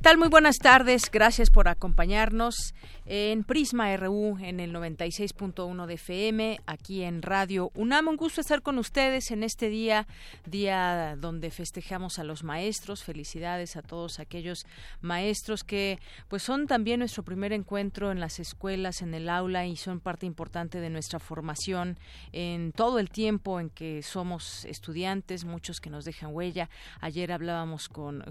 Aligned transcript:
¿Qué 0.00 0.04
tal? 0.04 0.16
Muy 0.16 0.28
buenas 0.28 0.56
tardes. 0.56 1.10
Gracias 1.12 1.50
por 1.50 1.68
acompañarnos 1.68 2.74
en 3.04 3.44
Prisma 3.44 3.94
RU 3.98 4.38
en 4.40 4.60
el 4.60 4.72
96.1 4.72 5.84
de 5.84 5.94
FM, 5.94 6.60
aquí 6.64 7.02
en 7.02 7.20
Radio 7.20 7.70
UNAM. 7.74 8.08
Un 8.08 8.16
gusto 8.16 8.40
estar 8.40 8.62
con 8.62 8.78
ustedes 8.78 9.30
en 9.30 9.42
este 9.42 9.68
día, 9.68 10.06
día 10.46 11.16
donde 11.18 11.50
festejamos 11.50 12.18
a 12.18 12.24
los 12.24 12.44
maestros. 12.44 13.04
Felicidades 13.04 13.76
a 13.76 13.82
todos 13.82 14.20
aquellos 14.20 14.64
maestros 15.02 15.64
que 15.64 15.98
pues 16.28 16.44
son 16.44 16.66
también 16.66 17.00
nuestro 17.00 17.22
primer 17.22 17.52
encuentro 17.52 18.10
en 18.10 18.20
las 18.20 18.40
escuelas, 18.40 19.02
en 19.02 19.12
el 19.12 19.28
aula 19.28 19.66
y 19.66 19.76
son 19.76 20.00
parte 20.00 20.24
importante 20.24 20.80
de 20.80 20.88
nuestra 20.88 21.18
formación 21.18 21.98
en 22.32 22.72
todo 22.72 23.00
el 23.00 23.10
tiempo 23.10 23.60
en 23.60 23.68
que 23.68 24.02
somos 24.02 24.64
estudiantes, 24.64 25.44
muchos 25.44 25.78
que 25.78 25.90
nos 25.90 26.06
dejan 26.06 26.34
huella. 26.34 26.70
Ayer 27.00 27.32
hablábamos 27.32 27.90
con 27.90 28.24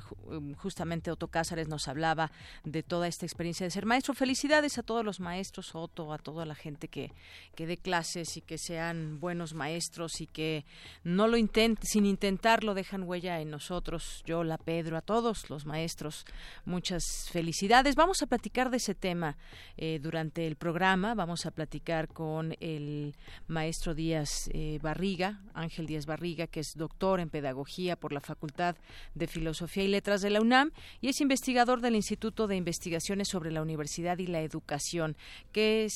justamente 0.58 1.11
Otto 1.11 1.28
Nos 1.68 1.88
hablaba 1.88 2.32
de 2.64 2.84
toda 2.84 3.08
esta 3.08 3.26
experiencia 3.26 3.66
de 3.66 3.72
ser 3.72 3.86
maestro. 3.86 4.14
Felicidades 4.14 4.78
a 4.78 4.84
todos 4.84 5.04
los 5.04 5.20
maestros, 5.20 5.76
Otto, 5.76 6.14
a 6.14 6.18
toda 6.18 6.46
la 6.46 6.56
gente 6.56 6.88
que, 6.88 7.12
que 7.56 7.68
dé 7.68 7.78
clases 7.78 8.38
y 8.38 8.42
que 8.42 8.58
sean 8.58 9.20
buenos 9.20 9.54
maestros 9.54 10.22
y 10.22 10.28
que 10.28 10.66
no 11.04 11.28
lo 11.28 11.38
intenten, 11.38 11.86
sin 11.86 12.06
intentarlo, 12.06 12.74
dejan 12.74 13.04
huella 13.04 13.42
en 13.42 13.50
nosotros, 13.50 14.24
yo, 14.26 14.44
la 14.44 14.58
Pedro, 14.58 14.98
a 14.98 15.02
todos 15.02 15.50
los 15.50 15.66
maestros. 15.66 16.26
Muchas 16.66 17.04
felicidades. 17.32 17.96
Vamos 17.96 18.22
a 18.22 18.28
platicar 18.28 18.70
de 18.70 18.78
ese 18.78 18.96
tema 18.96 19.38
eh, 19.78 20.00
durante 20.02 20.48
el 20.48 20.56
programa. 20.56 21.14
Vamos 21.16 21.46
a 21.46 21.52
platicar 21.52 22.08
con 22.08 22.56
el 22.60 23.16
maestro 23.48 23.94
Díaz 23.94 24.50
eh, 24.54 24.80
Barriga, 24.82 25.42
Ángel 25.54 25.86
Díaz 25.88 26.06
Barriga, 26.06 26.48
que 26.48 26.62
es 26.62 26.73
doctor 26.76 27.20
en 27.20 27.30
pedagogía 27.30 27.96
por 27.96 28.14
la 28.14 28.22
Facultad 28.22 28.76
de 29.16 29.28
Filosofía 29.28 29.84
y 29.84 29.88
Letras 29.88 30.22
de 30.22 30.30
la 30.30 30.42
UNAM 30.42 30.72
y 31.02 31.10
es 31.10 31.22
investigador 31.22 31.48
del 31.81 31.95
Instituto 31.95 32.45
de 32.45 32.55
Investigaciones 32.55 33.30
sobre 33.30 33.52
la 33.52 33.61
Universidad 33.61 34.19
y 34.19 34.28
la 34.28 34.42
Educación 34.42 34.59
educación. 34.59 35.16
¿Qué, 35.52 35.88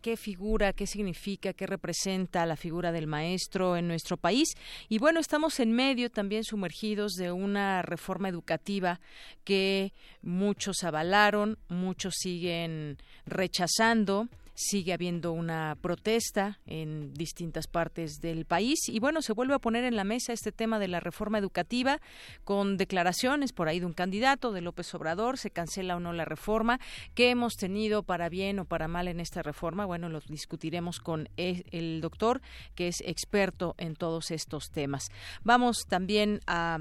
¿Qué 0.00 0.16
figura, 0.16 0.72
qué 0.72 0.86
significa, 0.86 1.52
qué 1.52 1.66
representa 1.66 2.46
la 2.46 2.56
figura 2.56 2.92
del 2.92 3.06
maestro 3.06 3.76
en 3.76 3.88
nuestro 3.88 4.16
país? 4.16 4.54
Y 4.88 4.98
bueno, 4.98 5.20
estamos 5.20 5.60
en 5.60 5.72
medio 5.72 6.10
también 6.10 6.44
sumergidos 6.44 7.12
de 7.14 7.32
una 7.32 7.82
reforma 7.82 8.28
educativa 8.28 9.00
que 9.44 9.92
muchos 10.22 10.84
avalaron, 10.84 11.58
muchos 11.68 12.14
siguen 12.16 12.98
rechazando 13.26 14.28
sigue 14.62 14.92
habiendo 14.92 15.32
una 15.32 15.76
protesta 15.80 16.58
en 16.66 17.12
distintas 17.14 17.66
partes 17.66 18.20
del 18.20 18.44
país. 18.44 18.88
Y 18.88 19.00
bueno, 19.00 19.22
se 19.22 19.32
vuelve 19.32 19.54
a 19.54 19.58
poner 19.58 19.84
en 19.84 19.96
la 19.96 20.04
mesa 20.04 20.32
este 20.32 20.52
tema 20.52 20.78
de 20.78 20.88
la 20.88 21.00
reforma 21.00 21.38
educativa 21.38 22.00
con 22.44 22.76
declaraciones 22.76 23.52
por 23.52 23.68
ahí 23.68 23.80
de 23.80 23.86
un 23.86 23.92
candidato 23.92 24.52
de 24.52 24.60
López 24.60 24.94
Obrador, 24.94 25.38
se 25.38 25.50
cancela 25.50 25.96
o 25.96 26.00
no 26.00 26.12
la 26.12 26.24
reforma, 26.24 26.80
qué 27.14 27.30
hemos 27.30 27.56
tenido 27.56 28.02
para 28.02 28.28
bien 28.28 28.58
o 28.58 28.64
para 28.64 28.88
mal 28.88 29.08
en 29.08 29.20
esta 29.20 29.42
reforma, 29.42 29.84
bueno, 29.84 30.08
lo 30.08 30.20
discutiremos 30.20 31.00
con 31.00 31.28
e, 31.36 31.64
el 31.70 32.00
doctor 32.00 32.40
que 32.74 32.88
es 32.88 33.02
experto 33.04 33.74
en 33.78 33.94
todos 33.94 34.30
estos 34.30 34.70
temas. 34.70 35.08
Vamos 35.42 35.86
también 35.88 36.40
a 36.46 36.78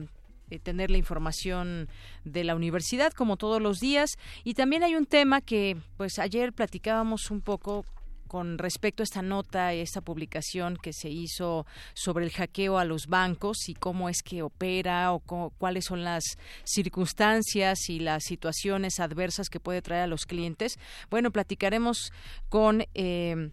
eh, 0.52 0.60
tener 0.60 0.92
la 0.92 0.98
información 0.98 1.90
de 2.26 2.44
la 2.44 2.56
universidad 2.56 3.14
como 3.14 3.38
todos 3.38 3.62
los 3.62 3.80
días 3.80 4.18
y 4.44 4.54
también 4.54 4.84
hay 4.84 4.96
un 4.96 5.06
tema 5.06 5.42
que 5.42 5.78
pues 5.98 6.20
ayer 6.20 6.54
platicábamos 6.54 7.32
un 7.32 7.42
poco 7.42 7.86
con 8.32 8.58
respecto 8.58 9.04
a 9.04 9.06
esta 9.06 9.22
nota, 9.22 9.74
esta 9.74 10.00
publicación 10.00 10.78
que 10.78 10.94
se 10.94 11.10
hizo 11.10 11.66
sobre 11.94 12.24
el 12.24 12.32
hackeo 12.32 12.78
a 12.78 12.86
los 12.86 13.08
bancos 13.08 13.68
y 13.68 13.74
cómo 13.74 14.08
es 14.08 14.24
que 14.24 14.42
opera 14.42 15.12
o 15.12 15.20
cuáles 15.58 15.84
son 15.84 16.06
las 16.06 16.38
circunstancias 16.64 17.90
y 17.90 18.00
las 18.00 18.24
situaciones 18.24 19.02
adversas 19.02 19.50
que 19.50 19.60
puede 19.60 19.82
traer 19.82 20.04
a 20.04 20.08
los 20.08 20.26
clientes. 20.26 20.80
Bueno, 21.10 21.32
platicaremos 21.32 22.14
con 22.48 22.86
eh, 22.94 23.52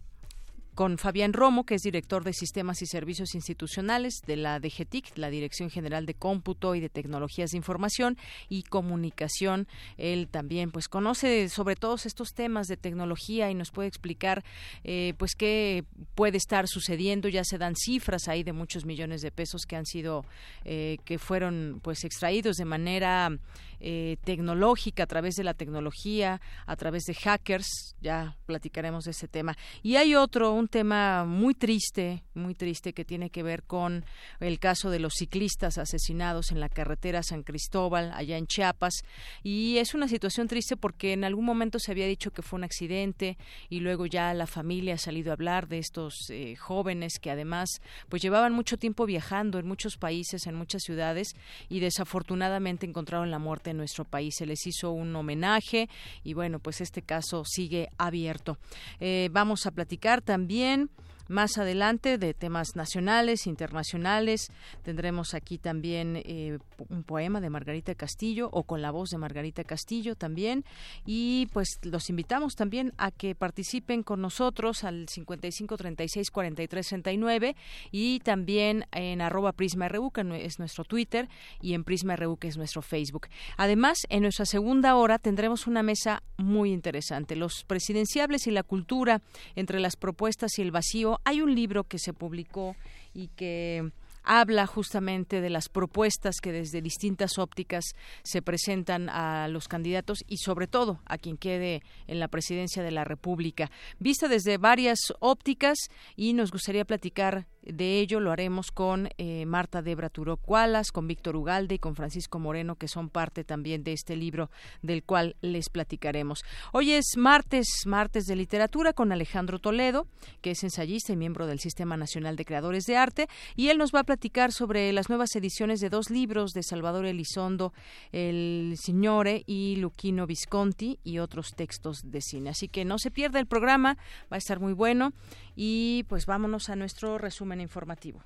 con 0.78 0.96
Fabián 0.96 1.32
Romo, 1.32 1.66
que 1.66 1.74
es 1.74 1.82
director 1.82 2.22
de 2.22 2.32
Sistemas 2.32 2.82
y 2.82 2.86
Servicios 2.86 3.34
Institucionales 3.34 4.22
de 4.28 4.36
la 4.36 4.60
DGTIC, 4.60 5.18
la 5.18 5.28
Dirección 5.28 5.70
General 5.70 6.06
de 6.06 6.14
Cómputo 6.14 6.76
y 6.76 6.80
de 6.80 6.88
Tecnologías 6.88 7.50
de 7.50 7.56
Información 7.56 8.16
y 8.48 8.62
Comunicación. 8.62 9.66
Él 9.96 10.28
también 10.28 10.70
pues 10.70 10.86
conoce 10.86 11.48
sobre 11.48 11.74
todos 11.74 12.06
estos 12.06 12.28
temas 12.32 12.68
de 12.68 12.76
tecnología 12.76 13.50
y 13.50 13.56
nos 13.56 13.72
puede 13.72 13.88
explicar 13.88 14.44
eh, 14.84 15.14
pues 15.18 15.34
qué 15.34 15.82
puede 16.14 16.36
estar 16.36 16.68
sucediendo. 16.68 17.28
Ya 17.28 17.42
se 17.42 17.58
dan 17.58 17.74
cifras 17.74 18.28
ahí 18.28 18.44
de 18.44 18.52
muchos 18.52 18.84
millones 18.84 19.20
de 19.20 19.32
pesos 19.32 19.62
que 19.66 19.74
han 19.74 19.84
sido 19.84 20.24
eh, 20.64 20.98
que 21.04 21.18
fueron 21.18 21.80
pues 21.82 22.04
extraídos 22.04 22.54
de 22.54 22.64
manera 22.66 23.36
eh, 23.80 24.16
tecnológica 24.22 25.02
a 25.02 25.06
través 25.06 25.34
de 25.34 25.42
la 25.42 25.54
tecnología, 25.54 26.40
a 26.66 26.76
través 26.76 27.02
de 27.02 27.14
hackers. 27.14 27.96
Ya 28.00 28.36
platicaremos 28.46 29.06
de 29.06 29.10
ese 29.10 29.26
tema. 29.26 29.56
Y 29.82 29.96
hay 29.96 30.14
otro, 30.14 30.52
un 30.52 30.67
tema 30.68 31.24
muy 31.24 31.54
triste, 31.54 32.22
muy 32.34 32.54
triste 32.54 32.92
que 32.92 33.04
tiene 33.04 33.30
que 33.30 33.42
ver 33.42 33.64
con 33.64 34.04
el 34.40 34.58
caso 34.58 34.90
de 34.90 35.00
los 35.00 35.14
ciclistas 35.14 35.78
asesinados 35.78 36.52
en 36.52 36.60
la 36.60 36.68
carretera 36.68 37.22
San 37.22 37.42
Cristóbal, 37.42 38.12
allá 38.14 38.36
en 38.36 38.46
Chiapas. 38.46 39.02
Y 39.42 39.78
es 39.78 39.94
una 39.94 40.06
situación 40.06 40.46
triste 40.46 40.76
porque 40.76 41.12
en 41.12 41.24
algún 41.24 41.44
momento 41.44 41.78
se 41.78 41.90
había 41.92 42.06
dicho 42.06 42.30
que 42.30 42.42
fue 42.42 42.58
un 42.58 42.64
accidente 42.64 43.38
y 43.68 43.80
luego 43.80 44.06
ya 44.06 44.34
la 44.34 44.46
familia 44.46 44.94
ha 44.94 44.98
salido 44.98 45.30
a 45.30 45.34
hablar 45.34 45.68
de 45.68 45.78
estos 45.78 46.30
eh, 46.30 46.54
jóvenes 46.56 47.18
que 47.18 47.30
además 47.30 47.80
pues 48.08 48.22
llevaban 48.22 48.52
mucho 48.52 48.76
tiempo 48.76 49.06
viajando 49.06 49.58
en 49.58 49.66
muchos 49.66 49.96
países, 49.96 50.46
en 50.46 50.54
muchas 50.54 50.82
ciudades 50.82 51.34
y 51.68 51.80
desafortunadamente 51.80 52.86
encontraron 52.86 53.30
la 53.30 53.38
muerte 53.38 53.70
en 53.70 53.78
nuestro 53.78 54.04
país. 54.04 54.36
Se 54.36 54.46
les 54.46 54.66
hizo 54.66 54.90
un 54.90 55.14
homenaje 55.16 55.88
y 56.22 56.34
bueno, 56.34 56.58
pues 56.58 56.80
este 56.80 57.02
caso 57.02 57.44
sigue 57.44 57.88
abierto. 57.96 58.58
Eh, 59.00 59.28
vamos 59.32 59.66
a 59.66 59.70
platicar 59.70 60.22
también 60.22 60.57
bien. 60.58 60.90
Más 61.28 61.58
adelante 61.58 62.18
de 62.18 62.34
temas 62.34 62.74
nacionales, 62.74 63.46
internacionales. 63.46 64.50
Tendremos 64.82 65.34
aquí 65.34 65.58
también 65.58 66.16
eh, 66.16 66.58
un 66.88 67.04
poema 67.04 67.40
de 67.40 67.50
Margarita 67.50 67.94
Castillo 67.94 68.48
o 68.52 68.64
con 68.64 68.82
la 68.82 68.90
voz 68.90 69.10
de 69.10 69.18
Margarita 69.18 69.64
Castillo 69.64 70.16
también. 70.16 70.64
Y 71.06 71.46
pues 71.52 71.78
los 71.82 72.10
invitamos 72.10 72.54
también 72.54 72.92
a 72.98 73.10
que 73.10 73.34
participen 73.34 74.02
con 74.02 74.20
nosotros 74.20 74.84
al 74.84 75.08
55 75.08 75.76
36 75.76 76.30
43 76.30 76.86
69 76.86 77.56
y 77.90 78.20
también 78.20 78.86
en 78.92 79.20
arroba 79.20 79.52
Prisma 79.52 79.88
RU, 79.88 80.10
que 80.10 80.22
es 80.44 80.58
nuestro 80.58 80.84
Twitter, 80.84 81.28
y 81.60 81.74
en 81.74 81.84
Prisma 81.84 82.16
RU, 82.16 82.36
que 82.36 82.48
es 82.48 82.56
nuestro 82.56 82.82
Facebook. 82.82 83.28
Además, 83.56 83.98
en 84.08 84.22
nuestra 84.22 84.46
segunda 84.46 84.96
hora 84.96 85.18
tendremos 85.18 85.66
una 85.66 85.82
mesa 85.82 86.22
muy 86.36 86.72
interesante. 86.72 87.36
Los 87.36 87.64
presidenciables 87.64 88.46
y 88.46 88.50
la 88.50 88.62
cultura 88.62 89.22
entre 89.56 89.80
las 89.80 89.96
propuestas 89.96 90.58
y 90.58 90.62
el 90.62 90.70
vacío 90.70 91.17
hay 91.24 91.40
un 91.40 91.54
libro 91.54 91.84
que 91.84 91.98
se 91.98 92.12
publicó 92.12 92.76
y 93.14 93.28
que 93.28 93.90
habla 94.28 94.66
justamente 94.66 95.40
de 95.40 95.48
las 95.48 95.70
propuestas 95.70 96.36
que 96.42 96.52
desde 96.52 96.82
distintas 96.82 97.38
ópticas 97.38 97.84
se 98.22 98.42
presentan 98.42 99.08
a 99.08 99.48
los 99.48 99.68
candidatos 99.68 100.18
y 100.28 100.36
sobre 100.36 100.66
todo 100.66 101.00
a 101.06 101.16
quien 101.16 101.38
quede 101.38 101.82
en 102.06 102.20
la 102.20 102.28
presidencia 102.28 102.82
de 102.82 102.90
la 102.90 103.04
República. 103.04 103.70
Vista 103.98 104.28
desde 104.28 104.58
varias 104.58 104.98
ópticas 105.20 105.78
y 106.14 106.34
nos 106.34 106.52
gustaría 106.52 106.84
platicar 106.84 107.46
de 107.68 108.00
ello 108.00 108.20
lo 108.20 108.32
haremos 108.32 108.70
con 108.72 109.08
eh, 109.18 109.46
Marta 109.46 109.82
Debra 109.82 110.08
Turó 110.08 110.36
Cualas, 110.36 110.90
con 110.90 111.06
Víctor 111.06 111.36
Ugalde 111.36 111.76
y 111.76 111.78
con 111.78 111.94
Francisco 111.94 112.38
Moreno, 112.38 112.76
que 112.76 112.88
son 112.88 113.10
parte 113.10 113.44
también 113.44 113.84
de 113.84 113.92
este 113.92 114.16
libro 114.16 114.50
del 114.82 115.02
cual 115.04 115.36
les 115.40 115.68
platicaremos. 115.68 116.44
Hoy 116.72 116.92
es 116.92 117.16
martes, 117.16 117.68
martes 117.86 118.24
de 118.24 118.36
literatura 118.36 118.92
con 118.92 119.12
Alejandro 119.12 119.58
Toledo, 119.58 120.06
que 120.40 120.52
es 120.52 120.62
ensayista 120.62 121.12
y 121.12 121.16
miembro 121.16 121.46
del 121.46 121.60
Sistema 121.60 121.96
Nacional 121.96 122.36
de 122.36 122.44
Creadores 122.44 122.84
de 122.84 122.96
Arte, 122.96 123.28
y 123.54 123.68
él 123.68 123.78
nos 123.78 123.94
va 123.94 124.00
a 124.00 124.04
platicar 124.04 124.52
sobre 124.52 124.92
las 124.92 125.08
nuevas 125.08 125.34
ediciones 125.36 125.80
de 125.80 125.90
dos 125.90 126.10
libros 126.10 126.52
de 126.52 126.62
Salvador 126.62 127.06
Elizondo, 127.06 127.72
El 128.12 128.74
Signore 128.76 129.42
y 129.46 129.76
Luquino 129.76 130.26
Visconti, 130.26 130.98
y 131.04 131.18
otros 131.18 131.52
textos 131.54 132.10
de 132.10 132.20
cine. 132.20 132.50
Así 132.50 132.68
que 132.68 132.84
no 132.84 132.98
se 132.98 133.10
pierda 133.10 133.40
el 133.40 133.46
programa, 133.46 133.96
va 134.32 134.36
a 134.36 134.38
estar 134.38 134.60
muy 134.60 134.72
bueno. 134.72 135.12
Y 135.60 136.04
pues 136.04 136.24
vámonos 136.26 136.68
a 136.68 136.76
nuestro 136.76 137.18
resumen 137.18 137.60
informativo. 137.60 138.22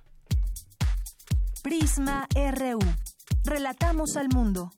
Prisma 1.62 2.28
RU. 2.34 2.78
Relatamos 3.42 4.18
al 4.18 4.28
mundo. 4.28 4.70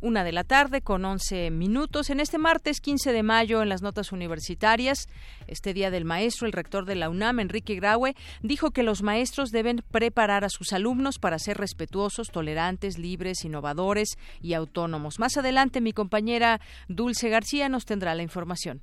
Una 0.00 0.24
de, 0.24 0.32
la, 0.32 0.42
tarde 0.42 0.82
con 0.82 1.04
11 1.04 1.52
minutos. 1.52 2.10
En 2.10 2.18
este 2.18 2.38
martes 2.38 2.80
15 2.80 3.12
de 3.12 3.22
mayo, 3.22 3.62
en 3.62 3.68
las 3.68 3.82
notas 3.82 4.10
universitarias, 4.10 5.08
este 5.46 5.72
Día 5.72 5.92
del 5.92 6.04
Maestro, 6.04 6.48
el 6.48 6.52
rector 6.52 6.86
de 6.86 6.96
la 6.96 7.08
UNAM, 7.08 7.38
Enrique 7.38 7.76
Graue, 7.76 8.16
dijo 8.42 8.72
que 8.72 8.82
los 8.82 9.02
maestros 9.02 9.50
deben 9.50 9.84
preparar 9.92 10.44
a 10.44 10.48
sus 10.48 10.72
alumnos 10.72 11.20
para 11.20 11.38
ser 11.38 11.56
respetuosos, 11.56 12.30
tolerantes, 12.32 12.98
libres, 12.98 13.44
innovadores 13.44 14.18
y 14.42 14.54
autónomos. 14.54 15.20
Más 15.20 15.36
adelante, 15.36 15.80
mi 15.80 15.92
compañera 15.92 16.60
Dulce 16.88 17.28
García 17.28 17.68
nos 17.68 17.84
tendrá 17.84 18.16
la 18.16 18.24
información. 18.24 18.82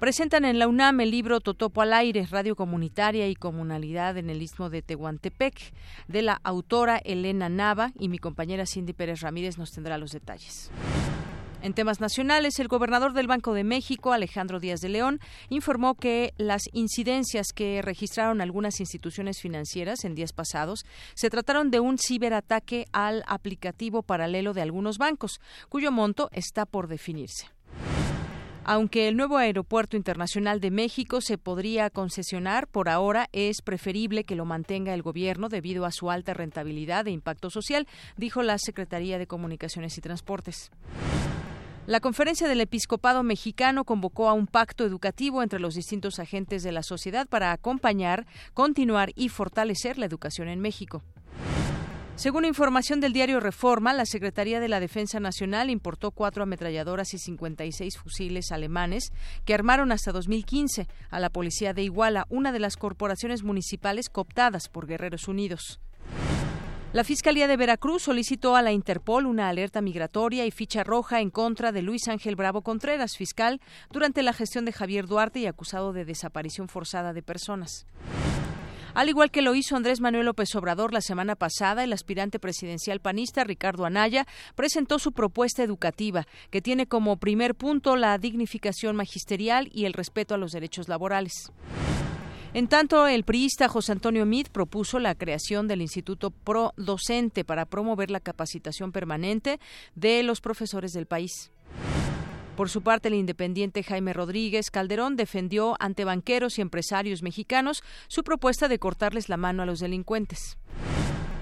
Presentan 0.00 0.44
en 0.44 0.58
la 0.58 0.68
UNAM 0.68 1.00
el 1.00 1.10
libro 1.10 1.40
Totopo 1.40 1.80
al 1.80 1.94
aire, 1.94 2.26
radio 2.26 2.54
comunitaria 2.54 3.28
y 3.28 3.34
comunalidad 3.34 4.18
en 4.18 4.28
el 4.28 4.42
istmo 4.42 4.68
de 4.68 4.82
Tehuantepec, 4.82 5.72
de 6.06 6.20
la 6.20 6.38
autora 6.44 6.98
Elena 6.98 7.48
Nava 7.48 7.92
y 7.98 8.10
mi 8.10 8.18
compañera 8.18 8.66
Cindy 8.66 8.92
Pérez 8.92 9.22
Ramírez 9.22 9.56
nos 9.56 9.70
tendrá 9.70 9.96
los 9.96 10.10
detalles. 10.10 10.70
En 11.62 11.72
temas 11.72 11.98
nacionales, 11.98 12.58
el 12.58 12.68
gobernador 12.68 13.14
del 13.14 13.26
Banco 13.26 13.54
de 13.54 13.64
México, 13.64 14.12
Alejandro 14.12 14.60
Díaz 14.60 14.80
de 14.80 14.90
León, 14.90 15.18
informó 15.48 15.94
que 15.94 16.34
las 16.36 16.64
incidencias 16.74 17.54
que 17.54 17.80
registraron 17.80 18.42
algunas 18.42 18.80
instituciones 18.80 19.40
financieras 19.40 20.04
en 20.04 20.14
días 20.14 20.34
pasados 20.34 20.84
se 21.14 21.30
trataron 21.30 21.70
de 21.70 21.80
un 21.80 21.96
ciberataque 21.96 22.84
al 22.92 23.24
aplicativo 23.26 24.02
paralelo 24.02 24.52
de 24.52 24.60
algunos 24.60 24.98
bancos, 24.98 25.40
cuyo 25.70 25.90
monto 25.90 26.28
está 26.32 26.66
por 26.66 26.86
definirse. 26.86 27.55
Aunque 28.68 29.06
el 29.06 29.16
nuevo 29.16 29.36
aeropuerto 29.36 29.96
internacional 29.96 30.58
de 30.58 30.72
México 30.72 31.20
se 31.20 31.38
podría 31.38 31.88
concesionar, 31.88 32.66
por 32.66 32.88
ahora 32.88 33.28
es 33.30 33.62
preferible 33.62 34.24
que 34.24 34.34
lo 34.34 34.44
mantenga 34.44 34.92
el 34.92 35.02
gobierno 35.02 35.48
debido 35.48 35.84
a 35.84 35.92
su 35.92 36.10
alta 36.10 36.34
rentabilidad 36.34 37.06
e 37.06 37.12
impacto 37.12 37.48
social, 37.48 37.86
dijo 38.16 38.42
la 38.42 38.58
Secretaría 38.58 39.18
de 39.18 39.28
Comunicaciones 39.28 39.96
y 39.96 40.00
Transportes. 40.00 40.72
La 41.86 42.00
conferencia 42.00 42.48
del 42.48 42.60
episcopado 42.60 43.22
mexicano 43.22 43.84
convocó 43.84 44.28
a 44.28 44.32
un 44.32 44.48
pacto 44.48 44.84
educativo 44.84 45.44
entre 45.44 45.60
los 45.60 45.74
distintos 45.74 46.18
agentes 46.18 46.64
de 46.64 46.72
la 46.72 46.82
sociedad 46.82 47.28
para 47.28 47.52
acompañar, 47.52 48.26
continuar 48.52 49.12
y 49.14 49.28
fortalecer 49.28 49.96
la 49.96 50.06
educación 50.06 50.48
en 50.48 50.58
México. 50.58 51.04
Según 52.16 52.46
información 52.46 53.00
del 53.00 53.12
diario 53.12 53.40
Reforma, 53.40 53.92
la 53.92 54.06
Secretaría 54.06 54.58
de 54.58 54.68
la 54.68 54.80
Defensa 54.80 55.20
Nacional 55.20 55.68
importó 55.68 56.12
cuatro 56.12 56.44
ametralladoras 56.44 57.12
y 57.12 57.18
56 57.18 57.98
fusiles 57.98 58.52
alemanes 58.52 59.12
que 59.44 59.52
armaron 59.52 59.92
hasta 59.92 60.12
2015 60.12 60.88
a 61.10 61.20
la 61.20 61.28
policía 61.28 61.74
de 61.74 61.82
Iguala, 61.82 62.24
una 62.30 62.52
de 62.52 62.58
las 62.58 62.78
corporaciones 62.78 63.42
municipales 63.42 64.08
cooptadas 64.08 64.70
por 64.70 64.86
Guerreros 64.86 65.28
Unidos. 65.28 65.78
La 66.94 67.04
Fiscalía 67.04 67.48
de 67.48 67.58
Veracruz 67.58 68.04
solicitó 68.04 68.56
a 68.56 68.62
la 68.62 68.72
Interpol 68.72 69.26
una 69.26 69.50
alerta 69.50 69.82
migratoria 69.82 70.46
y 70.46 70.50
ficha 70.50 70.84
roja 70.84 71.20
en 71.20 71.28
contra 71.28 71.70
de 71.70 71.82
Luis 71.82 72.08
Ángel 72.08 72.34
Bravo 72.34 72.62
Contreras, 72.62 73.18
fiscal, 73.18 73.60
durante 73.90 74.22
la 74.22 74.32
gestión 74.32 74.64
de 74.64 74.72
Javier 74.72 75.06
Duarte 75.06 75.40
y 75.40 75.46
acusado 75.46 75.92
de 75.92 76.06
desaparición 76.06 76.68
forzada 76.68 77.12
de 77.12 77.22
personas. 77.22 77.84
Al 78.96 79.10
igual 79.10 79.30
que 79.30 79.42
lo 79.42 79.54
hizo 79.54 79.76
Andrés 79.76 80.00
Manuel 80.00 80.24
López 80.24 80.54
Obrador 80.54 80.94
la 80.94 81.02
semana 81.02 81.36
pasada, 81.36 81.84
el 81.84 81.92
aspirante 81.92 82.38
presidencial 82.38 82.98
panista 82.98 83.44
Ricardo 83.44 83.84
Anaya 83.84 84.26
presentó 84.54 84.98
su 84.98 85.12
propuesta 85.12 85.62
educativa, 85.62 86.26
que 86.48 86.62
tiene 86.62 86.86
como 86.86 87.18
primer 87.18 87.54
punto 87.54 87.94
la 87.96 88.16
dignificación 88.16 88.96
magisterial 88.96 89.68
y 89.70 89.84
el 89.84 89.92
respeto 89.92 90.34
a 90.34 90.38
los 90.38 90.52
derechos 90.52 90.88
laborales. 90.88 91.52
En 92.54 92.68
tanto, 92.68 93.06
el 93.06 93.24
priista 93.24 93.68
José 93.68 93.92
Antonio 93.92 94.24
Mid 94.24 94.46
propuso 94.46 94.98
la 94.98 95.14
creación 95.14 95.68
del 95.68 95.82
Instituto 95.82 96.30
Pro 96.30 96.72
Docente 96.78 97.44
para 97.44 97.66
promover 97.66 98.10
la 98.10 98.20
capacitación 98.20 98.92
permanente 98.92 99.60
de 99.94 100.22
los 100.22 100.40
profesores 100.40 100.92
del 100.92 101.04
país. 101.04 101.50
Por 102.56 102.70
su 102.70 102.80
parte, 102.80 103.08
el 103.08 103.14
independiente 103.14 103.82
Jaime 103.82 104.14
Rodríguez 104.14 104.70
Calderón 104.70 105.16
defendió 105.16 105.76
ante 105.78 106.06
banqueros 106.06 106.58
y 106.58 106.62
empresarios 106.62 107.22
mexicanos 107.22 107.82
su 108.08 108.24
propuesta 108.24 108.66
de 108.66 108.78
cortarles 108.78 109.28
la 109.28 109.36
mano 109.36 109.62
a 109.62 109.66
los 109.66 109.78
delincuentes. 109.78 110.56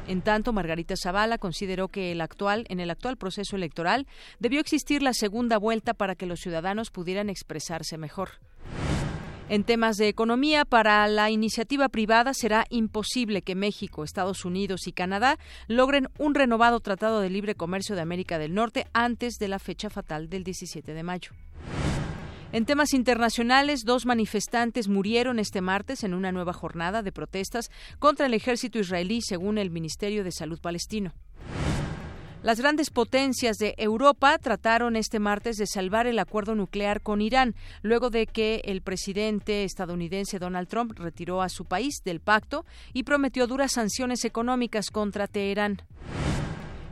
En 0.09 0.23
tanto, 0.23 0.53
Margarita 0.53 0.97
Zavala 1.01 1.39
consideró 1.39 1.87
que 1.87 2.11
el 2.11 2.21
actual, 2.21 2.67
en 2.69 2.81
el 2.81 2.91
actual 2.91 3.17
proceso 3.17 3.55
electoral 3.55 4.09
debió 4.41 4.59
existir 4.59 5.03
la 5.03 5.15
segunda 5.15 5.57
vuelta 5.57 5.95
para 5.95 6.17
que 6.17 6.27
los 6.27 6.41
ciudadanos 6.41 6.91
pudieran 6.91 7.31
expresarse 7.31 7.97
mejor. 7.97 8.31
En 9.51 9.63
temas 9.63 9.99
de 9.99 10.09
economía, 10.09 10.65
para 10.65 11.07
la 11.07 11.31
iniciativa 11.31 11.91
privada 11.91 12.33
será 12.33 12.65
imposible 12.71 13.43
que 13.43 13.55
México, 13.55 14.03
Estados 14.03 14.47
Unidos 14.47 14.87
y 14.87 14.93
Canadá 14.93 15.39
logren 15.69 16.09
un 16.19 16.35
renovado 16.35 16.81
Tratado 16.81 17.21
de 17.21 17.29
Libre 17.29 17.55
Comercio 17.55 17.95
de 17.95 18.01
América 18.01 18.39
del 18.39 18.55
Norte 18.55 18.87
antes 18.95 19.35
de 19.35 19.49
la 19.49 19.59
fecha 19.59 19.91
fatal 19.91 20.31
del 20.31 20.45
17 20.45 20.95
de 20.95 21.03
mayo. 21.03 21.33
En 22.53 22.65
temas 22.65 22.95
internacionales, 22.95 23.85
dos 23.85 24.07
manifestantes 24.07 24.89
murieron 24.89 25.39
este 25.39 25.61
martes 25.61 26.05
en 26.05 26.15
una 26.15 26.33
nueva 26.33 26.55
jornada 26.55 27.03
de 27.03 27.13
protestas 27.13 27.71
contra 27.99 28.27
el 28.27 28.33
ejército 28.33 28.79
israelí, 28.79 29.21
según 29.21 29.59
el 29.59 29.71
Ministerio 29.71 30.25
de 30.25 30.33
Salud 30.33 30.59
palestino. 30.59 31.13
Las 32.45 32.61
grandes 32.61 32.91
potencias 32.91 33.57
de 33.57 33.75
Europa 33.79 34.37
trataron 34.37 34.97
este 34.97 35.19
martes 35.19 35.57
de 35.57 35.67
salvar 35.67 36.07
el 36.07 36.19
acuerdo 36.19 36.55
nuclear 36.55 37.01
con 37.01 37.23
Irán, 37.23 37.55
luego 37.81 38.11
de 38.11 38.27
que 38.27 38.61
el 38.67 38.83
presidente 38.83 39.65
estadounidense 39.65 40.39
Donald 40.39 40.69
Trump 40.69 40.93
retiró 40.99 41.41
a 41.41 41.49
su 41.49 41.65
país 41.65 42.03
del 42.05 42.21
pacto 42.21 42.67
y 42.93 43.05
prometió 43.05 43.47
duras 43.47 43.73
sanciones 43.73 44.27
económicas 44.27 44.91
contra 44.91 45.27
Teherán. 45.27 45.81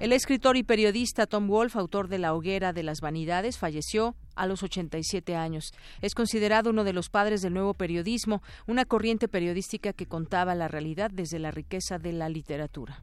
El 0.01 0.15
escritor 0.15 0.57
y 0.57 0.63
periodista 0.63 1.27
Tom 1.27 1.49
Wolfe, 1.49 1.79
autor 1.79 2.09
de 2.09 2.17
La 2.17 2.33
hoguera 2.33 2.73
de 2.73 2.85
las 2.85 3.03
vanidades, 3.03 3.59
falleció 3.59 4.17
a 4.35 4.47
los 4.47 4.63
87 4.63 5.37
años. 5.37 5.75
Es 6.01 6.15
considerado 6.15 6.71
uno 6.71 6.83
de 6.83 6.95
los 6.95 7.11
padres 7.11 7.43
del 7.43 7.53
nuevo 7.53 7.75
periodismo, 7.75 8.43
una 8.67 8.87
corriente 8.87 9.29
periodística 9.29 9.93
que 9.93 10.07
contaba 10.07 10.55
la 10.55 10.69
realidad 10.69 11.11
desde 11.13 11.39
la 11.39 11.51
riqueza 11.51 11.99
de 11.99 12.15
la 12.15 12.31
literatura. 12.31 13.03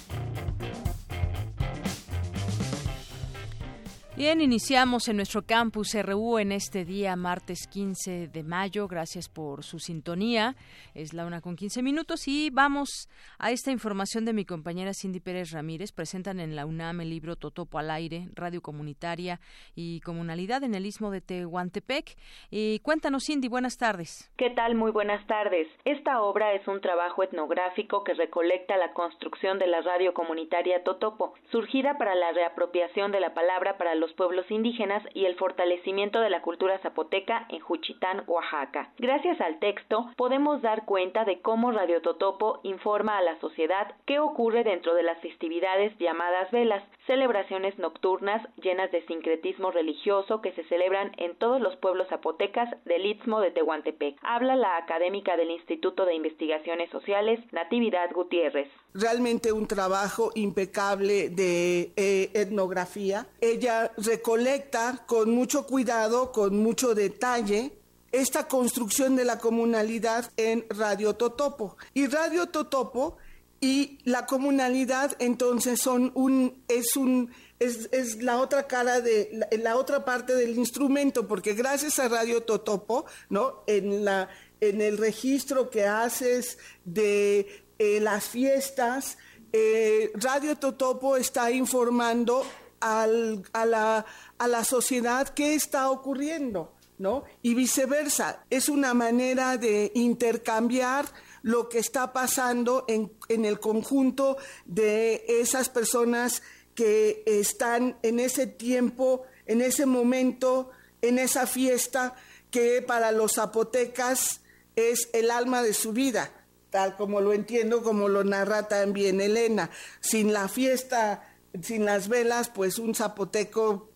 Bien, 4.16 4.40
iniciamos 4.40 5.08
en 5.08 5.16
nuestro 5.16 5.42
campus 5.42 5.94
RU 5.94 6.38
en 6.38 6.50
este 6.50 6.86
día, 6.86 7.14
martes 7.16 7.68
15 7.70 8.28
de 8.28 8.42
mayo. 8.44 8.88
Gracias 8.88 9.28
por 9.28 9.62
su 9.62 9.78
sintonía. 9.78 10.54
Es 10.94 11.12
la 11.12 11.26
una 11.26 11.42
con 11.42 11.54
15 11.54 11.82
minutos 11.82 12.26
y 12.26 12.48
vamos 12.48 13.10
a 13.38 13.50
esta 13.50 13.70
información 13.70 14.24
de 14.24 14.32
mi 14.32 14.46
compañera 14.46 14.92
Cindy 14.94 15.20
Pérez 15.20 15.50
Ramírez. 15.52 15.92
Presentan 15.92 16.40
en 16.40 16.56
la 16.56 16.64
UNAM 16.64 17.02
el 17.02 17.10
libro 17.10 17.36
Totopo 17.36 17.78
al 17.78 17.90
aire, 17.90 18.28
radio 18.34 18.62
comunitaria 18.62 19.38
y 19.74 20.00
comunalidad 20.00 20.64
en 20.64 20.74
el 20.74 20.86
istmo 20.86 21.10
de 21.10 21.20
Tehuantepec. 21.20 22.16
Y 22.50 22.78
cuéntanos, 22.78 23.24
Cindy, 23.26 23.48
buenas 23.48 23.76
tardes. 23.76 24.32
¿Qué 24.38 24.48
tal? 24.48 24.76
Muy 24.76 24.92
buenas 24.92 25.26
tardes. 25.26 25.68
Esta 25.84 26.22
obra 26.22 26.54
es 26.54 26.66
un 26.66 26.80
trabajo 26.80 27.22
etnográfico 27.22 28.02
que 28.02 28.14
recolecta 28.14 28.78
la 28.78 28.94
construcción 28.94 29.58
de 29.58 29.66
la 29.66 29.82
radio 29.82 30.14
comunitaria 30.14 30.82
Totopo, 30.84 31.34
surgida 31.52 31.98
para 31.98 32.14
la 32.14 32.32
reapropiación 32.32 33.12
de 33.12 33.20
la 33.20 33.34
palabra 33.34 33.76
para 33.76 33.94
los 33.94 34.05
pueblos 34.14 34.50
indígenas 34.50 35.02
y 35.14 35.24
el 35.24 35.36
fortalecimiento 35.36 36.20
de 36.20 36.30
la 36.30 36.42
cultura 36.42 36.78
zapoteca 36.78 37.46
en 37.48 37.60
Juchitán, 37.60 38.24
Oaxaca. 38.26 38.92
Gracias 38.98 39.40
al 39.40 39.58
texto 39.58 40.10
podemos 40.16 40.62
dar 40.62 40.84
cuenta 40.84 41.24
de 41.24 41.40
cómo 41.40 41.70
Radio 41.72 42.02
Totopo 42.02 42.60
informa 42.62 43.18
a 43.18 43.22
la 43.22 43.38
sociedad 43.40 43.94
qué 44.06 44.18
ocurre 44.18 44.64
dentro 44.64 44.94
de 44.94 45.02
las 45.02 45.20
festividades 45.20 45.96
llamadas 45.98 46.50
velas, 46.50 46.82
celebraciones 47.06 47.78
nocturnas 47.78 48.46
llenas 48.62 48.90
de 48.92 49.04
sincretismo 49.06 49.70
religioso 49.70 50.40
que 50.40 50.52
se 50.52 50.64
celebran 50.64 51.12
en 51.16 51.36
todos 51.36 51.60
los 51.60 51.76
pueblos 51.76 52.08
zapotecas 52.08 52.68
del 52.84 53.06
Istmo 53.06 53.40
de 53.40 53.50
Tehuantepec. 53.50 54.16
Habla 54.22 54.56
la 54.56 54.76
académica 54.76 55.36
del 55.36 55.50
Instituto 55.50 56.04
de 56.04 56.14
Investigaciones 56.14 56.90
Sociales, 56.90 57.40
Natividad 57.52 58.10
Gutiérrez. 58.12 58.68
Realmente 58.94 59.52
un 59.52 59.66
trabajo 59.66 60.30
impecable 60.34 61.28
de 61.28 61.92
eh, 61.96 62.30
etnografía. 62.34 63.26
Ella 63.40 63.90
recolecta 63.96 65.04
con 65.06 65.30
mucho 65.30 65.66
cuidado, 65.66 66.32
con 66.32 66.58
mucho 66.58 66.94
detalle, 66.94 67.72
esta 68.12 68.48
construcción 68.48 69.16
de 69.16 69.24
la 69.24 69.38
comunalidad 69.38 70.30
en 70.36 70.64
Radio 70.70 71.14
Totopo. 71.14 71.76
Y 71.94 72.06
Radio 72.06 72.46
Totopo 72.46 73.16
y 73.60 73.98
la 74.04 74.26
comunalidad 74.26 75.16
entonces 75.18 75.80
son 75.80 76.12
un, 76.14 76.62
es 76.68 76.96
un, 76.96 77.30
es, 77.58 78.22
la 78.22 78.38
otra 78.38 78.66
cara 78.66 79.00
de, 79.00 79.46
la, 79.62 79.76
otra 79.76 80.04
parte 80.04 80.34
del 80.34 80.56
instrumento, 80.56 81.26
porque 81.26 81.54
gracias 81.54 81.98
a 81.98 82.08
Radio 82.08 82.42
Totopo, 82.42 83.06
¿no? 83.28 83.62
En 83.66 84.04
la, 84.04 84.28
en 84.60 84.80
el 84.80 84.98
registro 84.98 85.70
que 85.70 85.86
haces 85.86 86.58
de 86.84 87.64
eh, 87.78 88.00
las 88.00 88.24
fiestas, 88.24 89.18
eh, 89.52 90.10
Radio 90.14 90.56
Totopo 90.56 91.16
está 91.16 91.50
informando 91.50 92.44
a, 92.86 93.64
la, 93.66 94.06
a 94.38 94.48
la 94.48 94.64
sociedad 94.64 95.28
qué 95.28 95.54
está 95.54 95.90
ocurriendo, 95.90 96.74
¿no? 96.98 97.24
Y 97.42 97.54
viceversa, 97.54 98.44
es 98.50 98.68
una 98.68 98.94
manera 98.94 99.56
de 99.56 99.92
intercambiar 99.94 101.06
lo 101.42 101.68
que 101.68 101.78
está 101.78 102.12
pasando 102.12 102.84
en, 102.88 103.12
en 103.28 103.44
el 103.44 103.60
conjunto 103.60 104.36
de 104.64 105.24
esas 105.28 105.68
personas 105.68 106.42
que 106.74 107.22
están 107.26 107.98
en 108.02 108.20
ese 108.20 108.46
tiempo, 108.46 109.22
en 109.46 109.62
ese 109.62 109.86
momento, 109.86 110.70
en 111.02 111.18
esa 111.18 111.46
fiesta 111.46 112.14
que 112.50 112.82
para 112.82 113.12
los 113.12 113.34
zapotecas 113.34 114.40
es 114.76 115.08
el 115.12 115.30
alma 115.30 115.62
de 115.62 115.74
su 115.74 115.92
vida, 115.92 116.30
tal 116.70 116.96
como 116.96 117.20
lo 117.20 117.32
entiendo, 117.32 117.82
como 117.82 118.08
lo 118.08 118.24
narra 118.24 118.68
también 118.68 119.20
Elena. 119.20 119.70
Sin 120.00 120.32
la 120.32 120.48
fiesta 120.48 121.35
sin 121.62 121.84
las 121.84 122.08
velas, 122.08 122.48
pues 122.48 122.78
un 122.78 122.94
zapoteco 122.94 123.90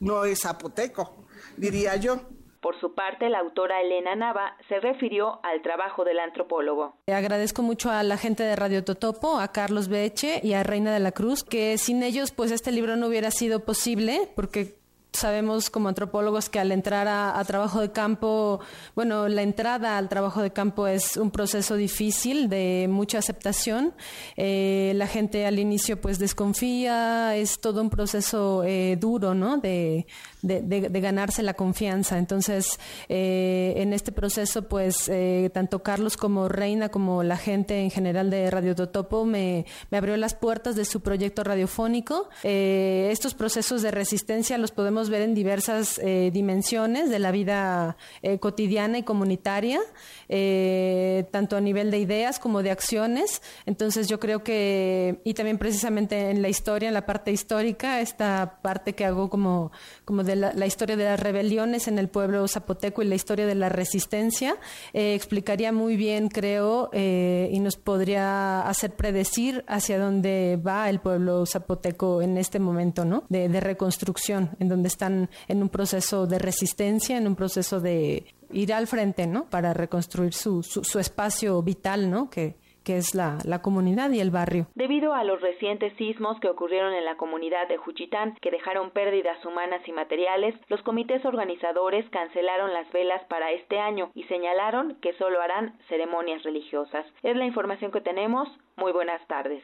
no 0.00 0.24
es 0.24 0.40
zapoteco, 0.42 1.26
diría 1.56 1.96
yo. 1.96 2.20
Por 2.60 2.80
su 2.80 2.94
parte, 2.94 3.28
la 3.28 3.40
autora 3.40 3.82
Elena 3.82 4.16
Nava 4.16 4.56
se 4.68 4.80
refirió 4.80 5.38
al 5.44 5.60
trabajo 5.60 6.02
del 6.02 6.18
antropólogo. 6.18 6.96
Agradezco 7.06 7.60
mucho 7.60 7.90
a 7.90 8.02
la 8.02 8.16
gente 8.16 8.42
de 8.42 8.56
Radio 8.56 8.82
Totopo, 8.84 9.38
a 9.38 9.52
Carlos 9.52 9.88
Beche 9.88 10.40
y 10.42 10.54
a 10.54 10.62
Reina 10.62 10.94
de 10.94 11.00
la 11.00 11.12
Cruz, 11.12 11.44
que 11.44 11.76
sin 11.76 12.02
ellos 12.02 12.32
pues 12.32 12.50
este 12.52 12.72
libro 12.72 12.96
no 12.96 13.08
hubiera 13.08 13.30
sido 13.30 13.66
posible, 13.66 14.30
porque 14.34 14.78
sabemos 15.14 15.70
como 15.70 15.88
antropólogos 15.88 16.48
que 16.48 16.58
al 16.58 16.72
entrar 16.72 17.08
a, 17.08 17.42
trabajo 17.44 17.80
de 17.80 17.92
campo, 17.92 18.60
bueno, 18.94 19.28
la 19.28 19.42
entrada 19.42 19.98
al 19.98 20.08
trabajo 20.08 20.42
de 20.42 20.50
campo 20.50 20.86
es 20.86 21.16
un 21.16 21.30
proceso 21.30 21.76
difícil 21.76 22.48
de 22.48 22.86
mucha 22.90 23.18
aceptación. 23.18 23.94
Eh, 24.36 24.92
la 24.96 25.06
gente 25.06 25.46
al 25.46 25.58
inicio 25.58 26.00
pues 26.00 26.18
desconfía, 26.18 27.36
es 27.36 27.60
todo 27.60 27.80
un 27.80 27.90
proceso 27.90 28.64
eh, 28.64 28.96
duro, 29.00 29.34
¿no? 29.34 29.58
De, 29.58 30.06
ganarse 30.42 31.42
la 31.42 31.54
confianza. 31.54 32.18
Entonces, 32.18 32.78
eh, 33.08 33.74
en 33.76 33.94
este 33.94 34.12
proceso, 34.12 34.68
pues, 34.68 35.10
tanto 35.54 35.82
Carlos 35.82 36.18
como 36.18 36.48
Reina, 36.48 36.90
como 36.90 37.22
la 37.22 37.38
gente 37.38 37.80
en 37.80 37.90
general 37.90 38.28
de 38.28 38.50
Radio 38.50 38.74
Totopo, 38.74 39.24
me, 39.24 39.64
me 39.90 39.96
abrió 39.96 40.18
las 40.18 40.34
puertas 40.34 40.76
de 40.76 40.84
su 40.84 41.00
proyecto 41.00 41.44
radiofónico. 41.44 42.28
estos 42.42 43.32
procesos 43.32 43.80
de 43.80 43.90
resistencia 43.90 44.58
los 44.58 44.70
podemos 44.70 45.03
ver 45.10 45.22
en 45.22 45.34
diversas 45.34 45.98
eh, 45.98 46.30
dimensiones 46.32 47.10
de 47.10 47.18
la 47.18 47.30
vida 47.30 47.96
eh, 48.22 48.38
cotidiana 48.38 48.98
y 48.98 49.02
comunitaria, 49.02 49.80
eh, 50.28 51.26
tanto 51.30 51.56
a 51.56 51.60
nivel 51.60 51.90
de 51.90 51.98
ideas 51.98 52.38
como 52.38 52.62
de 52.62 52.70
acciones. 52.70 53.42
Entonces 53.66 54.08
yo 54.08 54.20
creo 54.20 54.42
que, 54.42 55.20
y 55.24 55.34
también 55.34 55.58
precisamente 55.58 56.30
en 56.30 56.42
la 56.42 56.48
historia, 56.48 56.88
en 56.88 56.94
la 56.94 57.06
parte 57.06 57.32
histórica, 57.32 58.00
esta 58.00 58.58
parte 58.62 58.94
que 58.94 59.04
hago 59.04 59.28
como, 59.28 59.72
como 60.04 60.24
de 60.24 60.36
la, 60.36 60.66
historia 60.66 60.96
de 60.96 61.04
las 61.04 61.20
rebeliones 61.20 61.88
en 61.88 61.98
el 61.98 62.08
pueblo 62.08 62.46
zapoteco 62.48 63.02
y 63.02 63.06
la 63.06 63.14
historia 63.14 63.46
de 63.46 63.54
la 63.54 63.68
resistencia, 63.68 64.56
explicaría 64.92 65.72
muy 65.72 65.96
bien, 65.96 66.28
creo, 66.28 66.90
y 66.94 67.60
nos 67.60 67.76
podría 67.76 68.62
hacer 68.62 68.92
predecir 68.92 69.64
hacia 69.68 69.98
dónde 69.98 70.58
va 70.64 70.88
el 70.88 71.00
pueblo 71.00 71.44
zapoteco 71.46 72.22
en 72.22 72.38
este 72.38 72.58
momento, 72.58 73.04
¿no? 73.04 73.24
De, 73.28 73.48
de 73.48 73.60
reconstrucción, 73.60 74.50
en 74.58 74.68
donde 74.68 74.88
están 74.94 75.28
en 75.48 75.62
un 75.62 75.68
proceso 75.68 76.26
de 76.26 76.38
resistencia, 76.38 77.16
en 77.18 77.26
un 77.26 77.36
proceso 77.36 77.80
de 77.80 78.24
ir 78.52 78.72
al 78.72 78.86
frente, 78.86 79.26
¿no? 79.26 79.50
Para 79.50 79.74
reconstruir 79.74 80.32
su, 80.32 80.62
su, 80.62 80.98
espacio 80.98 81.62
vital, 81.62 82.10
¿no? 82.10 82.30
Que, 82.30 82.56
que 82.84 82.96
es 82.96 83.14
la, 83.14 83.38
la, 83.44 83.62
comunidad 83.62 84.10
y 84.10 84.20
el 84.20 84.30
barrio. 84.30 84.66
Debido 84.74 85.14
a 85.14 85.24
los 85.24 85.40
recientes 85.40 85.92
sismos 85.96 86.38
que 86.40 86.48
ocurrieron 86.48 86.92
en 86.92 87.04
la 87.04 87.16
comunidad 87.16 87.66
de 87.68 87.78
Juchitán, 87.78 88.36
que 88.40 88.50
dejaron 88.50 88.90
pérdidas 88.90 89.44
humanas 89.44 89.80
y 89.86 89.92
materiales, 89.92 90.54
los 90.68 90.82
comités 90.82 91.24
organizadores 91.24 92.08
cancelaron 92.10 92.72
las 92.72 92.90
velas 92.92 93.22
para 93.28 93.52
este 93.52 93.78
año 93.78 94.10
y 94.14 94.24
señalaron 94.24 94.96
que 95.00 95.14
solo 95.14 95.40
harán 95.40 95.78
ceremonias 95.88 96.42
religiosas. 96.42 97.06
Es 97.22 97.36
la 97.36 97.46
información 97.46 97.90
que 97.90 98.00
tenemos. 98.00 98.48
Muy 98.76 98.92
buenas 98.92 99.24
tardes. 99.28 99.62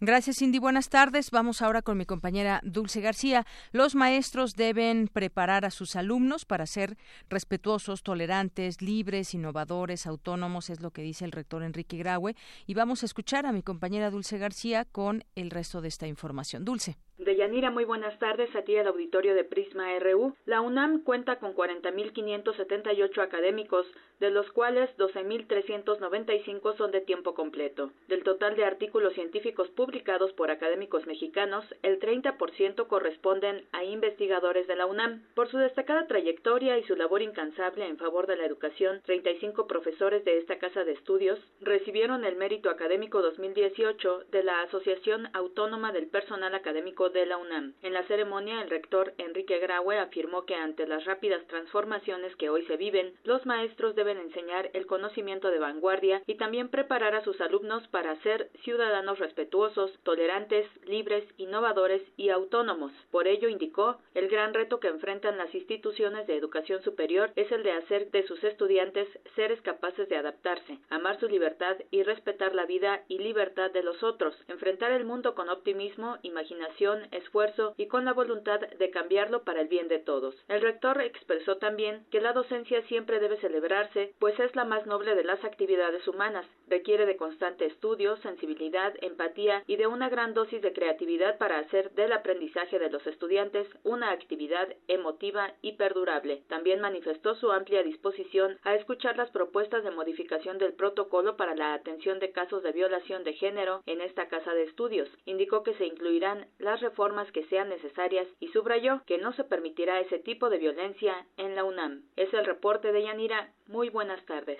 Gracias, 0.00 0.36
Cindy. 0.38 0.60
Buenas 0.60 0.90
tardes. 0.90 1.32
Vamos 1.32 1.60
ahora 1.60 1.82
con 1.82 1.98
mi 1.98 2.04
compañera 2.04 2.60
Dulce 2.62 3.00
García. 3.00 3.44
Los 3.72 3.96
maestros 3.96 4.54
deben 4.54 5.08
preparar 5.08 5.64
a 5.64 5.72
sus 5.72 5.96
alumnos 5.96 6.44
para 6.44 6.66
ser 6.66 6.96
respetuosos, 7.28 8.04
tolerantes, 8.04 8.80
libres, 8.80 9.34
innovadores, 9.34 10.06
autónomos, 10.06 10.70
es 10.70 10.80
lo 10.80 10.92
que 10.92 11.02
dice 11.02 11.24
el 11.24 11.32
rector 11.32 11.64
Enrique 11.64 11.96
Graue. 11.96 12.36
Y 12.66 12.74
vamos 12.74 13.02
a 13.02 13.06
escuchar 13.06 13.46
a 13.46 13.52
mi 13.52 13.62
compañera 13.62 14.10
Dulce 14.10 14.38
García 14.38 14.84
con 14.84 15.24
el 15.34 15.50
resto 15.50 15.80
de 15.80 15.88
esta 15.88 16.06
información. 16.06 16.64
Dulce. 16.64 16.96
Deyanira, 17.18 17.72
muy 17.72 17.84
buenas 17.84 18.16
tardes 18.20 18.54
a 18.54 18.62
ti 18.62 18.76
al 18.76 18.86
auditorio 18.86 19.34
de 19.34 19.42
Prisma 19.42 19.86
RU. 19.98 20.36
La 20.46 20.60
UNAM 20.60 21.02
cuenta 21.02 21.40
con 21.40 21.52
40.578 21.52 23.20
académicos, 23.20 23.88
de 24.20 24.30
los 24.30 24.48
cuales 24.52 24.88
12.395 24.98 26.76
son 26.76 26.92
de 26.92 27.00
tiempo 27.00 27.34
completo. 27.34 27.90
Del 28.06 28.22
total 28.22 28.54
de 28.54 28.64
artículos 28.64 29.14
científicos 29.14 29.68
publicados 29.70 30.32
por 30.34 30.52
académicos 30.52 31.06
mexicanos, 31.06 31.64
el 31.82 31.98
30% 31.98 32.86
corresponden 32.86 33.64
a 33.72 33.82
investigadores 33.82 34.68
de 34.68 34.76
la 34.76 34.86
UNAM. 34.86 35.24
Por 35.34 35.48
su 35.48 35.58
destacada 35.58 36.06
trayectoria 36.06 36.78
y 36.78 36.84
su 36.84 36.94
labor 36.94 37.22
incansable 37.22 37.88
en 37.88 37.98
favor 37.98 38.28
de 38.28 38.36
la 38.36 38.46
educación, 38.46 39.00
35 39.04 39.66
profesores 39.66 40.24
de 40.24 40.38
esta 40.38 40.60
casa 40.60 40.84
de 40.84 40.92
estudios 40.92 41.40
recibieron 41.60 42.24
el 42.24 42.36
mérito 42.36 42.70
académico 42.70 43.22
2018 43.22 44.26
de 44.30 44.44
la 44.44 44.62
Asociación 44.62 45.28
Autónoma 45.32 45.90
del 45.90 46.06
Personal 46.06 46.54
Académico 46.54 47.07
En 47.82 47.94
la 47.94 48.02
ceremonia, 48.04 48.60
el 48.60 48.68
rector 48.68 49.14
Enrique 49.16 49.58
Graue 49.58 49.98
afirmó 49.98 50.44
que 50.44 50.54
ante 50.54 50.86
las 50.86 51.06
rápidas 51.06 51.46
transformaciones 51.46 52.36
que 52.36 52.50
hoy 52.50 52.66
se 52.66 52.76
viven, 52.76 53.14
los 53.24 53.46
maestros 53.46 53.94
deben 53.94 54.18
enseñar 54.18 54.70
el 54.74 54.86
conocimiento 54.86 55.50
de 55.50 55.58
vanguardia 55.58 56.22
y 56.26 56.34
también 56.34 56.68
preparar 56.68 57.14
a 57.14 57.24
sus 57.24 57.40
alumnos 57.40 57.86
para 57.88 58.20
ser 58.22 58.50
ciudadanos 58.62 59.18
respetuosos, 59.18 59.90
tolerantes, 60.02 60.66
libres, 60.84 61.24
innovadores 61.38 62.02
y 62.18 62.28
autónomos. 62.28 62.92
Por 63.10 63.26
ello, 63.26 63.48
indicó, 63.48 63.98
el 64.14 64.28
gran 64.28 64.52
reto 64.52 64.78
que 64.78 64.88
enfrentan 64.88 65.38
las 65.38 65.54
instituciones 65.54 66.26
de 66.26 66.36
educación 66.36 66.82
superior 66.82 67.30
es 67.36 67.50
el 67.52 67.62
de 67.62 67.72
hacer 67.72 68.10
de 68.10 68.26
sus 68.26 68.44
estudiantes 68.44 69.08
seres 69.34 69.60
capaces 69.62 70.08
de 70.10 70.16
adaptarse, 70.16 70.78
amar 70.90 71.18
su 71.20 71.28
libertad 71.28 71.76
y 71.90 72.02
respetar 72.02 72.54
la 72.54 72.66
vida 72.66 73.04
y 73.08 73.18
libertad 73.18 73.70
de 73.70 73.82
los 73.82 74.02
otros, 74.02 74.34
enfrentar 74.48 74.92
el 74.92 75.04
mundo 75.04 75.34
con 75.34 75.48
optimismo, 75.48 76.18
imaginación, 76.22 76.97
esfuerzo 77.12 77.74
y 77.76 77.86
con 77.86 78.04
la 78.04 78.12
voluntad 78.12 78.60
de 78.60 78.90
cambiarlo 78.90 79.44
para 79.44 79.60
el 79.60 79.68
bien 79.68 79.88
de 79.88 79.98
todos. 79.98 80.34
El 80.48 80.60
rector 80.60 81.00
expresó 81.00 81.56
también 81.56 82.04
que 82.10 82.20
la 82.20 82.32
docencia 82.32 82.82
siempre 82.82 83.20
debe 83.20 83.36
celebrarse, 83.36 84.14
pues 84.18 84.38
es 84.40 84.54
la 84.56 84.64
más 84.64 84.86
noble 84.86 85.14
de 85.14 85.24
las 85.24 85.44
actividades 85.44 86.06
humanas, 86.08 86.46
requiere 86.68 87.06
de 87.06 87.16
constante 87.16 87.66
estudio, 87.66 88.16
sensibilidad, 88.18 88.94
empatía 89.00 89.64
y 89.66 89.76
de 89.76 89.86
una 89.86 90.08
gran 90.08 90.34
dosis 90.34 90.62
de 90.62 90.72
creatividad 90.72 91.38
para 91.38 91.58
hacer 91.58 91.90
del 91.92 92.12
aprendizaje 92.12 92.78
de 92.78 92.90
los 92.90 93.06
estudiantes 93.06 93.66
una 93.84 94.10
actividad 94.10 94.68
emotiva 94.88 95.52
y 95.62 95.72
perdurable. 95.72 96.42
También 96.48 96.80
manifestó 96.80 97.34
su 97.34 97.50
amplia 97.50 97.82
disposición 97.82 98.58
a 98.62 98.74
escuchar 98.74 99.16
las 99.16 99.30
propuestas 99.30 99.84
de 99.84 99.90
modificación 99.90 100.58
del 100.58 100.72
protocolo 100.72 101.36
para 101.36 101.54
la 101.54 101.74
atención 101.74 102.18
de 102.18 102.32
casos 102.32 102.62
de 102.62 102.72
violación 102.72 103.24
de 103.24 103.32
género 103.34 103.82
en 103.86 104.00
esta 104.00 104.28
casa 104.28 104.52
de 104.54 104.64
estudios. 104.64 105.08
Indicó 105.26 105.62
que 105.62 105.74
se 105.74 105.86
incluirán 105.86 106.46
las 106.58 106.80
reformas 106.88 107.30
que 107.32 107.44
sean 107.48 107.68
necesarias 107.68 108.26
y 108.40 108.48
subrayó 108.48 109.02
que 109.06 109.18
no 109.18 109.32
se 109.34 109.44
permitirá 109.44 110.00
ese 110.00 110.18
tipo 110.18 110.48
de 110.48 110.58
violencia 110.58 111.14
en 111.36 111.54
la 111.54 111.64
UNAM. 111.64 112.02
Es 112.16 112.32
el 112.32 112.46
reporte 112.46 112.92
de 112.92 113.02
Yanira. 113.02 113.52
Muy 113.66 113.90
buenas 113.90 114.24
tardes. 114.24 114.58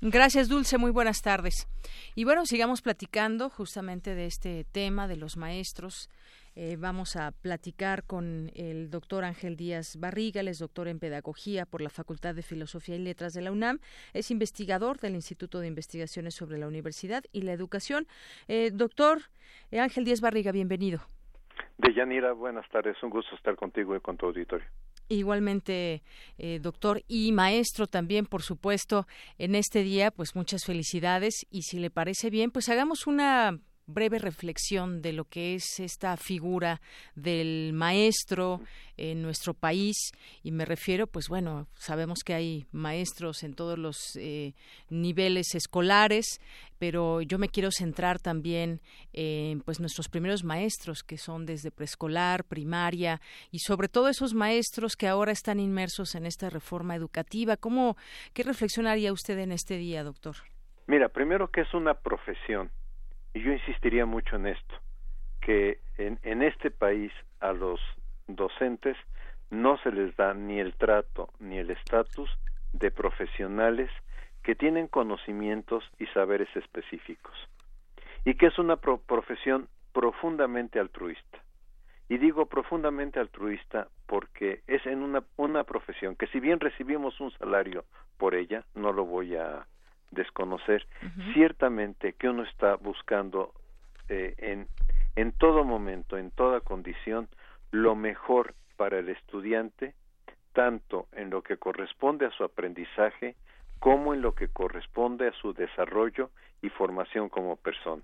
Gracias, 0.00 0.48
Dulce. 0.48 0.76
Muy 0.76 0.90
buenas 0.90 1.22
tardes. 1.22 1.68
Y 2.16 2.24
bueno, 2.24 2.46
sigamos 2.46 2.82
platicando 2.82 3.48
justamente 3.48 4.14
de 4.14 4.26
este 4.26 4.64
tema 4.64 5.06
de 5.06 5.16
los 5.16 5.36
maestros. 5.36 6.08
Eh, 6.56 6.76
vamos 6.76 7.14
a 7.14 7.30
platicar 7.30 8.02
con 8.02 8.50
el 8.54 8.90
doctor 8.90 9.24
Ángel 9.24 9.56
Díaz 9.56 9.94
Barriga, 9.96 10.40
él 10.40 10.48
es 10.48 10.58
doctor 10.58 10.88
en 10.88 10.98
Pedagogía 10.98 11.66
por 11.66 11.80
la 11.80 11.90
Facultad 11.90 12.34
de 12.34 12.42
Filosofía 12.42 12.96
y 12.96 12.98
Letras 12.98 13.32
de 13.32 13.42
la 13.42 13.52
UNAM, 13.52 13.78
es 14.12 14.32
investigador 14.32 14.98
del 14.98 15.14
Instituto 15.14 15.60
de 15.60 15.68
Investigaciones 15.68 16.34
sobre 16.34 16.58
la 16.58 16.66
Universidad 16.66 17.22
y 17.30 17.42
la 17.42 17.52
Educación. 17.52 18.08
Eh, 18.48 18.70
doctor 18.72 19.22
Ángel 19.70 20.04
Díaz 20.04 20.20
Barriga, 20.20 20.50
bienvenido. 20.50 21.06
Deyanira, 21.78 22.32
buenas 22.32 22.68
tardes, 22.70 22.96
un 23.02 23.10
gusto 23.10 23.34
estar 23.36 23.54
contigo 23.54 23.94
y 23.94 24.00
con 24.00 24.16
tu 24.16 24.26
auditorio. 24.26 24.66
Igualmente, 25.08 26.02
eh, 26.36 26.58
doctor 26.60 27.02
y 27.08 27.32
maestro 27.32 27.86
también, 27.86 28.26
por 28.26 28.42
supuesto, 28.42 29.06
en 29.38 29.54
este 29.54 29.82
día, 29.82 30.10
pues 30.10 30.36
muchas 30.36 30.64
felicidades 30.66 31.46
y 31.50 31.62
si 31.62 31.78
le 31.78 31.90
parece 31.90 32.28
bien, 32.30 32.50
pues 32.50 32.68
hagamos 32.68 33.06
una 33.06 33.58
breve 33.88 34.18
reflexión 34.18 35.02
de 35.02 35.12
lo 35.12 35.24
que 35.24 35.54
es 35.54 35.80
esta 35.80 36.16
figura 36.16 36.80
del 37.16 37.72
maestro 37.72 38.60
en 38.96 39.22
nuestro 39.22 39.54
país. 39.54 40.12
Y 40.42 40.52
me 40.52 40.64
refiero 40.64 41.06
pues 41.06 41.28
bueno 41.28 41.66
sabemos 41.74 42.20
que 42.24 42.34
hay 42.34 42.66
maestros 42.70 43.42
en 43.42 43.54
todos 43.54 43.78
los 43.78 44.14
eh, 44.16 44.54
niveles 44.90 45.54
escolares 45.54 46.40
pero 46.78 47.22
yo 47.22 47.38
me 47.38 47.48
quiero 47.48 47.70
centrar 47.70 48.18
también 48.18 48.80
en 49.12 49.60
pues 49.62 49.80
nuestros 49.80 50.08
primeros 50.08 50.44
maestros 50.44 51.02
que 51.02 51.18
son 51.18 51.44
desde 51.44 51.70
preescolar 51.70 52.44
primaria 52.44 53.20
y 53.50 53.60
sobre 53.60 53.88
todo 53.88 54.08
esos 54.08 54.34
maestros 54.34 54.96
que 54.96 55.08
ahora 55.08 55.32
están 55.32 55.58
inmersos 55.60 56.14
en 56.14 56.26
esta 56.26 56.50
reforma 56.50 56.94
educativa. 56.94 57.56
Cómo 57.56 57.96
qué 58.32 58.42
reflexión 58.42 58.86
haría 58.86 59.12
usted 59.12 59.38
en 59.38 59.52
este 59.52 59.76
día 59.76 60.04
doctor 60.04 60.36
mira 60.86 61.08
primero 61.08 61.50
que 61.50 61.62
es 61.62 61.74
una 61.74 61.94
profesión 61.94 62.70
y 63.38 63.42
yo 63.42 63.52
insistiría 63.52 64.04
mucho 64.04 64.34
en 64.34 64.48
esto, 64.48 64.74
que 65.40 65.78
en, 65.96 66.18
en 66.24 66.42
este 66.42 66.72
país 66.72 67.12
a 67.38 67.52
los 67.52 67.78
docentes 68.26 68.96
no 69.48 69.78
se 69.78 69.92
les 69.92 70.16
da 70.16 70.34
ni 70.34 70.58
el 70.58 70.74
trato 70.74 71.30
ni 71.38 71.56
el 71.56 71.70
estatus 71.70 72.28
de 72.72 72.90
profesionales 72.90 73.90
que 74.42 74.56
tienen 74.56 74.88
conocimientos 74.88 75.84
y 76.00 76.06
saberes 76.06 76.48
específicos 76.56 77.32
y 78.24 78.34
que 78.34 78.46
es 78.46 78.58
una 78.58 78.74
profesión 78.76 79.68
profundamente 79.92 80.80
altruista. 80.80 81.38
Y 82.08 82.18
digo 82.18 82.46
profundamente 82.46 83.20
altruista 83.20 83.86
porque 84.06 84.62
es 84.66 84.84
en 84.84 85.04
una, 85.04 85.22
una 85.36 85.62
profesión 85.62 86.16
que 86.16 86.26
si 86.26 86.40
bien 86.40 86.58
recibimos 86.58 87.20
un 87.20 87.30
salario 87.38 87.84
por 88.16 88.34
ella, 88.34 88.64
no 88.74 88.92
lo 88.92 89.04
voy 89.04 89.36
a 89.36 89.64
desconocer, 90.10 90.86
ciertamente 91.34 92.14
que 92.14 92.28
uno 92.28 92.42
está 92.44 92.76
buscando 92.76 93.52
eh, 94.08 94.34
en, 94.38 94.68
en 95.16 95.32
todo 95.32 95.64
momento, 95.64 96.16
en 96.16 96.30
toda 96.30 96.60
condición, 96.60 97.28
lo 97.70 97.94
mejor 97.94 98.54
para 98.76 98.98
el 98.98 99.08
estudiante, 99.08 99.94
tanto 100.52 101.06
en 101.12 101.30
lo 101.30 101.42
que 101.42 101.56
corresponde 101.56 102.26
a 102.26 102.30
su 102.30 102.44
aprendizaje 102.44 103.36
como 103.78 104.14
en 104.14 104.22
lo 104.22 104.34
que 104.34 104.48
corresponde 104.48 105.28
a 105.28 105.32
su 105.32 105.52
desarrollo 105.52 106.30
y 106.62 106.68
formación 106.70 107.28
como 107.28 107.56
persona. 107.56 108.02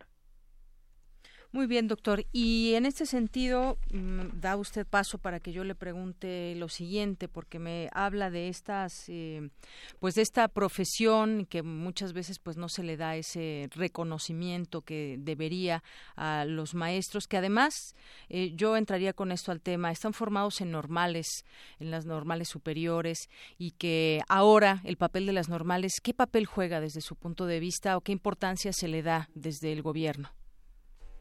Muy 1.55 1.69
bien, 1.69 1.87
doctor. 1.87 2.27
Y 2.33 2.75
en 2.75 2.85
este 2.85 3.07
sentido, 3.07 3.79
mm, 3.93 4.41
da 4.41 4.57
usted 4.57 4.85
paso 4.85 5.19
para 5.19 5.39
que 5.39 5.53
yo 5.53 5.63
le 5.63 5.77
pregunte 5.77 6.53
lo 6.57 6.69
siguiente, 6.69 7.29
porque 7.29 7.61
me 7.61 7.89
habla 7.93 8.29
de 8.29 8.49
estas, 8.49 9.05
eh, 9.07 9.51
pues 10.01 10.17
de 10.17 10.23
esta 10.23 10.49
profesión 10.49 11.47
que 11.49 11.63
muchas 11.63 12.13
veces 12.13 12.41
pues 12.41 12.57
no 12.57 12.69
se 12.69 12.83
le 12.83 12.97
da 12.97 13.15
ese 13.15 13.69
reconocimiento 13.71 14.83
que 14.83 15.15
debería 15.21 15.85
a 16.17 16.45
los 16.45 16.75
maestros, 16.75 17.29
que 17.29 17.37
además 17.37 17.95
eh, 18.29 18.51
yo 18.57 18.77
entraría 18.77 19.13
con 19.13 19.31
esto 19.31 19.53
al 19.53 19.61
tema, 19.61 19.93
están 19.93 20.13
formados 20.13 20.61
en 20.61 20.73
normales, 20.73 21.45
en 21.79 21.93
las 21.93 22.05
normales 22.05 22.49
superiores, 22.49 23.29
y 23.59 23.71
que 23.79 24.23
ahora 24.29 24.81
el 24.83 24.97
papel 24.97 25.25
de 25.25 25.35
las 25.35 25.49
normales, 25.49 26.01
¿qué 26.03 26.15
papel 26.15 26.47
juega 26.47 26.81
desde 26.81 27.01
su 27.01 27.15
punto 27.15 27.47
de 27.47 27.61
vista 27.61 27.97
o 27.97 28.01
qué 28.01 28.11
importancia 28.11 28.73
se 28.73 28.89
le 28.89 29.05
da 29.05 29.29
desde 29.37 29.73
el 29.73 29.83
gobierno? 29.83 30.33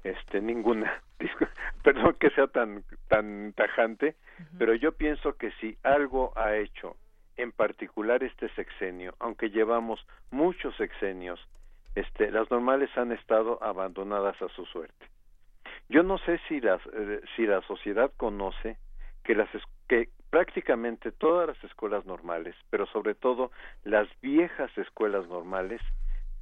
Este 0.04 0.42
ninguna. 0.42 1.02
Perdón 1.84 2.16
que 2.20 2.30
sea 2.32 2.48
tan 2.48 2.84
tan 3.08 3.54
tajante 3.54 4.16
pero 4.58 4.74
yo 4.76 4.92
pienso 4.92 5.34
que 5.38 5.52
si 5.62 5.78
algo 5.84 6.34
ha 6.36 6.56
hecho 6.56 6.96
en 7.38 7.52
particular 7.52 8.24
este 8.24 8.50
sexenio 8.50 9.16
aunque 9.20 9.50
llevamos 9.50 10.06
muchos 10.32 10.76
sexenios 10.76 11.40
este 11.96 12.32
las 12.32 12.50
normales 12.52 12.90
han 12.98 13.12
estado 13.12 13.62
abandonadas 13.64 14.42
a 14.42 14.50
su 14.50 14.66
suerte. 14.66 15.06
Yo 15.90 16.04
no 16.04 16.18
sé 16.20 16.40
si 16.48 16.60
las 16.60 16.82
eh, 16.94 17.22
si 17.36 17.46
la 17.46 17.62
sociedad 17.62 18.12
conoce 18.18 18.78
que 19.24 19.36
las 19.36 19.50
que 19.88 20.10
prácticamente 20.30 21.12
todas 21.12 21.48
las 21.48 21.64
escuelas 21.64 22.06
normales 22.06 22.56
pero 22.70 22.86
sobre 22.88 23.16
todo 23.16 23.52
las 23.84 24.08
viejas 24.22 24.76
escuelas 24.78 25.28
normales 25.28 25.82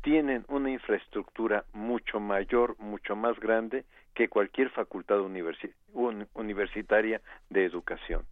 tienen 0.01 0.45
una 0.47 0.71
infraestructura 0.71 1.65
mucho 1.73 2.19
mayor, 2.19 2.75
mucho 2.79 3.15
más 3.15 3.39
grande 3.39 3.85
que 4.13 4.29
cualquier 4.29 4.69
facultad 4.69 5.19
universitaria 5.21 7.21
de 7.49 7.65
educación, 7.65 8.23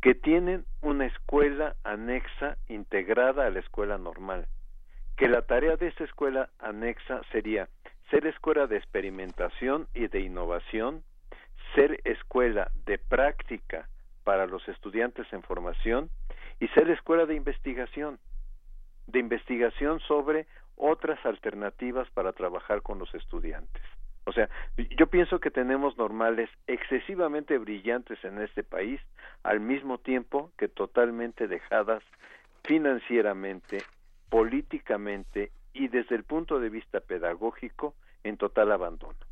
que 0.00 0.14
tienen 0.14 0.64
una 0.82 1.06
escuela 1.06 1.76
anexa 1.84 2.56
integrada 2.68 3.46
a 3.46 3.50
la 3.50 3.60
escuela 3.60 3.98
normal, 3.98 4.46
que 5.16 5.28
la 5.28 5.42
tarea 5.42 5.76
de 5.76 5.88
esa 5.88 6.04
escuela 6.04 6.50
anexa 6.58 7.22
sería 7.32 7.68
ser 8.10 8.26
escuela 8.26 8.66
de 8.66 8.76
experimentación 8.76 9.88
y 9.94 10.08
de 10.08 10.20
innovación, 10.20 11.02
ser 11.74 12.00
escuela 12.04 12.70
de 12.86 12.98
práctica 12.98 13.88
para 14.24 14.46
los 14.46 14.66
estudiantes 14.68 15.30
en 15.32 15.42
formación 15.42 16.10
y 16.60 16.68
ser 16.68 16.90
escuela 16.90 17.26
de 17.26 17.34
investigación, 17.34 18.18
de 19.06 19.18
investigación 19.18 20.00
sobre 20.00 20.46
otras 20.78 21.24
alternativas 21.26 22.08
para 22.10 22.32
trabajar 22.32 22.82
con 22.82 22.98
los 22.98 23.12
estudiantes. 23.14 23.82
O 24.24 24.32
sea, 24.32 24.48
yo 24.76 25.06
pienso 25.06 25.40
que 25.40 25.50
tenemos 25.50 25.96
normales 25.96 26.50
excesivamente 26.66 27.56
brillantes 27.56 28.22
en 28.24 28.40
este 28.40 28.62
país, 28.62 29.00
al 29.42 29.60
mismo 29.60 29.98
tiempo 29.98 30.50
que 30.58 30.68
totalmente 30.68 31.48
dejadas 31.48 32.02
financieramente, 32.64 33.82
políticamente 34.28 35.50
y 35.72 35.88
desde 35.88 36.14
el 36.14 36.24
punto 36.24 36.60
de 36.60 36.68
vista 36.68 37.00
pedagógico 37.00 37.94
en 38.22 38.36
total 38.36 38.72
abandono 38.72 39.27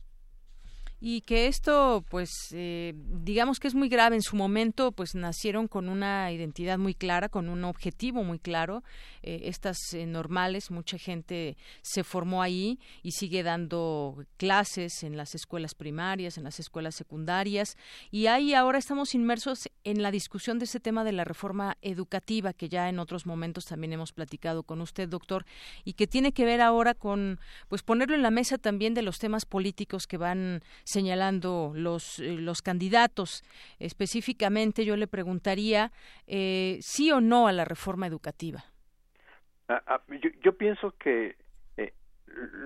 y 1.01 1.21
que 1.23 1.47
esto 1.47 2.05
pues 2.09 2.31
eh, 2.53 2.95
digamos 2.97 3.61
que 3.61 3.69
es 3.69 3.75
muy 3.75 3.89
grave. 3.89 4.17
En 4.17 4.23
su 4.23 4.37
momento 4.37 4.93
pues 4.93 5.15
nacieron 5.15 5.69
con 5.69 5.89
una 5.89 6.31
identidad 6.33 6.79
muy 6.79 6.95
clara 6.95 7.29
con 7.29 7.49
un 7.49 7.65
objetivo 7.65 8.23
muy 8.23 8.39
claro 8.39 8.83
eh, 9.23 9.43
estas 9.45 9.79
eh, 9.93 10.07
normales 10.07 10.71
mucha 10.71 10.99
gente 10.99 11.57
se 11.83 12.05
formó 12.05 12.43
ahí 12.43 12.79
y 13.03 13.13
sigue 13.13 13.43
dando 13.43 14.25
clases 14.37 15.03
en 15.03 15.17
las 15.17 15.35
escuelas 15.35 15.75
primarias 15.75 16.39
en 16.39 16.45
las 16.45 16.61
escuelas 16.61 16.95
secundarias 16.95 17.77
y 18.11 18.27
ahí 18.27 18.55
ahora 18.55 18.79
estamos 18.79 19.15
inmersos 19.15 19.69
en 19.85 20.03
la 20.03 20.11
discusión 20.11 20.59
de 20.59 20.65
este 20.65 20.81
tema 20.81 21.05
de 21.05 21.13
la 21.13 21.25
reforma 21.25 21.77
educativa 21.83 22.53
que 22.53 22.69
ya 22.69 22.89
en 22.89 22.99
otros 22.99 23.27
momentos 23.27 23.65
también 23.65 23.93
hemos 23.93 24.13
platicado 24.13 24.63
con 24.63 24.81
usted, 24.81 25.09
doctor, 25.09 25.45
y 25.85 25.95
que 25.95 26.07
tiene 26.07 26.33
que 26.33 26.45
ver 26.45 26.61
ahora 26.61 26.95
con 26.95 27.39
pues 27.69 27.83
ponerlo 27.83 28.15
en 28.15 28.23
la 28.23 28.31
mesa 28.31 28.59
también 28.59 28.95
de 28.95 29.03
los 29.03 29.19
temas 29.19 29.45
políticos 29.45 30.07
que 30.07 30.17
van 30.17 30.63
señalando 30.87 31.73
los 31.75 32.21
eh, 32.21 32.37
los 32.39 32.63
candidatos. 32.63 33.43
Específicamente, 33.79 34.85
yo 34.85 34.97
le 34.97 35.09
preguntaría 35.09 35.91
eh, 36.27 36.79
sí 36.81 37.11
o 37.11 37.21
no 37.21 37.49
a 37.49 37.53
la 37.53 37.65
reforma 37.65 38.07
educativa. 38.07 38.65
Ah, 39.69 39.83
ah, 39.87 40.01
yo, 40.45 40.57
pienso 40.57 40.93
que 40.93 41.37
eh, 41.77 41.93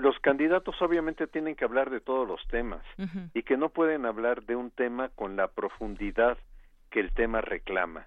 los 0.03 0.19
candidatos 0.21 0.81
obviamente 0.83 1.27
tienen 1.27 1.57
que 1.57 1.65
hablar 1.65 1.89
de 1.89 2.01
todos 2.01 2.29
los 2.29 2.47
temas 2.49 2.85
y 3.33 3.43
que 3.43 3.57
no 3.57 3.71
pueden 3.71 4.05
hablar 4.05 4.45
de 4.45 4.55
un 4.55 4.71
tema 4.71 5.09
con 5.09 5.37
la 5.37 5.49
profundidad 5.49 6.37
que 6.91 7.01
el 7.01 7.13
tema 7.15 7.41
reclama. 7.41 8.07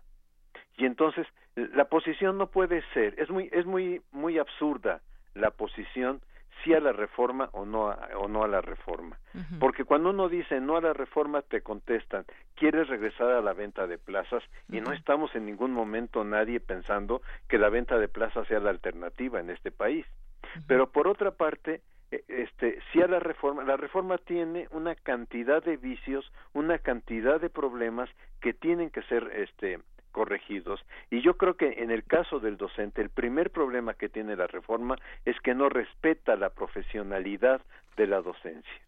Y 0.77 0.85
entonces 0.85 1.25
la 1.55 1.85
posición 1.85 2.37
no 2.37 2.47
puede 2.51 2.83
ser, 2.93 3.19
es 3.19 3.31
muy 3.31 3.49
es 3.51 3.65
muy 3.65 4.01
muy 4.11 4.37
absurda 4.37 5.01
la 5.33 5.49
posición 5.49 6.21
sí 6.63 6.73
a 6.73 6.79
la 6.79 6.91
reforma 6.91 7.49
o 7.53 7.65
no 7.65 7.89
a, 7.89 8.09
o 8.17 8.27
no 8.27 8.43
a 8.43 8.47
la 8.47 8.61
reforma. 8.61 9.17
Porque 9.59 9.83
cuando 9.83 10.11
uno 10.11 10.29
dice 10.29 10.59
no 10.61 10.77
a 10.77 10.81
la 10.81 10.93
reforma 10.93 11.41
te 11.41 11.61
contestan, 11.61 12.25
¿quieres 12.55 12.87
regresar 12.87 13.31
a 13.31 13.41
la 13.41 13.53
venta 13.53 13.87
de 13.87 13.97
plazas? 13.97 14.43
Y 14.69 14.79
no 14.81 14.93
estamos 14.93 15.33
en 15.35 15.45
ningún 15.45 15.71
momento 15.71 16.23
nadie 16.23 16.59
pensando 16.59 17.21
que 17.47 17.57
la 17.57 17.69
venta 17.69 17.97
de 17.97 18.07
plazas 18.07 18.47
sea 18.47 18.59
la 18.59 18.69
alternativa 18.69 19.39
en 19.39 19.49
este 19.49 19.71
país. 19.71 20.05
Pero 20.67 20.91
por 20.91 21.07
otra 21.07 21.31
parte, 21.31 21.81
e, 22.11 22.23
este 22.27 22.79
sí 22.91 23.01
a 23.01 23.07
la 23.07 23.19
reforma 23.19 23.63
la 23.63 23.77
reforma 23.77 24.17
tiene 24.17 24.67
una 24.71 24.93
cantidad 24.95 25.63
de 25.63 25.77
vicios 25.77 26.31
una 26.53 26.77
cantidad 26.77 27.41
de 27.41 27.49
problemas 27.49 28.09
que 28.39 28.53
tienen 28.53 28.89
que 28.91 29.01
ser 29.03 29.31
este 29.35 29.79
corregidos. 30.13 30.79
Y 31.11 31.21
yo 31.21 31.35
creo 31.35 31.55
que 31.55 31.83
en 31.83 31.91
el 31.91 32.05
caso 32.05 32.39
del 32.39 32.55
docente, 32.55 33.01
el 33.01 33.09
primer 33.09 33.51
problema 33.51 33.95
que 33.95 34.07
tiene 34.07 34.37
la 34.37 34.47
reforma 34.47 34.95
es 35.25 35.37
que 35.41 35.53
no 35.53 35.67
respeta 35.67 36.37
la 36.37 36.51
profesionalidad 36.51 37.59
de 37.97 38.07
la 38.07 38.21
docencia 38.21 38.81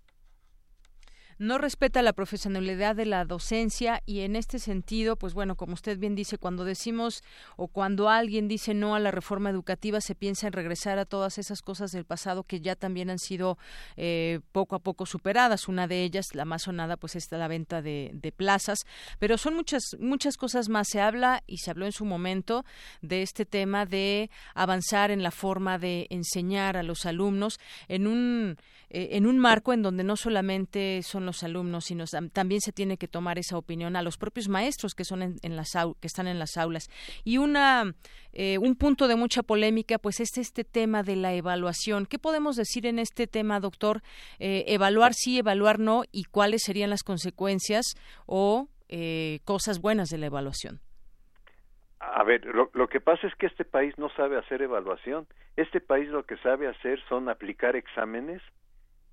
no 1.37 1.57
respeta 1.57 2.01
la 2.01 2.13
profesionalidad 2.13 2.95
de 2.95 3.05
la 3.05 3.25
docencia 3.25 4.01
y 4.05 4.21
en 4.21 4.35
este 4.35 4.59
sentido, 4.59 5.15
pues 5.17 5.33
bueno, 5.33 5.55
como 5.55 5.73
usted 5.73 5.97
bien 5.97 6.15
dice, 6.15 6.37
cuando 6.37 6.63
decimos 6.63 7.23
o 7.57 7.67
cuando 7.67 8.09
alguien 8.09 8.47
dice 8.47 8.73
no 8.73 8.95
a 8.95 8.99
la 8.99 9.11
reforma 9.11 9.49
educativa, 9.49 9.99
se 10.01 10.15
piensa 10.15 10.47
en 10.47 10.53
regresar 10.53 10.97
a 10.97 11.05
todas 11.05 11.37
esas 11.37 11.61
cosas 11.61 11.91
del 11.91 12.05
pasado 12.05 12.43
que 12.43 12.61
ya 12.61 12.75
también 12.75 13.09
han 13.09 13.19
sido 13.19 13.57
eh, 13.97 14.39
poco 14.51 14.75
a 14.75 14.79
poco 14.79 15.05
superadas. 15.05 15.67
Una 15.67 15.87
de 15.87 16.03
ellas, 16.03 16.27
la 16.33 16.45
más 16.45 16.63
sonada, 16.63 16.97
pues 16.97 17.15
está 17.15 17.37
la 17.37 17.47
venta 17.47 17.81
de, 17.81 18.11
de 18.13 18.31
plazas, 18.31 18.79
pero 19.19 19.37
son 19.37 19.55
muchas 19.55 19.83
muchas 19.99 20.37
cosas 20.37 20.69
más. 20.69 20.87
Se 20.89 21.01
habla 21.01 21.43
y 21.47 21.57
se 21.57 21.71
habló 21.71 21.85
en 21.85 21.91
su 21.91 22.05
momento 22.05 22.65
de 23.01 23.21
este 23.21 23.45
tema 23.45 23.85
de 23.85 24.29
avanzar 24.53 25.11
en 25.11 25.23
la 25.23 25.31
forma 25.31 25.77
de 25.77 26.07
enseñar 26.09 26.77
a 26.77 26.83
los 26.83 27.05
alumnos 27.05 27.59
en 27.87 28.07
un 28.07 28.57
eh, 28.89 29.09
en 29.17 29.25
un 29.25 29.39
marco 29.39 29.73
en 29.73 29.81
donde 29.81 30.03
no 30.03 30.15
solamente 30.15 31.01
son 31.03 31.24
los 31.25 31.43
alumnos, 31.43 31.85
sino 31.85 32.05
también 32.31 32.61
se 32.61 32.71
tiene 32.71 32.97
que 32.97 33.07
tomar 33.07 33.37
esa 33.37 33.57
opinión 33.57 33.95
a 33.95 34.01
los 34.01 34.17
propios 34.17 34.47
maestros 34.47 34.93
que 34.95 35.03
son 35.03 35.21
en, 35.21 35.55
las 35.55 35.73
que 35.99 36.07
están 36.07 36.27
en 36.27 36.39
las 36.39 36.57
aulas. 36.57 36.89
Y 37.23 37.37
una 37.37 37.95
eh, 38.33 38.57
un 38.57 38.75
punto 38.75 39.07
de 39.07 39.15
mucha 39.15 39.43
polémica, 39.43 39.97
pues 39.97 40.19
es 40.19 40.37
este 40.37 40.63
tema 40.63 41.03
de 41.03 41.15
la 41.15 41.33
evaluación. 41.33 42.05
¿Qué 42.05 42.19
podemos 42.19 42.55
decir 42.55 42.85
en 42.85 42.99
este 42.99 43.27
tema, 43.27 43.59
doctor? 43.59 44.01
Eh, 44.39 44.65
evaluar 44.67 45.13
sí, 45.13 45.39
evaluar 45.39 45.79
no, 45.79 46.03
y 46.11 46.25
cuáles 46.25 46.63
serían 46.63 46.89
las 46.89 47.03
consecuencias 47.03 47.95
o 48.25 48.69
cosas 49.43 49.81
buenas 49.81 50.07
de 50.09 50.17
la 50.17 50.27
evaluación. 50.27 50.79
A 51.99 52.23
ver, 52.23 52.45
lo, 52.45 52.87
que 52.87 52.99
pasa 52.99 53.27
es 53.27 53.35
que 53.35 53.47
este 53.47 53.65
país 53.65 53.97
no 53.97 54.09
sabe 54.09 54.37
hacer 54.37 54.61
evaluación. 54.61 55.27
Este 55.55 55.81
país 55.81 56.09
lo 56.09 56.23
que 56.23 56.37
sabe 56.37 56.67
hacer 56.67 56.99
son 57.09 57.29
aplicar 57.29 57.75
exámenes 57.75 58.41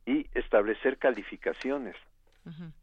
y 0.07 0.27
establecer 0.35 0.99
calificaciones. 0.99 1.97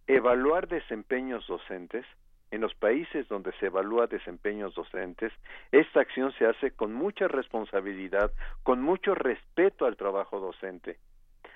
Evaluar 0.07 0.67
desempeños 0.67 1.45
docentes. 1.47 2.05
En 2.51 2.61
los 2.61 2.73
países 2.73 3.27
donde 3.27 3.51
se 3.59 3.67
evalúa 3.67 4.07
desempeños 4.07 4.73
docentes, 4.73 5.31
esta 5.71 5.99
acción 5.99 6.33
se 6.33 6.47
hace 6.47 6.71
con 6.71 6.93
mucha 6.93 7.27
responsabilidad, 7.27 8.31
con 8.63 8.81
mucho 8.81 9.13
respeto 9.13 9.85
al 9.85 9.97
trabajo 9.97 10.39
docente. 10.39 10.97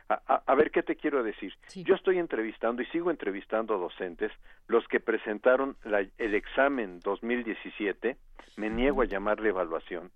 A, 0.10 0.56
ver 0.56 0.69
qué 0.69 0.84
te 0.84 0.95
quiero 0.95 1.23
decir. 1.23 1.54
Yo 1.76 1.95
estoy 1.95 2.19
entrevistando 2.19 2.82
y 2.82 2.86
sigo 2.88 3.10
entrevistando 3.10 3.80
docentes, 3.80 4.32
los 4.67 4.88
que 4.88 4.99
presentaron 4.99 5.78
el 6.17 6.36
examen 6.36 6.99
2017, 6.99 8.17
me 8.58 8.69
niego 8.69 9.02
a 9.02 9.06
llamarle 9.06 9.49
evaluación. 9.49 10.12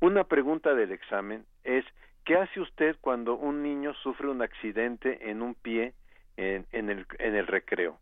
Una 0.00 0.24
pregunta 0.24 0.74
del 0.74 0.92
examen 0.92 1.44
es 1.64 1.84
¿Qué 2.26 2.36
hace 2.36 2.60
usted 2.60 2.96
cuando 3.00 3.36
un 3.36 3.62
niño 3.62 3.94
sufre 4.02 4.26
un 4.26 4.42
accidente 4.42 5.30
en 5.30 5.42
un 5.42 5.54
pie 5.54 5.94
en, 6.36 6.90
el, 6.90 7.06
en 7.20 7.36
el 7.36 7.46
recreo? 7.46 8.00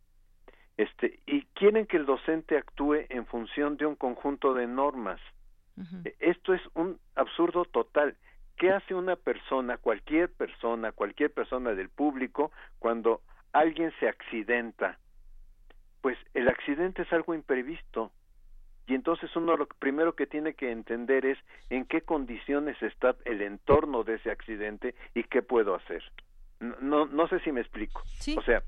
Este, 0.79 1.21
y 1.27 1.43
quieren 1.53 1.87
que 1.87 1.99
el 1.99 2.07
docente 2.07 2.57
actúe 2.57 3.05
en 3.11 3.27
función 3.27 3.77
de 3.77 3.85
un 3.85 3.97
conjunto 3.97 4.55
de 4.55 4.67
normas. 4.67 5.21
E, 6.05 6.17
esto 6.21 6.55
es 6.55 6.63
un 6.75 6.99
absurdo 7.15 7.67
total. 7.67 8.17
¿Qué 8.57 8.71
hace 8.71 8.95
una 8.95 9.17
persona, 9.17 9.77
cualquier 9.77 10.33
persona, 10.33 10.91
cualquier 10.93 11.31
persona 11.31 11.75
del 11.75 11.91
público, 11.91 12.51
cuando 12.79 13.21
alguien 13.53 13.93
se 14.01 14.09
accidenta? 14.09 14.99
Pues 16.01 16.17
el 16.33 16.49
accidente 16.49 17.03
es 17.03 17.13
algo 17.13 17.35
imprevisto 17.35 18.11
y 18.87 18.95
entonces 18.95 19.35
uno 19.37 19.57
lo 19.57 19.67
primero 19.67 20.15
que 20.15 20.27
tiene 20.27 20.55
que 20.55 20.71
entender 20.71 21.25
es 21.25 21.39
en 21.71 21.85
qué 21.87 22.03
condiciones 22.03 22.81
está 22.83 23.17
el 23.25 23.41
entorno 23.43 24.05
de 24.05 24.15
ese 24.15 24.31
accidente 24.31 24.95
y 25.15 25.25
qué 25.25 25.43
puedo 25.43 25.75
hacer. 25.75 26.03
No, 26.81 27.07
no 27.07 27.29
sé 27.29 27.41
si 27.41 27.53
me 27.53 27.61
explico. 27.61 28.03
O 28.37 28.43
sea, 28.43 28.63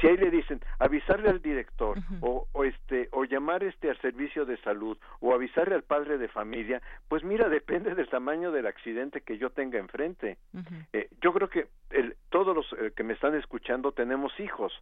si, 0.00 0.06
ahí 0.06 0.16
le 0.16 0.30
dicen 0.30 0.60
avisarle 0.78 1.30
al 1.30 1.40
director 1.40 1.98
o, 2.20 2.46
o, 2.52 2.64
este 2.64 3.08
o 3.12 3.24
llamar 3.24 3.62
este 3.62 3.88
al 3.88 3.98
servicio 4.00 4.44
de 4.44 4.58
salud 4.58 4.98
o 5.20 5.32
avisarle 5.32 5.74
al 5.74 5.82
padre 5.82 6.18
de 6.18 6.28
familia, 6.28 6.82
pues 7.08 7.24
mira 7.24 7.48
depende 7.48 7.94
del 7.94 8.08
tamaño 8.08 8.52
del 8.52 8.66
accidente 8.66 9.22
que 9.22 9.38
yo 9.38 9.50
tenga 9.50 9.78
enfrente. 9.78 10.38
eh, 10.92 11.08
yo 11.22 11.32
creo 11.32 11.48
que 11.48 11.68
el, 11.90 12.16
todos 12.30 12.54
los 12.54 12.66
eh, 12.74 12.92
que 12.94 13.04
me 13.04 13.14
están 13.14 13.34
escuchando 13.34 13.92
tenemos 13.92 14.38
hijos 14.40 14.72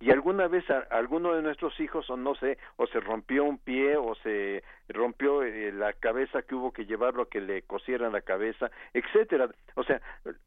y 0.00 0.10
alguna 0.10 0.46
vez 0.46 0.64
alguno 0.90 1.34
de 1.34 1.42
nuestros 1.42 1.78
hijos 1.80 2.08
o 2.10 2.16
no 2.16 2.34
sé 2.36 2.58
o 2.76 2.86
se 2.86 3.00
rompió 3.00 3.44
un 3.44 3.58
pie 3.58 3.96
o 3.96 4.14
se 4.16 4.62
rompió 4.88 5.42
eh, 5.42 5.72
la 5.72 5.92
cabeza 5.92 6.42
que 6.42 6.54
hubo 6.54 6.72
que 6.72 6.86
llevarlo 6.86 7.22
a 7.22 7.28
que 7.28 7.40
le 7.40 7.62
cosieran 7.62 8.12
la 8.12 8.20
cabeza 8.20 8.70
etcétera. 8.94 9.50
O 9.74 9.84
sea 9.84 10.00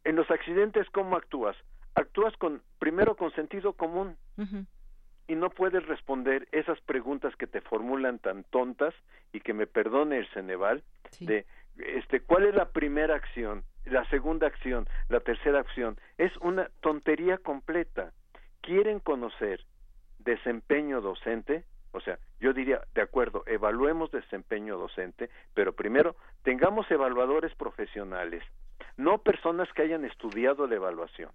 en 0.04 0.16
los 0.16 0.30
accidentes 0.32 0.90
cómo 0.92 1.18
actúas 1.18 1.58
actúas 1.96 2.36
con 2.38 2.62
primero 2.80 3.16
con 3.16 3.32
sentido 3.34 3.74
común. 3.74 4.16
Y 5.28 5.36
no 5.36 5.50
puedes 5.50 5.86
responder 5.86 6.48
esas 6.52 6.80
preguntas 6.82 7.34
que 7.36 7.48
te 7.48 7.62
formulan 7.62 8.20
tan 8.20 8.44
tontas 8.46 8.94
y 9.32 9.40
que 9.40 9.54
me 9.54 9.68
perdone 9.68 10.18
el 10.18 10.28
Ceneval 10.30 10.84
de 11.20 11.46
este 11.78 12.22
cuál 12.22 12.46
es 12.46 12.56
la 12.56 12.70
primera 12.70 13.16
acción 13.16 13.64
la 13.86 14.08
segunda 14.10 14.48
acción 14.48 14.88
la 15.10 15.20
tercera 15.22 15.60
acción 15.60 15.98
es 16.18 16.36
una 16.38 16.70
tontería 16.82 17.38
completa 17.38 18.12
quieren 18.62 19.00
conocer 19.00 19.64
desempeño 20.20 21.02
docente, 21.02 21.66
o 21.92 22.00
sea, 22.00 22.20
yo 22.40 22.54
diría, 22.54 22.82
de 22.94 23.02
acuerdo, 23.02 23.44
evaluemos 23.48 24.12
desempeño 24.12 24.78
docente, 24.78 25.30
pero 25.54 25.74
primero 25.74 26.16
tengamos 26.44 26.90
evaluadores 26.90 27.54
profesionales, 27.56 28.44
no 28.98 29.18
personas 29.20 29.72
que 29.74 29.82
hayan 29.82 30.06
estudiado 30.06 30.68
la 30.68 30.76
evaluación. 30.76 31.32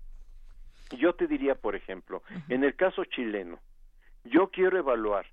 Yo 0.97 1.15
te 1.15 1.27
diría, 1.27 1.57
por 1.57 1.75
ejemplo, 1.75 2.23
en 2.49 2.63
el 2.65 2.77
caso 2.77 3.05
chileno, 3.05 3.59
yo 4.25 4.51
quiero 4.51 4.79
evaluar, 4.79 5.27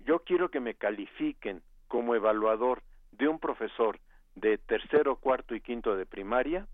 yo 0.00 0.20
quiero 0.20 0.50
que 0.50 0.60
me 0.60 0.74
califiquen 0.74 1.62
como 1.88 2.14
evaluador 2.14 2.82
de 3.12 3.28
un 3.28 3.38
profesor 3.38 3.98
de 4.36 4.58
tercero, 4.58 5.16
cuarto 5.16 5.54
y 5.54 5.60
quinto 5.60 5.96
de 5.96 6.06
primaria, 6.06 6.66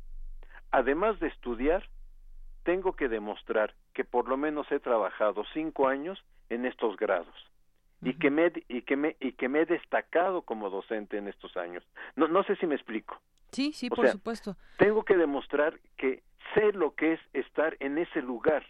además 0.70 1.18
de 1.20 1.28
estudiar, 1.28 1.88
tengo 2.64 2.94
que 2.94 3.08
demostrar 3.08 3.74
que 3.92 4.05
por 4.05 4.28
lo 4.28 4.37
menos 4.37 4.70
he 4.72 4.81
trabajado 4.81 5.44
cinco 5.52 5.88
años 5.88 6.22
en 6.48 6.66
estos 6.66 6.96
grados 6.96 7.35
y 8.02 8.14
que 8.14 8.31
me 8.31 8.52
y 8.68 8.83
que 8.83 8.96
me 8.96 9.16
y 9.20 9.33
que 9.33 9.48
me 9.48 9.61
he 9.61 9.66
destacado 9.66 10.42
como 10.42 10.70
docente 10.70 11.18
en 11.18 11.28
estos 11.28 11.57
años. 11.57 11.85
No 12.16 12.26
no 12.28 12.42
sé 12.44 12.57
si 12.57 12.66
me 12.66 12.74
explico. 12.74 13.20
Sí, 13.52 13.72
sí, 13.72 13.90
por 13.90 14.09
supuesto. 14.09 14.57
Tengo 14.78 15.05
que 15.05 15.16
demostrar 15.16 15.78
que 15.96 16.22
sé 16.55 16.72
lo 16.72 16.94
que 16.94 17.14
es 17.14 17.20
estar 17.33 17.76
en 17.81 17.98
ese 17.98 18.22
lugar. 18.22 18.64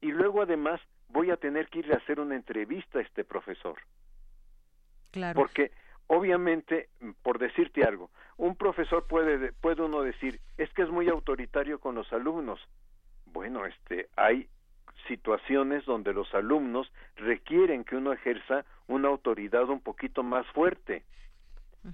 Y 0.00 0.12
luego 0.12 0.42
además 0.42 0.80
voy 1.08 1.30
a 1.30 1.36
tener 1.36 1.68
que 1.68 1.80
ir 1.80 1.92
a 1.92 1.96
hacer 1.96 2.20
una 2.20 2.36
entrevista 2.36 3.00
a 3.00 3.02
este 3.02 3.24
profesor. 3.24 3.76
Claro. 5.10 5.36
Porque 5.36 5.72
obviamente, 6.06 6.88
por 7.22 7.38
decirte 7.38 7.82
algo, 7.82 8.10
un 8.36 8.56
profesor 8.56 9.06
puede 9.06 9.52
puede 9.52 9.82
uno 9.82 10.02
decir, 10.02 10.40
es 10.56 10.72
que 10.72 10.82
es 10.82 10.88
muy 10.88 11.08
autoritario 11.08 11.80
con 11.80 11.94
los 11.94 12.10
alumnos. 12.12 12.60
Bueno, 13.36 13.66
este 13.66 14.08
hay 14.16 14.48
situaciones 15.08 15.84
donde 15.84 16.14
los 16.14 16.34
alumnos 16.34 16.90
requieren 17.16 17.84
que 17.84 17.96
uno 17.96 18.14
ejerza 18.14 18.64
una 18.88 19.08
autoridad 19.08 19.68
un 19.68 19.80
poquito 19.80 20.22
más 20.22 20.46
fuerte 20.48 21.02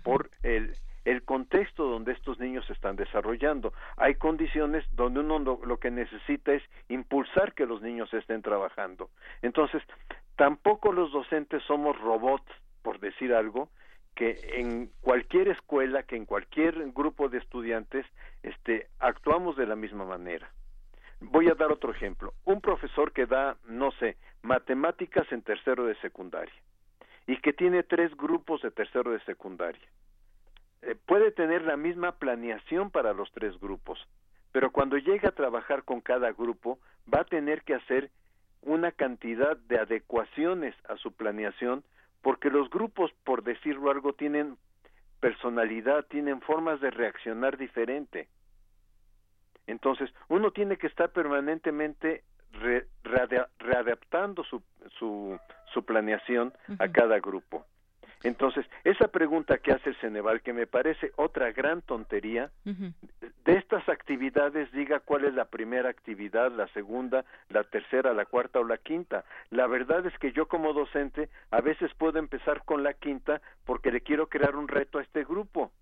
por 0.04 0.30
el, 0.44 0.76
el 1.04 1.24
contexto 1.24 1.82
donde 1.82 2.12
estos 2.12 2.38
niños 2.38 2.64
se 2.66 2.74
están 2.74 2.94
desarrollando. 2.94 3.72
Hay 3.96 4.14
condiciones 4.14 4.84
donde 4.92 5.18
uno 5.18 5.40
lo, 5.40 5.76
que 5.78 5.90
necesita 5.90 6.52
es 6.52 6.62
impulsar 6.88 7.54
que 7.54 7.66
los 7.66 7.82
niños 7.82 8.14
estén 8.14 8.40
trabajando. 8.40 9.10
Entonces, 9.42 9.82
tampoco 10.36 10.92
los 10.92 11.10
docentes 11.10 11.60
somos 11.64 12.00
robots, 12.00 12.52
por 12.82 13.00
decir 13.00 13.34
algo, 13.34 13.68
que 14.14 14.38
en 14.54 14.90
cualquier 15.00 15.48
escuela, 15.48 16.04
que 16.04 16.14
en 16.14 16.24
cualquier 16.24 16.92
grupo 16.92 17.28
de 17.28 17.38
estudiantes, 17.38 18.06
este, 18.44 18.86
actuamos 19.00 19.56
de 19.56 19.66
la 19.66 19.74
misma 19.74 20.04
manera. 20.04 20.48
Voy 21.30 21.48
a 21.48 21.54
dar 21.54 21.70
otro 21.70 21.92
ejemplo. 21.92 22.34
Un 22.44 22.60
profesor 22.60 23.12
que 23.12 23.26
da, 23.26 23.56
no 23.66 23.90
sé, 23.92 24.16
matemáticas 24.42 25.30
en 25.32 25.42
tercero 25.42 25.84
de 25.84 25.94
secundaria 25.96 26.54
y 27.26 27.36
que 27.38 27.52
tiene 27.52 27.82
tres 27.82 28.14
grupos 28.16 28.62
de 28.62 28.70
tercero 28.70 29.12
de 29.12 29.20
secundaria. 29.20 29.86
Eh, 30.82 30.96
puede 31.06 31.30
tener 31.30 31.62
la 31.62 31.76
misma 31.76 32.12
planeación 32.12 32.90
para 32.90 33.12
los 33.12 33.30
tres 33.32 33.58
grupos, 33.60 33.98
pero 34.50 34.72
cuando 34.72 34.98
llega 34.98 35.28
a 35.28 35.34
trabajar 35.34 35.84
con 35.84 36.00
cada 36.00 36.32
grupo 36.32 36.78
va 37.12 37.20
a 37.20 37.24
tener 37.24 37.62
que 37.62 37.74
hacer 37.74 38.10
una 38.62 38.90
cantidad 38.92 39.56
de 39.56 39.78
adecuaciones 39.78 40.74
a 40.88 40.96
su 40.96 41.12
planeación 41.12 41.84
porque 42.22 42.50
los 42.50 42.70
grupos, 42.70 43.12
por 43.24 43.42
decirlo 43.42 43.90
algo, 43.90 44.12
tienen 44.12 44.56
personalidad, 45.20 46.04
tienen 46.06 46.40
formas 46.40 46.80
de 46.80 46.90
reaccionar 46.90 47.56
diferente. 47.56 48.28
Entonces, 49.66 50.12
uno 50.28 50.50
tiene 50.50 50.76
que 50.76 50.86
estar 50.86 51.10
permanentemente 51.10 52.24
readaptando 53.58 54.44
su, 54.44 54.62
su, 54.98 55.38
su 55.72 55.84
planeación 55.84 56.52
a 56.78 56.88
cada 56.88 57.18
grupo. 57.20 57.64
Entonces, 58.24 58.64
esa 58.84 59.08
pregunta 59.08 59.58
que 59.58 59.72
hace 59.72 59.90
el 59.90 59.96
Ceneval, 59.96 60.42
que 60.42 60.52
me 60.52 60.68
parece 60.68 61.10
otra 61.16 61.50
gran 61.50 61.82
tontería, 61.82 62.50
de 62.64 63.52
estas 63.54 63.88
actividades 63.88 64.70
diga 64.70 65.00
cuál 65.00 65.24
es 65.24 65.34
la 65.34 65.46
primera 65.46 65.88
actividad, 65.88 66.52
la 66.52 66.68
segunda, 66.68 67.24
la 67.48 67.64
tercera, 67.64 68.14
la 68.14 68.24
cuarta 68.24 68.60
o 68.60 68.64
la 68.64 68.78
quinta. 68.78 69.24
La 69.50 69.66
verdad 69.66 70.06
es 70.06 70.16
que 70.18 70.30
yo 70.30 70.46
como 70.46 70.72
docente 70.72 71.30
a 71.50 71.60
veces 71.60 71.92
puedo 71.94 72.20
empezar 72.20 72.64
con 72.64 72.84
la 72.84 72.94
quinta 72.94 73.42
porque 73.64 73.90
le 73.90 74.02
quiero 74.02 74.28
crear 74.28 74.54
un 74.54 74.68
reto 74.68 74.98
a 74.98 75.02
este 75.02 75.24
grupo 75.24 75.72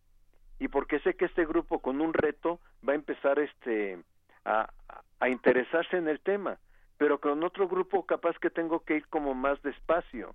y 0.61 0.69
porque 0.69 1.01
sé 1.01 1.15
que 1.15 1.25
este 1.25 1.45
grupo 1.45 1.81
con 1.81 2.01
un 2.01 2.15
reto 2.15 2.61
va 2.89 2.93
a 2.93 2.97
empezar 2.97 3.41
este 3.41 3.99
a, 4.45 4.71
a 5.19 5.29
interesarse 5.29 5.97
en 5.97 6.07
el 6.07 6.21
tema, 6.21 6.59
pero 6.99 7.19
con 7.19 7.43
otro 7.43 7.67
grupo 7.67 8.07
capaz 8.07 8.39
que 8.39 8.51
tengo 8.51 8.81
que 8.81 8.99
ir 8.99 9.07
como 9.09 9.35
más 9.35 9.61
despacio. 9.63 10.35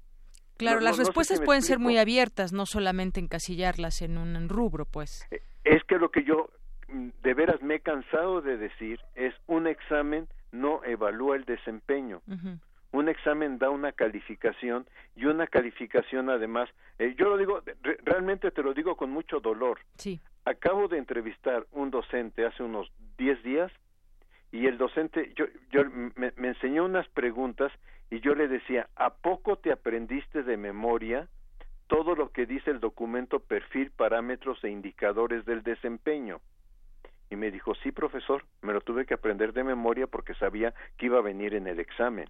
Claro, 0.57 0.79
las 0.79 0.97
respuestas 0.97 1.41
pueden 1.41 1.61
ser 1.61 1.79
muy 1.79 1.97
abiertas, 1.97 2.53
no 2.53 2.65
solamente 2.65 3.19
encasillarlas 3.19 4.01
en 4.01 4.17
un 4.17 4.49
rubro, 4.49 4.85
pues. 4.85 5.27
Eh, 5.31 5.41
es 5.63 5.83
que 5.83 5.97
lo 5.97 6.09
que 6.09 6.23
yo 6.23 6.49
mm, 6.87 7.09
de 7.21 7.33
veras 7.33 7.61
me 7.61 7.75
he 7.75 7.79
cansado 7.81 8.41
de 8.41 8.57
decir 8.57 8.99
es 9.15 9.33
un 9.47 9.67
examen 9.67 10.27
no 10.51 10.83
evalúa 10.85 11.35
el 11.35 11.43
desempeño. 11.43 12.21
Un 12.95 13.09
examen 13.09 13.57
da 13.57 13.69
una 13.69 13.91
calificación 13.91 14.87
y 15.17 15.25
una 15.25 15.47
calificación 15.47 16.29
además, 16.29 16.69
eh, 16.97 17.13
yo 17.17 17.27
lo 17.27 17.35
digo, 17.35 17.61
realmente 18.05 18.51
te 18.51 18.63
lo 18.63 18.73
digo 18.73 18.95
con 18.95 19.09
mucho 19.09 19.41
dolor. 19.41 19.79
Sí. 19.97 20.21
Acabo 20.45 20.87
de 20.87 20.97
entrevistar 20.97 21.65
un 21.73 21.91
docente 21.91 22.45
hace 22.45 22.63
unos 22.63 22.89
10 23.17 23.43
días 23.43 23.69
y 24.53 24.67
el 24.67 24.77
docente 24.77 25.33
yo, 25.35 25.45
yo 25.71 25.83
me, 26.15 26.31
me, 26.37 26.47
enseñó 26.47 26.85
unas 26.85 27.05
preguntas 27.09 27.69
y 28.09 28.21
yo 28.21 28.33
le 28.33 28.47
decía, 28.47 28.87
¿a 28.95 29.13
poco 29.13 29.57
te 29.57 29.73
aprendiste 29.73 30.43
de 30.43 30.55
memoria 30.55 31.27
todo 31.87 32.15
lo 32.15 32.31
que 32.31 32.45
dice 32.45 32.71
el 32.71 32.79
documento 32.79 33.41
perfil, 33.41 33.91
parámetros 33.91 34.63
e 34.63 34.69
indicadores 34.69 35.43
del 35.43 35.63
desempeño? 35.63 36.39
Y 37.29 37.35
me 37.35 37.51
dijo, 37.51 37.73
sí, 37.75 37.91
profesor, 37.91 38.45
me 38.61 38.73
lo 38.73 38.81
tuve 38.81 39.05
que 39.05 39.15
aprender 39.15 39.53
de 39.53 39.63
memoria 39.63 40.07
porque 40.07 40.35
sabía 40.35 40.73
que 40.97 41.07
iba 41.07 41.17
a 41.17 41.23
venir 41.23 41.55
en 41.55 41.67
el 41.67 41.79
examen. 41.79 42.29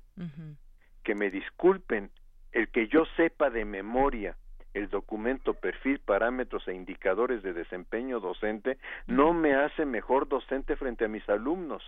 Que 1.03 1.15
me 1.15 1.29
disculpen, 1.29 2.11
el 2.51 2.69
que 2.69 2.87
yo 2.87 3.05
sepa 3.17 3.49
de 3.49 3.65
memoria 3.65 4.35
el 4.75 4.89
documento 4.89 5.53
perfil, 5.53 5.99
parámetros 5.99 6.67
e 6.67 6.73
indicadores 6.73 7.41
de 7.43 7.53
desempeño 7.53 8.19
docente 8.19 8.77
no 9.07 9.33
me 9.33 9.55
hace 9.55 9.85
mejor 9.85 10.27
docente 10.27 10.75
frente 10.75 11.05
a 11.05 11.07
mis 11.07 11.27
alumnos. 11.29 11.81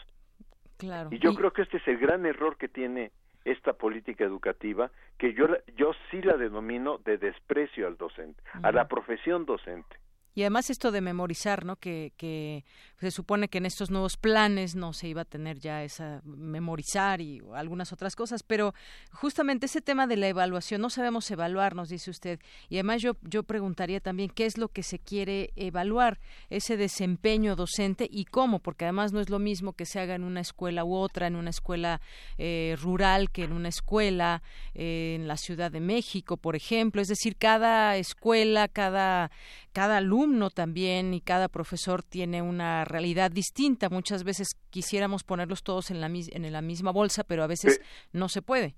Claro. 0.78 1.10
Y 1.12 1.20
yo 1.20 1.34
creo 1.34 1.52
que 1.52 1.63
este 1.63 1.78
es 1.78 1.88
el 1.88 1.98
gran 1.98 2.26
error 2.26 2.58
que 2.58 2.70
tiene 2.70 3.12
esta 3.43 3.74
política 3.74 4.24
educativa, 4.24 4.91
que 5.17 5.34
yo, 5.34 5.48
yo 5.76 5.91
sí 6.10 6.22
la 6.22 6.38
denomino 6.38 6.98
de 7.00 7.17
desprecio 7.17 7.88
al 7.88 7.98
docente, 7.98 8.41
a 8.62 8.72
la 8.72 8.88
profesión 8.88 9.46
docente. 9.46 9.98
Y 10.34 10.43
además 10.43 10.70
esto 10.70 10.91
de 10.91 11.02
memorizar, 11.02 11.65
¿no? 11.65 11.78
Que, 11.78 12.13
que 12.15 12.63
se 13.00 13.12
supone 13.12 13.48
que 13.48 13.60
en 13.60 13.66
estos 13.66 13.92
nuevos 13.92 14.18
planes 14.18 14.76
no 14.76 14.92
se 14.94 15.08
iba 15.08 15.22
a 15.22 15.26
tener 15.26 15.60
ya 15.60 15.84
esa 15.84 16.22
memorizar 16.26 17.22
y 17.22 17.42
algunas 17.54 17.94
otras 17.94 18.16
cosas, 18.16 18.42
pero 18.44 18.74
justamente 19.12 19.68
ese 19.68 19.82
tema 19.82 20.08
de 20.08 20.18
la 20.18 20.28
evaluación, 20.28 20.82
no 20.82 20.90
sabemos 20.90 21.30
evaluar, 21.30 21.76
nos 21.76 21.90
dice 21.90 22.10
usted. 22.10 22.40
Y 22.70 22.76
además 22.78 23.02
yo, 23.02 23.16
yo 23.22 23.44
preguntaría 23.44 24.00
también 24.00 24.30
qué 24.30 24.46
es 24.46 24.58
lo 24.58 24.70
que 24.70 24.82
se 24.82 24.98
quiere 25.00 25.52
evaluar, 25.56 26.20
ese 26.50 26.76
desempeño 26.78 27.56
docente 27.56 28.08
y 28.10 28.26
cómo, 28.26 28.60
porque 28.60 28.86
además 28.86 29.14
no 29.14 29.20
es 29.20 29.30
lo 29.30 29.40
mismo 29.40 29.74
que 29.74 29.86
se 29.86 30.00
haga 30.00 30.16
en 30.16 30.24
una 30.24 30.42
escuela 30.42 30.84
u 30.84 30.96
otra, 30.96 31.28
en 31.28 31.36
una 31.36 31.52
escuela 31.52 32.02
eh, 32.38 32.76
rural 32.82 33.30
que 33.30 33.44
en 33.44 33.54
una 33.54 33.70
escuela 33.70 34.42
eh, 34.74 35.16
en 35.16 35.28
la 35.28 35.38
Ciudad 35.38 35.72
de 35.72 35.82
México, 35.82 36.38
por 36.38 36.56
ejemplo. 36.56 37.02
Es 37.02 37.08
decir, 37.08 37.36
cada 37.38 37.96
escuela, 37.98 38.68
cada, 38.68 39.30
cada 39.72 39.98
alumno 39.98 40.50
también 40.50 41.14
y 41.14 41.22
cada 41.22 41.48
profesor 41.48 42.02
tiene 42.02 42.42
una 42.42 42.86
realidad 42.88 43.32
distinta. 43.32 43.89
Muchas 43.89 44.23
veces 44.23 44.50
quisiéramos 44.69 45.23
ponerlos 45.23 45.63
todos 45.63 45.91
en 45.91 46.02
la, 46.02 46.08
en 46.08 46.52
la 46.52 46.62
misma 46.62 46.91
bolsa, 46.91 47.23
pero 47.23 47.43
a 47.43 47.47
veces 47.47 47.82
no 48.13 48.30
se 48.30 48.41
puede. 48.41 48.76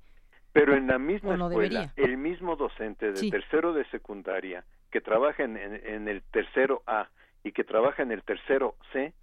Pero 0.52 0.76
en 0.76 0.88
la 0.88 0.98
misma 0.98 1.36
escuela, 1.36 1.94
el 1.96 2.18
mismo 2.18 2.56
docente 2.56 3.12
de 3.12 3.30
tercero 3.30 3.74
de 3.74 3.86
secundaria 3.90 4.66
que 4.90 5.00
trabaja 5.00 5.44
en, 5.44 5.58
en, 5.58 6.08
el 6.08 6.24
tercero 6.24 6.82
A 6.88 7.10
y 7.44 7.52
que 7.52 7.64
trabaja 7.64 8.02
en 8.02 8.12
el 8.12 8.24
tercero 8.24 8.76
C, 8.92 9.14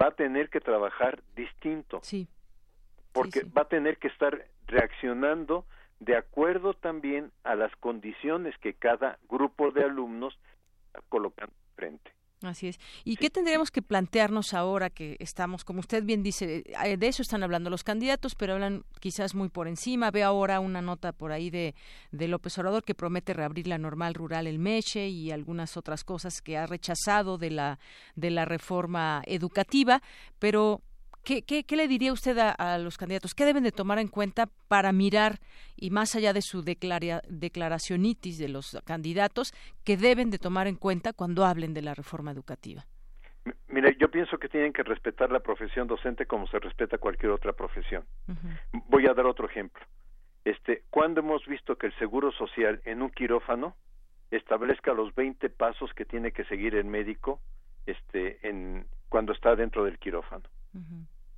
va 0.00 0.08
a 0.08 0.10
tener 0.10 0.50
que 0.50 0.60
trabajar 0.60 1.22
distinto. 1.34 2.00
Sí. 2.02 2.28
Porque 3.12 3.44
va 3.44 3.62
a 3.62 3.68
tener 3.68 3.96
que 3.98 4.08
estar 4.08 4.44
reaccionando 4.66 5.64
de 6.00 6.16
acuerdo 6.16 6.74
también 6.74 7.30
a 7.44 7.54
las 7.54 7.74
condiciones 7.76 8.56
que 8.58 8.74
cada 8.74 9.18
grupo 9.28 9.70
de 9.70 9.84
alumnos 9.84 10.38
colocando 11.08 11.54
frente. 11.76 12.13
Así 12.42 12.68
es. 12.68 12.78
¿Y 13.04 13.16
qué 13.16 13.30
tendríamos 13.30 13.70
que 13.70 13.80
plantearnos 13.80 14.52
ahora 14.52 14.90
que 14.90 15.16
estamos, 15.18 15.64
como 15.64 15.80
usted 15.80 16.04
bien 16.04 16.22
dice, 16.22 16.64
eh, 16.84 16.96
de 16.96 17.06
eso 17.06 17.22
están 17.22 17.42
hablando 17.42 17.70
los 17.70 17.84
candidatos, 17.84 18.34
pero 18.34 18.54
hablan 18.54 18.84
quizás 19.00 19.34
muy 19.34 19.48
por 19.48 19.66
encima? 19.66 20.10
Ve 20.10 20.22
ahora 20.22 20.60
una 20.60 20.82
nota 20.82 21.12
por 21.12 21.32
ahí 21.32 21.48
de, 21.48 21.74
de 22.12 22.28
López 22.28 22.58
Obrador 22.58 22.84
que 22.84 22.94
promete 22.94 23.32
reabrir 23.32 23.66
la 23.66 23.78
normal 23.78 24.14
rural 24.14 24.46
el 24.46 24.58
Meche 24.58 25.08
y 25.08 25.30
algunas 25.30 25.76
otras 25.76 26.04
cosas 26.04 26.42
que 26.42 26.58
ha 26.58 26.66
rechazado 26.66 27.38
de 27.38 27.50
la, 27.50 27.78
de 28.14 28.30
la 28.30 28.44
reforma 28.44 29.22
educativa, 29.26 30.02
pero 30.38 30.82
¿Qué, 31.24 31.42
qué, 31.42 31.64
qué 31.64 31.76
le 31.76 31.88
diría 31.88 32.12
usted 32.12 32.36
a, 32.38 32.78
los 32.78 32.98
candidatos? 32.98 33.34
¿Qué 33.34 33.46
deben 33.46 33.64
de 33.64 33.72
tomar 33.72 33.98
en 33.98 34.08
cuenta 34.08 34.46
para 34.68 34.92
mirar, 34.92 35.38
y 35.74 35.90
más 35.90 36.14
allá 36.14 36.34
de 36.34 36.42
su 36.42 36.62
declara, 36.62 37.22
declaracionitis 37.28 38.38
de 38.38 38.48
los 38.48 38.78
candidatos, 38.84 39.52
que 39.84 39.96
deben 39.96 40.30
de 40.30 40.38
tomar 40.38 40.66
en 40.66 40.76
cuenta 40.76 41.14
cuando 41.14 41.46
hablen 41.46 41.72
de 41.72 41.80
la 41.80 41.94
reforma 41.94 42.30
educativa? 42.30 42.84
Mire, 43.68 43.96
yo 43.98 44.10
pienso 44.10 44.38
que 44.38 44.48
tienen 44.48 44.72
que 44.72 44.82
respetar 44.82 45.30
la 45.32 45.40
profesión 45.40 45.86
docente 45.86 46.26
como 46.26 46.46
se 46.46 46.58
respeta 46.58 46.98
cualquier 46.98 47.32
otra 47.32 47.52
profesión. 47.52 48.04
Voy 48.88 49.06
a 49.06 49.14
dar 49.14 49.26
otro 49.26 49.48
ejemplo. 49.48 49.82
Este, 50.44 50.82
¿cuándo 50.90 51.20
hemos 51.20 51.46
visto 51.46 51.76
que 51.76 51.86
el 51.86 51.98
Seguro 51.98 52.32
Social 52.32 52.82
en 52.84 53.00
un 53.00 53.10
quirófano 53.10 53.76
establezca 54.30 54.92
los 54.92 55.14
20 55.14 55.48
pasos 55.48 55.92
que 55.94 56.04
tiene 56.04 56.32
que 56.32 56.44
seguir 56.44 56.74
el 56.74 56.84
médico 56.84 57.40
este, 57.86 58.46
en, 58.46 58.86
cuando 59.08 59.32
está 59.32 59.56
dentro 59.56 59.84
del 59.84 59.98
quirófano? 59.98 60.44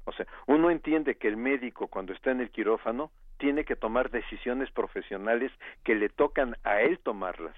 O 0.06 0.12
sea, 0.12 0.26
uno 0.46 0.70
entiende 0.70 1.16
que 1.16 1.28
el 1.28 1.36
médico 1.36 1.88
cuando 1.88 2.12
está 2.12 2.30
en 2.30 2.40
el 2.40 2.50
quirófano 2.50 3.10
tiene 3.38 3.64
que 3.64 3.76
tomar 3.76 4.10
decisiones 4.10 4.70
profesionales 4.70 5.52
que 5.84 5.94
le 5.94 6.08
tocan 6.08 6.56
a 6.64 6.80
él 6.80 6.98
tomarlas. 7.00 7.56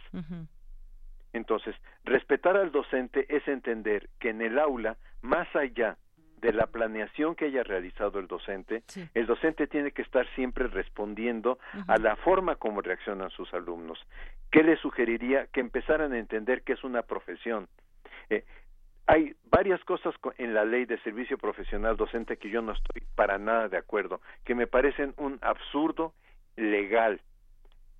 Entonces, 1.33 1.77
respetar 2.05 2.57
al 2.57 2.73
docente 2.73 3.27
es 3.29 3.47
entender 3.47 4.09
que 4.19 4.31
en 4.31 4.41
el 4.41 4.59
aula, 4.59 4.97
más 5.23 5.55
allá 5.55 5.97
de 6.41 6.53
la 6.53 6.67
planeación 6.67 7.35
que 7.35 7.47
haya 7.47 7.63
realizado 7.63 8.19
el 8.19 8.29
docente, 8.29 8.83
el 9.15 9.27
docente 9.27 9.67
tiene 9.67 9.93
que 9.93 10.03
estar 10.03 10.27
siempre 10.35 10.69
respondiendo 10.69 11.59
a 11.87 11.99
la 11.99 12.17
forma 12.17 12.57
como 12.57 12.81
reaccionan 12.81 13.31
sus 13.31 13.53
alumnos. 13.53 13.99
¿Qué 14.51 14.63
le 14.63 14.77
sugeriría? 14.79 15.47
Que 15.49 15.61
empezaran 15.61 16.13
a 16.13 16.19
entender 16.19 16.63
que 16.63 16.73
es 16.73 16.83
una 16.83 17.03
profesión. 17.03 17.69
Eh, 18.31 18.45
hay 19.09 19.35
varias 19.51 19.83
cosas 19.85 20.15
en 20.37 20.53
la 20.53 20.67
ley 20.67 20.85
de 20.85 20.99
servicio 20.99 21.39
profesional 21.39 21.97
docente 21.97 22.37
que 22.37 22.51
yo 22.51 22.61
no 22.61 22.73
estoy 22.73 23.03
para 23.15 23.39
nada 23.39 23.69
de 23.69 23.79
acuerdo, 23.79 24.21
que 24.45 24.55
me 24.55 24.67
parecen 24.67 25.15
un 25.17 25.39
absurdo 25.41 26.13
legal. 26.57 27.23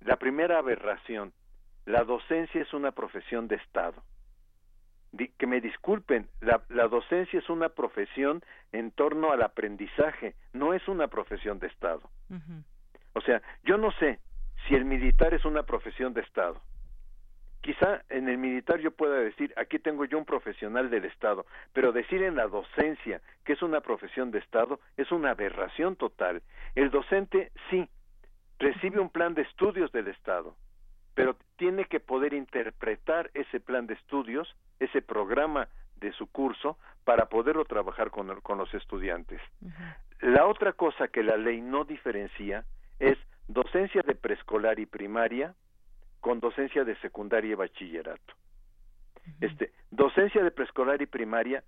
La 0.01 0.17
primera 0.17 0.59
aberración, 0.59 1.33
la 1.87 2.03
docencia 2.03 2.61
es 2.61 2.71
una 2.75 2.91
profesión 2.91 3.47
de 3.47 3.55
Estado. 3.55 4.03
que 5.39 5.47
me 5.47 5.61
disculpen, 5.61 6.27
la, 6.41 6.87
docencia 6.87 7.39
es 7.39 7.49
una 7.49 7.69
profesión 7.69 8.43
en 8.71 8.91
torno 8.91 9.31
al 9.31 9.41
aprendizaje, 9.41 10.35
no 10.53 10.75
es 10.75 10.87
una 10.87 11.07
profesión 11.07 11.57
de 11.57 11.67
Estado. 11.67 12.07
O 13.13 13.21
sea, 13.21 13.41
yo 13.63 13.79
no 13.79 13.91
sé 13.93 14.19
si 14.67 14.75
el 14.75 14.85
militar 14.85 15.33
es 15.33 15.43
una 15.43 15.63
profesión 15.63 16.13
de 16.13 16.21
Estado 16.21 16.61
quizá 17.61 18.03
en 18.09 18.29
el 18.29 18.37
militar 18.37 18.79
yo 18.79 18.91
pueda 18.91 19.17
decir, 19.17 19.53
aquí 19.57 19.79
tengo 19.79 20.05
yo 20.05 20.17
un 20.17 20.25
profesional 20.25 20.89
del 20.89 21.05
Estado, 21.05 21.45
pero 21.73 21.91
decir 21.91 22.23
en 22.23 22.35
la 22.35 22.47
docencia 22.47 23.21
que 23.43 23.53
es 23.53 23.61
una 23.61 23.81
profesión 23.81 24.31
de 24.31 24.39
Estado 24.39 24.79
es 24.97 25.11
una 25.11 25.31
aberración 25.31 25.95
total. 25.95 26.41
El 26.75 26.89
docente 26.89 27.51
sí 27.69 27.89
recibe 28.59 28.99
un 28.99 29.09
plan 29.09 29.33
de 29.33 29.43
estudios 29.43 29.91
del 29.91 30.07
Estado, 30.07 30.55
pero 31.15 31.35
tiene 31.57 31.85
que 31.85 31.99
poder 31.99 32.33
interpretar 32.33 33.29
ese 33.33 33.59
plan 33.59 33.87
de 33.87 33.95
estudios, 33.95 34.55
ese 34.79 35.01
programa 35.01 35.67
de 35.97 36.13
su 36.13 36.27
curso, 36.27 36.77
para 37.03 37.27
poderlo 37.27 37.65
trabajar 37.65 38.09
con, 38.09 38.39
con 38.41 38.57
los 38.57 38.73
estudiantes. 38.73 39.41
La 40.21 40.45
otra 40.45 40.73
cosa 40.73 41.07
que 41.07 41.23
la 41.23 41.37
ley 41.37 41.61
no 41.61 41.83
diferencia 41.83 42.63
es 42.99 43.17
docencia 43.47 44.01
de 44.01 44.15
preescolar 44.15 44.79
y 44.79 44.85
primaria, 44.85 45.55
con 46.21 46.39
docencia 46.39 46.83
de 46.83 46.95
secundaria 46.97 47.51
y 47.51 47.55
bachillerato. 47.55 48.33
Este, 49.41 49.71
docencia 49.91 50.43
de 50.43 50.51
preescolar 50.51 51.01
y 51.01 51.05
primaria, 51.05 51.63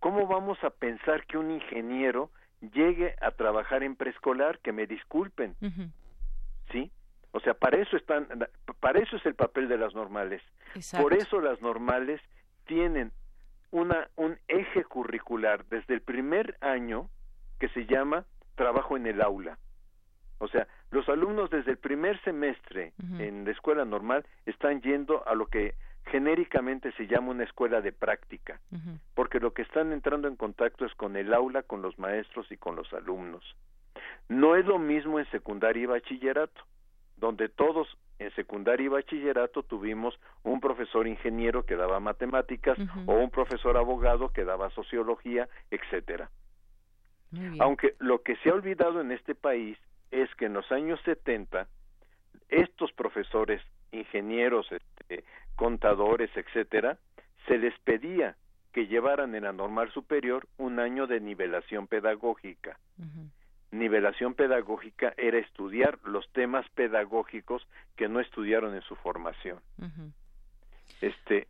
¿cómo 0.00 0.26
vamos 0.26 0.62
a 0.64 0.70
pensar 0.70 1.26
que 1.26 1.38
un 1.38 1.50
ingeniero 1.50 2.30
llegue 2.72 3.14
a 3.20 3.30
trabajar 3.30 3.82
en 3.82 3.96
preescolar? 3.96 4.58
Que 4.60 4.72
me 4.72 4.86
disculpen. 4.86 5.54
¿Sí? 6.72 6.90
O 7.32 7.40
sea, 7.40 7.54
para 7.54 7.78
eso 7.78 7.96
están 7.96 8.28
para 8.80 9.00
eso 9.00 9.16
es 9.16 9.26
el 9.26 9.34
papel 9.34 9.68
de 9.68 9.78
las 9.78 9.94
normales. 9.94 10.42
Por 11.00 11.14
eso 11.14 11.40
las 11.40 11.60
normales 11.60 12.20
tienen 12.64 13.12
una 13.70 14.08
un 14.16 14.38
eje 14.46 14.84
curricular 14.84 15.64
desde 15.66 15.94
el 15.94 16.00
primer 16.00 16.56
año 16.60 17.10
que 17.58 17.68
se 17.70 17.86
llama 17.86 18.24
trabajo 18.54 18.96
en 18.96 19.06
el 19.06 19.20
aula. 19.20 19.58
O 20.38 20.48
sea, 20.48 20.66
los 20.90 21.08
alumnos 21.08 21.50
desde 21.50 21.70
el 21.70 21.78
primer 21.78 22.20
semestre 22.22 22.92
en 23.18 23.44
la 23.44 23.50
escuela 23.50 23.84
normal 23.84 24.26
están 24.46 24.80
yendo 24.82 25.26
a 25.26 25.34
lo 25.34 25.46
que 25.46 25.74
genéricamente 26.06 26.92
se 26.92 27.06
llama 27.06 27.30
una 27.30 27.44
escuela 27.44 27.80
de 27.80 27.92
práctica, 27.92 28.60
porque 29.14 29.40
lo 29.40 29.52
que 29.52 29.62
están 29.62 29.92
entrando 29.92 30.28
en 30.28 30.36
contacto 30.36 30.84
es 30.84 30.94
con 30.94 31.16
el 31.16 31.32
aula, 31.32 31.62
con 31.62 31.82
los 31.82 31.98
maestros 31.98 32.50
y 32.50 32.56
con 32.56 32.76
los 32.76 32.92
alumnos. 32.92 33.42
No 34.28 34.56
es 34.56 34.66
lo 34.66 34.78
mismo 34.78 35.18
en 35.18 35.30
secundaria 35.30 35.82
y 35.82 35.86
bachillerato, 35.86 36.62
donde 37.16 37.48
todos 37.48 37.88
en 38.18 38.32
secundaria 38.34 38.84
y 38.86 38.88
bachillerato 38.88 39.62
tuvimos 39.62 40.18
un 40.42 40.60
profesor 40.60 41.06
ingeniero 41.06 41.64
que 41.64 41.76
daba 41.76 42.00
matemáticas 42.00 42.78
o 43.06 43.14
un 43.14 43.30
profesor 43.30 43.76
abogado 43.76 44.30
que 44.30 44.44
daba 44.44 44.70
sociología, 44.70 45.48
etcétera. 45.70 46.30
Aunque 47.58 47.96
lo 47.98 48.22
que 48.22 48.36
se 48.36 48.50
ha 48.50 48.54
olvidado 48.54 49.00
en 49.00 49.10
este 49.10 49.34
país 49.34 49.76
es 50.22 50.34
que 50.36 50.46
en 50.46 50.54
los 50.54 50.70
años 50.70 51.00
70 51.04 51.66
estos 52.48 52.92
profesores, 52.92 53.60
ingenieros, 53.92 54.70
este, 54.70 55.24
contadores, 55.56 56.30
etcétera, 56.36 56.98
se 57.46 57.58
les 57.58 57.78
pedía 57.80 58.36
que 58.72 58.86
llevaran 58.86 59.34
en 59.34 59.44
la 59.44 59.52
normal 59.52 59.92
superior 59.92 60.48
un 60.58 60.80
año 60.80 61.06
de 61.06 61.20
nivelación 61.20 61.86
pedagógica. 61.86 62.78
Nivelación 63.70 64.34
pedagógica 64.34 65.14
era 65.16 65.38
estudiar 65.38 65.98
los 66.04 66.28
temas 66.32 66.68
pedagógicos 66.70 67.66
que 67.96 68.08
no 68.08 68.20
estudiaron 68.20 68.74
en 68.74 68.82
su 68.82 68.96
formación. 68.96 69.60
Este 71.00 71.48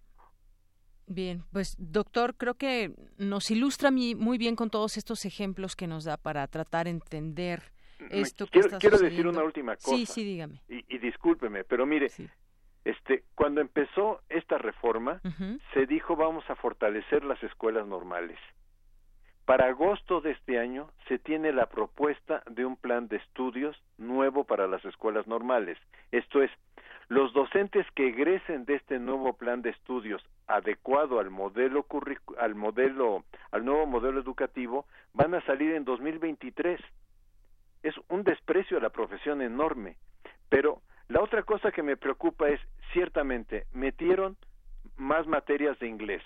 Bien, 1.07 1.45
pues 1.53 1.77
doctor, 1.79 2.35
creo 2.35 2.55
que 2.55 2.95
nos 3.19 3.51
ilustra 3.51 3.91
muy 3.91 4.39
bien 4.39 4.57
con 4.57 4.71
todos 4.71 4.97
estos 4.97 5.27
ejemplos 5.27 5.77
que 5.77 5.87
nos 5.87 6.05
da 6.05 6.17
para 6.17 6.47
tratar 6.47 6.85
de 6.85 6.93
entender 6.93 7.74
esto 8.11 8.47
quiero, 8.47 8.99
decir 8.99 9.27
una 9.27 9.43
última 9.43 9.77
cosa. 9.77 9.97
Sí, 9.97 10.07
sí, 10.07 10.25
dígame. 10.25 10.61
Y, 10.69 10.99
discúlpeme, 10.99 11.65
pero 11.65 11.87
mire, 11.87 12.11
este, 12.85 13.25
cuando 13.35 13.61
empezó 13.61 14.21
esta 14.29 14.59
reforma, 14.59 15.21
se 15.73 15.87
dijo 15.87 16.17
vamos 16.17 16.49
a 16.49 16.57
fortalecer 16.57 17.25
las 17.25 17.43
escuelas 17.43 17.87
normales. 17.87 18.39
Para 19.45 19.67
agosto 19.67 20.23
de 20.23 20.31
este 20.31 20.59
año 20.59 20.91
se 21.07 21.19
tiene 21.19 21.53
la 21.53 21.67
propuesta 21.67 22.43
de 22.51 22.65
un 22.65 22.77
plan 22.77 23.09
de 23.09 23.17
estudios 23.17 23.77
nuevo 23.99 24.45
para 24.45 24.67
las 24.67 24.83
escuelas 24.87 25.27
normales. 25.27 25.77
Esto 26.13 26.43
es, 26.43 26.51
los 27.09 27.35
docentes 27.35 27.87
que 27.95 28.09
egresen 28.09 28.65
de 28.65 28.77
este 28.77 28.99
nuevo 28.99 29.35
plan 29.35 29.61
de 29.61 29.71
estudios 29.71 30.23
adecuado 30.47 31.21
al 31.21 31.31
modelo 31.31 31.87
al 32.39 32.55
modelo 32.55 33.25
al 33.51 33.65
nuevo 33.65 33.87
modelo 33.87 34.21
educativo 34.21 34.87
van 35.13 35.35
a 35.35 35.45
salir 35.45 35.73
en 35.73 35.85
2023 35.85 36.81
es 37.85 37.95
un 38.09 38.25
desprecio 38.25 38.79
a 38.79 38.81
la 38.81 38.89
profesión 38.89 39.43
enorme. 39.43 39.97
Pero 40.49 40.83
la 41.09 41.23
otra 41.23 41.43
cosa 41.43 41.71
que 41.71 41.83
me 41.83 41.97
preocupa 41.97 42.49
es, 42.49 42.61
ciertamente, 42.93 43.67
metieron 43.73 44.37
más 44.97 45.27
materias 45.27 45.79
de 45.79 45.89
inglés, 45.89 46.23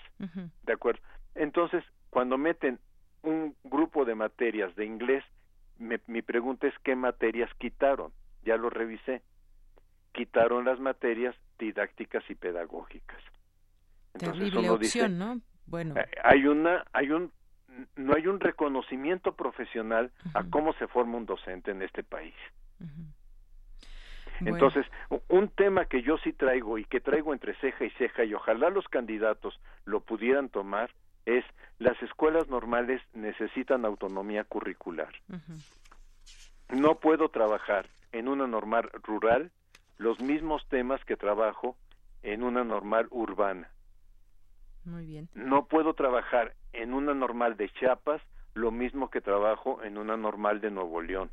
¿de 0.63 0.73
acuerdo? 0.73 1.01
Entonces, 1.35 1.83
cuando 2.09 2.37
meten 2.37 2.79
un 3.23 3.55
grupo 3.63 4.05
de 4.05 4.15
materias 4.15 4.73
de 4.75 4.85
inglés, 4.85 5.23
mi 5.77 6.21
pregunta 6.21 6.67
es 6.67 6.73
qué 6.83 6.95
materias 6.95 7.49
quitaron. 7.57 8.11
Ya 8.43 8.57
lo 8.57 8.69
revisé. 8.69 9.21
Quitaron 10.13 10.65
las 10.65 10.79
materias 10.79 11.35
didácticas 11.57 12.23
y 12.29 12.35
pedagógicas. 12.35 13.21
Entonces, 14.13 14.51
Terrible 14.51 14.69
opción, 14.69 15.17
¿no? 15.17 15.41
Bueno. 15.65 15.95
Eh, 15.97 16.09
hay 16.23 16.45
una, 16.47 16.85
hay 16.93 17.11
un 17.11 17.31
no 17.95 18.15
hay 18.15 18.27
un 18.27 18.39
reconocimiento 18.39 19.35
profesional 19.35 20.11
a 20.33 20.43
cómo 20.43 20.73
se 20.73 20.87
forma 20.87 21.17
un 21.17 21.25
docente 21.25 21.71
en 21.71 21.81
este 21.81 22.03
país. 22.03 22.35
Entonces, 24.41 24.85
un 25.27 25.49
tema 25.49 25.85
que 25.85 26.01
yo 26.01 26.17
sí 26.19 26.31
traigo 26.33 26.77
y 26.77 26.85
que 26.85 27.01
traigo 27.01 27.33
entre 27.33 27.55
ceja 27.55 27.85
y 27.85 27.89
ceja 27.91 28.23
y 28.23 28.33
ojalá 28.33 28.69
los 28.69 28.87
candidatos 28.87 29.59
lo 29.85 29.99
pudieran 30.01 30.49
tomar 30.49 30.91
es 31.25 31.43
las 31.77 32.01
escuelas 32.01 32.47
normales 32.47 33.01
necesitan 33.13 33.85
autonomía 33.85 34.43
curricular. 34.43 35.13
No 36.69 36.99
puedo 36.99 37.29
trabajar 37.29 37.87
en 38.11 38.27
una 38.27 38.47
normal 38.47 38.89
rural 39.03 39.51
los 39.97 40.19
mismos 40.21 40.65
temas 40.69 41.03
que 41.05 41.17
trabajo 41.17 41.75
en 42.23 42.43
una 42.43 42.63
normal 42.63 43.07
urbana. 43.11 43.69
Muy 44.85 45.05
bien. 45.05 45.29
No 45.33 45.65
puedo 45.65 45.93
trabajar 45.93 46.55
en 46.73 46.93
una 46.93 47.13
normal 47.13 47.57
de 47.57 47.69
Chiapas 47.69 48.21
lo 48.53 48.71
mismo 48.71 49.09
que 49.09 49.21
trabajo 49.21 49.83
en 49.83 49.97
una 49.97 50.17
normal 50.17 50.61
de 50.61 50.71
Nuevo 50.71 51.01
León. 51.01 51.31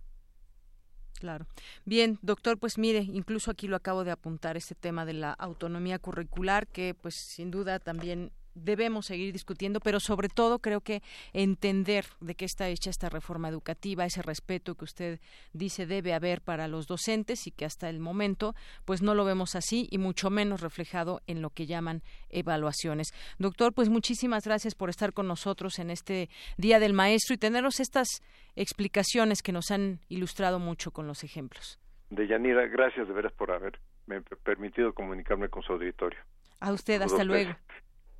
Claro. 1.18 1.46
Bien, 1.84 2.18
doctor, 2.22 2.58
pues 2.58 2.76
mire, 2.78 2.98
incluso 3.00 3.50
aquí 3.50 3.68
lo 3.68 3.76
acabo 3.76 4.04
de 4.04 4.10
apuntar, 4.10 4.56
este 4.56 4.74
tema 4.74 5.06
de 5.06 5.14
la 5.14 5.32
autonomía 5.32 5.98
curricular, 5.98 6.66
que 6.66 6.94
pues 6.94 7.14
sin 7.14 7.50
duda 7.50 7.78
también 7.78 8.32
debemos 8.56 9.06
seguir 9.06 9.32
discutiendo, 9.32 9.80
pero 9.80 10.00
sobre 10.00 10.28
todo 10.28 10.58
creo 10.58 10.80
que 10.80 11.02
entender 11.32 12.06
de 12.20 12.34
qué 12.34 12.44
está 12.44 12.68
hecha 12.68 12.90
esta 12.90 13.08
reforma 13.08 13.48
educativa, 13.48 14.04
ese 14.04 14.22
respeto 14.22 14.74
que 14.74 14.84
usted 14.84 15.20
dice 15.52 15.86
debe 15.86 16.14
haber 16.14 16.40
para 16.40 16.66
los 16.66 16.86
docentes 16.86 17.46
y 17.46 17.50
que 17.52 17.64
hasta 17.64 17.88
el 17.88 18.00
momento 18.00 18.54
pues 18.84 19.02
no 19.02 19.14
lo 19.14 19.24
vemos 19.24 19.54
así 19.54 19.86
y 19.90 19.98
mucho 19.98 20.30
menos 20.30 20.60
reflejado 20.60 21.20
en 21.26 21.42
lo 21.42 21.50
que 21.50 21.66
llaman 21.66 22.02
evaluaciones. 22.30 23.12
Doctor, 23.38 23.72
pues 23.72 23.88
muchísimas 23.88 24.44
gracias 24.44 24.74
por 24.74 24.90
estar 24.90 25.12
con 25.12 25.28
nosotros 25.28 25.78
en 25.78 25.90
este 25.90 26.28
Día 26.56 26.80
del 26.80 26.92
Maestro 26.92 27.34
y 27.34 27.38
tenernos 27.38 27.80
estas 27.80 28.08
explicaciones 28.56 29.42
que 29.42 29.52
nos 29.52 29.70
han 29.70 30.00
ilustrado 30.08 30.58
mucho 30.58 30.90
con 30.90 31.06
los 31.06 31.22
ejemplos. 31.24 31.78
Deyanira, 32.10 32.66
gracias 32.66 33.06
de 33.08 33.14
veras 33.14 33.32
por 33.32 33.50
haberme 33.50 34.22
permitido 34.44 34.92
comunicarme 34.94 35.48
con 35.48 35.62
su 35.62 35.72
auditorio. 35.72 36.18
A 36.60 36.72
usted, 36.72 37.02
hasta 37.02 37.24
luego. 37.24 37.54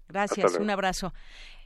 Gracias, 0.08 0.56
un 0.58 0.70
abrazo. 0.70 1.12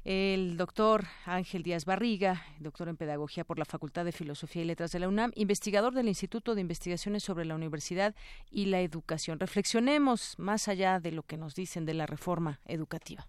El 0.05 0.57
doctor 0.57 1.05
Ángel 1.27 1.63
Díaz 1.63 1.85
Barriga, 1.85 2.43
doctor 2.59 2.89
en 2.89 2.97
Pedagogía 2.97 3.45
por 3.45 3.59
la 3.59 3.67
Facultad 3.67 4.07
de 4.07 4.13
Filosofía 4.13 4.63
y 4.63 4.65
Letras 4.65 4.93
de 4.93 4.99
la 4.99 5.09
UNAM, 5.09 5.31
investigador 5.35 5.93
del 5.93 6.09
Instituto 6.09 6.55
de 6.55 6.63
Investigaciones 6.63 7.23
sobre 7.23 7.45
la 7.45 7.55
Universidad 7.55 8.15
y 8.51 8.67
la 8.67 8.81
Educación. 8.81 9.39
Reflexionemos 9.39 10.39
más 10.39 10.69
allá 10.69 11.01
de 11.01 11.13
lo 11.13 11.23
que 11.23 11.37
nos 11.37 11.55
dicen 11.55 11.85
de 11.85 11.95
la 11.95 12.07
reforma 12.07 12.61
educativa. 12.65 13.29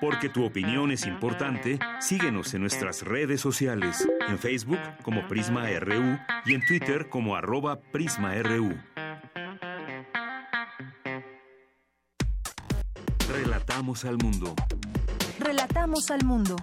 Porque 0.00 0.28
tu 0.28 0.44
opinión 0.44 0.90
es 0.90 1.06
importante, 1.06 1.78
síguenos 2.00 2.54
en 2.54 2.62
nuestras 2.62 3.02
redes 3.02 3.40
sociales, 3.40 4.08
en 4.28 4.38
Facebook 4.38 4.80
como 5.02 5.28
Prisma 5.28 5.68
RU 5.78 6.18
y 6.46 6.54
en 6.54 6.64
Twitter 6.66 7.08
como 7.08 7.36
arroba 7.36 7.78
PrismaRU. 7.92 8.76
Relatamos 13.78 14.04
al 14.04 14.18
mundo. 14.18 14.54
Relatamos 15.38 16.10
al 16.10 16.24
mundo. 16.24 16.56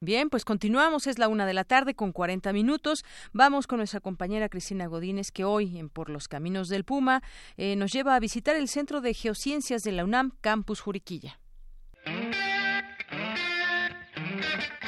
Bien, 0.00 0.30
pues 0.30 0.46
continuamos, 0.46 1.06
es 1.06 1.18
la 1.18 1.28
una 1.28 1.44
de 1.44 1.52
la 1.52 1.64
tarde 1.64 1.94
con 1.94 2.10
40 2.10 2.54
minutos. 2.54 3.04
Vamos 3.34 3.66
con 3.66 3.76
nuestra 3.76 4.00
compañera 4.00 4.48
Cristina 4.48 4.86
Godínez, 4.86 5.30
que 5.30 5.44
hoy 5.44 5.76
en 5.76 5.90
Por 5.90 6.08
los 6.08 6.26
Caminos 6.26 6.70
del 6.70 6.84
Puma 6.84 7.22
eh, 7.58 7.76
nos 7.76 7.92
lleva 7.92 8.14
a 8.14 8.18
visitar 8.18 8.56
el 8.56 8.66
Centro 8.66 9.02
de 9.02 9.12
Geociencias 9.12 9.82
de 9.82 9.92
la 9.92 10.04
UNAM, 10.04 10.32
Campus 10.40 10.80
Juriquilla. 10.80 11.38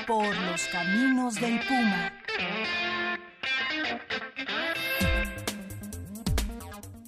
Por 0.07 0.35
los 0.35 0.67
Caminos 0.69 1.35
del 1.35 1.61
Puma. 1.69 2.11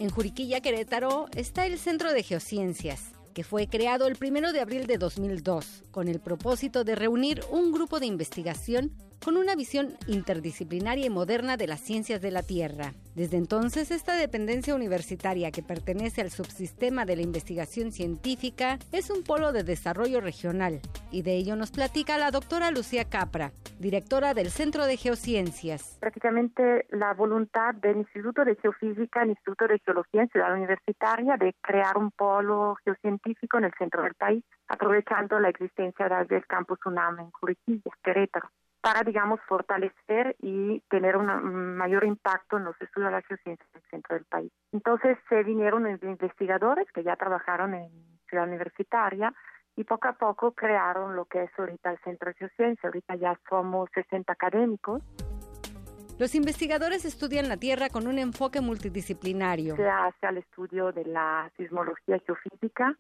En 0.02 0.10
Juriquilla, 0.10 0.60
Querétaro, 0.60 1.28
está 1.36 1.64
el 1.64 1.78
Centro 1.78 2.12
de 2.12 2.24
Geociencias 2.24 3.12
que 3.34 3.44
fue 3.44 3.68
creado 3.68 4.08
el 4.08 4.18
1 4.20 4.52
de 4.52 4.60
abril 4.60 4.88
de 4.88 4.98
2002 4.98 5.84
con 5.92 6.08
el 6.08 6.18
propósito 6.18 6.82
de 6.82 6.96
reunir 6.96 7.40
un 7.52 7.70
grupo 7.70 8.00
de 8.00 8.06
investigación 8.06 8.90
con 9.24 9.36
una 9.36 9.54
visión 9.54 9.88
interdisciplinaria 10.08 11.06
y 11.06 11.10
moderna 11.10 11.56
de 11.56 11.66
las 11.66 11.80
ciencias 11.80 12.20
de 12.20 12.30
la 12.30 12.42
Tierra. 12.42 12.92
Desde 13.14 13.36
entonces, 13.36 13.90
esta 13.90 14.16
dependencia 14.16 14.74
universitaria 14.74 15.50
que 15.50 15.62
pertenece 15.62 16.22
al 16.22 16.30
subsistema 16.30 17.04
de 17.04 17.16
la 17.16 17.22
investigación 17.22 17.92
científica 17.92 18.78
es 18.90 19.10
un 19.10 19.22
polo 19.22 19.52
de 19.52 19.64
desarrollo 19.64 20.20
regional, 20.20 20.80
y 21.10 21.22
de 21.22 21.36
ello 21.36 21.56
nos 21.56 21.70
platica 21.70 22.18
la 22.18 22.30
doctora 22.30 22.70
Lucía 22.70 23.04
Capra, 23.08 23.52
directora 23.78 24.34
del 24.34 24.50
Centro 24.50 24.86
de 24.86 24.96
Geociencias. 24.96 25.98
Prácticamente 26.00 26.86
la 26.90 27.12
voluntad 27.14 27.74
del 27.74 27.98
Instituto 27.98 28.44
de 28.44 28.56
Geofísica, 28.56 29.22
el 29.22 29.30
Instituto 29.30 29.68
de 29.68 29.78
Geología 29.80 30.22
en 30.22 30.28
Ciudad 30.30 30.54
Universitaria, 30.54 31.36
de 31.36 31.54
crear 31.60 31.96
un 31.96 32.10
polo 32.10 32.76
geocientífico 32.84 33.58
en 33.58 33.64
el 33.64 33.72
centro 33.78 34.02
del 34.02 34.14
país, 34.14 34.42
aprovechando 34.68 35.38
la 35.38 35.50
existencia 35.50 36.08
del 36.28 36.46
campus 36.46 36.78
UNAM 36.86 37.20
en 37.20 37.30
Juriquilla, 37.30 37.90
Querétaro 38.02 38.48
para, 38.82 39.04
digamos, 39.04 39.40
fortalecer 39.48 40.34
y 40.40 40.80
tener 40.90 41.16
un 41.16 41.76
mayor 41.76 42.04
impacto 42.04 42.56
en 42.56 42.64
los 42.64 42.74
estudios 42.82 43.10
de 43.10 43.16
la 43.16 43.22
geociencia 43.22 43.64
en 43.72 43.80
el 43.80 43.90
centro 43.90 44.16
del 44.16 44.24
país. 44.24 44.52
Entonces 44.72 45.16
se 45.28 45.42
vinieron 45.44 45.88
investigadores 46.02 46.90
que 46.92 47.04
ya 47.04 47.14
trabajaron 47.14 47.74
en 47.74 47.90
Ciudad 48.28 48.48
Universitaria 48.48 49.32
y 49.76 49.84
poco 49.84 50.08
a 50.08 50.14
poco 50.14 50.52
crearon 50.52 51.14
lo 51.14 51.26
que 51.26 51.44
es 51.44 51.50
ahorita 51.56 51.92
el 51.92 51.98
Centro 52.00 52.30
de 52.30 52.34
Geociencia. 52.34 52.88
Ahorita 52.88 53.14
ya 53.14 53.38
somos 53.48 53.88
60 53.94 54.32
académicos. 54.32 55.00
Los 56.18 56.34
investigadores 56.34 57.04
estudian 57.04 57.48
la 57.48 57.56
Tierra 57.56 57.88
con 57.88 58.08
un 58.08 58.18
enfoque 58.18 58.60
multidisciplinario. 58.60 59.76
Se 59.76 59.88
hace 59.88 60.26
al 60.26 60.38
estudio 60.38 60.90
de 60.90 61.04
la 61.04 61.50
sismología 61.56 62.18
geofísica, 62.26 62.96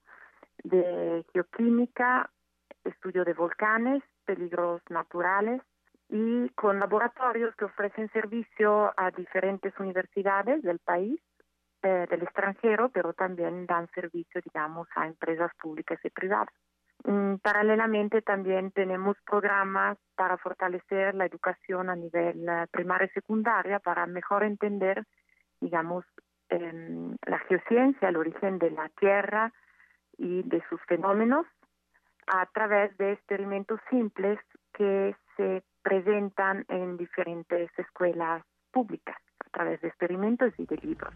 de 0.62 1.24
geoquímica, 1.32 2.30
estudio 2.84 3.24
de 3.24 3.34
volcanes, 3.34 4.02
peligros 4.24 4.80
naturales, 4.88 5.60
y 6.12 6.50
con 6.50 6.78
laboratorios 6.78 7.56
que 7.56 7.64
ofrecen 7.64 8.10
servicio 8.10 8.92
a 8.98 9.10
diferentes 9.10 9.72
universidades 9.78 10.62
del 10.62 10.78
país, 10.78 11.18
eh, 11.82 12.06
del 12.10 12.22
extranjero, 12.22 12.90
pero 12.90 13.14
también 13.14 13.64
dan 13.64 13.88
servicio, 13.94 14.42
digamos, 14.44 14.86
a 14.94 15.06
empresas 15.06 15.50
públicas 15.58 15.98
y 16.04 16.10
privadas. 16.10 16.54
Mm, 17.04 17.36
paralelamente 17.36 18.20
también 18.20 18.72
tenemos 18.72 19.16
programas 19.24 19.96
para 20.14 20.36
fortalecer 20.36 21.14
la 21.14 21.24
educación 21.24 21.88
a 21.88 21.96
nivel 21.96 22.46
eh, 22.46 22.66
primaria 22.70 23.06
y 23.06 23.14
secundaria 23.14 23.78
para 23.78 24.04
mejor 24.04 24.44
entender, 24.44 25.06
digamos, 25.62 26.04
em, 26.50 27.16
la 27.24 27.38
geociencia, 27.48 28.10
el 28.10 28.18
origen 28.18 28.58
de 28.58 28.70
la 28.70 28.90
Tierra 29.00 29.50
y 30.18 30.42
de 30.42 30.62
sus 30.68 30.80
fenómenos 30.82 31.46
a 32.26 32.44
través 32.52 32.94
de 32.98 33.12
experimentos 33.12 33.80
simples 33.88 34.38
que 34.74 35.16
se 35.38 35.64
presentan 35.82 36.64
en 36.68 36.96
diferentes 36.96 37.70
escuelas 37.78 38.42
públicas 38.70 39.16
a 39.44 39.50
través 39.50 39.80
de 39.80 39.88
experimentos 39.88 40.52
y 40.58 40.66
de 40.66 40.76
libros. 40.76 41.14